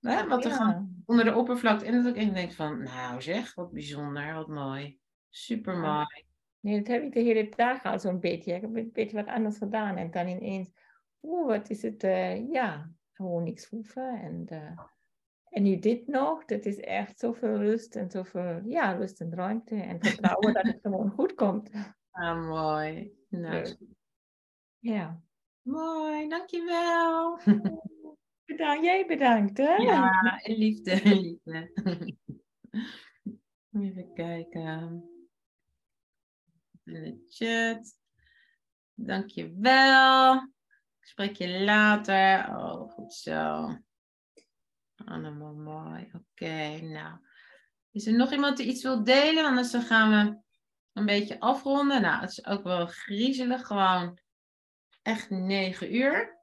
Hè? 0.00 0.26
Wat 0.26 0.44
er 0.44 0.50
gewoon 0.50 1.02
onder 1.04 1.24
de 1.24 1.34
oppervlakte. 1.34 1.84
En 1.84 2.02
dat 2.02 2.06
ik 2.06 2.22
echt 2.22 2.34
denk 2.34 2.52
van, 2.52 2.82
nou 2.82 3.22
zeg, 3.22 3.54
wat 3.54 3.72
bijzonder, 3.72 4.34
wat 4.34 4.48
mooi. 4.48 4.98
Super 5.28 5.76
mooi. 5.76 6.24
Nee, 6.60 6.78
dat 6.78 6.86
heb 6.86 7.02
ik 7.02 7.12
de 7.12 7.20
hele 7.20 7.48
dag 7.56 7.84
al 7.84 7.98
zo'n 7.98 8.20
beetje. 8.20 8.54
Ik 8.54 8.60
heb 8.60 8.76
een 8.76 8.90
beetje 8.92 9.16
wat 9.16 9.26
anders 9.26 9.58
gedaan. 9.58 9.96
En 9.96 10.10
dan 10.10 10.28
ineens, 10.28 10.70
oeh, 11.22 11.46
wat 11.46 11.70
is 11.70 11.82
het, 11.82 12.02
eh, 12.02 12.50
ja, 12.50 12.90
gewoon 13.12 13.42
niks 13.42 13.68
hoeven. 13.68 14.20
En, 14.20 14.44
eh, 14.48 14.78
en 15.48 15.62
nu 15.62 15.78
dit 15.78 16.06
nog, 16.06 16.44
dat 16.44 16.64
is 16.64 16.80
echt 16.80 17.18
zoveel 17.18 17.56
rust 17.56 17.96
en 17.96 18.10
zoveel, 18.10 18.60
ja, 18.64 18.92
rust 18.92 19.20
en 19.20 19.34
ruimte. 19.34 19.74
En 19.74 20.00
vertrouwen 20.00 20.54
dat 20.54 20.62
het 20.62 20.78
gewoon 20.82 21.10
goed 21.10 21.34
komt. 21.34 21.70
Ah, 22.10 22.48
mooi. 22.48 23.19
Nou, 23.30 23.66
Ja. 23.66 23.74
Ja. 24.78 25.22
mooi, 25.62 26.28
dankjewel. 26.28 27.38
Bedankt, 28.44 28.84
jij 28.84 29.06
bedankt, 29.06 29.58
hè? 29.58 29.74
Ja, 29.76 30.40
in 30.42 30.56
liefde, 30.56 31.00
liefde. 31.04 31.72
Even 33.72 34.14
kijken. 34.14 35.04
In 36.84 36.92
de 36.92 37.24
chat. 37.28 37.98
Dankjewel. 38.94 40.34
Ik 41.00 41.06
spreek 41.06 41.36
je 41.36 41.60
later. 41.60 42.48
Oh, 42.56 42.90
goed 42.90 43.14
zo. 43.14 43.68
Allemaal 45.04 45.54
mooi. 45.54 46.10
Oké, 46.12 46.80
nou. 46.80 47.18
Is 47.90 48.06
er 48.06 48.16
nog 48.16 48.32
iemand 48.32 48.56
die 48.56 48.66
iets 48.66 48.82
wil 48.82 49.04
delen? 49.04 49.44
Anders 49.44 49.70
dan 49.70 49.82
gaan 49.82 50.10
we 50.10 50.38
een 50.92 51.06
beetje 51.06 51.40
afronden. 51.40 52.02
Nou, 52.02 52.20
het 52.20 52.30
is 52.30 52.46
ook 52.46 52.62
wel 52.62 52.86
griezelig. 52.86 53.66
Gewoon 53.66 54.18
echt 55.02 55.30
negen 55.30 55.94
uur. 55.94 56.38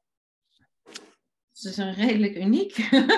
Dus 1.51 1.61
dat 1.61 1.71
is 1.71 1.77
een 1.77 1.93
redelijk 1.93 2.35
uniek. 2.35 2.75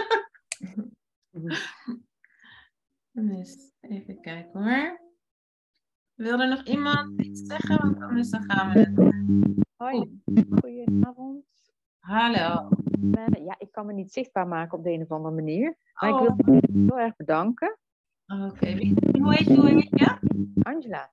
Dus 3.12 3.72
even 3.80 4.22
kijken 4.22 4.64
hoor. 4.64 5.02
Wil 6.14 6.40
er 6.40 6.48
nog 6.50 6.64
iemand 6.64 7.22
iets 7.22 7.42
zeggen? 7.46 7.78
Want 7.78 8.02
anders 8.02 8.30
dan 8.30 8.44
gaan 8.52 8.74
we 8.74 8.80
het. 8.80 9.14
Hoi, 9.76 10.22
goedenavond. 10.60 11.46
Hallo. 12.00 12.70
Eh, 13.14 13.46
Ja, 13.46 13.56
ik 13.58 13.72
kan 13.72 13.86
me 13.86 13.94
niet 13.94 14.14
zichtbaar 14.14 14.48
maken 14.48 14.78
op 14.78 14.84
de 14.84 14.92
een 14.92 15.02
of 15.02 15.12
andere 15.12 15.36
manier. 15.36 15.78
Maar 15.94 16.14
Oh, 16.14 16.38
ik 16.38 16.46
wil 16.46 16.54
je 16.54 16.68
heel 16.72 17.00
erg 17.00 17.16
bedanken. 17.16 17.78
Oké, 18.30 18.72
hoe 19.20 19.34
heet 19.34 19.48
je? 19.48 19.56
Hoe 19.56 19.70
heet 19.70 19.90
je? 19.90 20.18
Angela. 20.64 21.10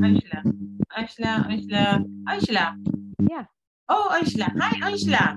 Angela. 0.00 0.42
Angela, 0.86 1.46
Angela, 1.46 2.04
Angela. 2.24 2.78
Ja. 3.16 3.50
Oh, 3.86 4.10
Angela. 4.10 4.52
Hi, 4.54 4.82
Angela. 4.82 5.36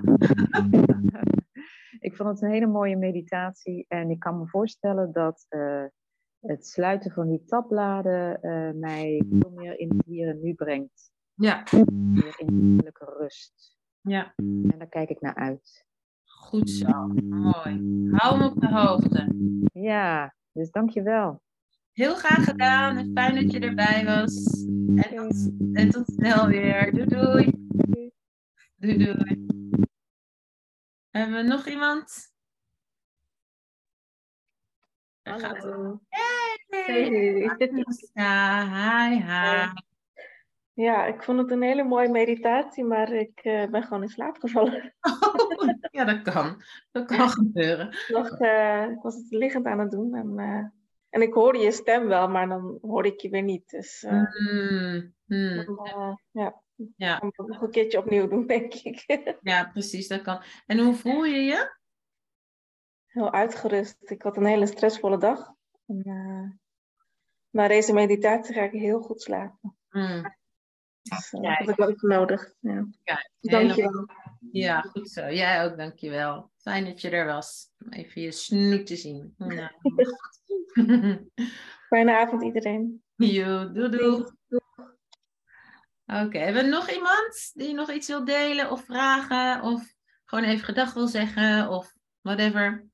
Ik 2.00 2.16
vond 2.16 2.28
het 2.28 2.42
een 2.42 2.50
hele 2.50 2.66
mooie 2.66 2.96
meditatie 2.96 3.84
en 3.88 4.10
ik 4.10 4.18
kan 4.18 4.38
me 4.38 4.46
voorstellen 4.48 5.12
dat 5.12 5.46
eh, 5.48 5.84
het 6.40 6.66
sluiten 6.66 7.10
van 7.10 7.28
die 7.28 7.44
tabbladen 7.44 8.40
eh, 8.42 8.70
mij 8.74 9.24
veel 9.30 9.50
meer 9.50 9.78
in 9.78 9.88
het 9.88 10.06
hier 10.06 10.28
en 10.28 10.40
nu 10.42 10.54
brengt. 10.54 11.10
Ja, 11.34 11.62
Meer 11.92 12.34
in 12.38 12.46
innerlijke 12.48 13.16
rust. 13.18 13.76
ja. 14.00 14.32
En 14.36 14.74
daar 14.78 14.88
kijk 14.88 15.08
ik 15.10 15.20
naar 15.20 15.34
uit. 15.34 15.86
Goed 16.24 16.70
zo. 16.70 17.06
Mooi. 17.24 18.08
Hou 18.10 18.38
me 18.38 18.50
op 18.50 18.60
de 18.60 18.68
hoogte. 18.68 19.34
Ja, 19.72 20.34
dus 20.52 20.70
dankjewel. 20.70 21.42
Heel 21.92 22.14
graag 22.14 22.44
gedaan 22.44 22.96
en 22.96 23.10
fijn 23.14 23.34
dat 23.34 23.52
je 23.52 23.60
erbij 23.60 24.04
was. 24.04 24.64
En 24.96 25.16
tot, 25.16 25.50
en 25.72 25.90
tot 25.90 26.12
snel 26.12 26.46
weer. 26.46 26.92
Doei 26.92 27.06
doei. 27.06 27.52
Doei 28.76 28.96
doei. 28.96 29.46
Hebben 31.10 31.36
we 31.36 31.42
nog 31.42 31.66
iemand? 31.66 32.32
Hallo. 35.22 36.00
Hey! 36.08 37.50
Ja, 38.12 39.08
hi, 39.08 39.22
hi. 39.22 39.90
Ja, 40.74 41.06
ik 41.06 41.22
vond 41.22 41.38
het 41.38 41.50
een 41.50 41.62
hele 41.62 41.84
mooie 41.84 42.08
meditatie, 42.08 42.84
maar 42.84 43.12
ik 43.12 43.40
eh, 43.42 43.70
ben 43.70 43.82
gewoon 43.82 44.02
in 44.02 44.08
slaap 44.08 44.36
gevallen. 44.38 44.94
Ja, 45.90 46.04
dat 46.04 46.22
kan. 46.22 46.62
Dat 46.90 47.06
kan 47.06 47.28
gebeuren. 47.28 47.88
Ik, 47.88 48.08
was, 48.12 48.30
eh, 48.30 48.86
ik 48.90 49.02
was 49.02 49.14
het 49.14 49.30
liggend 49.30 49.66
aan 49.66 49.78
het 49.78 49.90
doen 49.90 50.14
en, 50.14 50.38
eh, 50.38 50.64
en 51.08 51.22
ik 51.22 51.34
hoorde 51.34 51.58
je 51.58 51.72
stem 51.72 52.06
wel, 52.06 52.28
maar 52.28 52.48
dan 52.48 52.78
hoorde 52.82 53.08
ik 53.08 53.20
je 53.20 53.28
weer 53.28 53.42
niet. 53.42 53.70
Dus 53.70 54.00
dan, 54.00 54.26
eh, 55.26 56.12
ja, 56.30 56.62
Ja. 56.96 57.14
ik 57.14 57.18
kan 57.18 57.32
het 57.36 57.46
nog 57.46 57.62
een 57.62 57.70
keertje 57.70 57.98
opnieuw 57.98 58.28
doen, 58.28 58.46
denk 58.46 58.74
ik. 58.74 59.04
Ja, 59.42 59.64
precies, 59.64 60.08
dat 60.08 60.22
kan. 60.22 60.42
En 60.66 60.78
hoe 60.78 60.94
voel 60.94 61.24
je 61.24 61.40
je? 61.40 61.76
Heel 63.06 63.32
uitgerust. 63.32 64.10
Ik 64.10 64.22
had 64.22 64.36
een 64.36 64.46
hele 64.46 64.66
stressvolle 64.66 65.18
dag. 65.18 65.52
En, 65.86 66.60
na 67.50 67.68
deze 67.68 67.92
meditatie 67.92 68.54
ga 68.54 68.62
ik 68.62 68.72
heel 68.72 69.00
goed 69.00 69.22
slapen. 69.22 69.76
Hmm. 69.88 70.36
Dus, 71.02 71.32
eh, 71.32 71.40
Kijk. 71.40 71.66
dat 71.66 71.76
heb 71.76 71.88
ik 71.88 71.94
even 71.96 72.08
nodig. 72.08 72.52
Ja. 72.60 72.86
Kijk, 73.04 73.30
Dank 73.40 73.68
je 73.70 73.74
helemaal- 73.82 74.06
wel. 74.06 74.16
Ja, 74.52 74.80
goed 74.80 75.10
zo. 75.10 75.20
Jij 75.30 75.64
ook, 75.64 75.76
dankjewel. 75.76 76.50
Fijn 76.56 76.84
dat 76.84 77.00
je 77.00 77.10
er 77.10 77.26
was. 77.26 77.66
Even 77.90 78.22
je 78.22 78.32
snoet 78.32 78.86
te 78.86 78.96
zien. 78.96 79.34
Fijne 81.88 82.18
avond 82.18 82.42
iedereen. 82.42 83.02
Doei 83.16 83.72
doei. 83.72 84.24
Oké, 86.06 86.38
hebben 86.38 86.62
we 86.64 86.68
nog 86.68 86.90
iemand 86.90 87.50
die 87.54 87.74
nog 87.74 87.90
iets 87.90 88.08
wil 88.08 88.24
delen 88.24 88.70
of 88.70 88.84
vragen 88.84 89.62
of 89.62 89.94
gewoon 90.24 90.44
even 90.44 90.64
gedag 90.64 90.94
wil 90.94 91.06
zeggen 91.08 91.68
of 91.68 91.94
whatever? 92.20 92.86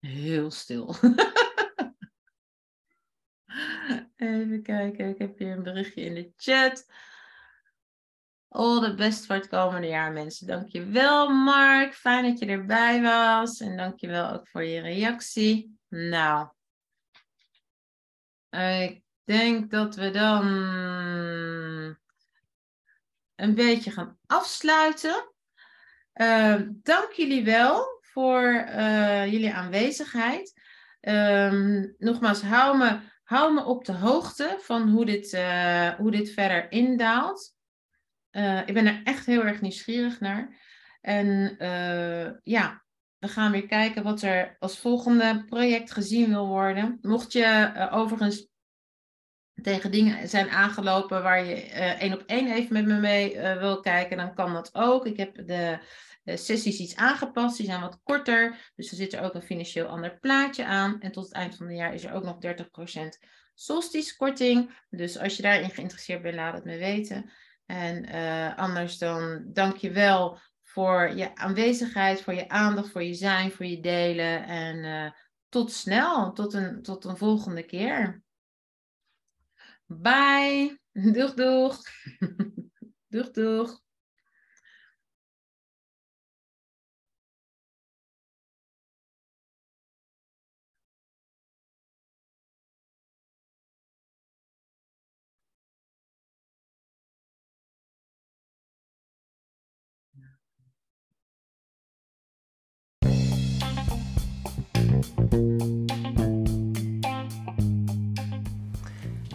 Heel 0.00 0.50
stil. 0.50 0.94
Even 4.16 4.62
kijken, 4.62 5.08
ik 5.08 5.18
heb 5.18 5.38
hier 5.38 5.52
een 5.52 5.62
berichtje 5.62 6.00
in 6.00 6.14
de 6.14 6.32
chat. 6.36 6.86
All 8.48 8.80
the 8.80 8.94
best 8.94 9.26
voor 9.26 9.34
het 9.34 9.48
komende 9.48 9.86
jaar, 9.86 10.12
mensen. 10.12 10.46
Dankjewel, 10.46 11.28
Mark. 11.28 11.94
Fijn 11.94 12.24
dat 12.24 12.38
je 12.38 12.46
erbij 12.46 13.02
was. 13.02 13.60
En 13.60 13.76
dankjewel 13.76 14.30
ook 14.30 14.48
voor 14.48 14.64
je 14.64 14.80
reactie. 14.80 15.78
Nou, 15.88 16.48
ik 18.50 19.02
denk 19.24 19.70
dat 19.70 19.94
we 19.94 20.10
dan 20.10 20.46
een 23.34 23.54
beetje 23.54 23.90
gaan 23.90 24.18
afsluiten. 24.26 25.32
Eh, 26.12 26.60
dank 26.68 27.12
jullie 27.12 27.44
wel 27.44 27.98
voor 28.00 28.44
eh, 28.52 29.32
jullie 29.32 29.52
aanwezigheid. 29.52 30.60
Ehm, 31.00 31.86
nogmaals, 31.98 32.42
hou 32.42 32.78
me, 32.78 32.98
hou 33.26 33.54
me 33.54 33.64
op 33.64 33.84
de 33.84 33.92
hoogte 33.92 34.58
van 34.60 34.88
hoe 34.88 35.04
dit, 35.04 35.32
eh, 35.32 35.88
hoe 35.88 36.10
dit 36.10 36.30
verder 36.30 36.72
indaalt. 36.72 37.54
Eh, 38.30 38.60
ik 38.66 38.74
ben 38.74 38.86
er 38.86 39.00
echt 39.04 39.26
heel 39.26 39.44
erg 39.44 39.60
nieuwsgierig 39.60 40.20
naar. 40.20 40.56
En 41.00 41.58
eh, 41.58 42.30
ja, 42.42 42.84
we 43.18 43.28
gaan 43.28 43.52
weer 43.52 43.66
kijken 43.66 44.02
wat 44.02 44.22
er 44.22 44.56
als 44.58 44.78
volgende 44.78 45.44
project 45.44 45.92
gezien 45.92 46.28
wil 46.28 46.46
worden. 46.46 46.98
Mocht 47.02 47.32
je 47.32 47.72
overigens 47.90 48.48
tegen 49.62 49.90
dingen 49.90 50.28
zijn 50.28 50.48
aangelopen 50.48 51.22
waar 51.22 51.44
je 51.44 51.54
één 51.98 52.12
op 52.12 52.22
één 52.26 52.52
even 52.52 52.72
met 52.72 52.86
me 52.86 53.00
mee 53.00 53.38
wil 53.38 53.80
kijken, 53.80 54.16
dan 54.16 54.34
kan 54.34 54.52
dat 54.52 54.74
ook. 54.74 55.06
Ik 55.06 55.16
heb 55.16 55.46
de 55.46 55.78
sessies 56.34 56.78
iets 56.78 56.96
aangepast, 56.96 57.56
die 57.56 57.66
zijn 57.66 57.80
wat 57.80 58.00
korter. 58.02 58.72
Dus 58.76 58.90
er 58.90 58.96
zit 58.96 59.12
er 59.12 59.22
ook 59.22 59.34
een 59.34 59.42
financieel 59.42 59.86
ander 59.86 60.18
plaatje 60.18 60.64
aan. 60.64 61.00
En 61.00 61.12
tot 61.12 61.24
het 61.24 61.32
eind 61.32 61.56
van 61.56 61.66
het 61.66 61.76
jaar 61.76 61.94
is 61.94 62.04
er 62.04 62.12
ook 62.12 62.24
nog 62.24 62.36
30% 62.36 63.08
solstice 63.54 64.16
korting. 64.16 64.78
Dus 64.90 65.18
als 65.18 65.36
je 65.36 65.42
daarin 65.42 65.70
geïnteresseerd 65.70 66.22
bent, 66.22 66.34
laat 66.34 66.54
het 66.54 66.64
me 66.64 66.78
weten. 66.78 67.30
En 67.66 68.04
anders 68.56 68.98
dan 68.98 69.44
dank 69.52 69.76
je 69.76 69.90
wel 69.90 70.38
voor 70.62 71.10
je 71.14 71.34
aanwezigheid, 71.34 72.22
voor 72.22 72.34
je 72.34 72.48
aandacht, 72.48 72.90
voor 72.90 73.02
je 73.02 73.14
zijn, 73.14 73.52
voor 73.52 73.66
je 73.66 73.80
delen. 73.80 74.44
En 74.44 75.14
tot 75.48 75.72
snel, 75.72 76.32
tot 76.32 76.54
een, 76.54 76.82
tot 76.82 77.04
een 77.04 77.16
volgende 77.16 77.62
keer. 77.62 78.22
Bye. 79.86 80.80
Doeg, 80.92 81.34
doeg. 81.34 81.82
doeg, 83.08 83.30
doeg. 83.30 83.85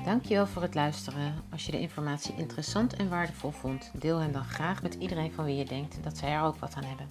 Dankjewel 0.04 0.48
voor 0.48 0.62
het 0.62 0.76
luisteren. 0.76 1.34
Als 1.52 1.66
je 1.66 1.72
de 1.72 1.80
informatie 1.80 2.36
interessant 2.38 2.94
en 2.94 3.10
waardevol 3.10 3.52
vond, 3.52 3.92
deel 3.94 4.18
hem 4.18 4.32
dan 4.32 4.44
graag 4.44 4.82
met 4.82 4.94
iedereen 4.94 5.32
van 5.32 5.46
wie 5.46 5.56
je 5.56 5.66
denkt 5.66 6.04
dat 6.04 6.18
zij 6.18 6.30
er 6.30 6.42
ook 6.42 6.58
wat 6.58 6.76
aan 6.76 6.84
hebben. 6.84 7.10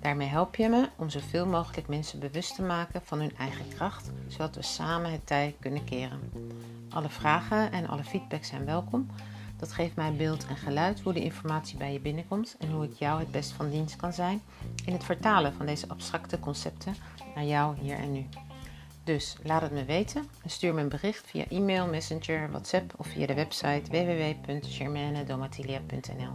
Daarmee 0.00 0.28
help 0.28 0.54
je 0.56 0.68
me 0.68 0.88
om 0.96 1.10
zoveel 1.10 1.46
mogelijk 1.46 1.88
mensen 1.88 2.18
bewust 2.18 2.54
te 2.54 2.62
maken 2.62 3.00
van 3.04 3.18
hun 3.18 3.36
eigen 3.36 3.68
kracht, 3.68 4.10
zodat 4.28 4.54
we 4.54 4.62
samen 4.62 5.12
het 5.12 5.26
tij 5.26 5.56
kunnen 5.60 5.84
keren. 5.84 6.20
Alle 6.88 7.08
vragen 7.08 7.72
en 7.72 7.86
alle 7.86 8.04
feedback 8.04 8.44
zijn 8.44 8.64
welkom. 8.64 9.06
Dat 9.56 9.72
geeft 9.72 9.96
mij 9.96 10.12
beeld 10.12 10.46
en 10.46 10.56
geluid 10.56 11.00
hoe 11.00 11.12
de 11.12 11.22
informatie 11.22 11.78
bij 11.78 11.92
je 11.92 12.00
binnenkomt 12.00 12.56
en 12.58 12.70
hoe 12.70 12.84
ik 12.84 12.92
jou 12.92 13.20
het 13.20 13.30
best 13.30 13.50
van 13.50 13.70
dienst 13.70 13.96
kan 13.96 14.12
zijn 14.12 14.42
in 14.84 14.92
het 14.92 15.04
vertalen 15.04 15.52
van 15.52 15.66
deze 15.66 15.88
abstracte 15.88 16.38
concepten 16.38 16.94
naar 17.34 17.44
jou 17.44 17.76
hier 17.80 17.96
en 17.96 18.12
nu. 18.12 18.26
Dus 19.04 19.36
laat 19.42 19.62
het 19.62 19.72
me 19.72 19.84
weten 19.84 20.24
en 20.42 20.50
stuur 20.50 20.74
me 20.74 20.80
een 20.80 20.88
bericht 20.88 21.26
via 21.26 21.44
e-mail, 21.48 21.86
messenger, 21.86 22.50
WhatsApp 22.50 22.92
of 22.96 23.06
via 23.06 23.26
de 23.26 23.34
website 23.34 23.82
www.germanedomatilia.nl. 23.90 26.32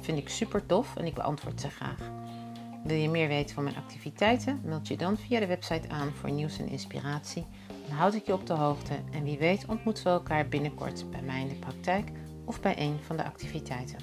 Vind 0.00 0.18
ik 0.18 0.28
super 0.28 0.66
tof 0.66 0.96
en 0.96 1.06
ik 1.06 1.14
beantwoord 1.14 1.60
ze 1.60 1.70
graag. 1.70 2.10
Wil 2.84 2.96
je 2.96 3.08
meer 3.08 3.28
weten 3.28 3.54
van 3.54 3.64
mijn 3.64 3.76
activiteiten? 3.76 4.60
Meld 4.64 4.88
je 4.88 4.96
dan 4.96 5.16
via 5.16 5.40
de 5.40 5.46
website 5.46 5.88
aan 5.88 6.12
voor 6.12 6.30
nieuws 6.30 6.58
en 6.58 6.68
inspiratie. 6.68 7.46
Dan 7.88 7.96
houd 7.96 8.14
ik 8.14 8.26
je 8.26 8.32
op 8.32 8.46
de 8.46 8.52
hoogte 8.52 8.94
en 9.12 9.24
wie 9.24 9.38
weet 9.38 9.66
ontmoeten 9.66 10.04
we 10.04 10.10
elkaar 10.10 10.48
binnenkort 10.48 11.10
bij 11.10 11.22
mij 11.22 11.40
in 11.40 11.48
de 11.48 11.54
praktijk 11.54 12.10
of 12.44 12.60
bij 12.60 12.78
een 12.78 12.98
van 13.06 13.16
de 13.16 13.24
activiteiten. 13.24 13.98